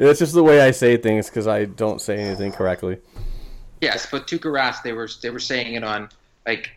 It's 0.01 0.17
just 0.17 0.33
the 0.33 0.43
way 0.43 0.61
I 0.61 0.71
say 0.71 0.97
things 0.97 1.29
because 1.29 1.45
I 1.45 1.65
don't 1.65 2.01
say 2.01 2.17
anything 2.17 2.51
correctly. 2.51 2.97
yes, 3.81 4.07
but 4.09 4.25
Tuukka 4.25 4.51
Rask, 4.51 4.81
they 4.81 4.93
were 4.93 5.07
they 5.21 5.29
were 5.29 5.39
saying 5.39 5.75
it 5.75 5.83
on 5.83 6.09
like 6.47 6.71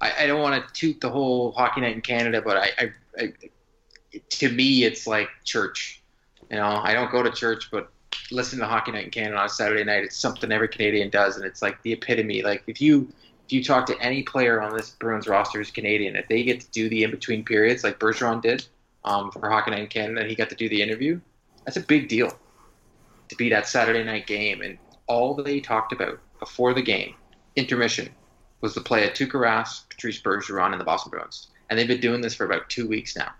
I, 0.00 0.24
I 0.24 0.26
don't 0.26 0.42
want 0.42 0.66
to 0.66 0.74
toot 0.74 1.00
the 1.00 1.08
whole 1.08 1.52
hockey 1.52 1.82
night 1.82 1.94
in 1.94 2.00
Canada, 2.00 2.42
but 2.42 2.56
I, 2.56 2.70
I, 2.78 2.92
I 3.16 3.32
to 4.28 4.48
me 4.50 4.82
it's 4.82 5.06
like 5.06 5.28
church. 5.44 6.02
You 6.50 6.56
know, 6.56 6.80
I 6.82 6.94
don't 6.94 7.12
go 7.12 7.22
to 7.22 7.30
church, 7.30 7.70
but 7.70 7.92
listen 8.32 8.58
to 8.58 8.66
Hockey 8.66 8.90
Night 8.90 9.04
in 9.04 9.10
Canada 9.10 9.38
on 9.38 9.46
a 9.46 9.48
Saturday 9.48 9.84
night. 9.84 10.04
It's 10.04 10.16
something 10.16 10.50
every 10.50 10.68
Canadian 10.68 11.10
does, 11.10 11.36
and 11.36 11.44
it's 11.44 11.62
like 11.62 11.80
the 11.82 11.92
epitome. 11.92 12.42
Like 12.42 12.64
if 12.66 12.80
you 12.80 13.08
if 13.46 13.52
you 13.52 13.62
talk 13.62 13.86
to 13.86 14.00
any 14.00 14.22
player 14.22 14.60
on 14.60 14.74
this 14.74 14.90
Bruins 14.90 15.28
roster 15.28 15.58
who's 15.58 15.70
Canadian, 15.70 16.16
if 16.16 16.28
they 16.28 16.42
get 16.42 16.60
to 16.60 16.70
do 16.70 16.88
the 16.88 17.04
in 17.04 17.10
between 17.10 17.44
periods 17.44 17.84
like 17.84 17.98
Bergeron 17.98 18.40
did 18.40 18.66
um, 19.04 19.30
for 19.30 19.50
Hockey 19.50 19.70
Night 19.70 19.80
in 19.80 19.86
Canada, 19.88 20.20
and 20.20 20.30
he 20.30 20.36
got 20.36 20.48
to 20.50 20.56
do 20.56 20.68
the 20.68 20.80
interview, 20.80 21.20
that's 21.64 21.76
a 21.76 21.82
big 21.82 22.08
deal 22.08 22.32
to 23.28 23.36
be 23.36 23.50
that 23.50 23.68
Saturday 23.68 24.02
night 24.04 24.26
game. 24.26 24.62
And 24.62 24.78
all 25.06 25.34
they 25.34 25.60
talked 25.60 25.92
about 25.92 26.18
before 26.38 26.72
the 26.72 26.82
game, 26.82 27.14
intermission, 27.56 28.08
was 28.60 28.74
the 28.74 28.80
play 28.80 29.06
of 29.06 29.12
Tuukka 29.12 29.32
Rask, 29.32 29.88
Patrice 29.90 30.20
Bergeron, 30.20 30.72
and 30.72 30.80
the 30.80 30.84
Boston 30.84 31.10
Bruins. 31.10 31.48
And 31.68 31.78
they've 31.78 31.88
been 31.88 32.00
doing 32.00 32.22
this 32.22 32.34
for 32.34 32.46
about 32.46 32.68
two 32.70 32.88
weeks 32.88 33.16
now. 33.16 33.30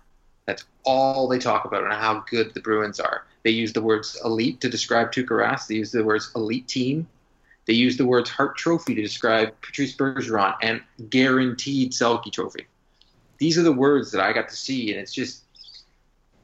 That's 0.45 0.65
all 0.83 1.27
they 1.27 1.39
talk 1.39 1.65
about 1.65 1.83
and 1.83 1.93
how 1.93 2.23
good 2.29 2.53
the 2.53 2.61
Bruins 2.61 2.99
are. 2.99 3.25
They 3.43 3.49
use 3.49 3.73
the 3.73 3.81
words 3.81 4.19
elite 4.23 4.61
to 4.61 4.69
describe 4.69 5.11
Tuukka 5.11 5.29
Rask. 5.29 5.67
They 5.67 5.75
use 5.75 5.91
the 5.91 6.03
words 6.03 6.31
elite 6.35 6.67
team. 6.67 7.07
They 7.65 7.73
use 7.73 7.97
the 7.97 8.05
words 8.05 8.29
Hart 8.29 8.57
Trophy 8.57 8.93
to 8.95 9.01
describe 9.01 9.53
Patrice 9.61 9.95
Bergeron 9.95 10.55
and 10.61 10.81
guaranteed 11.09 11.91
Selke 11.91 12.31
Trophy. 12.31 12.67
These 13.37 13.57
are 13.57 13.63
the 13.63 13.71
words 13.73 14.11
that 14.11 14.21
I 14.21 14.33
got 14.33 14.49
to 14.49 14.55
see, 14.55 14.91
and 14.91 14.99
it's 14.99 15.13
just 15.13 15.43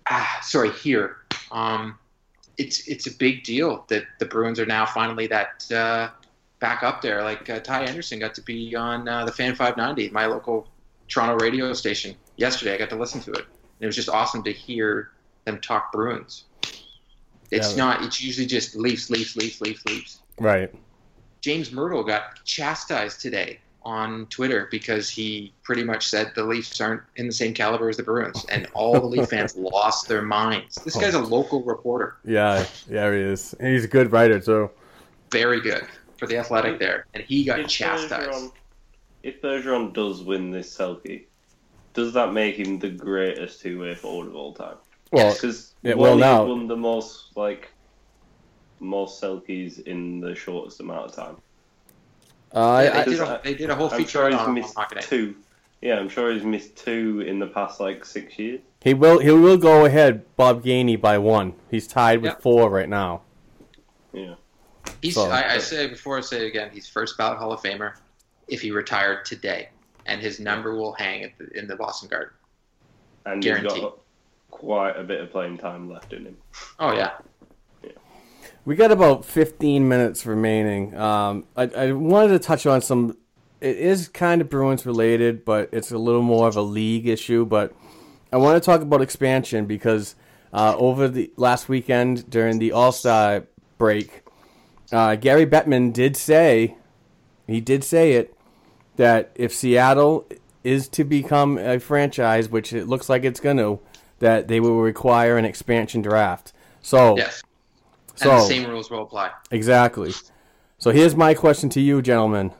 ah, 0.09 0.39
sorry 0.41 0.71
here. 0.71 1.17
Um, 1.51 1.97
it's 2.57 2.87
it's 2.87 3.07
a 3.07 3.11
big 3.15 3.43
deal 3.43 3.85
that 3.89 4.03
the 4.19 4.25
Bruins 4.25 4.59
are 4.59 4.65
now 4.65 4.85
finally 4.85 5.27
that 5.27 5.71
uh, 5.71 6.09
back 6.59 6.83
up 6.83 7.01
there. 7.01 7.23
Like 7.23 7.49
uh, 7.49 7.59
Ty 7.59 7.85
Anderson 7.85 8.19
got 8.19 8.33
to 8.35 8.41
be 8.41 8.75
on 8.75 9.07
uh, 9.07 9.25
the 9.25 9.31
Fan 9.31 9.55
590, 9.55 10.09
my 10.11 10.25
local 10.25 10.67
Toronto 11.07 11.43
radio 11.43 11.71
station 11.73 12.15
yesterday. 12.37 12.73
I 12.73 12.77
got 12.77 12.89
to 12.89 12.95
listen 12.95 13.21
to 13.21 13.31
it. 13.31 13.39
And 13.45 13.81
it 13.81 13.85
was 13.85 13.95
just 13.95 14.09
awesome 14.09 14.43
to 14.43 14.51
hear 14.51 15.11
them 15.45 15.59
talk 15.59 15.91
Bruins. 15.91 16.45
It's 17.51 17.71
Yeah. 17.71 17.83
not. 17.83 18.03
It's 18.03 18.21
usually 18.21 18.47
just 18.47 18.75
Leafs, 18.75 19.09
Leafs, 19.09 19.35
Leafs, 19.35 19.59
Leafs, 19.61 19.85
Leafs. 19.85 20.19
Right. 20.39 20.73
James 21.41 21.71
Mirtle 21.71 22.05
got 22.05 22.43
chastised 22.45 23.19
today 23.19 23.59
on 23.83 24.27
Twitter 24.27 24.67
because 24.69 25.09
he 25.09 25.51
pretty 25.63 25.83
much 25.83 26.07
said 26.07 26.31
the 26.35 26.43
Leafs 26.43 26.79
aren't 26.79 27.01
in 27.15 27.25
the 27.25 27.33
same 27.33 27.51
caliber 27.53 27.89
as 27.89 27.97
the 27.97 28.03
Bruins, 28.03 28.45
and 28.49 28.67
all 28.73 28.93
the 28.93 29.05
Leaf 29.05 29.29
fans 29.29 29.55
lost 29.55 30.07
their 30.07 30.21
minds. 30.21 30.75
This 30.85 30.95
guy's 30.95 31.15
a 31.15 31.19
oh. 31.19 31.23
local 31.23 31.63
reporter, 31.63 32.17
Yeah. 32.23 32.65
Yeah, 32.87 33.11
he 33.11 33.17
is. 33.17 33.53
And 33.59 33.69
he's 33.73 33.83
a 33.85 33.87
good 33.87 34.11
writer 34.11 34.39
too. 34.39 34.69
very 35.31 35.59
good 35.61 35.85
for 36.17 36.27
the 36.27 36.37
Athletic 36.37 36.77
there, 36.77 37.07
and 37.15 37.23
he 37.23 37.43
got 37.43 37.59
If 37.59 37.67
chastised. 37.67 38.29
Bergeron, 38.29 38.51
if 39.23 39.41
Bergeron 39.41 39.93
does 39.93 40.21
win 40.21 40.51
this 40.51 40.77
Selke, 40.77 41.23
does 41.95 42.13
that 42.13 42.33
make 42.33 42.57
him 42.57 42.77
the 42.77 42.89
greatest 42.89 43.61
two-way 43.61 43.95
forward 43.95 44.27
of 44.27 44.35
all 44.35 44.53
time? 44.53 44.75
Well, 45.11 45.33
Because 45.33 45.73
Yeah, 45.81 45.95
well, 45.95 46.13
he's 46.13 46.21
now- 46.21 46.45
won 46.45 46.67
the 46.67 46.77
most 46.77 47.35
like 47.35 47.70
most 48.81 49.21
Selkes 49.21 49.81
in 49.83 50.19
the 50.19 50.35
shortest 50.35 50.79
amount 50.79 51.05
of 51.09 51.15
time. 51.15 51.35
uh, 52.53 52.81
Yeah, 52.83 52.99
I, 52.99 53.05
did 53.05 53.19
I- 53.21 53.35
a, 53.35 53.43
they 53.43 53.53
did 53.53 53.69
a 53.69 53.75
whole 53.75 53.89
I'm 53.89 53.97
feature 53.97 54.09
sure 54.09 54.25
on, 54.25 54.31
he's 54.31 54.41
on 54.41 54.53
missed 54.53 54.75
Hockey 54.75 54.95
Night. 54.95 55.03
two. 55.05 55.35
Yeah, 55.81 55.97
I'm 55.97 56.09
sure 56.09 56.31
he's 56.31 56.43
missed 56.43 56.75
two 56.75 57.21
in 57.21 57.39
the 57.39 57.47
past 57.47 57.79
like 57.79 58.05
six 58.05 58.37
years. 58.37 58.61
he 58.83 58.93
will. 58.93 59.17
He 59.19 59.31
will 59.31 59.57
go 59.57 59.85
ahead, 59.85 60.23
Bob 60.35 60.63
Gainey, 60.63 60.99
by 60.99 61.17
one. 61.17 61.53
He's 61.71 61.87
tied 61.87 62.21
with 62.21 62.33
Yep. 62.33 62.41
four 62.41 62.69
right 62.69 62.89
now. 62.89 63.21
Yeah. 64.13 64.35
He's, 65.01 65.15
So- 65.15 65.29
I, 65.29 65.53
I 65.53 65.57
say 65.59 65.87
before 65.87 66.17
I 66.17 66.21
say 66.21 66.45
it 66.45 66.47
again, 66.49 66.69
he's 66.73 66.87
first 66.87 67.17
ballot 67.17 67.39
Hall 67.39 67.51
of 67.53 67.61
Famer 67.61 67.93
if 68.47 68.61
he 68.61 68.69
retired 68.71 69.25
today, 69.25 69.69
and 70.05 70.21
his 70.21 70.39
number 70.39 70.75
will 70.75 70.93
hang 70.93 71.23
at 71.23 71.31
the, 71.37 71.49
in 71.57 71.67
the 71.67 71.75
Boston 71.75 72.09
Garden. 72.09 72.33
And 73.25 73.43
he's 73.43 73.51
Guaranteed. 73.53 73.81
got 73.83 73.97
quite 74.51 74.97
a 74.99 75.03
bit 75.03 75.21
of 75.21 75.31
playing 75.31 75.57
time 75.57 75.89
left 75.91 76.11
in 76.13 76.25
him. 76.25 76.37
Oh 76.79 76.91
yeah, 76.93 77.11
We 78.63 78.75
got 78.75 78.91
about 78.91 79.25
15 79.25 79.87
minutes 79.87 80.25
remaining. 80.25 80.95
Um, 80.95 81.45
I, 81.55 81.63
I 81.63 81.91
wanted 81.93 82.29
to 82.29 82.39
touch 82.39 82.65
on 82.65 82.81
some. 82.81 83.17
It 83.59 83.77
is 83.77 84.07
kind 84.07 84.41
of 84.41 84.49
Bruins 84.49 84.85
related, 84.85 85.45
but 85.45 85.69
it's 85.71 85.91
a 85.91 85.97
little 85.97 86.21
more 86.21 86.47
of 86.47 86.55
a 86.55 86.61
league 86.61 87.07
issue. 87.07 87.45
But 87.45 87.73
I 88.31 88.37
want 88.37 88.61
to 88.61 88.65
talk 88.65 88.81
about 88.81 89.01
expansion 89.01 89.65
because 89.65 90.15
uh, 90.53 90.75
over 90.77 91.07
the 91.07 91.31
last 91.37 91.69
weekend 91.69 92.29
during 92.29 92.59
the 92.59 92.71
All 92.71 92.91
Star 92.91 93.45
break, 93.77 94.23
uh, 94.91 95.15
Gary 95.15 95.45
Bettman 95.45 95.91
did 95.91 96.15
say, 96.15 96.75
he 97.47 97.61
did 97.61 97.83
say 97.83 98.13
it, 98.13 98.37
that 98.97 99.31
if 99.35 99.53
Seattle 99.53 100.27
is 100.63 100.87
to 100.89 101.03
become 101.03 101.57
a 101.57 101.79
franchise, 101.79 102.49
which 102.49 102.73
it 102.73 102.87
looks 102.87 103.09
like 103.09 103.23
it's 103.23 103.39
going 103.39 103.57
to, 103.57 103.79
that 104.19 104.47
they 104.47 104.59
will 104.59 104.81
require 104.81 105.37
an 105.37 105.45
expansion 105.45 106.03
draft. 106.03 106.53
So, 106.81 107.17
yes, 107.17 107.41
so 108.23 108.29
the 108.35 108.41
same 108.41 108.69
rules 108.69 108.89
will 108.89 109.03
apply. 109.03 109.31
Exactly. 109.51 110.13
So 110.77 110.91
here's 110.91 111.15
my 111.15 111.33
question 111.33 111.69
to 111.69 111.81
you, 111.81 112.01
gentlemen: 112.01 112.51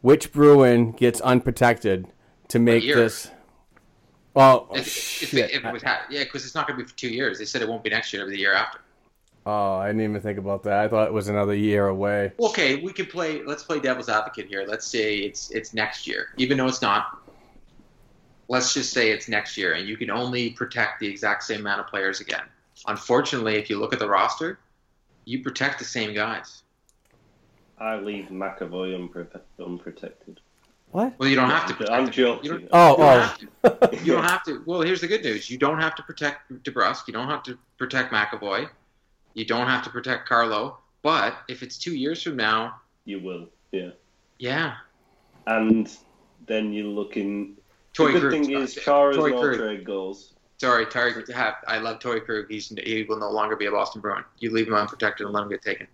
Which 0.00 0.32
Bruin 0.32 0.92
gets 0.92 1.20
unprotected 1.20 2.08
to 2.48 2.58
make 2.58 2.82
this? 2.84 3.30
Well, 4.34 4.68
If, 4.72 4.86
if, 4.86 5.30
shit. 5.30 5.50
if 5.50 5.64
it 5.64 5.72
was 5.72 5.82
ha- 5.82 6.02
yeah, 6.10 6.22
because 6.24 6.44
it's 6.44 6.54
not 6.54 6.68
going 6.68 6.78
to 6.78 6.84
be 6.84 6.88
for 6.88 6.96
two 6.96 7.08
years. 7.08 7.38
They 7.38 7.44
said 7.44 7.60
it 7.62 7.68
won't 7.68 7.82
be 7.82 7.90
next 7.90 8.12
year, 8.12 8.22
it'll 8.22 8.30
be 8.30 8.36
the 8.36 8.40
year 8.42 8.54
after. 8.54 8.78
oh, 9.46 9.76
I 9.76 9.88
didn't 9.88 10.02
even 10.02 10.20
think 10.20 10.38
about 10.38 10.62
that. 10.64 10.78
I 10.80 10.88
thought 10.88 11.08
it 11.08 11.12
was 11.12 11.28
another 11.28 11.54
year 11.54 11.88
away. 11.88 12.32
Okay, 12.38 12.76
we 12.76 12.92
can 12.92 13.06
play. 13.06 13.42
Let's 13.42 13.64
play 13.64 13.80
devil's 13.80 14.08
advocate 14.08 14.46
here. 14.46 14.64
Let's 14.68 14.86
say 14.86 15.16
it's 15.16 15.50
it's 15.50 15.74
next 15.74 16.06
year, 16.06 16.28
even 16.36 16.58
though 16.58 16.66
it's 16.68 16.82
not. 16.82 17.18
Let's 18.50 18.72
just 18.72 18.92
say 18.92 19.10
it's 19.10 19.28
next 19.28 19.56
year, 19.56 19.72
and 19.74 19.86
you 19.88 19.96
can 19.96 20.10
only 20.10 20.50
protect 20.50 21.00
the 21.00 21.06
exact 21.08 21.42
same 21.44 21.60
amount 21.60 21.80
of 21.80 21.86
players 21.86 22.20
again. 22.20 22.44
Unfortunately, 22.86 23.56
if 23.56 23.68
you 23.68 23.78
look 23.78 23.92
at 23.92 23.98
the 23.98 24.08
roster, 24.08 24.58
you 25.28 25.42
protect 25.42 25.78
the 25.78 25.84
same 25.84 26.14
guys. 26.14 26.62
I 27.78 27.96
leave 27.96 28.26
McAvoy 28.30 28.96
unpro- 28.98 29.40
unprotected. 29.64 30.40
What? 30.90 31.12
Well, 31.18 31.28
you 31.28 31.36
don't 31.36 31.50
have 31.50 31.66
to. 31.68 31.74
Protect 31.74 31.92
I'm 31.92 32.06
him. 32.06 32.10
joking. 32.10 32.44
You 32.44 32.58
don't, 32.60 32.68
Oh, 32.72 32.90
you 32.92 32.96
don't 32.96 33.06
oh. 33.06 33.20
have 33.20 33.38
to. 33.90 33.98
You 34.04 34.12
don't 34.14 34.24
have 34.24 34.42
to. 34.44 34.62
Well, 34.64 34.80
here's 34.80 35.02
the 35.02 35.06
good 35.06 35.22
news: 35.22 35.50
you 35.50 35.58
don't 35.58 35.78
have 35.78 35.94
to 35.96 36.02
protect 36.02 36.50
DeBrusk. 36.64 37.06
You 37.06 37.12
don't 37.12 37.28
have 37.28 37.42
to 37.42 37.58
protect 37.76 38.10
McAvoy. 38.10 38.70
You 39.34 39.44
don't 39.44 39.66
have 39.66 39.84
to 39.84 39.90
protect 39.90 40.26
Carlo. 40.26 40.78
But 41.02 41.34
if 41.48 41.62
it's 41.62 41.76
two 41.78 41.94
years 41.94 42.22
from 42.22 42.36
now, 42.36 42.80
You 43.04 43.20
will, 43.20 43.48
yeah. 43.70 43.90
yeah, 44.38 44.74
And 45.46 45.88
then 46.46 46.72
you're 46.72 46.86
looking. 46.86 47.56
Toy 47.92 48.06
the 48.12 48.12
good 48.20 48.30
Krug. 48.30 48.32
thing 48.46 48.56
uh, 48.56 48.60
is 48.60 48.74
Chara's 48.74 49.16
Toy 49.16 49.30
no 49.30 49.54
trade 49.56 49.84
goals. 49.84 50.34
Sorry, 50.58 50.86
Tarek. 50.86 51.32
Have, 51.32 51.54
I 51.68 51.78
love 51.78 52.00
Torey 52.00 52.24
Krug. 52.24 52.46
He's 52.50 52.68
he 52.68 53.04
will 53.08 53.18
no 53.18 53.30
longer 53.30 53.54
be 53.56 53.66
a 53.66 53.70
Boston 53.70 54.00
Bruin. 54.00 54.24
You 54.38 54.50
leave 54.52 54.66
him 54.66 54.74
unprotected 54.74 55.24
and 55.24 55.32
let 55.32 55.44
him 55.44 55.50
get 55.50 55.62
taken. 55.62 55.86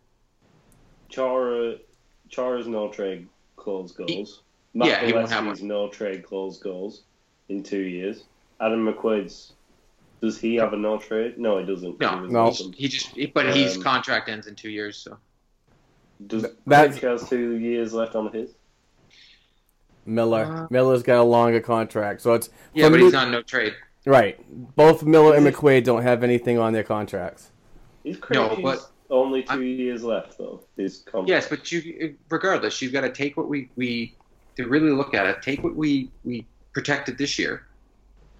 Chara, 1.10 1.76
Chara's 2.30 2.66
no 2.66 2.88
trade 2.90 3.28
clause 3.56 3.92
goals. 3.92 4.42
yeah, 4.72 5.04
he 5.04 5.12
won't 5.12 5.28
have 5.30 5.44
Makalewski's 5.44 5.62
no 5.62 5.88
trade 5.88 6.24
clause 6.24 6.58
goals 6.58 7.02
in 7.50 7.62
two 7.62 7.80
years. 7.82 8.24
Adam 8.60 8.86
McQuaid's. 8.90 9.52
Does 10.22 10.40
he 10.40 10.54
have 10.56 10.72
a 10.72 10.76
no 10.76 10.96
trade? 10.96 11.36
No, 11.38 11.58
he 11.58 11.66
doesn't. 11.66 12.00
No. 12.00 12.22
He 12.24 12.32
No. 12.32 12.50
He 12.74 12.88
just, 12.88 13.14
but 13.34 13.54
his 13.54 13.76
Um, 13.76 13.82
contract 13.82 14.30
ends 14.30 14.46
in 14.46 14.54
two 14.56 14.70
years. 14.70 14.96
So 14.96 15.18
Does 16.26 16.46
That's- 16.66 16.98
Craig 16.98 17.10
has 17.20 17.28
two 17.28 17.56
years 17.58 17.92
left 17.92 18.14
on 18.16 18.32
his? 18.32 18.54
Miller. 20.06 20.44
Uh, 20.44 20.66
Miller's 20.70 21.02
got 21.02 21.18
a 21.20 21.22
longer 21.22 21.60
contract, 21.60 22.22
so 22.22 22.32
it's 22.32 22.48
yeah, 22.72 22.88
but 22.88 22.98
me- 22.98 23.04
he's 23.04 23.14
on 23.14 23.30
no 23.30 23.42
trade. 23.42 23.74
Right. 24.06 24.38
Both 24.76 25.02
Miller 25.02 25.34
and 25.34 25.46
McQuaid 25.46 25.84
don't 25.84 26.02
have 26.02 26.22
anything 26.22 26.58
on 26.58 26.72
their 26.72 26.82
contracts. 26.84 27.50
Is 28.04 28.18
No, 28.30 28.56
but- 28.62 28.90
only 29.10 29.42
2 29.44 29.50
I'm- 29.50 29.62
years 29.62 30.02
left 30.02 30.38
though? 30.38 30.62
His 30.76 30.98
contract. 31.06 31.28
Yes, 31.28 31.48
but 31.48 31.70
you, 31.70 32.16
regardless, 32.30 32.80
you've 32.82 32.92
got 32.92 33.02
to 33.02 33.10
take 33.12 33.36
what 33.36 33.48
we 33.48 33.70
we 33.76 34.14
to 34.56 34.66
really 34.66 34.90
look 34.90 35.14
at 35.14 35.26
it. 35.26 35.40
Take 35.42 35.62
what 35.62 35.74
we 35.76 36.10
we 36.24 36.46
protected 36.72 37.16
this 37.18 37.38
year, 37.38 37.66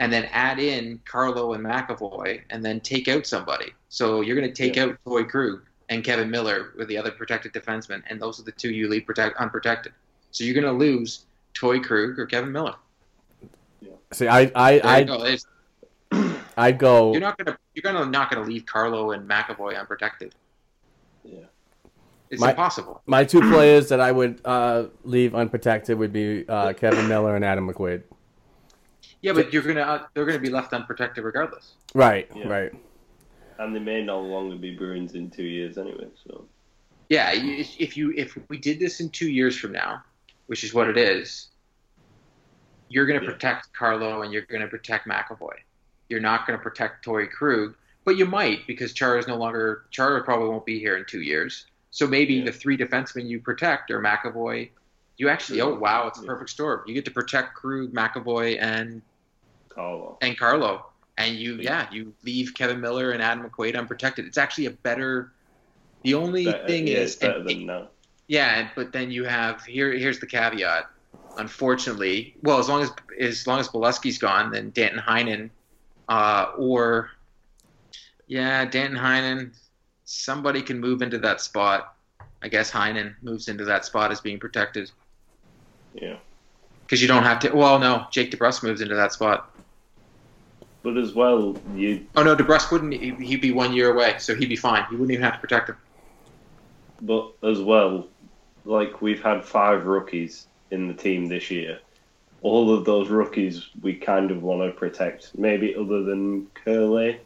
and 0.01 0.13
then 0.13 0.25
add 0.33 0.59
in 0.59 1.01
Carlo 1.05 1.53
and 1.53 1.65
McAvoy, 1.65 2.41
and 2.51 2.65
then 2.65 2.81
take 2.81 3.09
out 3.09 3.27
somebody. 3.27 3.73
So 3.89 4.21
you're 4.23 4.37
going 4.37 4.49
to 4.49 4.55
take 4.55 4.77
Yeah. 4.77 4.85
out 4.85 4.99
Toy 5.07 5.25
Krug 5.25 5.63
and 5.91 6.03
Kevan 6.03 6.31
Miller 6.31 6.73
with 6.77 6.89
the 6.89 6.97
other 6.99 7.11
protected 7.11 7.53
defensemen, 7.53 8.03
and 8.09 8.21
those 8.21 8.41
are 8.41 8.43
the 8.45 8.53
two 8.53 8.71
you 8.71 8.89
leave 8.89 9.07
protect 9.07 9.37
unprotected. 9.37 9.93
So 10.31 10.45
you're 10.45 10.55
going 10.61 10.67
to 10.67 10.73
lose 10.73 11.27
Toy 11.53 11.79
Krug 11.79 12.19
or 12.19 12.27
Kevan 12.27 12.51
Miller. 12.53 12.75
See, 14.13 14.27
I, 14.29 14.51
I, 14.55 14.79
There 14.79 15.01
you 15.01 15.39
I, 16.57 16.73
go. 16.73 16.75
It's- 16.75 16.75
I'd 16.75 16.79
go. 16.79 17.13
You're 17.13 17.21
not 17.21 17.39
going 17.39 17.47
to 17.47 17.59
you're 17.75 17.83
going 17.93 18.05
to 18.05 18.11
not 18.11 18.31
going 18.31 18.43
to 18.45 18.49
leave 18.51 18.67
Carlo 18.67 19.11
and 19.13 19.29
McAvoy 19.29 19.79
unprotected. 19.79 20.35
Yeah. 21.25 21.39
It's 22.31 22.41
My- 22.41 22.51
impossible. 22.51 23.03
My 23.07 23.25
two 23.25 23.41
players 23.53 23.89
that 23.89 24.01
I 24.01 24.13
would 24.13 24.41
uh, 24.45 24.87
leave 25.05 25.35
unprotected 25.35 25.99
would 25.99 26.13
be 26.13 26.45
uh, 26.49 26.73
Kevan 26.73 27.09
Miller 27.09 27.37
and 27.37 27.45
Adam 27.45 27.69
McQuaid. 27.71 28.03
Yeah, 29.21 29.33
but 29.33 29.53
you're 29.53 29.63
gonna 29.63 29.81
uh, 29.81 30.07
they're 30.15 30.27
gonna 30.27 30.39
be 30.39 30.51
left 30.51 30.73
unprotected 30.73 31.25
regardless. 31.25 31.73
Right, 31.95 32.29
Yeah. 32.35 32.47
right. 32.49 32.73
And 33.59 33.75
they 33.75 33.79
may 33.81 34.03
no 34.03 34.21
longer 34.21 34.57
be 34.57 34.75
Bruins 34.77 35.15
in 35.15 35.31
two 35.31 35.45
years 35.45 35.79
anyway. 35.79 36.09
So 36.27 36.47
Yeah, 37.09 37.31
if 37.33 37.97
you 37.97 38.13
if 38.17 38.37
we 38.49 38.59
did 38.59 38.79
this 38.81 39.01
in 39.01 39.09
two 39.11 39.31
years 39.31 39.57
from 39.57 39.73
now, 39.73 40.03
which 40.47 40.63
is 40.65 40.75
what 40.75 40.89
it 40.89 40.99
is, 40.99 41.49
you're 42.89 43.07
going 43.07 43.19
to 43.21 43.25
Yeah. 43.25 43.33
protect 43.33 43.73
Carlo 43.73 44.23
and 44.23 44.33
you're 44.33 44.43
going 44.43 44.61
to 44.63 44.69
protect 44.69 45.07
McAvoy. 45.09 45.55
You're 46.09 46.21
not 46.21 46.47
going 46.47 46.59
to 46.59 46.63
protect 46.63 47.05
Torey 47.05 47.31
Krug, 47.31 47.75
but 48.05 48.17
you 48.17 48.27
might 48.27 48.67
because 48.67 48.93
Chara 48.93 49.19
is 49.19 49.27
no 49.27 49.37
longer 49.37 49.85
Chara 49.91 50.23
probably 50.23 50.49
won't 50.49 50.67
be 50.67 50.79
here 50.79 50.97
in 50.97 51.05
two 51.07 51.23
years. 51.23 51.67
So 51.91 52.07
maybe 52.07 52.35
Yeah. 52.35 52.45
the 52.47 52.53
three 52.53 52.77
defensemen 52.77 53.27
you 53.29 53.41
protect 53.41 53.91
are 53.91 54.01
McAvoy. 54.01 54.69
You 55.17 55.29
actually, 55.29 55.61
oh 55.61 55.75
wow, 55.75 56.09
it's 56.09 56.19
a 56.19 56.23
perfect 56.25 56.51
storm. 56.51 56.83
You 56.87 56.95
get 56.95 57.05
to 57.05 57.11
protect 57.11 57.55
Krug, 57.55 57.93
McAvoy, 57.93 58.59
and 58.61 59.01
Carlo. 59.69 60.19
and 60.21 60.37
Carlo, 60.37 60.87
and 61.17 61.37
you 61.37 61.55
yeah 61.57 61.87
you 61.93 62.13
leave 62.25 62.53
Kevan 62.55 62.81
Miller 62.81 63.13
and 63.13 63.23
Adam 63.23 63.49
McQuaid 63.49 63.77
unprotected. 63.79 64.27
It's 64.27 64.39
actually 64.39 64.67
a 64.67 64.71
better. 64.73 65.33
The 66.03 66.15
only 66.15 66.45
Better- 66.45 66.67
thing 66.67 66.87
yeah, 66.89 66.99
is, 66.99 67.17
and- 67.19 67.49
than 67.49 67.67
now. 67.67 67.89
yeah, 68.27 68.69
but 68.75 68.93
then 68.93 69.11
you 69.11 69.25
have 69.25 69.65
here. 69.65 69.93
Here's 69.93 70.19
the 70.19 70.27
caveat. 70.27 70.91
Unfortunately, 71.39 72.35
well, 72.43 72.59
as 72.59 72.69
long 72.69 72.83
as 72.83 72.91
as 73.19 73.47
long 73.47 73.61
as 73.61 73.69
Beleskey's 73.69 74.19
gone, 74.19 74.51
then 74.51 74.71
Danton 74.71 75.01
Heinen, 75.01 75.51
uh, 76.09 76.53
or 76.57 77.11
yeah, 78.27 78.65
Danton 78.65 78.99
Heinen, 78.99 79.55
somebody 80.05 80.63
can 80.63 80.81
move 80.81 81.03
into 81.03 81.19
that 81.19 81.41
spot. 81.41 81.95
I 82.43 82.49
guess 82.49 82.71
Heinen 82.71 83.15
moves 83.23 83.49
into 83.49 83.65
that 83.67 83.85
spot 83.85 84.13
as 84.13 84.21
being 84.21 84.39
protected 84.39 84.91
Yeah. 85.95 86.17
because 86.83 87.01
you 87.01 87.09
don't 87.09 87.23
have 87.23 87.39
to. 87.41 87.51
Well, 87.55 87.79
no, 87.79 88.07
Jake 88.11 88.31
DeBrusk 88.31 88.63
moves 88.63 88.81
into 88.83 88.95
that 88.95 89.13
spot. 89.13 89.51
But 90.83 90.99
as 90.99 91.15
well, 91.15 91.57
you 91.75 92.07
Oh 92.15 92.23
no, 92.23 92.37
DeBrusk 92.37 92.71
wouldn't. 92.71 92.93
he- 92.93 93.15
He'd 93.25 93.41
be 93.41 93.53
one 93.53 93.73
year 93.73 93.91
away, 93.95 94.17
so 94.19 94.35
he'd 94.35 94.51
be 94.51 94.57
fine. 94.57 94.85
You 94.91 94.99
wouldn't 94.99 95.13
even 95.13 95.25
have 95.25 95.35
to 95.35 95.41
protect 95.41 95.71
him. 95.71 95.77
but 97.01 97.33
as 97.43 97.61
well, 97.61 98.07
like 98.65 99.03
we've 99.03 99.23
had 99.23 99.45
five 99.45 99.85
rookies 99.87 100.47
in 100.71 100.87
the 100.89 100.95
team 100.95 101.27
this 101.27 101.51
year. 101.51 101.79
All 102.45 102.73
of 102.75 102.85
those 102.85 103.09
rookies 103.09 103.71
we 103.81 103.95
kind 103.95 104.31
of 104.31 104.43
want 104.43 104.61
to 104.63 104.79
protect. 104.79 105.37
Maybe 105.37 105.75
other 105.75 106.03
than 106.03 106.47
Curley. 106.53 107.19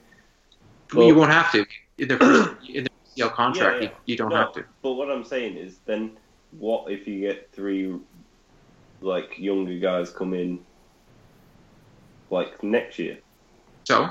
Well, 0.95 1.09
you 1.09 1.15
won't 1.17 1.33
have 1.33 1.51
to. 1.53 1.67
In 1.99 2.07
their 2.07 2.19
first 2.19 2.69
in 2.69 2.85
their 2.85 3.27
PCL 3.27 3.33
contract, 3.35 3.77
Yeah, 3.83 3.83
yeah. 3.83 3.89
You, 3.89 3.95
you 4.07 4.17
don't 4.17 4.31
No, 4.31 4.37
have 4.37 4.53
to. 4.53 4.65
But 4.81 4.93
what 4.93 5.11
I'm 5.11 5.25
saying 5.25 5.57
is, 5.57 5.79
then 5.87 6.13
what 6.53 6.89
if 6.91 7.09
you 7.09 7.19
get 7.21 7.51
three 7.53 7.97
like 9.01 9.37
younger 9.39 9.77
guys 9.79 10.09
come 10.11 10.35
in 10.35 10.61
like 12.31 12.63
next 12.63 13.01
year? 13.01 13.19
So 13.89 14.09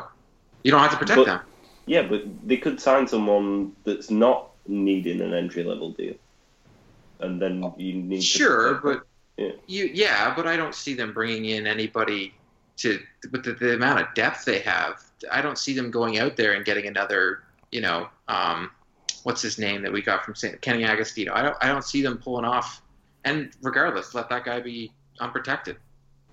you 0.63 0.71
don't 0.71 0.81
have 0.81 0.91
to 0.91 0.97
protect 0.97 1.17
But- 1.19 1.25
them. 1.25 1.39
Yeah, 1.85 2.01
but 2.01 2.23
they 2.45 2.57
could 2.57 2.81
sign 2.81 3.07
someone 3.07 3.71
that's 3.85 4.11
not 4.11 4.49
needing 4.67 5.21
an 5.21 5.33
entry 5.33 5.63
level 5.63 5.91
deal, 5.91 6.15
and 7.21 7.41
then 7.41 7.63
you 7.77 7.93
need 7.93 8.17
to 8.17 8.21
Sure, 8.21 8.73
but. 8.83 9.06
Yeah. 9.37 9.51
you 9.67 9.89
yeah, 9.93 10.33
but 10.35 10.47
I 10.47 10.57
don't 10.57 10.73
see 10.73 10.95
them 10.95 11.13
bringing 11.13 11.45
in 11.45 11.67
anybody 11.67 12.33
to 12.77 12.99
with 13.31 13.43
the, 13.43 13.53
the 13.53 13.75
amount 13.75 14.01
of 14.01 14.13
depth 14.15 14.45
they 14.45 14.59
have. 14.59 15.01
I 15.31 15.41
don't 15.41 15.57
see 15.57 15.73
them 15.73 15.91
going 15.91 16.17
out 16.19 16.37
there 16.37 16.53
and 16.53 16.65
getting 16.65 16.87
another, 16.87 17.43
you 17.71 17.81
know, 17.81 18.07
um, 18.27 18.71
what's 19.23 19.41
his 19.41 19.57
name 19.57 19.81
that 19.83 19.91
we 19.91 20.01
got 20.01 20.23
from 20.23 20.35
St. 20.35 20.59
Kenny 20.61 20.83
Agostino. 20.83 21.33
I 21.33 21.41
don't 21.41 21.57
I 21.61 21.67
don't 21.67 21.83
see 21.83 22.01
them 22.01 22.17
pulling 22.17 22.45
off. 22.45 22.81
And 23.25 23.51
regardless, 23.61 24.13
let 24.15 24.29
that 24.29 24.45
guy 24.45 24.59
be 24.59 24.91
unprotected. 25.19 25.77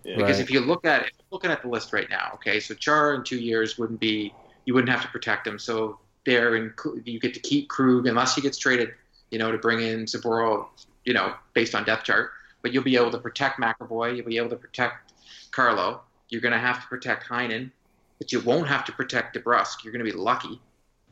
Yeah. 0.05 0.17
Because 0.17 0.37
Right. 0.37 0.45
if 0.45 0.51
you 0.51 0.61
look 0.61 0.85
at 0.87 1.11
looking 1.31 1.51
at 1.51 1.63
the 1.63 1.69
list 1.69 1.93
right 1.93 2.09
now, 2.09 2.31
okay, 2.35 2.61
so 2.61 2.75
Char 2.75 3.15
in 3.15 3.25
two 3.25 3.39
years 3.39 3.79
wouldn't 3.79 4.01
be 4.01 4.33
you 4.65 4.75
wouldn't 4.75 4.91
have 4.91 5.03
to 5.03 5.09
protect 5.09 5.47
him. 5.47 5.59
So 5.59 5.99
there, 6.25 6.55
and 6.57 6.73
you 7.05 7.21
get 7.21 7.35
to 7.35 7.41
keep 7.41 7.69
Krug 7.69 8.07
unless 8.07 8.35
he 8.35 8.41
gets 8.41 8.59
traded, 8.59 8.91
you 9.31 9.39
know, 9.39 9.53
to 9.53 9.59
bring 9.59 9.81
in 9.81 10.07
Saboro, 10.07 10.67
you 11.05 11.13
know, 11.13 11.35
based 11.53 11.75
on 11.75 11.85
depth 11.85 12.05
chart. 12.05 12.31
But 12.65 12.73
you'll 12.73 12.83
be 12.83 12.97
able 12.97 13.11
to 13.11 13.19
protect 13.19 13.61
McAvoy. 13.61 14.17
You'll 14.17 14.25
be 14.25 14.39
able 14.39 14.49
to 14.49 14.57
protect 14.57 15.13
Carlo. 15.51 16.01
You're 16.31 16.41
going 16.41 16.53
to 16.55 16.59
have 16.59 16.81
to 16.81 16.87
protect 16.89 17.29
Heinen, 17.29 17.71
but 18.19 18.33
you 18.33 18.41
won't 18.41 18.67
have 18.67 18.87
to 18.87 18.93
protect 18.93 19.37
DeBrusk. 19.37 19.85
You're 19.85 19.93
going 19.93 20.03
to 20.03 20.11
be 20.11 20.17
lucky 20.17 20.59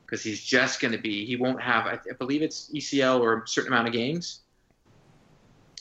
because 0.06 0.22
he's 0.24 0.42
just 0.42 0.80
going 0.80 0.92
to 0.92 0.98
be. 0.98 1.26
He 1.26 1.36
won't 1.36 1.60
have. 1.60 1.84
I, 1.86 1.98
I 2.10 2.14
believe 2.18 2.40
it's 2.40 2.70
ECL 2.74 3.20
or 3.20 3.42
a 3.42 3.46
certain 3.46 3.70
amount 3.70 3.86
of 3.86 3.92
games. 3.92 4.40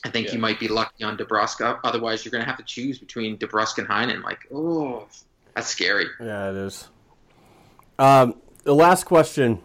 I 0.04 0.10
think 0.10 0.26
Yeah. 0.26 0.34
you 0.34 0.40
might 0.40 0.60
be 0.60 0.68
lucky 0.68 1.04
on 1.04 1.16
DeBrusk. 1.16 1.80
Otherwise, 1.84 2.22
you're 2.22 2.32
going 2.32 2.44
to 2.44 2.48
have 2.48 2.58
to 2.58 2.64
choose 2.64 2.98
between 2.98 3.38
DeBrusk 3.38 3.78
and 3.78 3.88
Heinen. 3.88 4.22
Like, 4.22 4.40
oh, 4.52 5.08
that's 5.54 5.68
scary. 5.68 6.04
Yeah, 6.20 6.50
it 6.50 6.56
is. 6.56 6.90
Um, 7.98 8.34
the 8.64 8.74
last 8.74 9.04
question, 9.04 9.62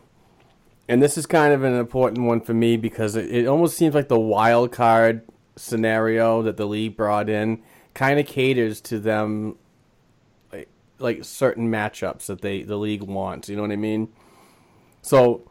and 0.88 1.04
this 1.04 1.18
is 1.18 1.26
kind 1.26 1.54
of 1.54 1.64
an 1.64 1.74
important 1.74 2.26
one 2.26 2.40
for 2.40 2.54
me 2.54 2.78
because 2.78 3.18
it, 3.18 3.30
it 3.30 3.46
almost 3.46 3.76
seems 3.76 3.94
like 3.94 4.08
the 4.08 4.18
wild 4.18 4.72
card 4.72 5.24
scenario 5.58 6.42
that 6.44 6.58
the 6.58 6.66
league 6.66 6.96
brought 6.96 7.30
in 7.30 7.62
kind 7.94 8.20
of 8.20 8.26
caters 8.26 8.80
to 8.82 9.00
them, 9.00 9.58
like, 10.52 10.70
like 11.00 11.24
certain 11.24 11.70
matchups 11.70 12.28
that 12.28 12.42
they 12.42 12.64
the 12.64 12.78
league 12.78 13.04
wants. 13.04 13.50
You 13.50 13.56
know 13.56 13.64
what 13.64 13.72
I 13.72 13.78
mean? 13.78 14.10
So, 15.02 15.50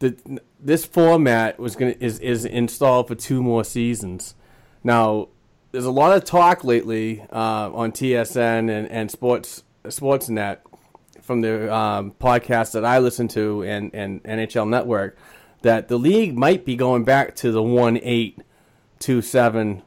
the 0.00 0.40
this 0.58 0.84
format 0.84 1.58
was 1.58 1.76
gonna 1.76 1.94
is 2.00 2.18
is 2.18 2.44
installed 2.44 3.08
for 3.08 3.14
two 3.14 3.42
more 3.42 3.64
seasons. 3.64 4.34
Now, 4.82 5.28
there's 5.72 5.84
a 5.84 5.90
lot 5.90 6.16
of 6.16 6.24
talk 6.24 6.64
lately 6.64 7.24
uh, 7.32 7.70
on 7.72 7.92
TSN 7.92 8.70
and, 8.70 8.88
and 8.90 9.10
Sports 9.10 9.62
Sportsnet 9.84 10.58
from 11.22 11.42
the 11.42 11.72
um, 11.72 12.12
podcast 12.20 12.72
that 12.72 12.84
I 12.84 12.98
listen 12.98 13.28
to 13.28 13.62
and, 13.62 13.94
and 13.94 14.22
NHL 14.24 14.68
Network 14.68 15.16
that 15.62 15.88
the 15.88 15.98
league 15.98 16.36
might 16.36 16.64
be 16.64 16.74
going 16.74 17.04
back 17.04 17.36
to 17.36 17.52
the 17.52 17.62
one 17.62 17.98
eight 18.02 18.38
two 19.00 19.20
seven 19.20 19.82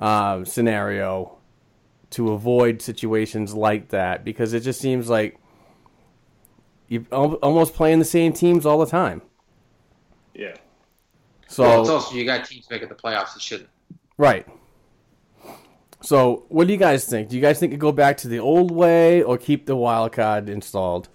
uh, 0.00 0.44
scenario 0.44 1.38
to 2.10 2.32
avoid 2.32 2.82
situations 2.82 3.54
like 3.54 3.90
that 3.90 4.24
because 4.24 4.52
it 4.52 4.60
just 4.60 4.80
seems 4.80 5.08
like 5.08 5.38
you're 6.88 7.04
almost 7.12 7.74
playing 7.74 8.00
the 8.00 8.04
same 8.04 8.32
teams 8.32 8.66
all 8.66 8.78
the 8.78 8.86
time. 8.86 9.22
Yeah. 10.34 10.56
So 11.46 11.62
well, 11.62 11.80
it's 11.82 11.90
also 11.90 12.16
you 12.16 12.24
got 12.24 12.44
teams 12.44 12.68
making 12.68 12.88
the 12.88 12.96
playoffs 12.96 13.34
that 13.34 13.42
shouldn't. 13.42 13.70
Right. 14.18 14.46
So, 16.02 16.46
what 16.48 16.66
do 16.66 16.72
you 16.72 16.78
guys 16.78 17.04
think? 17.04 17.28
Do 17.28 17.36
you 17.36 17.42
guys 17.42 17.58
think 17.60 17.74
it 17.74 17.76
go 17.76 17.92
back 17.92 18.16
to 18.18 18.28
the 18.28 18.38
old 18.38 18.70
way 18.70 19.22
or 19.22 19.36
keep 19.36 19.66
the 19.66 19.76
wild 19.76 20.12
card 20.12 20.48
installed? 20.48 21.08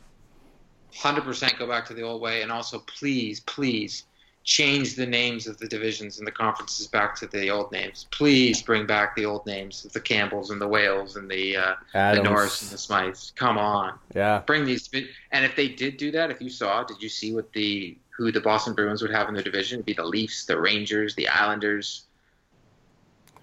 Hundred 0.96 1.24
percent 1.24 1.58
go 1.58 1.68
back 1.68 1.86
to 1.88 1.94
the 1.94 2.04
old 2.04 2.22
way, 2.22 2.44
and 2.44 2.52
also 2.52 2.80
please, 2.80 3.40
please 3.42 4.04
change 4.46 4.96
the 4.96 5.06
names 5.06 5.48
of 5.48 5.58
the 5.58 5.68
divisions 5.68 6.20
and 6.20 6.28
the 6.28 6.32
conferences 6.32 6.86
back 6.86 7.16
to 7.16 7.26
the 7.26 7.50
old 7.50 7.72
names. 7.72 8.06
Please 8.12 8.62
bring 8.62 8.86
back 8.86 9.16
the 9.16 9.26
old 9.26 9.44
names 9.48 9.84
of 9.86 9.92
the 9.92 10.00
Campbells 10.00 10.52
and 10.52 10.62
the 10.62 10.68
Wales 10.68 11.16
and 11.16 11.30
the 11.30 11.58
uh, 11.58 11.74
the 11.94 12.22
Norris 12.22 12.62
and 12.62 12.70
the 12.72 12.78
Smythes. 12.78 13.34
Come 13.36 13.58
on, 13.58 13.98
Yeah. 14.14 14.44
bring 14.46 14.64
these. 14.64 14.88
And 15.32 15.44
if 15.44 15.56
they 15.56 15.68
did 15.68 15.98
do 15.98 16.12
that, 16.12 16.30
if 16.30 16.40
you 16.42 16.50
saw, 16.52 16.84
did 16.84 17.02
you 17.02 17.10
see 17.10 17.34
what 17.34 17.52
the 17.54 17.98
who 18.16 18.32
the 18.32 18.40
Boston 18.40 18.74
Bruins 18.76 19.02
would 19.02 19.12
have 19.12 19.28
in 19.28 19.34
their 19.34 19.44
division? 19.44 19.78
It'd 19.78 19.86
be 19.88 19.94
the 19.94 20.06
Leafs, 20.06 20.46
the 20.46 20.60
Rangers, 20.62 21.16
the 21.16 21.28
Islanders, 21.28 22.04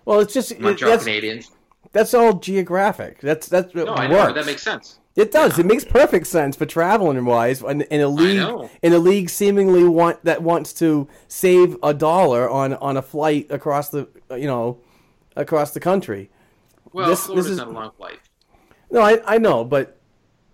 Well, 0.04 0.20
it's 0.20 0.32
just 0.32 0.56
Montreal 0.58 0.92
that's, 0.92 1.04
Canadiens. 1.04 1.50
that's 1.92 2.14
all 2.14 2.34
geographic. 2.34 3.20
That's 3.20 3.48
that's 3.48 3.74
No, 3.74 3.88
I 3.94 4.06
know, 4.06 4.14
works. 4.18 4.34
that 4.34 4.46
makes 4.46 4.62
sense. 4.62 4.98
It 5.14 5.30
does. 5.30 5.58
It 5.58 5.66
makes 5.66 5.84
perfect 5.84 6.26
sense 6.26 6.56
for 6.56 6.64
traveling 6.64 7.22
wise 7.26 7.60
in, 7.62 7.82
in 7.82 8.00
a 8.00 8.08
league 8.08 8.70
in 8.82 8.92
a 8.94 8.98
league 8.98 9.28
seemingly 9.28 9.84
want 9.84 10.24
that 10.24 10.42
wants 10.42 10.72
to 10.74 11.06
save 11.28 11.76
a 11.82 11.92
dollar 11.92 12.48
on 12.48 12.74
on 12.74 12.96
a 12.96 13.02
flight 13.02 13.46
across 13.50 13.90
the 13.90 14.08
you 14.30 14.46
know 14.46 14.78
across 15.36 15.72
the 15.72 15.80
country. 15.80 16.30
Well, 16.92 17.08
This- 17.08 17.20
this 17.20 17.26
Florida's 17.26 17.50
is- 17.50 17.58
not 17.58 17.68
a 17.68 17.70
long 17.70 17.90
flight, 17.98 18.20
No, 18.90 19.00
I 19.02 19.20
I 19.26 19.38
know, 19.38 19.64
but 19.64 19.98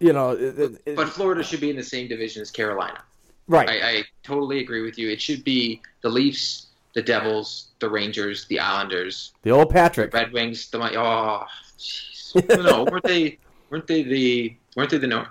you 0.00 0.12
know, 0.12 0.30
it, 0.32 0.80
it- 0.86 0.96
but 0.96 1.08
Florida 1.08 1.42
should 1.44 1.60
be 1.60 1.70
in 1.70 1.76
the 1.76 1.82
same 1.84 2.08
division 2.08 2.42
as 2.42 2.50
Carolina. 2.50 3.02
right. 3.46 3.68
I, 3.68 3.88
I 3.90 4.04
totally 4.24 4.58
agree 4.60 4.82
with 4.82 4.98
you. 4.98 5.08
It 5.10 5.20
should 5.20 5.42
be 5.44 5.80
the 6.02 6.08
Leafs, 6.08 6.66
the 6.94 7.02
Devils, 7.02 7.68
the 7.80 7.88
Rangers, 7.90 8.44
the 8.46 8.58
Islanders, 8.60 9.32
the 9.42 9.50
old 9.52 9.68
the 9.70 9.72
Patrick. 9.74 10.12
Red 10.14 10.32
Wings. 10.32 10.68
The 10.70 10.78
oh, 10.98 11.44
jeez. 11.78 12.64
no, 12.64 12.84
weren't 12.84 13.04
they? 13.04 13.38
Weren't 13.70 13.86
they 13.86 14.02
the? 14.02 14.56
Weren't 14.76 14.90
they 14.90 14.98
the 14.98 15.06
Nor- 15.06 15.28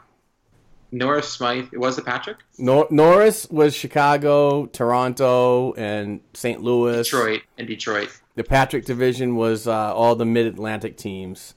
Norris 0.92 1.30
Smythe? 1.30 1.68
It 1.72 1.80
was 1.80 1.96
the 1.96 2.02
Patrick. 2.02 2.38
Nor- 2.58 2.88
Norris 2.90 3.50
was 3.50 3.76
Chicago, 3.76 4.66
Toronto, 4.68 5.74
and 5.74 6.22
St. 6.34 6.62
Louis. 6.62 6.98
Detroit 7.04 7.42
and 7.58 7.68
Detroit. 7.68 8.10
The 8.36 8.44
Patrick 8.44 8.86
division 8.86 9.36
was 9.36 9.68
uh, 9.68 9.94
all 9.96 10.16
the 10.16 10.26
Mid 10.26 10.46
Atlantic 10.46 10.98
teams. 10.98 11.56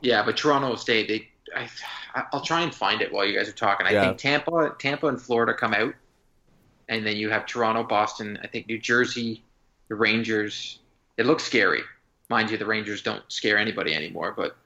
Yeah, 0.00 0.22
but 0.24 0.36
Toronto 0.36 0.76
State. 0.76 1.08
They. 1.08 1.28
I, 1.56 1.68
I'll 2.32 2.40
try 2.40 2.62
and 2.62 2.74
find 2.74 3.00
it 3.00 3.12
while 3.12 3.24
you 3.26 3.36
guys 3.36 3.48
are 3.48 3.52
talking. 3.52 3.86
I 3.86 3.90
Yeah. 3.90 4.04
think 4.06 4.18
Tampa, 4.18 4.74
Tampa, 4.78 5.06
and 5.08 5.20
Florida 5.20 5.52
come 5.54 5.74
out, 5.74 5.94
and 6.88 7.06
then 7.06 7.16
you 7.16 7.30
have 7.30 7.46
Toronto, 7.46 7.82
Boston. 7.84 8.38
I 8.42 8.46
think 8.46 8.68
New 8.68 8.78
Jersey, 8.78 9.42
the 9.88 9.94
Rangers. 9.94 10.78
It 11.16 11.26
looks 11.26 11.44
scary, 11.44 11.80
mind 12.28 12.50
you. 12.50 12.56
The 12.58 12.66
Rangers 12.66 13.02
don't 13.02 13.22
scare 13.28 13.56
anybody 13.58 13.94
anymore, 13.94 14.32
but 14.36 14.56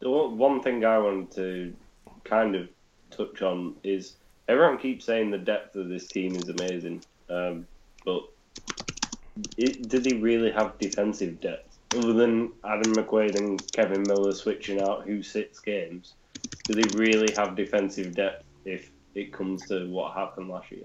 The 0.00 0.10
one 0.10 0.62
thing 0.62 0.84
I 0.84 0.98
wanted 0.98 1.30
to 1.32 1.76
kind 2.24 2.54
of 2.54 2.68
touch 3.10 3.42
on 3.42 3.74
is 3.82 4.16
everyone 4.48 4.78
keeps 4.78 5.04
saying 5.04 5.30
the 5.30 5.38
depth 5.38 5.76
of 5.76 5.88
this 5.88 6.08
team 6.08 6.36
is 6.36 6.48
amazing, 6.48 7.02
um, 7.30 7.66
but 8.04 8.22
it, 9.56 9.88
did 9.88 10.06
he 10.06 10.14
really 10.14 10.50
have 10.50 10.78
defensive 10.78 11.40
depth 11.40 11.78
other 11.92 12.12
than 12.12 12.52
Adam 12.64 12.96
McQuaid 12.96 13.36
and 13.36 13.62
Kevan 13.72 14.06
Miller 14.06 14.34
switching 14.34 14.80
out 14.80 15.06
who 15.06 15.22
sits 15.22 15.60
games? 15.60 16.14
Did 16.66 16.76
they 16.76 16.86
really 16.86 17.32
have 17.32 17.56
defensive 17.56 18.14
depth 18.14 18.44
if 18.64 18.90
it 19.14 19.32
comes 19.32 19.66
to 19.66 19.88
what 19.88 20.14
happened 20.14 20.48
last 20.48 20.70
year? 20.70 20.84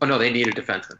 Oh 0.00 0.06
no, 0.06 0.18
they 0.18 0.32
need 0.32 0.48
a 0.48 0.52
defenseman. 0.52 0.98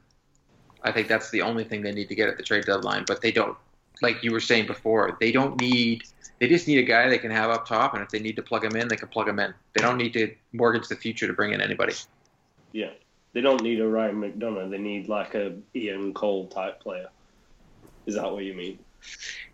I 0.83 0.93
think 0.93 1.09
that's 1.09 1.31
the 1.31 1.43
only 1.43 1.65
thing 1.65 1.83
they 1.83 1.93
need 1.93 2.09
to 2.09 2.15
get 2.15 2.29
at 2.29 2.37
the 2.37 2.43
trade 2.43 2.67
deadline. 2.67 3.05
But 3.07 3.21
they 3.21 3.33
don't, 3.33 3.57
like 4.03 4.23
you 4.23 4.33
were 4.33 4.41
saying 4.41 4.67
before, 4.67 5.17
they 5.21 5.33
don't 5.33 5.61
need. 5.61 6.03
They 6.41 6.49
just 6.49 6.67
need 6.67 6.79
a 6.79 6.83
guy 6.83 7.09
they 7.09 7.19
can 7.19 7.31
have 7.31 7.51
up 7.51 7.67
top, 7.67 7.95
and 7.95 8.03
if 8.03 8.09
they 8.09 8.19
need 8.19 8.37
to 8.37 8.43
plug 8.43 8.65
him 8.65 8.75
in, 8.75 8.89
they 8.89 8.97
can 8.97 9.09
plug 9.09 9.29
him 9.29 9.39
in. 9.39 9.53
They 9.75 9.83
don't 9.83 9.99
need 9.99 10.15
to 10.15 10.35
mortgage 10.53 10.89
the 10.89 10.97
future 10.97 11.27
to 11.27 11.35
bring 11.35 11.53
in 11.53 11.61
anybody. 11.61 11.93
Yeah, 12.73 12.91
they 13.35 13.41
don't 13.41 13.63
need 13.63 13.81
a 13.81 13.87
Ryan 13.87 14.21
McDonagh. 14.23 14.71
They 14.71 14.79
need 14.79 15.09
like 15.09 15.35
a 15.35 15.57
Ian 15.75 16.15
Cole 16.15 16.49
type 16.49 16.81
player. 16.81 17.09
Is 18.07 18.15
that 18.15 18.33
what 18.33 18.45
you 18.45 18.55
mean? 18.55 18.79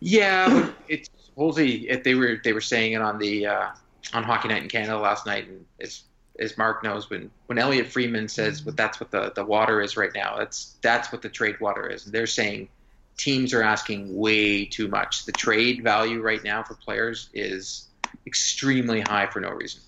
Yeah, 0.01 0.71
it's 0.89 1.09
supposedly 1.19 1.89
if 1.89 2.05
they 2.05 2.15
were 2.15 2.41
they 2.43 2.53
were 2.53 2.61
saying 2.61 2.93
it 2.93 3.03
on 3.03 3.19
the 3.19 3.47
uh, 3.47 3.69
on 4.13 4.23
Hockey 4.23 4.49
Night 4.49 4.63
in 4.63 4.69
Canada 4.69 4.99
last 4.99 5.27
night, 5.27 5.49
and 5.49 5.65
as 5.81 6.05
as 6.39 6.59
Mark 6.59 6.83
knows, 6.83 7.11
when 7.11 7.31
when 7.47 7.59
Elliotte 7.59 7.91
Friedman 7.91 8.29
says 8.29 8.65
well, 8.65 8.75
that's 8.75 9.01
what 9.01 9.11
the 9.11 9.33
the 9.35 9.45
water 9.45 9.81
is 9.81 9.97
right 9.97 10.13
now, 10.15 10.37
that's 10.39 10.77
that's 10.83 11.13
what 11.13 11.23
the 11.23 11.29
trade 11.29 11.61
water 11.61 11.89
is. 11.89 12.05
They're 12.05 12.27
saying 12.27 12.69
teams 13.17 13.55
are 13.55 13.63
asking 13.63 14.15
way 14.15 14.65
too 14.65 14.89
much. 14.89 15.25
The 15.25 15.33
trade 15.33 15.83
value 15.83 16.21
right 16.21 16.43
now 16.43 16.63
for 16.63 16.75
players 16.75 17.29
is 17.33 17.89
extremely 18.27 19.01
high 19.01 19.27
for 19.27 19.41
no 19.41 19.51
reason. 19.51 19.81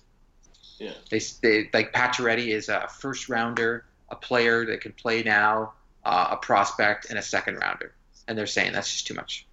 Yeah. 0.77 0.93
They, 1.09 1.19
they 1.41 1.69
like 1.73 1.93
Pacioretty 1.93 2.47
is 2.47 2.69
a 2.69 2.87
first 2.87 3.29
rounder, 3.29 3.85
a 4.09 4.15
player 4.15 4.65
that 4.67 4.81
can 4.81 4.93
play 4.93 5.23
now, 5.23 5.73
uh, 6.05 6.29
a 6.31 6.37
prospect, 6.37 7.09
and 7.09 7.19
a 7.19 7.21
second 7.21 7.55
rounder, 7.57 7.93
and 8.27 8.37
they're 8.37 8.47
saying 8.47 8.73
that's 8.73 8.91
just 8.91 9.05
too 9.07 9.13
much. 9.13 9.45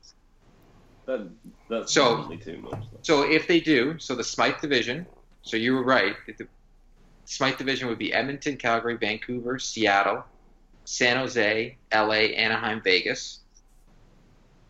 That, 1.07 1.29
that's 1.69 1.93
So- 1.93 2.29
too 2.39 2.59
much. 2.59 2.71
though. 2.73 2.99
So 3.03 3.23
if 3.31 3.47
they 3.47 3.61
do, 3.61 3.99
so 3.99 4.15
the 4.15 4.25
Smythe 4.25 4.61
division, 4.61 5.07
so 5.43 5.57
you 5.57 5.75
were 5.75 5.85
right. 5.85 6.17
The 6.27 6.47
Smythe 7.25 7.57
division 7.59 7.89
would 7.89 7.99
be 7.99 8.13
Edmonton, 8.13 8.57
Calgary, 8.57 8.97
Vancouver, 8.97 9.59
Seattle, 9.59 10.25
San 10.85 11.17
Jose, 11.17 11.77
LA, 11.93 12.13
Anaheim, 12.13 12.81
Vegas. 12.83 13.41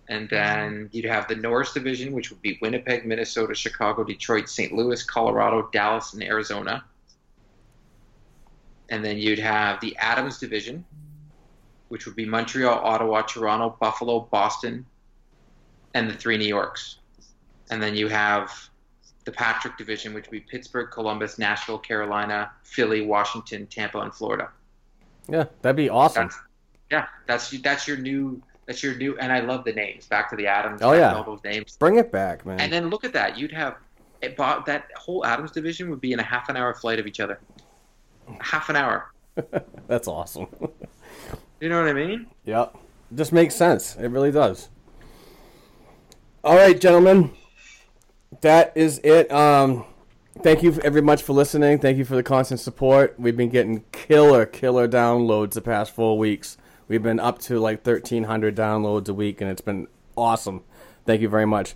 And 0.09 0.28
then 0.28 0.88
you'd 0.92 1.04
have 1.07 1.26
the 1.26 1.34
Norris 1.34 1.72
division, 1.72 2.12
which 2.12 2.30
would 2.30 2.40
be 2.40 2.59
Winnipeg, 2.62 3.04
Minnesota, 3.04 3.54
Chicago, 3.54 4.04
Detroit, 4.04 4.48
St. 4.48 4.72
Louis, 4.72 5.02
Colorado, 5.02 5.68
Dallas, 5.72 6.12
and 6.12 6.22
Arizona. 6.22 6.84
And 8.88 9.04
then 9.04 9.18
you'd 9.18 9.40
have 9.40 9.80
the 9.80 9.96
Adams 9.96 10.38
division, 10.38 10.84
which 11.88 12.07
would 12.07 12.14
be 12.14 12.24
Montreal, 12.24 12.78
Ottawa, 12.84 13.22
Toronto, 13.22 13.76
Buffalo, 13.80 14.20
Boston, 14.20 14.86
and 15.94 16.09
the 16.09 16.14
three 16.14 16.38
New 16.38 16.46
Yorks. 16.46 16.98
And 17.70 17.82
then 17.82 17.96
you 17.96 18.07
have 18.07 18.52
the 19.24 19.32
Patrick 19.32 19.76
division, 19.76 20.14
which 20.14 20.26
would 20.26 20.30
be 20.30 20.40
Pittsburgh, 20.40 20.90
Columbus, 20.92 21.36
Nashville, 21.36 21.78
Carolina, 21.78 22.52
Philly, 22.62 23.00
Washington, 23.00 23.66
Tampa, 23.66 23.98
and 23.98 24.14
Florida. 24.14 24.50
Yeah, 25.28 25.46
that'd 25.62 25.74
be 25.74 25.90
awesome. 25.90 26.28
That's 26.28 26.38
yeah, 26.90 27.07
that's 27.26 27.50
that's 27.62 27.88
your 27.88 27.96
new 27.96 28.40
that's 28.67 28.83
your 28.83 28.95
new 28.97 29.17
and 29.19 29.33
I 29.33 29.41
love 29.41 29.64
the 29.64 29.73
names. 29.73 30.07
Back 30.07 30.31
to 30.31 30.37
the 30.37 30.47
Adams. 30.47 30.83
Oh, 30.83 30.93
yeah. 30.93 31.14
all 31.14 31.25
those 31.25 31.43
names. 31.45 31.77
Bring 31.77 31.97
it 31.97 32.11
back, 32.12 32.45
man. 32.45 32.61
And 32.61 32.73
then 32.73 32.91
look 32.91 33.05
at 33.05 33.12
that. 33.12 33.39
You'd 33.39 33.53
have 33.53 33.77
it 34.23 34.37
bought, 34.37 34.67
that 34.67 34.89
whole 34.97 35.25
Adams 35.25 35.53
division 35.53 35.89
would 35.91 36.01
be 36.01 36.12
in 36.12 36.19
a 36.19 36.23
half 36.23 36.49
an 36.49 36.57
hour 36.57 36.75
flight 36.75 36.99
of 36.99 37.07
each 37.07 37.21
other. 37.21 37.39
Half 38.41 38.69
an 38.71 38.77
hour. 38.77 39.12
That's 39.87 40.09
awesome. 40.09 40.49
You 41.59 41.71
know 41.71 41.81
what 41.81 41.89
I 41.89 41.95
mean? 41.95 42.27
Yep. 42.45 42.77
Just 43.14 43.33
makes 43.33 43.55
sense. 43.55 43.97
It 43.97 44.09
really 44.09 44.31
does. 44.31 44.69
All 46.45 46.55
right, 46.55 46.79
gentlemen. 46.79 47.33
That 48.43 48.73
is 48.77 48.99
it. 48.99 49.33
Um, 49.33 49.87
thank 50.43 50.62
you 50.62 50.73
very 50.73 51.01
much 51.01 51.23
for 51.23 51.33
listening. 51.33 51.79
Thank 51.79 51.97
you 51.97 52.05
for 52.05 52.14
the 52.14 52.23
constant 52.23 52.61
support. 52.61 53.14
We've 53.19 53.37
been 53.37 53.49
getting 53.49 53.85
killer, 53.91 54.45
killer 54.45 54.87
downloads 54.87 55.53
the 55.53 55.62
past 55.62 55.95
four 55.95 56.19
weeks. 56.19 56.59
We've 56.89 57.03
been 57.03 57.20
up 57.20 57.39
to 57.41 57.59
like 57.59 57.84
1,300 57.84 58.55
downloads 58.55 59.09
a 59.09 59.14
week, 59.14 59.41
and 59.41 59.51
it's 59.51 59.61
been 59.61 59.89
awesome. 60.16 60.62
Thank 61.05 61.20
you 61.20 61.28
very 61.28 61.47
much. 61.47 61.74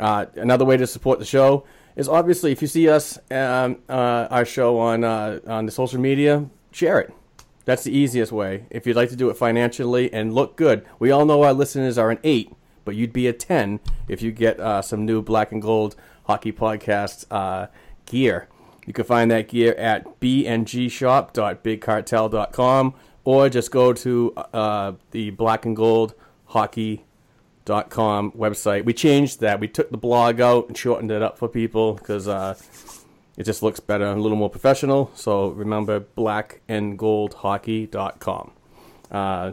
Uh, 0.00 0.26
another 0.34 0.64
way 0.64 0.76
to 0.76 0.86
support 0.86 1.18
the 1.18 1.24
show 1.24 1.64
is 1.94 2.08
obviously 2.08 2.52
if 2.52 2.62
you 2.62 2.68
see 2.68 2.88
us, 2.88 3.18
um, 3.30 3.78
uh, 3.88 4.26
our 4.30 4.44
show 4.44 4.78
on 4.78 5.04
uh, 5.04 5.40
on 5.46 5.66
the 5.66 5.72
social 5.72 6.00
media, 6.00 6.46
share 6.70 7.00
it. 7.00 7.12
That's 7.64 7.84
the 7.84 7.96
easiest 7.96 8.32
way. 8.32 8.66
If 8.70 8.86
you'd 8.86 8.96
like 8.96 9.10
to 9.10 9.16
do 9.16 9.30
it 9.30 9.36
financially 9.36 10.12
and 10.12 10.34
look 10.34 10.56
good, 10.56 10.84
we 10.98 11.12
all 11.12 11.24
know 11.24 11.42
our 11.42 11.52
listeners 11.52 11.96
are 11.96 12.10
an 12.10 12.18
eight, 12.24 12.52
but 12.84 12.96
you'd 12.96 13.12
be 13.12 13.28
a 13.28 13.32
ten 13.32 13.78
if 14.08 14.22
you 14.22 14.32
get 14.32 14.58
uh, 14.58 14.82
some 14.82 15.06
new 15.06 15.22
black 15.22 15.52
and 15.52 15.62
gold 15.62 15.94
hockey 16.24 16.50
podcast 16.50 17.26
uh, 17.30 17.68
gear. 18.06 18.48
You 18.86 18.92
can 18.92 19.04
find 19.04 19.30
that 19.30 19.48
gear 19.48 19.74
at 19.74 20.18
bngshop.bigcartel.com 20.20 22.94
or 23.24 23.48
just 23.48 23.70
go 23.70 23.92
to 23.92 24.32
uh, 24.52 24.92
the 25.12 25.30
black 25.30 25.64
and 25.64 25.76
gold 25.76 26.14
hockey 26.46 27.04
dot 27.64 27.90
com 27.90 28.32
website. 28.32 28.84
We 28.84 28.92
changed 28.92 29.40
that. 29.40 29.60
We 29.60 29.68
took 29.68 29.90
the 29.90 29.96
blog 29.96 30.40
out 30.40 30.68
and 30.68 30.76
shortened 30.76 31.10
it 31.10 31.22
up 31.22 31.38
for 31.38 31.48
people 31.48 31.94
because 31.94 32.26
uh, 32.26 32.56
it 33.36 33.44
just 33.44 33.62
looks 33.62 33.80
better, 33.80 34.06
a 34.06 34.16
little 34.16 34.36
more 34.36 34.50
professional. 34.50 35.10
So 35.14 35.48
remember 35.48 36.00
black 36.00 36.60
and 36.68 36.98
gold 36.98 37.34
blackandgoldhockey.com. 37.34 38.52
Uh, 39.10 39.52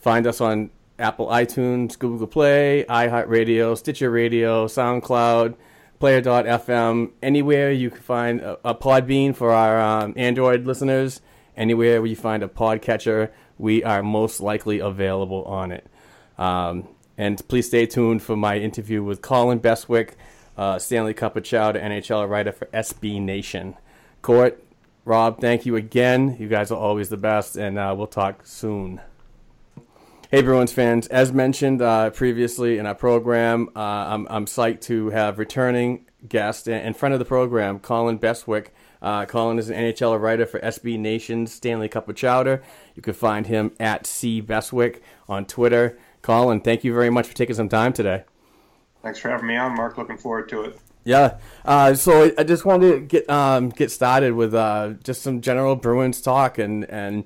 find 0.00 0.26
us 0.26 0.40
on 0.40 0.70
Apple 0.98 1.26
iTunes, 1.28 1.98
Google 1.98 2.26
Play, 2.26 2.84
iHeartRadio, 2.88 3.76
Stitcher 3.76 4.10
Radio, 4.10 4.66
SoundCloud, 4.66 5.54
Player.fm, 5.98 7.12
anywhere 7.22 7.72
you 7.72 7.90
can 7.90 8.00
find 8.00 8.40
a, 8.40 8.58
a 8.64 8.74
Podbean 8.74 9.34
for 9.34 9.50
our 9.50 9.80
um, 9.80 10.12
Android 10.16 10.66
listeners. 10.66 11.20
Anywhere 11.56 12.00
where 12.00 12.08
you 12.08 12.16
find 12.16 12.42
a 12.42 12.48
podcatcher, 12.48 13.30
we 13.58 13.82
are 13.82 14.02
most 14.02 14.40
likely 14.40 14.78
available 14.78 15.44
on 15.44 15.72
it. 15.72 15.86
Um, 16.38 16.88
and 17.16 17.46
please 17.48 17.66
stay 17.66 17.86
tuned 17.86 18.22
for 18.22 18.36
my 18.36 18.58
interview 18.58 19.02
with 19.02 19.22
Colin 19.22 19.58
Bestwick, 19.58 20.10
uh, 20.56 20.78
Stanley 20.78 21.14
Cup 21.14 21.36
of 21.36 21.44
Chowder 21.44 21.80
NHL 21.80 22.28
writer 22.28 22.52
for 22.52 22.66
SB 22.66 23.20
Nation. 23.22 23.74
Court, 24.20 24.62
Rob, 25.04 25.40
thank 25.40 25.64
you 25.64 25.76
again. 25.76 26.36
You 26.38 26.48
guys 26.48 26.70
are 26.70 26.78
always 26.78 27.08
the 27.08 27.16
best, 27.16 27.56
and 27.56 27.78
uh, 27.78 27.94
we'll 27.96 28.06
talk 28.06 28.44
soon. 28.44 29.00
Hey, 30.30 30.42
Bruins 30.42 30.72
fans. 30.72 31.06
As 31.06 31.32
mentioned 31.32 31.80
uh, 31.80 32.10
previously 32.10 32.78
in 32.78 32.86
our 32.86 32.96
program, 32.96 33.68
uh, 33.76 33.80
I'm, 33.80 34.26
I'm 34.28 34.46
psyched 34.46 34.80
to 34.82 35.10
have 35.10 35.38
returning 35.38 36.06
guest 36.28 36.68
and 36.68 36.96
friend 36.96 37.12
of 37.12 37.20
the 37.20 37.24
program, 37.24 37.78
Colin 37.78 38.18
Bestwick. 38.18 38.74
Uh, 39.00 39.26
Colin 39.26 39.58
is 39.58 39.70
an 39.70 39.76
NHL 39.76 40.20
writer 40.20 40.46
for 40.46 40.58
SB 40.60 40.98
Nation's 40.98 41.52
Stanley 41.52 41.88
Cup 41.88 42.08
of 42.08 42.16
Chowder. 42.16 42.62
You 42.94 43.02
can 43.02 43.14
find 43.14 43.46
him 43.46 43.72
at 43.78 44.06
C 44.06 44.40
Bestwick 44.40 45.00
on 45.28 45.44
Twitter. 45.44 45.98
Colin, 46.22 46.60
thank 46.60 46.84
you 46.84 46.92
very 46.92 47.10
much 47.10 47.26
for 47.26 47.34
taking 47.34 47.54
some 47.54 47.68
time 47.68 47.92
today. 47.92 48.24
Thanks 49.02 49.18
for 49.18 49.28
having 49.28 49.46
me 49.46 49.56
on, 49.56 49.76
Mark. 49.76 49.98
Looking 49.98 50.18
forward 50.18 50.48
to 50.48 50.62
it. 50.62 50.78
Yeah. 51.04 51.38
Uh, 51.64 51.94
so 51.94 52.32
I 52.36 52.42
just 52.42 52.64
wanted 52.64 52.90
to 52.90 53.00
get 53.00 53.30
um, 53.30 53.68
get 53.68 53.92
started 53.92 54.32
with 54.32 54.52
uh, 54.54 54.94
just 55.04 55.22
some 55.22 55.40
general 55.40 55.76
Bruins 55.76 56.20
talk 56.20 56.58
and 56.58 56.84
and 56.90 57.24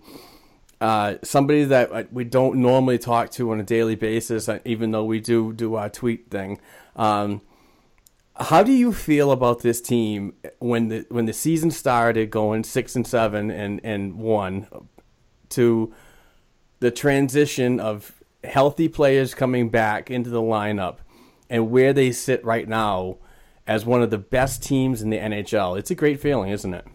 uh, 0.82 1.14
somebody 1.22 1.64
that 1.64 2.12
we 2.12 2.24
don't 2.24 2.56
normally 2.56 2.98
talk 2.98 3.30
to 3.30 3.50
on 3.52 3.60
a 3.60 3.62
daily 3.62 3.94
basis, 3.94 4.48
uh, 4.48 4.58
even 4.66 4.90
though 4.90 5.04
we 5.04 5.20
do 5.20 5.54
do 5.54 5.76
our 5.76 5.88
tweet 5.88 6.30
thing. 6.30 6.60
Um, 6.96 7.40
how 8.40 8.62
do 8.62 8.72
you 8.72 8.92
feel 8.92 9.30
about 9.32 9.60
this 9.60 9.80
team 9.80 10.34
when 10.58 10.88
the 10.88 11.06
when 11.10 11.26
the 11.26 11.32
season 11.32 11.70
started, 11.70 12.30
going 12.30 12.64
six 12.64 12.96
and 12.96 13.06
seven 13.06 13.50
and 13.50 13.80
and 13.84 14.16
one, 14.18 14.66
to 15.50 15.92
the 16.80 16.90
transition 16.90 17.78
of 17.78 18.14
healthy 18.42 18.88
players 18.88 19.34
coming 19.34 19.68
back 19.68 20.10
into 20.10 20.30
the 20.30 20.40
lineup, 20.40 20.98
and 21.50 21.70
where 21.70 21.92
they 21.92 22.10
sit 22.10 22.42
right 22.44 22.66
now 22.66 23.18
as 23.66 23.84
one 23.84 24.02
of 24.02 24.10
the 24.10 24.18
best 24.18 24.62
teams 24.62 25.02
in 25.02 25.10
the 25.10 25.18
NHL? 25.18 25.78
It's 25.78 25.90
a 25.90 25.94
great 25.94 26.18
feeling, 26.18 26.50
isn't 26.50 26.72
it? 26.72 26.86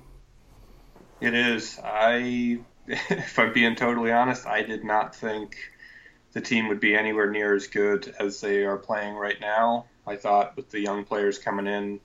It 1.21 1.33
is. 1.33 1.79
I, 1.83 2.59
if 2.87 3.37
I'm 3.37 3.53
being 3.53 3.75
totally 3.75 4.11
honest, 4.11 4.47
I 4.47 4.63
did 4.63 4.83
not 4.83 5.15
think 5.15 5.55
the 6.33 6.41
team 6.41 6.67
would 6.67 6.79
be 6.79 6.95
anywhere 6.95 7.29
near 7.29 7.55
as 7.55 7.67
good 7.67 8.13
as 8.19 8.41
they 8.41 8.65
are 8.65 8.77
playing 8.77 9.15
right 9.15 9.39
now. 9.39 9.85
I 10.07 10.15
thought 10.15 10.55
with 10.55 10.69
the 10.69 10.79
young 10.79 11.03
players 11.03 11.37
coming 11.37 11.67
in, 11.67 11.99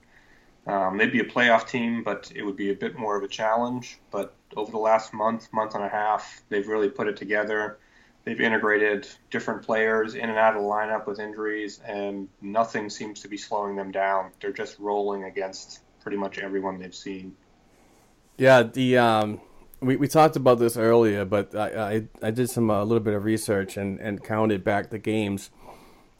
um, 0.67 0.97
they'd 0.97 1.11
be 1.11 1.19
a 1.19 1.25
playoff 1.25 1.67
team, 1.67 2.03
but 2.03 2.31
it 2.35 2.43
would 2.43 2.55
be 2.55 2.71
a 2.71 2.75
bit 2.75 2.97
more 2.97 3.17
of 3.17 3.23
a 3.23 3.27
challenge. 3.27 3.99
But 4.11 4.35
over 4.55 4.71
the 4.71 4.77
last 4.77 5.13
month, 5.13 5.51
month 5.51 5.75
and 5.75 5.83
a 5.83 5.89
half, 5.89 6.43
they've 6.49 6.67
really 6.67 6.89
put 6.89 7.07
it 7.07 7.17
together. 7.17 7.79
they've 8.23 8.39
integrated 8.39 9.07
different 9.31 9.63
players 9.63 10.13
in 10.13 10.29
and 10.29 10.37
out 10.37 10.55
of 10.55 10.61
the 10.61 10.67
lineup 10.67 11.07
with 11.07 11.19
injuries, 11.19 11.79
and 11.87 12.27
nothing 12.41 12.89
seems 12.89 13.21
to 13.21 13.27
be 13.27 13.37
slowing 13.37 13.75
them 13.75 13.91
down. 13.91 14.31
They're 14.39 14.53
just 14.53 14.77
rolling 14.77 15.23
against 15.23 15.81
pretty 16.01 16.17
much 16.17 16.37
everyone 16.37 16.77
they've 16.79 16.93
seen. 16.93 17.35
Yeah, 18.37 18.63
the 18.63 18.97
um, 18.97 19.41
we, 19.79 19.95
we 19.95 20.07
talked 20.07 20.35
about 20.35 20.59
this 20.59 20.77
earlier, 20.77 21.25
but 21.25 21.55
I 21.55 21.95
I, 22.21 22.27
I 22.27 22.31
did 22.31 22.49
some 22.49 22.69
a 22.69 22.81
uh, 22.81 22.83
little 22.83 23.03
bit 23.03 23.13
of 23.13 23.23
research 23.23 23.77
and, 23.77 23.99
and 23.99 24.23
counted 24.23 24.63
back 24.63 24.89
the 24.89 24.99
games. 24.99 25.49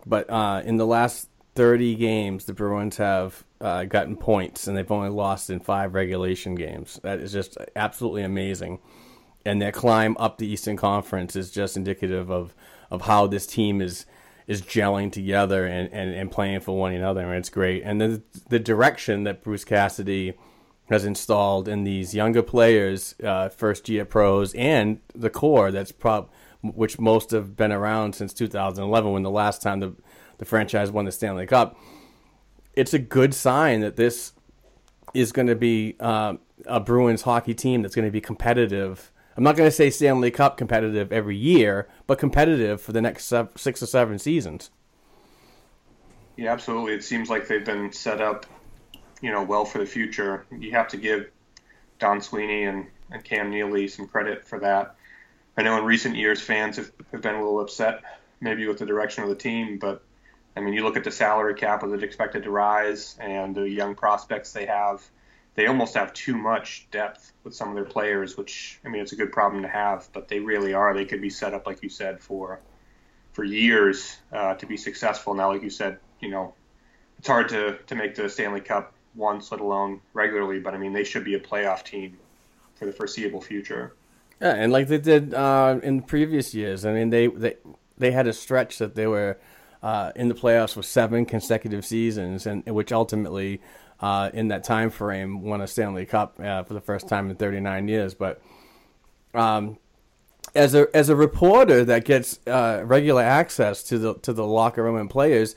But 0.06 0.30
uh, 0.30 0.64
in 0.66 0.78
the 0.78 0.88
last 0.88 1.30
30 1.56 1.96
games, 1.96 2.46
the 2.46 2.54
Bruins 2.54 2.98
have 2.98 3.44
uh, 3.60 3.84
gotten 3.84 4.16
points, 4.16 4.68
and 4.68 4.78
they've 4.78 4.92
only 4.92 5.10
lost 5.10 5.50
in 5.50 5.60
five 5.60 5.94
regulation 5.94 6.56
games. 6.56 7.00
That 7.04 7.20
is 7.20 7.32
just 7.32 7.58
absolutely 7.76 8.24
amazing. 8.24 8.80
And 9.46 9.62
their 9.62 9.72
climb 9.72 10.16
up 10.20 10.38
the 10.38 10.48
Eastern 10.48 10.78
Conference 10.78 11.36
is 11.36 11.52
just 11.52 11.76
indicative 11.76 12.30
of, 12.30 12.56
of 12.90 13.02
how 13.02 13.28
this 13.28 13.46
team 13.46 13.82
is 13.82 14.06
is 14.48 14.64
gelling 14.64 15.12
together 15.12 15.66
and, 15.66 15.88
and, 15.94 16.14
and 16.14 16.30
playing 16.30 16.60
for 16.60 16.78
one 16.78 16.94
another, 16.94 17.22
and 17.22 17.38
it's 17.38 17.50
great. 17.50 17.84
And 17.84 18.02
the 18.02 18.22
the 18.50 18.60
direction 18.60 19.24
that 19.24 19.44
Bruce 19.44 19.64
Cassidy 19.64 20.34
has 20.90 21.06
installed 21.06 21.68
in 21.68 21.84
these 21.86 22.14
younger 22.14 22.42
players, 22.44 23.16
uh, 23.24 23.48
first 23.50 23.88
year 23.88 24.04
pros, 24.04 24.54
and 24.56 25.00
the 25.16 25.30
core 25.30 25.72
that's 25.72 25.92
prob 25.92 26.30
which 26.62 27.00
most 27.00 27.32
have 27.32 27.56
been 27.56 27.72
around 27.72 28.14
since 28.14 28.34
2011 28.34 29.12
when 29.12 29.24
the 29.24 29.32
last 29.32 29.62
time 29.62 29.80
the 29.80 29.94
the 30.42 30.46
franchise 30.46 30.90
won 30.90 31.06
the 31.06 31.12
Stanley 31.12 31.46
Cup. 31.46 31.78
It's 32.74 32.96
a 32.96 33.00
good 33.00 33.36
sign 33.36 33.82
that 33.82 33.96
this 33.96 34.34
is 35.14 35.32
going 35.32 35.46
to 35.46 35.56
be 35.56 35.96
uh, 36.00 36.34
a 36.66 36.80
Bruins 36.80 37.22
hockey 37.22 37.54
team 37.54 37.84
that's 37.84 37.94
going 37.94 38.08
to 38.08 38.12
be 38.12 38.22
competitive. 38.22 39.12
I'm 39.38 39.44
not 39.44 39.56
going 39.56 39.68
to 39.68 39.72
say 39.72 39.92
Stanley 39.92 40.32
Cup 40.32 40.58
competitive 40.58 41.14
every 41.14 41.38
year, 41.38 41.88
but 42.08 42.18
competitive 42.18 42.82
for 42.82 42.92
the 42.92 43.04
next 43.04 43.32
six 43.56 43.84
or 43.84 43.86
seven 43.86 44.18
seasons. 44.18 44.72
Yeah, 46.38 46.52
absolutely. 46.54 46.94
It 46.94 47.04
seems 47.04 47.30
like 47.30 47.48
they've 47.48 47.64
been 47.64 47.92
set 47.92 48.20
up, 48.20 48.48
you 49.22 49.32
know, 49.32 49.44
well 49.44 49.64
for 49.64 49.78
the 49.78 49.86
future. 49.86 50.48
You 50.50 50.72
have 50.72 50.88
to 50.88 50.98
give 50.98 51.30
Don 52.00 52.20
Sweeney 52.20 52.64
and, 52.64 52.88
and 53.12 53.24
Cam 53.24 53.52
Neely 53.52 53.88
some 53.88 54.08
credit 54.08 54.48
for 54.48 54.58
that. 54.58 54.96
I 55.56 55.62
know 55.62 55.78
in 55.78 55.86
recent 55.86 56.16
years 56.16 56.42
fans 56.42 56.78
have, 56.78 56.92
have 57.12 57.22
been 57.22 57.36
a 57.36 57.44
little 57.44 57.60
upset 57.60 58.02
maybe 58.40 58.68
with 58.68 58.80
the 58.80 58.88
direction 58.88 59.22
of 59.22 59.30
the 59.30 59.36
team, 59.36 59.78
but 59.78 60.04
I 60.56 60.60
mean, 60.60 60.74
you 60.74 60.84
look 60.84 60.98
at 60.98 61.04
the 61.04 61.12
salary 61.12 61.56
cap 61.56 61.84
as 61.84 61.92
it's 61.94 62.04
expected 62.04 62.44
to 62.44 62.52
rise 62.52 63.16
and 63.20 63.56
the 63.56 63.70
young 63.70 63.96
prospects 63.96 64.52
they 64.52 64.66
have. 64.66 65.02
They 65.56 65.68
almost 65.68 65.96
have 65.96 66.14
too 66.14 66.38
much 66.38 66.88
depth 66.92 67.34
with 67.44 67.54
some 67.54 67.70
of 67.70 67.76
their 67.76 67.86
players, 67.86 68.38
which 68.38 68.80
I 68.86 68.90
mean, 68.90 69.02
it's 69.02 69.12
a 69.12 69.16
good 69.16 69.32
problem 69.32 69.62
to 69.64 69.68
have. 69.68 70.08
But 70.14 70.28
they 70.28 70.40
really 70.40 70.74
are. 70.74 70.94
They 70.94 71.06
could 71.06 71.22
be 71.22 71.30
set 71.30 71.54
up, 71.54 71.66
like 71.68 71.84
you 71.84 71.90
said, 71.90 72.22
for 72.22 72.60
for 73.34 73.44
years 73.44 74.18
uh, 74.32 74.56
to 74.56 74.66
be 74.66 74.78
successful. 74.78 75.34
Now, 75.34 75.52
like 75.52 75.64
you 75.64 75.70
said, 75.70 76.00
you 76.20 76.30
know, 76.30 76.54
it's 77.18 77.28
hard 77.28 77.50
to 77.50 77.78
to 77.88 77.96
make 77.96 78.16
the 78.16 78.30
Stanley 78.30 78.62
Cup 78.62 78.94
once, 79.16 79.52
let 79.52 79.62
alone 79.62 80.02
regularly. 80.14 80.60
But 80.60 80.74
I 80.74 80.78
mean, 80.78 80.94
they 80.94 81.04
should 81.04 81.26
be 81.26 81.36
a 81.36 81.40
playoff 81.40 81.84
team 81.84 82.18
for 82.76 82.86
the 82.86 82.94
foreseeable 82.94 83.42
future. 83.42 83.94
Yeah, 84.42 84.56
and 84.56 84.72
like 84.72 84.88
they 84.88 84.98
did 84.98 85.34
uh, 85.34 85.80
in 85.84 86.02
previous 86.02 86.54
years. 86.54 86.86
I 86.86 86.94
mean, 86.94 87.10
they 87.10 87.28
they 87.28 87.56
they 87.98 88.12
had 88.12 88.28
a 88.28 88.34
stretch 88.34 88.78
that 88.80 88.96
they 88.96 89.08
were 89.08 89.38
uh, 89.82 90.12
in 90.16 90.28
the 90.28 90.36
playoffs 90.36 90.74
for 90.74 90.84
seven 90.84 91.26
consecutive 91.26 91.86
seasons, 91.86 92.46
and 92.46 92.64
which 92.66 92.92
ultimately, 92.92 93.62
uh, 94.00 94.30
in 94.34 94.50
that 94.50 94.64
time 94.64 94.90
frame, 94.90 95.42
won 95.42 95.62
a 95.62 95.68
Stanley 95.68 96.06
Cup 96.06 96.40
uh, 96.40 96.64
for 96.64 96.74
the 96.74 96.82
first 96.82 97.08
time 97.08 97.30
in 97.30 97.36
39 97.36 97.88
years. 97.88 98.14
But 98.14 98.42
um, 99.34 99.78
as 100.54 100.76
a 100.76 100.88
as 100.94 101.10
a 101.10 101.16
reporter 101.16 101.84
that 101.86 102.06
gets 102.06 102.40
uh, 102.48 102.82
regular 102.86 103.24
access 103.24 103.84
to 103.84 103.98
the 103.98 104.14
to 104.16 104.34
the 104.34 104.46
locker 104.46 104.84
room 104.84 104.98
and 104.98 105.10
players, 105.10 105.56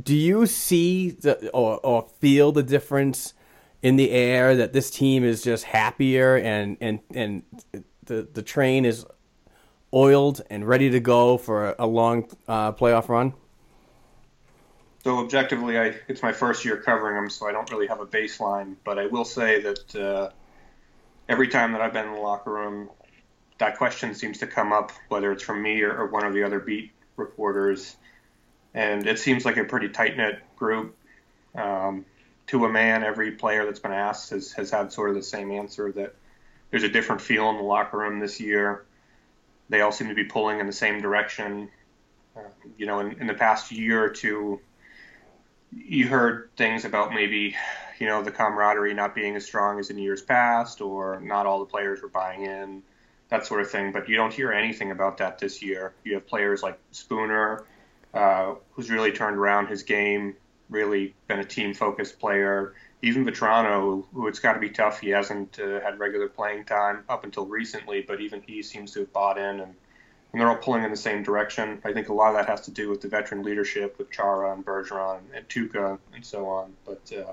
do 0.00 0.14
you 0.14 0.46
see 0.46 1.10
the, 1.10 1.50
or 1.50 1.78
or 1.84 2.08
feel 2.20 2.52
the 2.52 2.62
difference? 2.62 3.34
in 3.82 3.96
the 3.96 4.10
air 4.10 4.56
that 4.56 4.72
this 4.72 4.90
team 4.90 5.24
is 5.24 5.42
just 5.42 5.64
happier 5.64 6.36
and 6.36 6.76
and 6.80 7.00
and 7.14 7.42
the 8.04 8.28
the 8.32 8.42
train 8.42 8.84
is 8.84 9.06
oiled 9.92 10.42
and 10.50 10.66
ready 10.66 10.90
to 10.90 11.00
go 11.00 11.36
for 11.36 11.74
a 11.78 11.86
long 11.86 12.28
uh, 12.46 12.72
playoff 12.72 13.08
run? 13.08 13.34
So 15.02 15.18
objectively, 15.18 15.78
I, 15.78 15.94
it's 16.08 16.22
my 16.22 16.32
first 16.32 16.64
year 16.64 16.76
covering 16.76 17.16
them, 17.16 17.30
so 17.30 17.48
I 17.48 17.52
don't 17.52 17.70
really 17.70 17.86
have 17.86 18.00
a 18.00 18.06
baseline. 18.06 18.76
But 18.84 18.98
I 18.98 19.06
will 19.06 19.24
say 19.24 19.62
that 19.62 19.96
uh, 19.96 20.30
every 21.28 21.48
time 21.48 21.72
that 21.72 21.80
I've 21.80 21.92
been 21.92 22.06
in 22.06 22.14
the 22.14 22.20
locker 22.20 22.52
room, 22.52 22.90
that 23.58 23.78
question 23.78 24.14
seems 24.14 24.38
to 24.38 24.46
come 24.46 24.72
up, 24.72 24.92
whether 25.08 25.32
it's 25.32 25.42
from 25.42 25.62
me 25.62 25.82
or, 25.82 25.96
or 25.96 26.06
one 26.06 26.24
of 26.24 26.34
the 26.34 26.42
other 26.42 26.60
beat 26.60 26.92
reporters. 27.16 27.96
And 28.74 29.06
it 29.06 29.18
seems 29.18 29.44
like 29.44 29.56
a 29.56 29.64
pretty 29.64 29.88
tight 29.88 30.16
knit 30.16 30.38
group. 30.56 30.96
Um, 31.54 32.04
to 32.48 32.64
a 32.64 32.68
man, 32.68 33.02
every 33.02 33.32
player 33.32 33.64
that's 33.64 33.80
been 33.80 33.92
asked 33.92 34.30
has, 34.30 34.52
has 34.52 34.70
had 34.70 34.92
sort 34.92 35.10
of 35.10 35.16
the 35.16 35.22
same 35.22 35.50
answer 35.50 35.92
that 35.92 36.14
there's 36.70 36.82
a 36.82 36.88
different 36.88 37.20
feel 37.20 37.48
in 37.50 37.56
the 37.56 37.62
locker 37.62 37.98
room 37.98 38.20
this 38.20 38.40
year 38.40 38.84
they 39.70 39.80
all 39.80 39.92
seem 39.92 40.08
to 40.08 40.14
be 40.14 40.24
pulling 40.24 40.60
in 40.60 40.66
the 40.66 40.72
same 40.72 41.00
direction. 41.00 41.70
Uh, 42.36 42.40
you 42.76 42.86
know, 42.86 43.00
in, 43.00 43.12
in 43.20 43.26
the 43.26 43.34
past 43.34 43.72
year 43.72 44.04
or 44.04 44.10
two, 44.10 44.60
you 45.72 46.08
heard 46.08 46.50
things 46.56 46.84
about 46.84 47.14
maybe, 47.14 47.56
you 47.98 48.06
know, 48.06 48.22
the 48.22 48.32
camaraderie 48.32 48.92
not 48.92 49.14
being 49.14 49.36
as 49.36 49.46
strong 49.46 49.78
as 49.78 49.88
in 49.88 49.96
years 49.96 50.20
past, 50.20 50.80
or 50.80 51.20
not 51.20 51.46
all 51.46 51.60
the 51.60 51.64
players 51.64 52.02
were 52.02 52.08
buying 52.08 52.44
in, 52.44 52.82
that 53.28 53.46
sort 53.46 53.60
of 53.60 53.70
thing. 53.70 53.92
But 53.92 54.08
you 54.08 54.16
don't 54.16 54.32
hear 54.32 54.52
anything 54.52 54.90
about 54.90 55.18
that 55.18 55.38
this 55.38 55.62
year. 55.62 55.94
You 56.04 56.14
have 56.14 56.26
players 56.26 56.62
like 56.62 56.78
Spooner, 56.90 57.64
uh, 58.12 58.54
who's 58.72 58.90
really 58.90 59.12
turned 59.12 59.36
around 59.36 59.68
his 59.68 59.84
game, 59.84 60.34
really 60.68 61.14
been 61.28 61.38
a 61.38 61.44
team 61.44 61.74
focused 61.74 62.18
player 62.18 62.74
even 63.02 63.24
Vatrano, 63.24 64.04
who 64.12 64.28
it's 64.28 64.38
got 64.38 64.54
to 64.54 64.60
be 64.60 64.70
tough. 64.70 65.00
He 65.00 65.10
hasn't 65.10 65.58
uh, 65.58 65.80
had 65.80 65.98
regular 65.98 66.28
playing 66.28 66.64
time 66.64 67.04
up 67.08 67.24
until 67.24 67.46
recently, 67.46 68.02
but 68.02 68.20
even 68.20 68.42
he 68.42 68.62
seems 68.62 68.92
to 68.92 69.00
have 69.00 69.12
bought 69.12 69.38
in, 69.38 69.60
and, 69.60 69.74
and 70.32 70.40
they're 70.40 70.48
all 70.48 70.56
pulling 70.56 70.84
in 70.84 70.90
the 70.90 70.96
same 70.96 71.22
direction. 71.22 71.80
I 71.84 71.92
think 71.92 72.08
a 72.08 72.12
lot 72.12 72.28
of 72.28 72.34
that 72.34 72.46
has 72.46 72.62
to 72.62 72.70
do 72.70 72.90
with 72.90 73.00
the 73.00 73.08
veteran 73.08 73.42
leadership 73.42 73.96
with 73.98 74.10
Chara 74.10 74.52
and 74.52 74.64
Bergeron 74.64 75.20
and 75.34 75.48
Tuukka 75.48 75.98
and 76.14 76.24
so 76.24 76.46
on. 76.46 76.74
But 76.84 77.12
uh, 77.16 77.32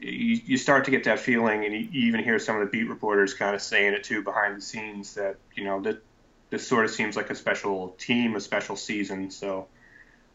you, 0.00 0.40
you 0.44 0.56
start 0.56 0.84
to 0.84 0.90
get 0.92 1.04
that 1.04 1.18
feeling, 1.18 1.64
and 1.64 1.74
you 1.74 1.88
even 1.92 2.22
hear 2.22 2.38
some 2.38 2.56
of 2.56 2.60
the 2.60 2.70
beat 2.70 2.88
reporters 2.88 3.34
kind 3.34 3.54
of 3.54 3.62
saying 3.62 3.94
it 3.94 4.04
too 4.04 4.22
behind 4.22 4.56
the 4.56 4.62
scenes 4.62 5.14
that 5.14 5.36
you 5.54 5.64
know 5.64 5.80
that 5.82 6.02
this 6.50 6.66
sort 6.66 6.84
of 6.84 6.90
seems 6.92 7.16
like 7.16 7.30
a 7.30 7.34
special 7.34 7.96
team, 7.98 8.36
a 8.36 8.40
special 8.40 8.76
season. 8.76 9.32
So 9.32 9.66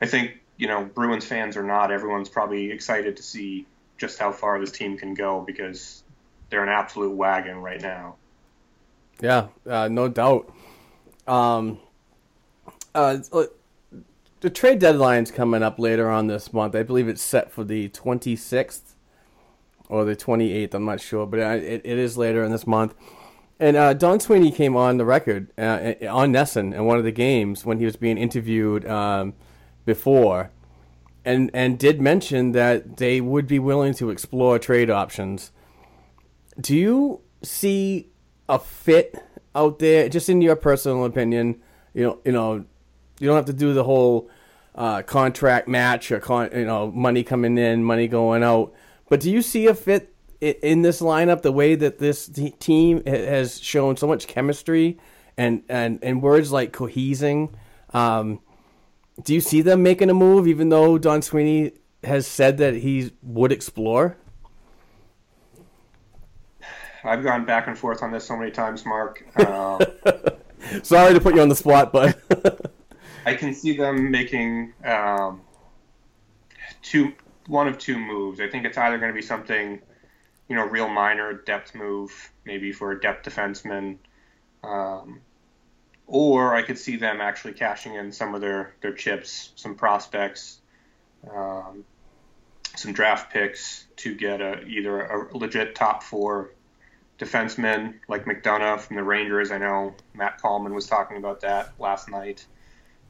I 0.01 0.05
think 0.05 0.41
you 0.57 0.67
know 0.67 0.83
Bruins 0.83 1.25
fans 1.25 1.55
or 1.55 1.63
not, 1.63 1.91
everyone's 1.91 2.29
probably 2.29 2.71
excited 2.71 3.15
to 3.17 3.23
see 3.23 3.67
just 4.03 4.19
how 4.19 4.33
far 4.33 4.59
this 4.59 4.69
team 4.69 4.97
can 4.97 5.13
go 5.13 5.39
because 5.39 6.03
they're 6.49 6.61
an 6.61 6.67
absolute 6.67 7.15
wagon 7.15 7.59
right 7.59 7.81
now. 7.81 8.15
Yeah, 9.21 9.47
uh, 9.65 9.87
no 9.87 10.09
doubt. 10.09 10.53
Um, 11.25 11.79
uh, 12.93 13.19
the 14.41 14.49
trade 14.49 14.79
deadline's 14.79 15.31
coming 15.31 15.63
up 15.63 15.79
later 15.79 16.09
on 16.09 16.27
this 16.27 16.51
month. 16.51 16.75
I 16.75 16.83
believe 16.83 17.07
it's 17.07 17.21
set 17.21 17.49
for 17.49 17.63
the 17.63 17.87
26th 17.89 18.95
or 19.87 20.03
the 20.03 20.17
28th. 20.17 20.73
I'm 20.73 20.83
not 20.83 20.99
sure, 20.99 21.25
but 21.25 21.39
it, 21.39 21.81
it 21.85 21.97
is 21.97 22.17
later 22.17 22.43
in 22.43 22.51
this 22.51 22.67
month. 22.67 22.95
And 23.57 23.77
uh, 23.77 23.93
Don 23.93 24.19
Sweeney 24.19 24.51
came 24.51 24.75
on 24.75 24.97
the 24.97 25.05
record 25.05 25.47
uh, 25.57 25.93
on 26.09 26.33
NESN 26.33 26.73
in 26.73 26.83
one 26.83 26.97
of 26.97 27.05
the 27.05 27.11
games 27.13 27.65
when 27.65 27.79
he 27.79 27.85
was 27.85 27.95
being 27.95 28.17
interviewed 28.17 28.85
um, 28.85 29.33
before 29.85 30.51
and 31.25 31.49
and 31.53 31.79
did 31.79 32.01
mention 32.01 32.51
that 32.51 32.97
they 32.97 33.21
would 33.21 33.47
be 33.47 33.59
willing 33.59 33.93
to 33.95 34.09
explore 34.09 34.59
trade 34.59 34.89
options. 34.89 35.51
Do 36.59 36.75
you 36.75 37.21
see 37.41 38.09
a 38.47 38.59
fit 38.59 39.15
out 39.55 39.79
there, 39.79 40.09
just 40.09 40.29
in 40.29 40.41
your 40.41 40.55
personal 40.55 41.05
opinion? 41.05 41.61
You 41.93 42.03
know, 42.03 42.19
you 42.25 42.31
know, 42.31 42.65
you 43.19 43.27
don't 43.27 43.35
have 43.35 43.45
to 43.45 43.53
do 43.53 43.73
the 43.73 43.83
whole 43.83 44.29
uh, 44.75 45.01
contract 45.03 45.67
match 45.67 46.11
or 46.11 46.19
con- 46.19 46.49
you 46.53 46.65
know 46.65 46.91
money 46.91 47.23
coming 47.23 47.57
in, 47.57 47.83
money 47.83 48.07
going 48.07 48.43
out. 48.43 48.73
But 49.09 49.19
do 49.19 49.31
you 49.31 49.41
see 49.41 49.67
a 49.67 49.75
fit 49.75 50.13
in 50.41 50.81
this 50.81 51.01
lineup? 51.01 51.41
The 51.41 51.51
way 51.51 51.75
that 51.75 51.99
this 51.99 52.27
team 52.59 53.03
has 53.05 53.61
shown 53.61 53.97
so 53.97 54.07
much 54.07 54.27
chemistry 54.27 54.99
and 55.37 55.63
and 55.69 55.99
and 56.03 56.21
words 56.21 56.51
like 56.51 56.73
cohesing. 56.73 57.53
Um, 57.93 58.39
do 59.21 59.33
you 59.33 59.41
see 59.41 59.61
them 59.61 59.83
making 59.83 60.09
a 60.09 60.13
move, 60.13 60.47
even 60.47 60.69
though 60.69 60.97
Don 60.97 61.21
Sweeney 61.21 61.73
has 62.03 62.25
said 62.25 62.57
that 62.57 62.75
he 62.75 63.11
would 63.21 63.51
explore? 63.51 64.17
I've 67.03 67.23
gone 67.23 67.45
back 67.45 67.67
and 67.67 67.77
forth 67.77 68.01
on 68.01 68.11
this 68.11 68.25
so 68.25 68.37
many 68.37 68.51
times, 68.51 68.85
Mark. 68.85 69.25
Uh, 69.35 69.83
Sorry 70.83 71.13
to 71.13 71.19
put 71.19 71.35
you 71.35 71.41
on 71.41 71.49
the 71.49 71.55
spot, 71.55 71.91
but 71.91 72.71
I 73.25 73.35
can 73.35 73.53
see 73.53 73.75
them 73.75 74.09
making 74.09 74.73
um, 74.85 75.41
two, 76.81 77.13
one 77.47 77.67
of 77.67 77.77
two 77.77 77.99
moves. 77.99 78.39
I 78.39 78.49
think 78.49 78.65
it's 78.65 78.77
either 78.77 78.97
going 78.97 79.11
to 79.11 79.15
be 79.15 79.21
something, 79.21 79.81
you 80.47 80.55
know, 80.55 80.65
real 80.65 80.87
minor 80.87 81.33
depth 81.33 81.75
move, 81.75 82.31
maybe 82.45 82.71
for 82.71 82.93
a 82.93 82.99
depth 82.99 83.27
defenseman, 83.27 83.97
um, 84.63 85.19
or 86.07 86.55
I 86.55 86.61
could 86.61 86.77
see 86.77 86.97
them 86.97 87.21
actually 87.21 87.53
cashing 87.53 87.95
in 87.95 88.11
some 88.11 88.35
of 88.35 88.41
their 88.41 88.75
their 88.81 88.93
chips, 88.93 89.51
some 89.55 89.75
prospects, 89.75 90.59
um, 91.33 91.85
some 92.75 92.93
draft 92.93 93.31
picks 93.31 93.85
to 93.97 94.15
get 94.15 94.41
a 94.41 94.63
either 94.65 95.01
a 95.01 95.37
legit 95.37 95.75
top 95.75 96.03
four 96.03 96.51
defenseman 97.19 97.95
like 98.07 98.25
McDonagh 98.25 98.79
from 98.81 98.95
the 98.95 99.03
Rangers. 99.03 99.51
I 99.51 99.57
know 99.57 99.95
Matt 100.13 100.41
Coleman 100.41 100.73
was 100.73 100.87
talking 100.87 101.17
about 101.17 101.41
that 101.41 101.73
last 101.79 102.09
night 102.09 102.45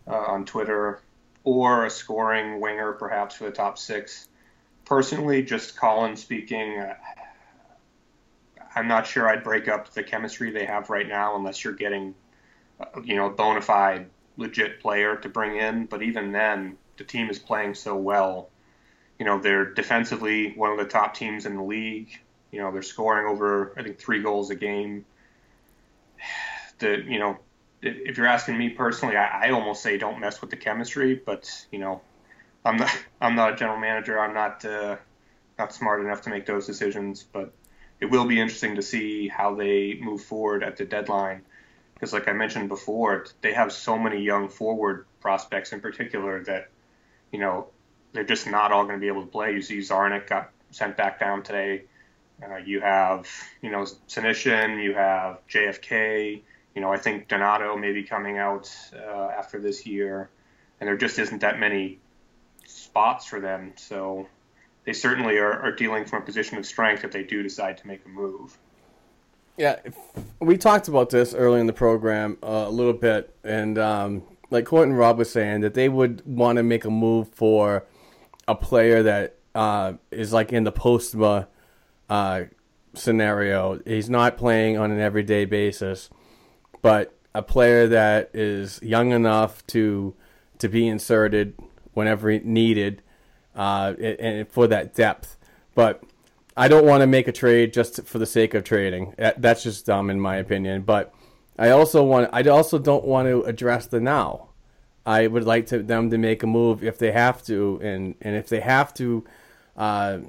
uh, 0.07 0.15
on 0.15 0.45
Twitter, 0.45 1.01
or 1.43 1.85
a 1.85 1.89
scoring 1.89 2.59
winger 2.59 2.93
perhaps 2.93 3.35
for 3.35 3.45
the 3.45 3.51
top 3.51 3.77
six. 3.77 4.27
Personally, 4.85 5.43
just 5.43 5.77
Colin 5.77 6.15
speaking, 6.17 6.77
uh, 6.79 6.95
I'm 8.75 8.87
not 8.87 9.07
sure 9.07 9.29
I'd 9.29 9.43
break 9.43 9.67
up 9.67 9.93
the 9.93 10.03
chemistry 10.03 10.51
they 10.51 10.65
have 10.65 10.89
right 10.89 11.07
now 11.07 11.35
unless 11.35 11.63
you're 11.63 11.73
getting, 11.73 12.15
you 13.03 13.15
know, 13.15 13.29
bona 13.29 13.61
fide, 13.61 14.09
legit 14.37 14.79
player 14.81 15.15
to 15.17 15.29
bring 15.29 15.57
in. 15.57 15.85
But 15.85 16.01
even 16.01 16.31
then, 16.31 16.77
the 16.97 17.03
team 17.03 17.29
is 17.29 17.39
playing 17.39 17.75
so 17.75 17.95
well. 17.95 18.49
You 19.19 19.25
know, 19.25 19.39
they're 19.39 19.65
defensively 19.65 20.53
one 20.53 20.71
of 20.71 20.77
the 20.77 20.85
top 20.85 21.13
teams 21.13 21.45
in 21.45 21.55
the 21.55 21.63
league. 21.63 22.19
You 22.51 22.59
know, 22.59 22.71
they're 22.71 22.81
scoring 22.81 23.27
over, 23.27 23.73
I 23.77 23.83
think, 23.83 23.99
three 23.99 24.21
goals 24.21 24.49
a 24.49 24.55
game. 24.55 25.05
The, 26.79 27.01
you 27.07 27.19
know, 27.19 27.37
if 27.81 28.17
you're 28.17 28.27
asking 28.27 28.57
me 28.57 28.69
personally, 28.69 29.15
I, 29.15 29.45
I 29.45 29.51
almost 29.51 29.83
say 29.83 29.97
don't 29.97 30.19
mess 30.19 30.41
with 30.41 30.49
the 30.49 30.57
chemistry. 30.57 31.13
But 31.13 31.49
you 31.71 31.79
know, 31.79 32.01
I'm 32.65 32.77
not, 32.77 32.89
I'm 33.21 33.35
not 33.35 33.53
a 33.53 33.55
general 33.55 33.79
manager. 33.79 34.19
I'm 34.19 34.33
not, 34.33 34.65
uh, 34.65 34.97
not 35.57 35.71
smart 35.71 36.01
enough 36.01 36.21
to 36.23 36.29
make 36.31 36.45
those 36.47 36.65
decisions. 36.65 37.23
But 37.23 37.53
it 38.01 38.07
will 38.07 38.25
be 38.25 38.41
interesting 38.41 38.75
to 38.75 38.81
see 38.81 39.27
how 39.27 39.55
they 39.55 39.99
move 40.01 40.23
forward 40.23 40.63
at 40.63 40.75
the 40.75 40.83
deadline. 40.83 41.43
Because, 41.93 42.13
like 42.13 42.27
I 42.27 42.33
mentioned 42.33 42.69
before, 42.69 43.25
they 43.41 43.53
have 43.53 43.71
so 43.71 43.97
many 43.97 44.21
young 44.21 44.49
forward 44.49 45.05
prospects 45.21 45.71
in 45.71 45.79
particular 45.79 46.43
that, 46.45 46.69
you 47.31 47.39
know, 47.39 47.67
they're 48.13 48.23
just 48.23 48.47
not 48.47 48.71
all 48.71 48.83
going 48.83 48.95
to 48.95 49.01
be 49.01 49.07
able 49.07 49.21
to 49.21 49.31
play. 49.31 49.53
You 49.53 49.61
see, 49.61 49.77
Czarnik 49.79 50.27
got 50.27 50.51
sent 50.71 50.97
back 50.97 51.19
down 51.19 51.43
today. 51.43 51.83
Uh, 52.43 52.57
you 52.57 52.81
have, 52.81 53.27
you 53.61 53.71
know, 53.71 53.83
Senyshyn, 54.07 54.83
you 54.83 54.93
have 54.93 55.39
JFK. 55.47 56.41
You 56.75 56.81
know, 56.81 56.91
I 56.91 56.97
think 56.97 57.27
Donato 57.27 57.77
may 57.77 57.91
be 57.91 58.03
coming 58.03 58.37
out 58.37 58.69
uh, 58.93 59.29
after 59.37 59.59
this 59.59 59.85
year, 59.85 60.29
and 60.79 60.87
there 60.87 60.97
just 60.97 61.19
isn't 61.19 61.41
that 61.41 61.59
many 61.59 61.99
spots 62.65 63.25
for 63.25 63.39
them. 63.39 63.73
So 63.75 64.27
they 64.83 64.93
certainly 64.93 65.37
are, 65.37 65.53
are 65.53 65.71
dealing 65.71 66.05
from 66.05 66.23
a 66.23 66.25
position 66.25 66.57
of 66.57 66.65
strength 66.65 67.03
if 67.03 67.11
they 67.11 67.23
do 67.23 67.43
decide 67.43 67.77
to 67.79 67.87
make 67.87 68.05
a 68.05 68.09
move. 68.09 68.57
Yeah, 69.55 69.79
we 70.39 70.57
talked 70.57 70.87
about 70.87 71.11
this 71.11 71.35
early 71.35 71.59
in 71.59 71.67
the 71.67 71.73
program 71.73 72.37
uh, 72.41 72.65
a 72.67 72.71
little 72.71 72.93
bit, 72.93 73.35
and 73.43 73.77
um, 73.77 74.23
like 74.49 74.65
Court 74.65 74.87
and 74.87 74.97
Rob 74.97 75.19
was 75.19 75.31
saying, 75.31 75.61
that 75.61 75.75
they 75.75 75.89
would 75.89 76.23
want 76.25 76.57
to 76.57 76.63
make 76.63 76.85
a 76.85 76.89
move 76.89 77.29
for 77.29 77.85
a 78.47 78.55
player 78.55 79.03
that 79.03 79.35
uh, 79.53 79.93
is 80.11 80.33
like 80.33 80.51
in 80.51 80.63
the 80.63 80.71
Postma 80.71 81.47
uh, 82.09 82.43
scenario. 82.95 83.79
He's 83.85 84.09
not 84.09 84.37
playing 84.37 84.77
on 84.77 84.91
an 84.91 84.99
everyday 84.99 85.45
basis, 85.45 86.09
but 86.81 87.15
a 87.35 87.41
player 87.41 87.87
that 87.87 88.31
is 88.33 88.79
young 88.81 89.11
enough 89.11 89.65
to 89.67 90.15
to 90.59 90.69
be 90.69 90.87
inserted 90.87 91.55
whenever 91.93 92.39
needed 92.39 93.01
uh, 93.55 93.93
and 93.99 94.47
for 94.47 94.67
that 94.67 94.93
depth. 94.93 95.37
But 95.75 96.03
I 96.55 96.67
don't 96.67 96.85
want 96.85 97.01
to 97.01 97.07
make 97.07 97.27
a 97.27 97.31
trade 97.31 97.73
just 97.73 98.03
for 98.05 98.19
the 98.19 98.25
sake 98.25 98.53
of 98.53 98.63
trading. 98.63 99.15
That's 99.17 99.63
just 99.63 99.85
dumb 99.85 100.09
in 100.09 100.19
my 100.19 100.37
opinion. 100.37 100.83
But 100.83 101.13
I 101.57 101.69
also 101.69 102.03
want 102.03 102.29
I 102.33 102.43
also 102.43 102.79
don't 102.79 103.05
want 103.05 103.27
to 103.27 103.43
address 103.43 103.87
the 103.87 103.99
now. 103.99 104.49
I 105.05 105.27
would 105.27 105.43
like 105.43 105.67
to, 105.67 105.83
them 105.83 106.09
to 106.11 106.17
make 106.17 106.43
a 106.43 106.47
move 106.47 106.83
if 106.83 106.97
they 106.97 107.11
have 107.11 107.43
to, 107.45 107.79
and, 107.83 108.15
and 108.21 108.35
if 108.35 108.47
they 108.47 108.61
have 108.61 108.93
to 108.95 109.25
uh, 109.75 110.19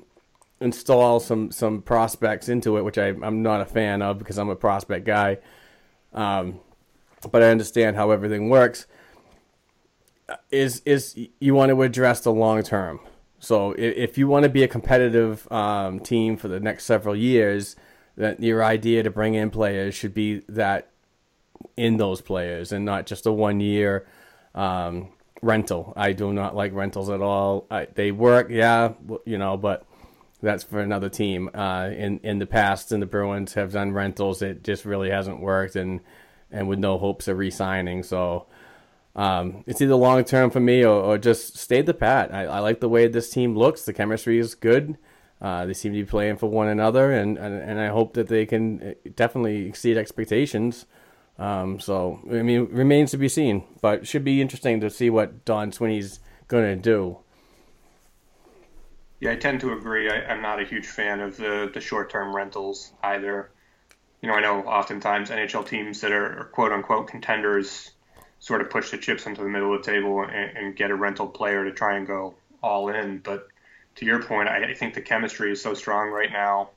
install 0.60 1.20
some, 1.20 1.52
some 1.52 1.80
prospects 1.80 2.48
into 2.48 2.76
it, 2.76 2.82
which 2.82 2.98
I, 2.98 3.08
I'm 3.08 3.42
not 3.42 3.60
a 3.60 3.66
fan 3.66 4.02
of 4.02 4.18
because 4.18 4.36
I'm 4.36 4.48
a 4.48 4.56
prospect 4.56 5.06
guy. 5.06 5.38
Um, 6.12 6.60
but 7.30 7.42
I 7.42 7.50
understand 7.50 7.96
how 7.96 8.10
everything 8.10 8.48
works. 8.48 8.86
Is 10.50 10.80
is 10.86 11.18
you 11.38 11.54
want 11.54 11.70
to 11.70 11.82
address 11.82 12.20
the 12.20 12.32
long 12.32 12.62
term? 12.62 13.00
So 13.44 13.72
if, 13.72 14.16
you 14.16 14.26
want 14.26 14.44
to 14.44 14.48
be 14.48 14.62
a 14.62 14.68
competitive 14.68 15.50
um, 15.52 16.00
team 16.00 16.36
for 16.36 16.48
the 16.48 16.60
next 16.60 16.84
several 16.84 17.14
years, 17.14 17.76
that 18.16 18.40
your 18.40 18.64
idea 18.64 19.02
to 19.02 19.10
bring 19.10 19.34
in 19.34 19.50
players 19.50 19.94
should 19.94 20.14
be 20.14 20.42
that 20.48 20.90
in 21.76 21.96
those 21.96 22.20
players 22.20 22.72
and 22.72 22.84
not 22.84 23.06
just 23.06 23.26
a 23.26 23.32
one 23.32 23.60
year 23.60 24.06
um, 24.54 25.08
rental. 25.42 25.92
I 25.96 26.12
do 26.12 26.32
not 26.32 26.54
like 26.54 26.72
rentals 26.72 27.10
at 27.10 27.20
all. 27.20 27.66
I, 27.70 27.86
they 27.92 28.12
work, 28.12 28.48
yeah, 28.50 28.92
you 29.24 29.38
know, 29.38 29.56
but 29.56 29.84
that's 30.42 30.64
for 30.64 30.80
another 30.80 31.08
team. 31.08 31.50
Uh, 31.54 31.90
in 31.90 32.20
in 32.22 32.38
the 32.38 32.46
past, 32.46 32.92
and 32.92 33.02
the 33.02 33.06
Bruins 33.06 33.54
have 33.54 33.72
done 33.72 33.92
rentals. 33.92 34.42
It 34.42 34.62
just 34.62 34.84
really 34.84 35.10
hasn't 35.10 35.40
worked, 35.40 35.74
and 35.74 36.00
and 36.50 36.68
with 36.68 36.78
no 36.78 36.98
hopes 36.98 37.28
of 37.28 37.38
re-signing. 37.38 38.02
So 38.02 38.46
um, 39.16 39.62
it's 39.66 39.80
either 39.80 39.94
long 39.94 40.24
term 40.24 40.50
for 40.50 40.60
me 40.60 40.84
or, 40.84 40.94
or, 40.94 41.18
just 41.18 41.56
stay 41.56 41.82
the 41.82 41.94
pat. 41.94 42.34
I, 42.34 42.46
I, 42.46 42.58
like 42.58 42.80
the 42.80 42.88
way 42.88 43.06
this 43.06 43.30
team 43.30 43.56
looks. 43.56 43.84
The 43.84 43.92
chemistry 43.92 44.38
is 44.40 44.56
good. 44.56 44.98
Uh, 45.40 45.66
they 45.66 45.74
seem 45.74 45.92
to 45.92 45.98
be 45.98 46.04
playing 46.04 46.36
for 46.36 46.48
one 46.48 46.68
another, 46.68 47.12
and, 47.12 47.38
and, 47.38 47.54
and 47.54 47.78
I 47.78 47.88
hope 47.88 48.14
that 48.14 48.28
they 48.28 48.44
can 48.44 48.82
uh, 48.82 49.10
definitely 49.14 49.66
exceed 49.68 49.96
expectations. 49.96 50.86
Um, 51.38 51.78
so 51.78 52.20
I 52.30 52.42
mean, 52.42 52.66
remains 52.70 53.12
to 53.12 53.16
be 53.16 53.28
seen, 53.28 53.64
but 53.80 54.06
should 54.06 54.24
be 54.24 54.40
interesting 54.40 54.80
to 54.80 54.90
see 54.90 55.10
what 55.10 55.44
Don 55.44 55.70
Sweeney's 55.70 56.20
going 56.48 56.64
to 56.64 56.80
do. 56.80 57.18
Yeah, 59.20 59.32
I 59.32 59.36
tend 59.36 59.60
to 59.60 59.72
agree. 59.72 60.10
I, 60.10 60.32
am 60.32 60.42
not 60.42 60.60
a 60.60 60.64
huge 60.64 60.86
fan 60.86 61.20
of 61.20 61.36
the 61.36 61.70
the 61.72 61.80
short 61.80 62.10
term 62.10 62.34
rentals 62.34 62.92
either. 63.02 63.50
You 64.20 64.28
know, 64.28 64.34
I 64.34 64.40
know 64.40 64.60
oftentimes 64.64 65.30
NHL 65.30 65.66
teams 65.66 66.00
that 66.00 66.12
are 66.12 66.50
quote 66.52 66.72
unquote 66.72 67.08
contenders 67.08 67.90
sort 68.44 68.60
of 68.60 68.68
push 68.68 68.90
the 68.90 68.98
chips 68.98 69.24
into 69.24 69.42
the 69.42 69.48
middle 69.48 69.74
of 69.74 69.82
the 69.82 69.90
table 69.90 70.20
and, 70.20 70.54
and 70.54 70.76
get 70.76 70.90
a 70.90 70.94
rental 70.94 71.26
player 71.26 71.64
to 71.64 71.72
try 71.72 71.96
and 71.96 72.06
go 72.06 72.34
all 72.62 72.90
in. 72.90 73.16
But 73.16 73.48
to 73.94 74.04
your 74.04 74.22
point, 74.22 74.50
I, 74.50 74.72
I 74.72 74.74
think 74.74 74.92
the 74.92 75.00
chemistry 75.00 75.50
is 75.50 75.62
so 75.62 75.72
strong 75.72 76.10
right 76.10 76.30
now. 76.30 76.68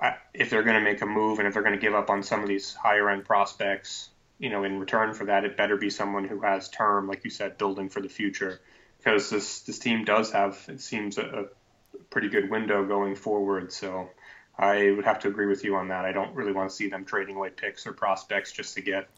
I, 0.00 0.14
if 0.32 0.48
they're 0.48 0.62
going 0.62 0.76
to 0.76 0.84
make 0.84 1.02
a 1.02 1.06
move 1.06 1.40
and 1.40 1.48
if 1.48 1.54
they're 1.54 1.64
going 1.64 1.74
to 1.74 1.80
give 1.80 1.96
up 1.96 2.08
on 2.08 2.22
some 2.22 2.40
of 2.40 2.46
these 2.46 2.72
higher 2.72 3.10
end 3.10 3.24
prospects, 3.24 4.10
you 4.38 4.48
know, 4.48 4.62
in 4.62 4.78
return 4.78 5.12
for 5.12 5.24
that, 5.24 5.44
it 5.44 5.56
better 5.56 5.76
be 5.76 5.90
someone 5.90 6.28
who 6.28 6.42
has 6.42 6.68
term, 6.68 7.08
like 7.08 7.24
you 7.24 7.30
said, 7.30 7.58
building 7.58 7.88
for 7.88 8.00
the 8.00 8.08
future. 8.08 8.60
Because 8.98 9.28
this 9.28 9.62
this 9.62 9.80
team 9.80 10.04
does 10.04 10.30
have, 10.30 10.64
it 10.68 10.80
seems, 10.80 11.18
a, 11.18 11.48
a 11.94 11.96
pretty 12.10 12.28
good 12.28 12.48
window 12.48 12.86
going 12.86 13.16
forward. 13.16 13.72
So 13.72 14.08
I 14.56 14.92
would 14.92 15.04
have 15.04 15.18
to 15.20 15.28
agree 15.28 15.46
with 15.46 15.64
you 15.64 15.74
on 15.74 15.88
that. 15.88 16.04
I 16.04 16.12
don't 16.12 16.36
really 16.36 16.52
want 16.52 16.70
to 16.70 16.76
see 16.76 16.88
them 16.88 17.04
trading 17.04 17.34
away 17.34 17.50
picks 17.50 17.88
or 17.88 17.92
prospects 17.92 18.52
just 18.52 18.74
to 18.74 18.82
get 18.82 19.08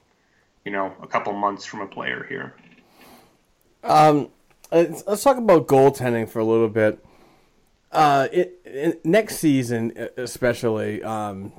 you 0.65 0.73
know, 0.73 0.95
a 1.03 1.07
couple 1.07 1.33
months 1.33 1.65
from 1.65 1.81
a 1.81 1.87
player 1.87 2.27
here. 2.29 2.55
Um, 3.83 4.29
let's 4.71 5.23
talk 5.23 5.37
about 5.37 5.67
goaltending 5.67 6.29
for 6.29 6.41
a 6.41 6.45
little 6.45 6.69
bit. 6.69 7.05
Uh, 7.91 8.29
it, 8.33 8.61
it, 8.65 9.05
next 9.05 9.39
season, 9.39 9.93
especially, 10.17 11.03
um, 11.03 11.53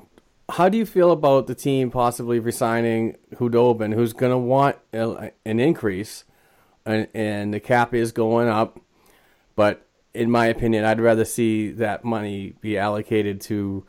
how 0.50 0.70
do 0.70 0.78
you 0.78 0.86
feel 0.86 1.12
about 1.12 1.48
the 1.48 1.56
team 1.56 1.90
possibly 1.90 2.40
resigning 2.40 3.18
Khudobin, 3.34 3.94
who's 3.94 4.14
going 4.14 4.32
to 4.32 4.38
want 4.38 4.78
a, 4.94 5.32
an 5.46 5.60
increase, 5.60 6.26
and, 6.86 7.08
and 7.14 7.54
the 7.54 7.60
cap 7.60 7.94
is 7.94 8.12
going 8.12 8.48
up, 8.48 8.80
but 9.56 9.86
in 10.14 10.30
my 10.30 10.48
opinion, 10.48 10.86
I'd 10.86 11.00
rather 11.00 11.26
see 11.26 11.72
that 11.72 12.04
money 12.04 12.56
be 12.62 12.78
allocated 12.78 13.42
to 13.42 13.86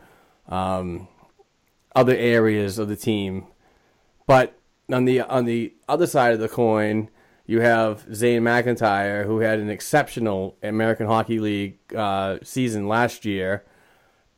um, 0.49 1.09
other 1.95 2.15
areas 2.15 2.79
of 2.79 2.89
the 2.89 2.97
team. 2.97 3.47
But 4.27 4.55
on 4.93 5.05
the 5.05 5.21
on 5.23 5.45
the 5.45 5.75
other 5.89 6.07
side 6.07 6.33
of 6.33 6.41
the 6.41 6.49
coin, 6.49 7.11
you 7.47 7.61
have 7.61 8.07
Zane 8.15 8.43
McIntyre, 8.43 9.27
who 9.27 9.41
had 9.41 9.59
an 9.59 9.69
exceptional 9.69 10.57
American 10.63 11.07
Hockey 11.07 11.39
League 11.39 11.79
uh, 11.95 12.39
season 12.43 12.87
last 12.87 13.25
year, 13.25 13.65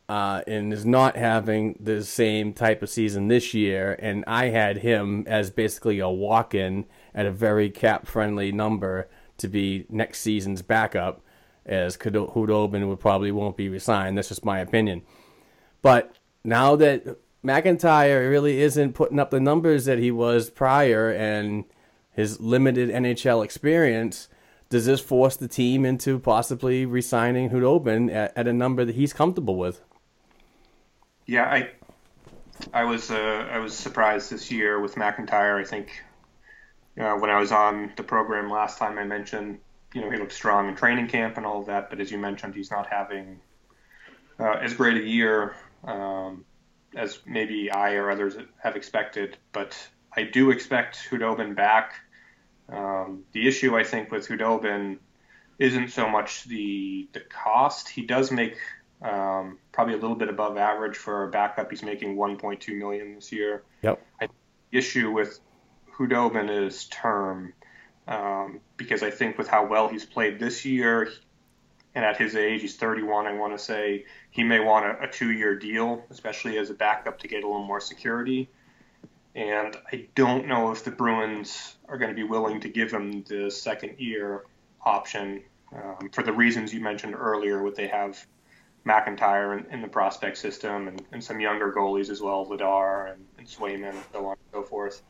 uh, 0.09 0.41
and 0.47 0.73
is 0.73 0.85
not 0.85 1.15
having 1.15 1.77
the 1.79 2.03
same 2.03 2.53
type 2.53 2.81
of 2.81 2.89
season 2.89 3.27
this 3.27 3.53
year. 3.53 3.95
And 3.99 4.23
I 4.27 4.49
had 4.49 4.77
him 4.77 5.25
as 5.27 5.51
basically 5.51 5.99
a 5.99 6.09
walk-in 6.09 6.85
at 7.13 7.25
a 7.25 7.31
very 7.31 7.69
cap-friendly 7.69 8.51
number 8.51 9.07
to 9.37 9.47
be 9.47 9.85
next 9.89 10.21
season's 10.21 10.61
backup, 10.61 11.21
as 11.65 11.97
Khudobin 11.97 12.87
would 12.87 12.99
probably 12.99 13.31
won't 13.31 13.57
be 13.57 13.69
resigned. 13.69 14.17
That's 14.17 14.29
just 14.29 14.45
my 14.45 14.59
opinion. 14.59 15.03
But 15.81 16.17
now 16.43 16.75
that 16.75 17.17
McIntyre 17.43 18.29
really 18.29 18.61
isn't 18.61 18.93
putting 18.93 19.19
up 19.19 19.29
the 19.29 19.39
numbers 19.39 19.85
that 19.85 19.99
he 19.99 20.11
was 20.11 20.49
prior, 20.49 21.09
and 21.11 21.65
his 22.11 22.39
limited 22.39 22.89
NHL 22.89 23.43
experience. 23.43 24.29
Does 24.69 24.85
this 24.85 25.01
force 25.01 25.35
the 25.35 25.47
team 25.47 25.85
into 25.85 26.17
possibly 26.19 26.85
resigning 26.85 27.49
Khudobin 27.49 28.11
at, 28.11 28.35
at 28.35 28.47
a 28.47 28.53
number 28.53 28.85
that 28.85 28.95
he's 28.95 29.13
comfortable 29.13 29.57
with? 29.57 29.81
Yeah, 31.25 31.45
I 31.45 31.69
I 32.73 32.85
was 32.85 33.11
uh, 33.11 33.47
I 33.51 33.59
was 33.59 33.75
surprised 33.75 34.31
this 34.31 34.51
year 34.51 34.79
with 34.79 34.95
McIntyre. 34.95 35.59
I 35.59 35.63
think 35.63 36.01
uh, 36.99 37.13
when 37.15 37.29
I 37.29 37.39
was 37.39 37.51
on 37.51 37.91
the 37.97 38.03
program 38.03 38.49
last 38.49 38.77
time, 38.77 38.97
I 38.97 39.03
mentioned 39.03 39.59
you 39.93 40.01
know 40.01 40.09
he 40.09 40.17
looked 40.17 40.33
strong 40.33 40.69
in 40.69 40.75
training 40.75 41.07
camp 41.07 41.37
and 41.37 41.45
all 41.45 41.59
of 41.59 41.67
that, 41.67 41.89
but 41.89 41.99
as 41.99 42.11
you 42.11 42.17
mentioned, 42.17 42.55
he's 42.55 42.71
not 42.71 42.87
having 42.87 43.39
uh, 44.39 44.53
as 44.53 44.73
great 44.73 44.97
a 44.97 45.05
year 45.05 45.55
um, 45.83 46.45
as 46.95 47.19
maybe 47.25 47.71
I 47.71 47.93
or 47.93 48.11
others 48.11 48.35
have 48.61 48.75
expected. 48.75 49.37
But 49.51 49.75
I 50.15 50.23
do 50.23 50.51
expect 50.51 51.07
Khudobin 51.09 51.55
back. 51.55 51.93
Um, 52.69 53.23
the 53.31 53.47
issue 53.47 53.75
I 53.75 53.83
think 53.83 54.11
with 54.11 54.27
Khudobin 54.27 54.99
isn't 55.59 55.89
so 55.89 56.09
much 56.09 56.43
the 56.45 57.07
the 57.13 57.19
cost. 57.21 57.89
He 57.89 58.05
does 58.05 58.31
make 58.31 58.57
um, 59.01 59.59
probably 59.71 59.93
a 59.95 59.97
little 59.97 60.15
bit 60.15 60.29
above 60.29 60.57
average 60.57 60.97
for 60.97 61.27
a 61.27 61.31
backup. 61.31 61.69
He's 61.69 61.83
making 61.83 62.15
1.2 62.15 62.77
million 62.77 63.15
this 63.15 63.31
year. 63.31 63.63
Yep. 63.81 64.05
I, 64.21 64.27
issue 64.71 65.11
with 65.11 65.39
Khudobin 65.95 66.65
is 66.65 66.85
term 66.85 67.53
um, 68.07 68.59
because 68.75 69.03
I 69.03 69.11
think 69.11 69.37
with 69.37 69.47
how 69.47 69.67
well 69.67 69.87
he's 69.87 70.05
played 70.05 70.39
this 70.39 70.65
year, 70.65 71.09
and 71.95 72.03
at 72.03 72.17
his 72.17 72.35
age, 72.35 72.61
he's 72.61 72.75
31. 72.75 73.27
I 73.27 73.33
want 73.33 73.57
to 73.57 73.63
say 73.63 74.05
he 74.31 74.43
may 74.43 74.59
want 74.59 74.85
a, 74.85 75.03
a 75.03 75.07
two-year 75.07 75.57
deal, 75.57 76.03
especially 76.09 76.57
as 76.57 76.69
a 76.69 76.73
backup 76.73 77.19
to 77.19 77.27
get 77.27 77.43
a 77.43 77.47
little 77.47 77.65
more 77.65 77.79
security. 77.79 78.49
And 79.35 79.75
I 79.91 80.07
don't 80.15 80.47
know 80.47 80.71
if 80.71 80.83
the 80.83 80.91
Bruins 80.91 81.75
are 81.87 81.97
going 81.97 82.09
to 82.09 82.15
be 82.15 82.23
willing 82.23 82.61
to 82.61 82.69
give 82.69 82.91
him 82.91 83.23
the 83.23 83.49
second 83.49 83.99
year 83.99 84.43
option 84.85 85.43
um, 85.73 86.09
for 86.11 86.23
the 86.23 86.33
reasons 86.33 86.73
you 86.73 86.81
mentioned 86.81 87.15
earlier. 87.15 87.61
Would 87.63 87.75
they 87.75 87.87
have 87.87 88.23
McIntyre 88.85 89.57
in, 89.57 89.73
in 89.73 89.81
the 89.81 89.87
prospect 89.87 90.37
system 90.37 90.87
and, 90.87 91.01
and, 91.11 91.23
some 91.23 91.39
younger 91.39 91.71
goalies 91.71 92.09
as 92.09 92.21
well, 92.21 92.45
Vladar 92.45 93.13
and, 93.13 93.25
and 93.37 93.47
Swayman, 93.47 93.91
and 93.91 94.03
so 94.11 94.25
on 94.25 94.31
and 94.33 94.51
so 94.51 94.63
forth. 94.63 95.01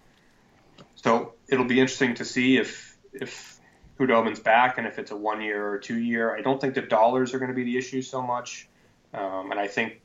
So 0.95 1.33
it'll 1.47 1.65
be 1.65 1.79
interesting 1.79 2.15
to 2.15 2.25
see 2.25 2.57
if 2.57 2.97
if 3.13 3.52
Khudobin's 3.97 4.39
back 4.39 4.77
and 4.77 4.87
if 4.87 4.97
it's 4.97 5.11
a 5.11 5.15
one 5.15 5.41
year 5.41 5.67
or 5.67 5.77
two 5.77 5.99
year. 5.99 6.35
I 6.35 6.41
don't 6.41 6.59
think 6.59 6.73
the 6.73 6.81
dollars 6.81 7.33
are 7.33 7.39
going 7.39 7.49
to 7.49 7.55
be 7.55 7.63
the 7.63 7.77
issue 7.77 8.01
so 8.01 8.21
much, 8.21 8.67
um, 9.13 9.51
and 9.51 9.59
I 9.59 9.67
think 9.67 10.01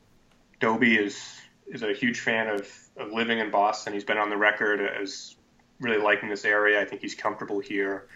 Dobie 0.61 0.97
is 0.97 1.19
is 1.67 1.83
a 1.83 1.93
huge 1.93 2.21
fan 2.21 2.49
of, 2.49 2.69
of 2.97 3.13
living 3.13 3.39
in 3.39 3.51
Boston. 3.51 3.93
He's 3.93 4.05
been 4.05 4.19
on 4.19 4.31
the 4.31 4.37
record 4.37 4.81
as 4.81 5.37
really 5.81 6.03
liking 6.03 6.29
this 6.29 6.45
area. 6.45 6.81
I 6.81 6.85
think 6.85 7.03
he's 7.03 7.15
comfortable 7.15 7.61
here, 7.61 8.09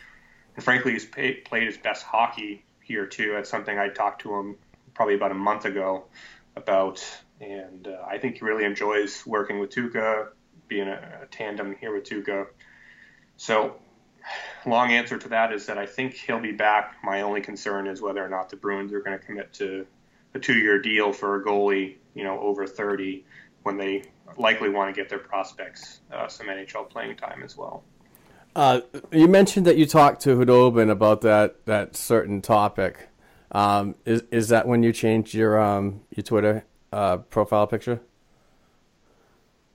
and 0.56 0.64
frankly, 0.64 0.92
he's 0.92 1.06
pay, 1.06 1.34
played 1.34 1.66
his 1.66 1.78
best 1.78 2.04
hockey 2.04 2.64
here 2.82 3.06
too. 3.06 3.32
That's 3.32 3.50
something 3.50 3.78
I 3.78 3.88
talked 3.88 4.22
to 4.22 4.34
him 4.34 4.56
probably 4.94 5.14
about 5.14 5.30
a 5.30 5.34
month 5.34 5.64
ago 5.64 6.04
about, 6.54 7.02
and 7.40 7.88
uh, 7.88 8.04
I 8.06 8.18
think 8.18 8.36
he 8.36 8.44
really 8.44 8.64
enjoys 8.64 9.24
working 9.26 9.58
with 9.58 9.70
Tuukka, 9.70 10.28
being 10.68 10.88
a, 10.88 11.20
a 11.22 11.26
tandem 11.26 11.76
here 11.80 11.94
with 11.94 12.04
Tuukka. 12.04 12.46
So, 13.36 13.76
long 14.66 14.92
answer 14.92 15.18
to 15.18 15.28
that 15.28 15.52
is 15.52 15.66
that 15.66 15.78
I 15.78 15.86
think 15.86 16.14
he'll 16.14 16.40
be 16.40 16.52
back. 16.52 16.96
My 17.02 17.22
only 17.22 17.40
concern 17.40 17.86
is 17.86 18.00
whether 18.00 18.24
or 18.24 18.28
not 18.28 18.50
the 18.50 18.56
Bruins 18.56 18.92
are 18.92 19.00
going 19.00 19.18
to 19.18 19.24
commit 19.24 19.52
to 19.54 19.86
a 20.34 20.38
two-year 20.38 20.80
deal 20.80 21.12
for 21.12 21.40
a 21.40 21.44
goalie, 21.44 21.96
you 22.14 22.24
know, 22.24 22.38
over 22.40 22.66
30 22.66 23.24
when 23.62 23.76
they 23.76 24.04
likely 24.36 24.68
want 24.68 24.94
to 24.94 24.98
get 24.98 25.08
their 25.08 25.18
prospects 25.18 26.00
uh, 26.12 26.26
some 26.28 26.46
NHL 26.46 26.88
playing 26.88 27.16
time 27.16 27.42
as 27.42 27.56
well. 27.56 27.84
Uh, 28.54 28.80
you 29.10 29.28
mentioned 29.28 29.66
that 29.66 29.76
you 29.76 29.86
talked 29.86 30.20
to 30.22 30.36
Khudobin 30.36 30.90
about 30.90 31.22
that 31.22 31.64
that 31.66 31.96
certain 31.96 32.42
topic. 32.42 33.08
Um, 33.50 33.94
is 34.04 34.24
is 34.30 34.48
that 34.48 34.66
when 34.66 34.82
you 34.82 34.92
changed 34.92 35.32
your 35.32 35.58
um, 35.58 36.02
your 36.14 36.22
Twitter 36.22 36.64
uh, 36.92 37.18
profile 37.18 37.66
picture? 37.66 38.00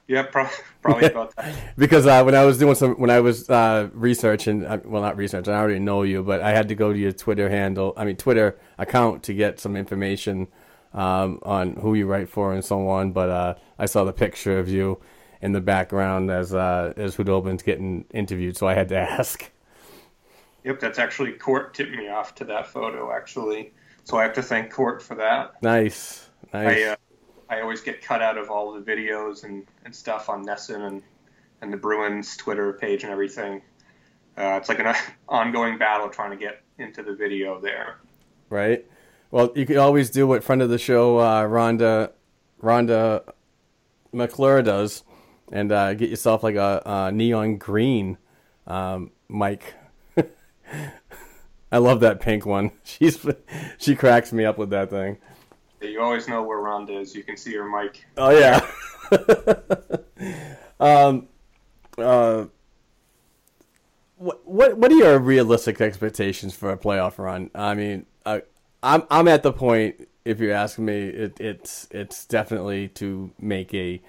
Yeah, 0.07 0.23
pro- 0.23 0.47
probably 0.81 1.07
about 1.07 1.35
that. 1.35 1.53
because 1.77 2.07
uh, 2.07 2.23
when 2.23 2.33
I 2.33 2.45
was 2.45 2.57
doing 2.57 2.75
some, 2.75 2.95
when 2.95 3.09
I 3.09 3.19
was 3.19 3.49
uh, 3.49 3.89
researching, 3.93 4.65
uh, 4.65 4.79
well, 4.85 5.01
not 5.01 5.17
researching, 5.17 5.53
I 5.53 5.57
already 5.57 5.79
know 5.79 6.03
you, 6.03 6.23
but 6.23 6.41
I 6.41 6.51
had 6.51 6.69
to 6.69 6.75
go 6.75 6.93
to 6.93 6.97
your 6.97 7.11
Twitter 7.11 7.49
handle, 7.49 7.93
I 7.97 8.05
mean 8.05 8.15
Twitter 8.15 8.57
account 8.77 9.23
to 9.23 9.33
get 9.33 9.59
some 9.59 9.75
information 9.75 10.47
um, 10.93 11.39
on 11.43 11.73
who 11.73 11.93
you 11.93 12.07
write 12.07 12.29
for 12.29 12.53
and 12.53 12.63
so 12.63 12.87
on. 12.87 13.11
But 13.11 13.29
uh, 13.29 13.55
I 13.77 13.85
saw 13.85 14.05
the 14.05 14.13
picture 14.13 14.57
of 14.59 14.69
you 14.69 14.99
in 15.41 15.51
the 15.51 15.61
background 15.61 16.31
as 16.31 16.53
uh, 16.53 16.93
as 16.95 17.15
Khudobin's 17.15 17.63
getting 17.63 18.05
interviewed, 18.11 18.55
so 18.55 18.67
I 18.67 18.73
had 18.73 18.89
to 18.89 18.97
ask. 18.97 19.51
Yep, 20.63 20.79
that's 20.79 20.99
actually 20.99 21.33
Court 21.33 21.73
tipped 21.73 21.95
me 21.95 22.09
off 22.09 22.35
to 22.35 22.45
that 22.45 22.67
photo 22.67 23.11
actually. 23.11 23.73
So 24.05 24.17
I 24.17 24.23
have 24.23 24.33
to 24.33 24.43
thank 24.43 24.71
Court 24.71 25.01
for 25.01 25.15
that. 25.15 25.61
Nice, 25.61 26.29
nice. 26.53 26.77
I, 26.77 26.83
uh, 26.83 26.95
I 27.49 27.61
always 27.61 27.81
get 27.81 28.01
cut 28.01 28.21
out 28.21 28.37
of 28.37 28.49
all 28.49 28.73
the 28.73 28.81
videos 28.81 29.43
and, 29.43 29.65
and 29.85 29.95
stuff 29.95 30.29
on 30.29 30.45
NESN 30.45 30.87
and, 30.87 31.03
and 31.61 31.71
the 31.71 31.77
Bruins 31.77 32.35
Twitter 32.37 32.73
page 32.73 33.03
and 33.03 33.11
everything. 33.11 33.61
Uh, 34.37 34.57
it's 34.59 34.69
like 34.69 34.79
an 34.79 34.93
ongoing 35.29 35.77
battle 35.77 36.09
trying 36.09 36.31
to 36.31 36.37
get 36.37 36.61
into 36.77 37.03
the 37.03 37.13
video 37.13 37.59
there. 37.59 37.97
Right. 38.49 38.85
Well, 39.31 39.51
you 39.55 39.65
could 39.65 39.77
always 39.77 40.09
do 40.09 40.27
what 40.27 40.43
friend 40.43 40.61
of 40.61 40.69
the 40.69 40.77
show 40.77 41.17
uh, 41.17 41.43
Rhonda 41.43 42.11
Rhonda 42.61 43.29
McClure 44.13 44.61
does, 44.61 45.03
and 45.51 45.71
uh, 45.71 45.93
get 45.93 46.09
yourself 46.09 46.43
like 46.43 46.55
a, 46.55 46.81
a 46.85 47.11
neon 47.11 47.57
green 47.57 48.17
um, 48.65 49.11
mic 49.29 49.75
I 51.71 51.79
love 51.79 51.99
that 52.01 52.19
pink 52.19 52.45
one. 52.45 52.71
She's 52.83 53.25
she 53.77 53.95
cracks 53.95 54.31
me 54.31 54.45
up 54.45 54.57
with 54.57 54.69
that 54.69 54.89
thing. 54.89 55.17
You 55.81 56.01
always 56.01 56.27
know 56.27 56.43
where 56.43 56.57
Rhonda 56.57 57.01
is. 57.01 57.15
You 57.15 57.23
can 57.23 57.37
see 57.37 57.53
her 57.55 57.67
mic. 57.67 58.05
Oh 58.17 58.31
yeah. 58.31 58.65
um, 60.79 61.27
uh, 61.97 62.45
what 64.17 64.47
what 64.47 64.77
what 64.77 64.91
are 64.91 64.95
your 64.95 65.19
realistic 65.19 65.79
expectations 65.79 66.55
for 66.55 66.71
a 66.71 66.77
playoff 66.77 67.17
run? 67.17 67.51
I 67.53 67.75
mean, 67.75 68.05
I, 68.25 68.41
I'm 68.81 69.03
I'm 69.09 69.27
at 69.27 69.43
the 69.43 69.53
point. 69.53 70.07
If 70.25 70.41
you 70.41 70.51
ask 70.51 70.77
me, 70.77 71.07
it, 71.07 71.39
it's 71.39 71.87
it's 71.91 72.25
definitely 72.25 72.89
to 72.89 73.31
make 73.39 73.73
a 73.73 74.01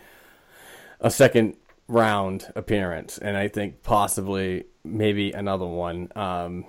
a 1.01 1.11
second 1.11 1.57
round 1.87 2.51
appearance, 2.57 3.19
and 3.19 3.37
I 3.37 3.49
think 3.49 3.83
possibly 3.83 4.65
maybe 4.85 5.33
another 5.33 5.67
one. 5.67 6.11
Um, 6.17 6.65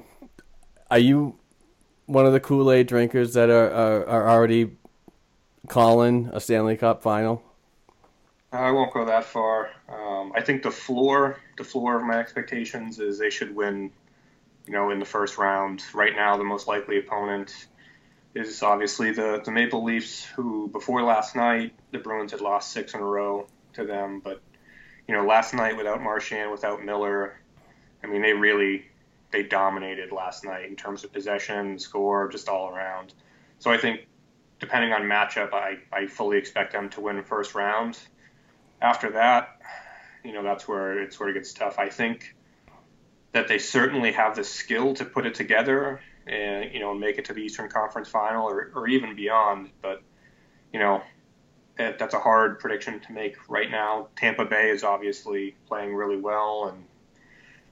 are 0.92 1.00
you 1.00 1.38
one 2.06 2.26
of 2.26 2.34
the 2.34 2.40
Kool 2.40 2.72
Aid 2.72 2.88
drinkers 2.88 3.34
that 3.34 3.50
are, 3.50 3.72
are, 3.72 4.06
are 4.08 4.30
already 4.30 4.72
calling 5.70 6.30
a 6.34 6.40
Stanley 6.40 6.76
Cup 6.76 7.02
final? 7.02 7.42
I 8.52 8.72
won't 8.72 8.94
go 8.94 9.06
that 9.06 9.26
far. 9.26 9.70
Um, 9.88 10.34
I 10.36 10.42
think 10.42 10.64
the 10.64 10.72
floor, 10.72 11.40
the 11.58 11.64
floor 11.64 11.98
of 11.98 12.04
my 12.04 12.20
expectations 12.20 13.00
is 13.00 13.20
they 13.20 13.30
should 13.30 13.56
win. 13.56 13.92
You 14.66 14.74
know, 14.74 14.92
in 14.92 15.00
the 15.00 15.06
first 15.06 15.40
round. 15.40 15.84
Right 15.96 16.16
now, 16.16 16.38
the 16.38 16.44
most 16.44 16.68
likely 16.68 17.00
opponent 17.00 17.68
is 18.36 18.62
obviously 18.62 19.12
the 19.12 19.42
the 19.44 19.52
Maple 19.52 19.84
Leafs, 19.84 20.24
who 20.24 20.68
before 20.68 21.02
last 21.02 21.36
night 21.36 21.74
the 21.92 21.98
Bruins 21.98 22.32
had 22.32 22.42
lost 22.42 22.72
six 22.72 22.94
in 22.94 23.00
a 23.00 23.04
row 23.04 23.48
to 23.74 23.86
them, 23.86 24.20
but 24.20 24.42
you 25.08 25.16
know, 25.16 25.26
last 25.26 25.56
night 25.56 25.76
without 25.76 26.04
Marchand, 26.04 26.52
without 26.52 26.86
Miller, 26.86 27.40
I 28.04 28.08
mean, 28.08 28.22
they 28.22 28.34
really 28.34 28.86
they 29.32 29.44
dominated 29.44 30.12
last 30.12 30.44
night 30.44 30.66
in 30.66 30.76
terms 30.76 31.04
of 31.04 31.12
possession, 31.12 31.80
score, 31.80 32.30
just 32.30 32.48
all 32.48 32.70
around. 32.70 33.14
So 33.60 33.72
I 33.72 33.78
think 33.78 34.08
depending 34.60 34.94
on 34.94 35.04
matchup, 35.04 35.54
I, 35.54 35.78
I 35.92 36.08
fully 36.08 36.38
expect 36.38 36.74
them 36.74 36.90
to 36.92 37.02
win 37.02 37.24
first 37.24 37.56
round. 37.56 37.98
After 38.82 39.12
that, 39.12 39.60
you 40.24 40.34
know, 40.34 40.44
that's 40.44 40.68
where 40.68 41.02
it 41.02 41.14
sort 41.14 41.30
of 41.30 41.36
gets 41.36 41.54
tough. 41.54 41.80
I 41.80 41.90
think 41.90 42.36
that 43.32 43.48
they 43.48 43.58
certainly 43.58 44.12
have 44.12 44.36
the 44.36 44.44
skill 44.44 44.94
to 44.96 45.06
put 45.06 45.26
it 45.26 45.36
together 45.36 46.02
and 46.28 46.74
you 46.74 46.80
know 46.80 46.94
make 46.94 47.18
it 47.18 47.26
to 47.26 47.34
the 47.34 47.42
Eastern 47.42 47.70
Conference 47.70 48.10
Final 48.10 48.48
or, 48.48 48.72
or 48.76 48.88
even 48.88 49.16
beyond. 49.16 49.70
But 49.82 50.02
you 50.74 50.80
know, 50.80 51.02
that's 51.78 52.14
a 52.14 52.20
hard 52.20 52.60
prediction 52.60 53.00
to 53.02 53.12
make 53.12 53.38
right 53.50 53.70
now. 53.70 54.08
Tampa 54.16 54.46
Bay 54.46 54.70
is 54.70 54.84
obviously 54.84 55.56
playing 55.68 55.96
really 55.96 56.18
well, 56.18 56.72
and 56.72 56.86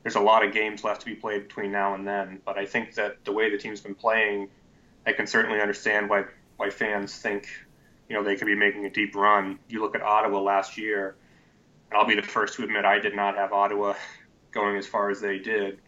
there's 0.04 0.16
a 0.16 0.22
lot 0.22 0.46
of 0.46 0.54
games 0.54 0.84
left 0.84 1.02
to 1.02 1.06
be 1.06 1.16
played 1.16 1.48
between 1.48 1.72
now 1.72 1.94
and 1.94 2.08
then. 2.08 2.42
But 2.46 2.58
I 2.58 2.66
think 2.66 2.96
that 2.96 3.24
the 3.26 3.32
way 3.32 3.50
the 3.50 3.58
team's 3.58 3.82
been 3.82 3.96
playing, 3.96 4.50
I 5.06 5.12
can 5.12 5.28
certainly 5.28 5.62
understand 5.62 6.10
why 6.10 6.26
why 6.58 6.70
fans 6.70 7.16
think 7.16 7.48
you 8.10 8.16
know 8.16 8.24
they 8.24 8.36
could 8.36 8.46
be 8.46 8.56
making 8.56 8.86
a 8.86 8.90
deep 8.90 9.16
run. 9.16 9.60
You 9.70 9.82
look 9.82 9.96
at 9.96 10.02
Ottawa 10.02 10.40
last 10.40 10.78
year, 10.78 11.16
and 11.90 11.98
I'll 11.98 12.08
be 12.08 12.16
the 12.16 12.22
first 12.22 12.56
to 12.56 12.64
admit 12.64 12.86
I 12.86 13.00
did 13.00 13.16
not 13.16 13.36
have 13.36 13.54
Ottawa 13.54 13.94
going 14.52 14.78
as 14.78 14.86
far 14.86 15.10
as 15.10 15.22
they 15.22 15.40
did. 15.40 15.80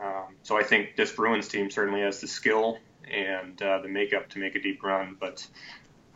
Um, 0.00 0.36
so 0.42 0.58
I 0.58 0.62
think 0.62 0.96
this 0.96 1.12
Bruins 1.12 1.48
team 1.48 1.70
certainly 1.70 2.02
has 2.02 2.20
the 2.20 2.28
skill 2.28 2.78
and 3.10 3.60
uh, 3.62 3.80
the 3.80 3.88
makeup 3.88 4.28
to 4.30 4.38
make 4.38 4.54
a 4.54 4.60
deep 4.60 4.82
run, 4.82 5.16
but 5.18 5.46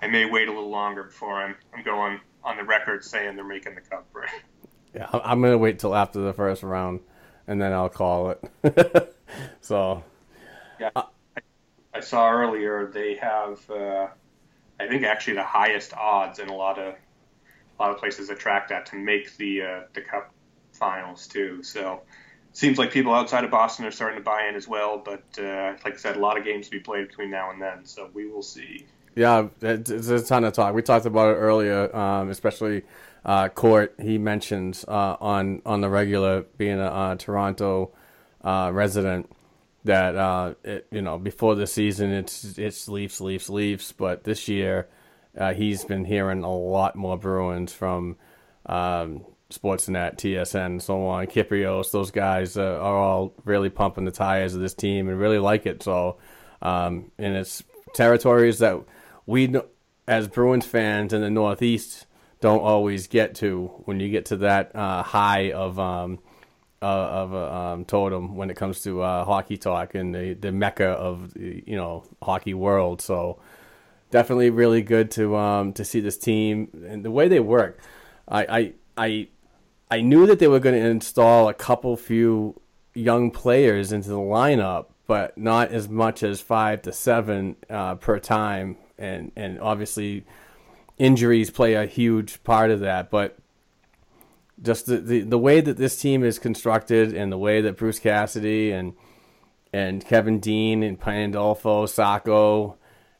I 0.03 0.09
may 0.09 0.25
wait 0.25 0.49
a 0.49 0.53
little 0.53 0.71
longer 0.71 1.05
before 1.05 1.41
I'm 1.41 1.57
I'm 1.75 1.83
going 1.83 2.21
on 2.43 2.57
the 2.57 2.65
record 2.65 3.05
saying 3.05 3.37
they're 3.37 3.45
making 3.45 3.75
the 3.75 3.81
cup. 3.81 4.07
Right? 4.13 4.29
Yeah, 4.95 5.09
I'm 5.13 5.41
gonna 5.41 5.59
wait 5.59 5.79
till 5.79 5.95
after 5.95 6.21
the 6.21 6.33
first 6.33 6.63
round, 6.63 7.01
and 7.47 7.61
then 7.61 7.73
I'll 7.73 7.89
call 7.89 8.31
it. 8.31 9.15
so, 9.61 10.03
yeah, 10.79 10.91
uh, 10.97 11.05
I 11.93 12.01
saw 12.01 12.31
earlier 12.31 12.87
they 12.87 13.17
have, 13.17 13.69
uh, 13.71 14.09
I 14.79 14.89
think 14.89 15.05
actually 15.05 15.35
the 15.35 15.45
highest 15.45 15.93
odds 15.95 16.39
in 16.39 16.49
a 16.49 16.57
lot 16.57 16.79
of 16.79 16.95
a 16.95 17.83
lot 17.83 17.91
of 17.93 17.99
places 17.99 18.29
attract 18.29 18.69
that 18.69 18.87
to 18.87 18.97
make 18.97 19.37
the 19.39 19.63
uh, 19.63 19.81
the 19.95 20.03
Cup 20.03 20.33
finals 20.73 21.27
too. 21.27 21.63
So 21.63 22.03
seems 22.53 22.79
like 22.79 22.91
people 22.91 23.15
outside 23.15 23.45
of 23.45 23.51
Boston 23.51 23.87
are 23.87 23.91
starting 23.91 24.19
to 24.19 24.25
buy 24.25 24.47
in 24.49 24.55
as 24.55 24.69
well. 24.69 24.99
But 24.99 25.25
uh, 25.39 25.75
like 25.85 25.95
I 25.95 25.97
said, 25.97 26.17
a 26.17 26.21
lot 26.21 26.39
of 26.39 26.45
games 26.45 26.67
to 26.67 26.71
be 26.71 26.81
played 26.81 27.09
between 27.09 27.31
now 27.31 27.51
and 27.51 27.61
then, 27.61 27.85
so 27.85 28.11
we 28.13 28.27
will 28.31 28.43
see. 28.43 28.87
Yeah, 29.17 29.49
it's 29.61 29.91
a 29.91 30.23
ton 30.23 30.45
of 30.45 30.53
talk. 30.53 30.75
We 30.75 30.83
talked 30.83 31.07
about 31.07 31.35
it 31.35 31.39
earlier, 31.39 31.95
um, 31.95 32.31
especially 32.31 32.85
uh, 33.25 33.49
Court. 33.49 33.95
He 34.01 34.19
mentions 34.19 34.85
uh, 34.87 35.17
on 35.21 35.63
on 35.67 35.81
the 35.81 35.89
regular 35.89 36.43
being 36.59 36.79
a 36.79 37.17
Toronto 37.19 37.91
uh, 38.43 38.71
resident 38.73 39.31
that 39.85 40.17
uh, 40.17 40.55
it, 40.65 40.87
you 40.91 41.03
know 41.03 41.19
before 41.19 41.55
the 41.55 41.67
season 41.67 42.11
it's 42.11 42.59
it's 42.59 42.89
Leafs, 42.89 43.21
Leafs, 43.21 43.49
Leafs, 43.49 43.93
but 43.93 44.25
this 44.25 44.49
year 44.49 44.89
uh, 45.39 45.55
he's 45.55 45.85
been 45.85 46.05
hearing 46.05 46.43
a 46.43 46.53
lot 46.53 46.97
more 46.97 47.17
Bruins 47.17 47.73
from 47.73 48.17
um, 48.67 49.25
Sportsnet, 49.51 50.17
TSN, 50.17 50.81
so 50.81 51.07
on. 51.07 51.27
Kypreos, 51.27 51.91
those 51.91 52.11
guys 52.11 52.57
uh, 52.57 52.63
are 52.63 52.97
all 52.97 53.35
really 53.45 53.71
pumping 53.71 54.05
the 54.05 54.11
tires 54.11 54.55
of 54.55 54.61
this 54.61 54.75
team 54.75 55.09
and 55.09 55.19
really 55.19 55.39
like 55.39 55.67
it. 55.67 55.83
So, 55.83 56.19
um, 56.63 57.11
and 57.19 57.37
it's 57.37 57.63
territories 57.95 58.59
that 58.61 58.81
we, 59.27 59.55
as 60.07 60.29
Bruins 60.29 60.67
fans 60.67 61.13
in 61.13 61.21
the 61.21 61.31
Northeast, 61.31 62.07
don't 62.41 62.63
always 62.63 63.07
get 63.07 63.35
to 63.37 63.67
when 63.85 64.01
you 64.01 64.09
get 64.09 64.27
to 64.27 64.37
that 64.39 64.75
uh, 64.75 65.03
high 65.03 65.53
of 65.53 65.79
um, 65.79 66.21
uh, 66.83 66.85
of 66.85 67.33
a 67.33 67.55
um, 67.55 67.85
totem 67.85 68.37
when 68.37 68.51
it 68.51 68.57
comes 68.57 68.83
to 68.83 69.03
uh, 69.03 69.25
hockey 69.25 69.57
talk 69.57 69.95
and 69.95 70.15
the, 70.15 70.35
the 70.35 70.53
mecca 70.53 70.89
of 70.89 71.37
you 71.37 71.77
know 71.77 72.05
hockey 72.23 72.55
world. 72.55 73.03
So 73.03 73.41
definitely 74.11 74.51
really 74.51 74.83
good 74.83 75.11
to 75.13 75.37
um, 75.37 75.73
to 75.75 75.85
see 75.85 76.01
this 76.01 76.17
team 76.17 76.69
and 76.89 77.05
the 77.05 77.11
way 77.11 77.29
they 77.29 77.41
work. 77.41 77.81
I 78.27 78.45
I 78.45 78.73
I, 78.97 79.29
I 79.91 80.01
knew 80.01 80.27
that 80.27 80.39
they 80.39 80.49
were 80.49 80.61
going 80.61 80.81
to 80.81 80.89
install 80.89 81.49
a 81.49 81.55
couple 81.55 81.97
few 81.97 82.61
young 82.95 83.31
players 83.31 83.93
into 83.93 84.09
the 84.09 84.17
lineup, 84.17 84.87
but 85.07 85.37
not 85.39 85.71
as 85.73 85.89
much 85.89 86.23
as 86.23 86.41
five 86.41 86.83
to 86.83 86.93
seven 86.93 87.57
uh, 87.69 87.97
per 87.97 88.19
time, 88.19 88.77
and 88.99 89.33
and 89.37 89.61
obviously 89.61 90.25
injuries 90.99 91.51
play 91.51 91.75
a 91.75 91.87
huge 91.87 92.43
part 92.45 92.71
of 92.71 92.81
that, 92.81 93.11
but 93.11 93.39
just 94.63 94.87
the, 94.87 94.99
the, 94.99 95.21
the 95.23 95.39
way 95.39 95.61
that 95.61 95.77
this 95.77 96.01
team 96.01 96.25
is 96.25 96.39
constructed 96.39 97.15
and 97.15 97.33
the 97.33 97.39
way 97.39 97.61
that 97.61 97.77
Bruce 97.77 97.99
Cassidy 97.99 98.73
and 98.73 98.95
and 99.73 100.05
Kevin 100.05 100.41
Dean 100.41 100.83
and 100.83 100.99
Pandolfo, 100.99 101.87
Sacco, 101.87 102.77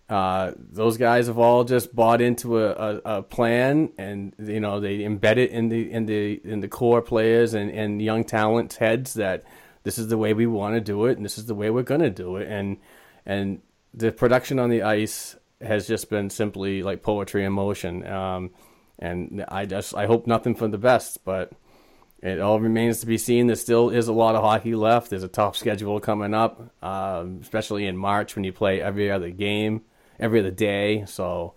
uh, 0.09 0.51
those 0.57 0.97
guys 0.97 1.29
have 1.29 1.39
all 1.39 1.63
just 1.63 1.95
bought 1.95 2.21
into 2.21 2.59
a, 2.59 2.73
a, 2.73 3.01
a, 3.05 3.23
plan 3.23 3.93
and 3.97 4.35
you 4.39 4.59
know 4.59 4.81
they 4.81 4.99
embed 4.99 5.37
it 5.37 5.51
in 5.51 5.69
the 5.69 5.91
in 5.91 6.07
the 6.07 6.41
in 6.45 6.61
the 6.61 6.69
core 6.69 7.01
players 7.01 7.55
and, 7.55 7.71
and 7.71 8.03
young 8.03 8.25
talents 8.25 8.77
heads 8.77 9.15
that 9.15 9.45
this 9.85 9.99
is 9.99 10.09
the 10.09 10.19
way 10.19 10.35
we 10.35 10.47
want 10.47 10.75
to 10.75 10.81
do 10.81 11.07
it 11.07 11.17
and 11.17 11.25
this 11.25 11.39
is 11.39 11.47
the 11.47 11.55
way 11.55 11.71
we're 11.71 11.85
gonna 11.85 12.11
do 12.11 12.37
it 12.37 12.49
and 12.49 12.77
and 13.25 13.63
the 13.95 14.11
production 14.11 14.59
on 14.59 14.69
the 14.69 14.83
ice 14.83 15.37
has 15.61 15.87
just 15.87 16.11
been 16.11 16.31
simply 16.31 16.83
like 16.83 17.03
poetry 17.03 17.45
in 17.45 17.53
motion. 17.53 18.07
Um, 18.07 18.51
and 19.01 19.45
I 19.49 19.67
just 19.67 19.95
I 19.95 20.07
hope 20.07 20.27
nothing 20.27 20.55
for 20.55 20.69
the 20.69 20.79
best, 20.79 21.25
but 21.25 21.53
it 22.23 22.39
all 22.39 22.61
remains 22.61 23.01
to 23.01 23.07
be 23.07 23.17
seen. 23.17 23.47
There 23.47 23.57
still 23.57 23.89
is 23.89 24.09
a 24.09 24.13
lot 24.13 24.35
of 24.35 24.43
hockey 24.43 24.75
left. 24.75 25.11
There's 25.11 25.23
a 25.23 25.29
tough 25.29 25.57
schedule 25.57 25.99
coming 26.01 26.35
up, 26.35 26.71
um, 26.85 27.39
especially 27.41 27.87
in 27.87 27.97
March 27.97 28.37
when 28.37 28.45
you 28.45 28.53
play 28.53 28.81
every 28.81 29.11
other 29.11 29.31
game, 29.31 29.83
every 30.19 30.41
other 30.41 30.51
day. 30.51 31.07
So 31.07 31.55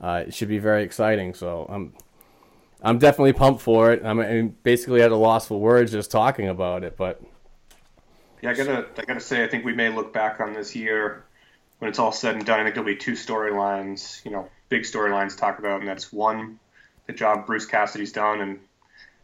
uh, 0.00 0.24
it 0.26 0.34
should 0.34 0.48
be 0.48 0.58
very 0.58 0.84
exciting. 0.84 1.34
So 1.34 1.66
I'm 1.68 1.92
I'm 2.82 2.98
definitely 2.98 3.34
pumped 3.34 3.60
for 3.60 3.92
it. 3.92 4.02
I'm, 4.04 4.48
basically 4.62 5.02
at 5.02 5.10
a 5.10 5.16
loss 5.16 5.48
for 5.48 5.60
words 5.60 5.92
just 5.92 6.10
talking 6.10 6.48
about 6.48 6.82
it, 6.82 6.96
but 6.96 7.20
yeah, 8.42 8.50
I 8.50 8.54
gotta 8.54 8.86
I 8.96 9.02
gotta 9.02 9.20
say 9.20 9.44
I 9.44 9.48
think 9.48 9.64
we 9.64 9.74
may 9.74 9.90
look 9.90 10.14
back 10.14 10.40
on 10.40 10.54
this 10.54 10.74
year 10.74 11.24
when 11.78 11.90
it's 11.90 11.98
all 11.98 12.12
said 12.12 12.36
and 12.36 12.46
done. 12.46 12.60
I 12.60 12.62
think 12.64 12.74
there'll 12.74 12.86
be 12.86 12.96
two 12.96 13.12
storylines, 13.12 14.24
you 14.24 14.30
know, 14.30 14.48
big 14.70 14.82
storylines 14.82 15.32
to 15.32 15.36
talk 15.36 15.58
about, 15.58 15.80
and 15.80 15.88
that's 15.88 16.10
one 16.10 16.58
the 17.06 17.12
job 17.12 17.46
Bruce 17.46 17.66
Cassidy's 17.66 18.12
done, 18.12 18.40
and 18.40 18.60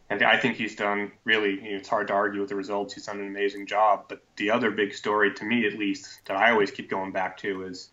and 0.09 0.23
I 0.23 0.37
think 0.37 0.57
he's 0.57 0.75
done 0.75 1.11
really. 1.23 1.51
You 1.51 1.71
know, 1.71 1.77
it's 1.77 1.89
hard 1.89 2.07
to 2.07 2.13
argue 2.13 2.41
with 2.41 2.49
the 2.49 2.55
results. 2.55 2.93
He's 2.93 3.05
done 3.05 3.19
an 3.19 3.27
amazing 3.27 3.67
job. 3.67 4.05
But 4.07 4.21
the 4.35 4.51
other 4.51 4.71
big 4.71 4.93
story, 4.93 5.33
to 5.35 5.45
me 5.45 5.65
at 5.65 5.77
least, 5.77 6.21
that 6.25 6.37
I 6.37 6.51
always 6.51 6.71
keep 6.71 6.89
going 6.89 7.11
back 7.11 7.37
to 7.39 7.65
is, 7.65 7.89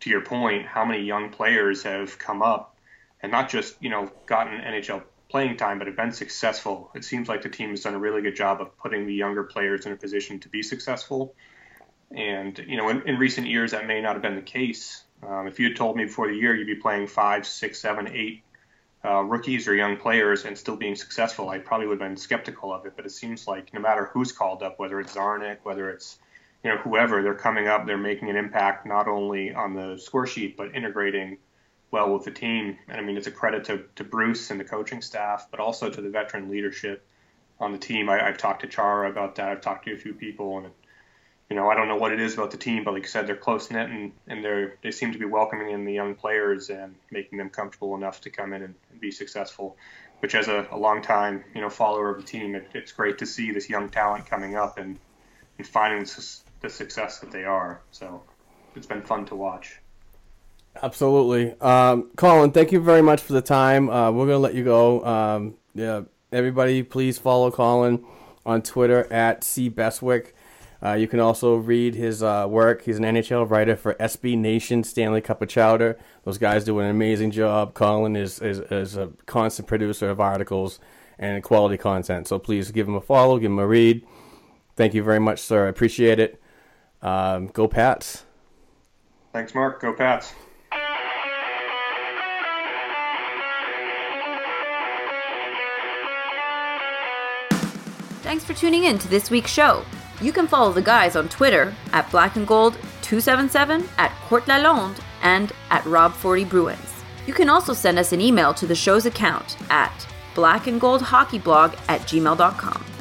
to 0.00 0.10
your 0.10 0.22
point, 0.22 0.66
how 0.66 0.84
many 0.84 1.04
young 1.04 1.30
players 1.30 1.82
have 1.82 2.18
come 2.18 2.42
up 2.42 2.76
and 3.22 3.32
not 3.32 3.48
just 3.48 3.82
you 3.82 3.90
know 3.90 4.10
gotten 4.26 4.60
NHL 4.60 5.02
playing 5.30 5.56
time, 5.56 5.78
but 5.78 5.88
have 5.88 5.96
been 5.96 6.12
successful. 6.12 6.90
It 6.94 7.04
seems 7.04 7.28
like 7.28 7.42
the 7.42 7.48
team 7.48 7.70
has 7.70 7.80
done 7.80 7.94
a 7.94 7.98
really 7.98 8.22
good 8.22 8.36
job 8.36 8.60
of 8.60 8.76
putting 8.78 9.06
the 9.06 9.14
younger 9.14 9.42
players 9.42 9.84
in 9.84 9.90
a 9.90 9.96
position 9.96 10.38
to 10.40 10.48
be 10.48 10.62
successful. 10.62 11.34
And 12.14 12.56
you 12.68 12.76
know, 12.76 12.88
in, 12.90 13.02
in 13.08 13.16
recent 13.16 13.48
years, 13.48 13.72
that 13.72 13.86
may 13.86 14.00
not 14.00 14.12
have 14.12 14.22
been 14.22 14.36
the 14.36 14.42
case. 14.42 15.02
Um, 15.26 15.48
if 15.48 15.58
you 15.58 15.68
had 15.68 15.76
told 15.76 15.96
me 15.96 16.04
before 16.04 16.28
the 16.28 16.36
year 16.36 16.54
you'd 16.54 16.68
be 16.68 16.76
playing 16.76 17.08
five, 17.08 17.46
six, 17.46 17.80
seven, 17.80 18.06
eight 18.14 18.43
uh, 19.04 19.22
rookies 19.22 19.68
or 19.68 19.74
young 19.74 19.96
players 19.96 20.44
and 20.44 20.56
still 20.56 20.76
being 20.76 20.96
successful, 20.96 21.50
I 21.50 21.58
probably 21.58 21.86
would 21.86 22.00
have 22.00 22.08
been 22.08 22.16
skeptical 22.16 22.72
of 22.72 22.86
it. 22.86 22.94
But 22.96 23.06
it 23.06 23.10
seems 23.10 23.46
like 23.46 23.74
no 23.74 23.80
matter 23.80 24.10
who's 24.12 24.32
called 24.32 24.62
up, 24.62 24.78
whether 24.78 25.00
it's 25.00 25.14
Czarnik, 25.14 25.58
whether 25.62 25.90
it's 25.90 26.18
you 26.62 26.70
know 26.70 26.78
whoever, 26.78 27.22
they're 27.22 27.34
coming 27.34 27.68
up, 27.68 27.86
they're 27.86 27.98
making 27.98 28.30
an 28.30 28.36
impact 28.36 28.86
not 28.86 29.06
only 29.08 29.54
on 29.54 29.74
the 29.74 29.98
score 29.98 30.26
sheet 30.26 30.56
but 30.56 30.74
integrating 30.74 31.36
well 31.94 32.12
with 32.12 32.24
the 32.24 32.30
team. 32.30 32.76
And 32.88 33.00
I 33.00 33.04
mean, 33.04 33.16
it's 33.16 33.28
a 33.28 33.30
credit 33.30 33.64
to, 33.66 33.84
to 33.94 34.04
Bruce 34.04 34.50
and 34.50 34.58
the 34.58 34.64
coaching 34.64 35.00
staff, 35.00 35.46
but 35.50 35.60
also 35.60 35.88
to 35.88 36.00
the 36.00 36.10
veteran 36.10 36.50
leadership 36.50 37.06
on 37.60 37.70
the 37.70 37.78
team. 37.78 38.08
I, 38.08 38.18
have 38.18 38.36
talked 38.36 38.62
to 38.62 38.66
Chara 38.66 39.08
about 39.08 39.36
that. 39.36 39.48
I've 39.48 39.60
talked 39.60 39.84
to 39.84 39.92
a 39.92 39.96
few 39.96 40.12
people, 40.12 40.58
and 40.58 40.66
you 41.54 41.60
know, 41.60 41.70
I 41.70 41.76
don't 41.76 41.86
know 41.86 41.94
what 41.94 42.10
it 42.10 42.18
is 42.18 42.34
about 42.34 42.50
the 42.50 42.56
team, 42.56 42.82
but 42.82 42.94
like 42.94 43.04
you 43.04 43.08
said, 43.08 43.28
they're 43.28 43.36
close 43.36 43.70
knit 43.70 43.88
and, 43.88 44.10
and 44.26 44.44
they're 44.44 44.74
they 44.82 44.90
seem 44.90 45.12
to 45.12 45.18
be 45.20 45.24
welcoming 45.24 45.70
in 45.70 45.84
the 45.84 45.92
young 45.92 46.16
players 46.16 46.68
and 46.68 46.96
making 47.12 47.38
them 47.38 47.48
comfortable 47.48 47.94
enough 47.94 48.20
to 48.22 48.30
come 48.30 48.52
in 48.52 48.62
and, 48.64 48.74
and 48.90 49.00
be 49.00 49.12
successful. 49.12 49.76
Which, 50.18 50.34
as 50.34 50.48
a, 50.48 50.66
a 50.72 50.76
long 50.76 51.00
time 51.00 51.44
you 51.54 51.60
know 51.60 51.70
follower 51.70 52.10
of 52.10 52.16
the 52.16 52.26
team, 52.26 52.56
it, 52.56 52.66
it's 52.74 52.90
great 52.90 53.18
to 53.18 53.26
see 53.26 53.52
this 53.52 53.70
young 53.70 53.88
talent 53.88 54.26
coming 54.26 54.56
up 54.56 54.78
and 54.78 54.98
and 55.58 55.64
finding 55.64 56.02
the, 56.02 56.36
the 56.62 56.70
success 56.70 57.20
that 57.20 57.30
they 57.30 57.44
are. 57.44 57.80
So 57.92 58.20
it's 58.74 58.88
been 58.88 59.02
fun 59.02 59.24
to 59.26 59.36
watch. 59.36 59.78
Absolutely, 60.82 61.54
um, 61.60 62.10
Colin. 62.16 62.50
Thank 62.50 62.72
you 62.72 62.80
very 62.80 63.02
much 63.02 63.20
for 63.20 63.32
the 63.32 63.42
time. 63.42 63.88
Uh, 63.88 64.10
we're 64.10 64.26
gonna 64.26 64.38
let 64.38 64.54
you 64.54 64.64
go. 64.64 65.04
Um, 65.04 65.54
yeah, 65.72 66.00
everybody, 66.32 66.82
please 66.82 67.16
follow 67.16 67.52
Colin 67.52 68.04
on 68.44 68.60
Twitter 68.60 69.06
at 69.12 69.44
c 69.44 69.70
Bestwick. 69.70 70.33
Uh, 70.84 70.92
you 70.92 71.08
can 71.08 71.18
also 71.18 71.54
read 71.54 71.94
his 71.94 72.22
uh, 72.22 72.46
work. 72.46 72.82
He's 72.82 72.98
an 72.98 73.04
NHL 73.04 73.48
writer 73.48 73.74
for 73.74 73.94
SB 73.94 74.36
Nation, 74.36 74.84
Stanley 74.84 75.22
Cup 75.22 75.40
of 75.40 75.48
Chowder. 75.48 75.98
Those 76.24 76.36
guys 76.36 76.64
do 76.64 76.78
an 76.78 76.90
amazing 76.90 77.30
job. 77.30 77.72
Colin 77.72 78.16
is, 78.16 78.38
is, 78.40 78.58
is 78.58 78.96
a 78.96 79.10
constant 79.24 79.66
producer 79.66 80.10
of 80.10 80.20
articles 80.20 80.78
and 81.18 81.42
quality 81.42 81.78
content. 81.78 82.28
So 82.28 82.38
please 82.38 82.70
give 82.70 82.86
him 82.86 82.96
a 82.96 83.00
follow, 83.00 83.38
give 83.38 83.50
him 83.50 83.58
a 83.58 83.66
read. 83.66 84.06
Thank 84.76 84.92
you 84.92 85.02
very 85.02 85.20
much, 85.20 85.40
sir. 85.40 85.66
I 85.66 85.68
appreciate 85.70 86.18
it. 86.18 86.38
Um, 87.00 87.46
go 87.46 87.66
Pats. 87.66 88.24
Thanks, 89.32 89.54
Mark. 89.54 89.80
Go 89.80 89.94
Pats. 89.94 90.34
Thanks 98.22 98.44
for 98.44 98.52
tuning 98.52 98.84
in 98.84 98.98
to 98.98 99.08
this 99.08 99.30
week's 99.30 99.50
show. 99.50 99.84
You 100.20 100.32
can 100.32 100.46
follow 100.46 100.72
the 100.72 100.82
guys 100.82 101.16
on 101.16 101.28
Twitter 101.28 101.74
at 101.92 102.10
Black 102.10 102.36
and 102.36 102.46
Gold 102.46 102.74
277, 103.02 103.88
at 103.98 104.12
Court 104.28 104.44
Lalonde, 104.44 104.98
and 105.22 105.52
at 105.70 105.82
Rob40 105.84 106.48
Bruins. 106.48 107.04
You 107.26 107.34
can 107.34 107.48
also 107.48 107.72
send 107.72 107.98
us 107.98 108.12
an 108.12 108.20
email 108.20 108.54
to 108.54 108.66
the 108.66 108.74
show's 108.74 109.06
account 109.06 109.56
at 109.70 110.06
blackandgoldhockeyblog 110.34 111.78
at 111.88 112.02
gmail.com. 112.02 112.93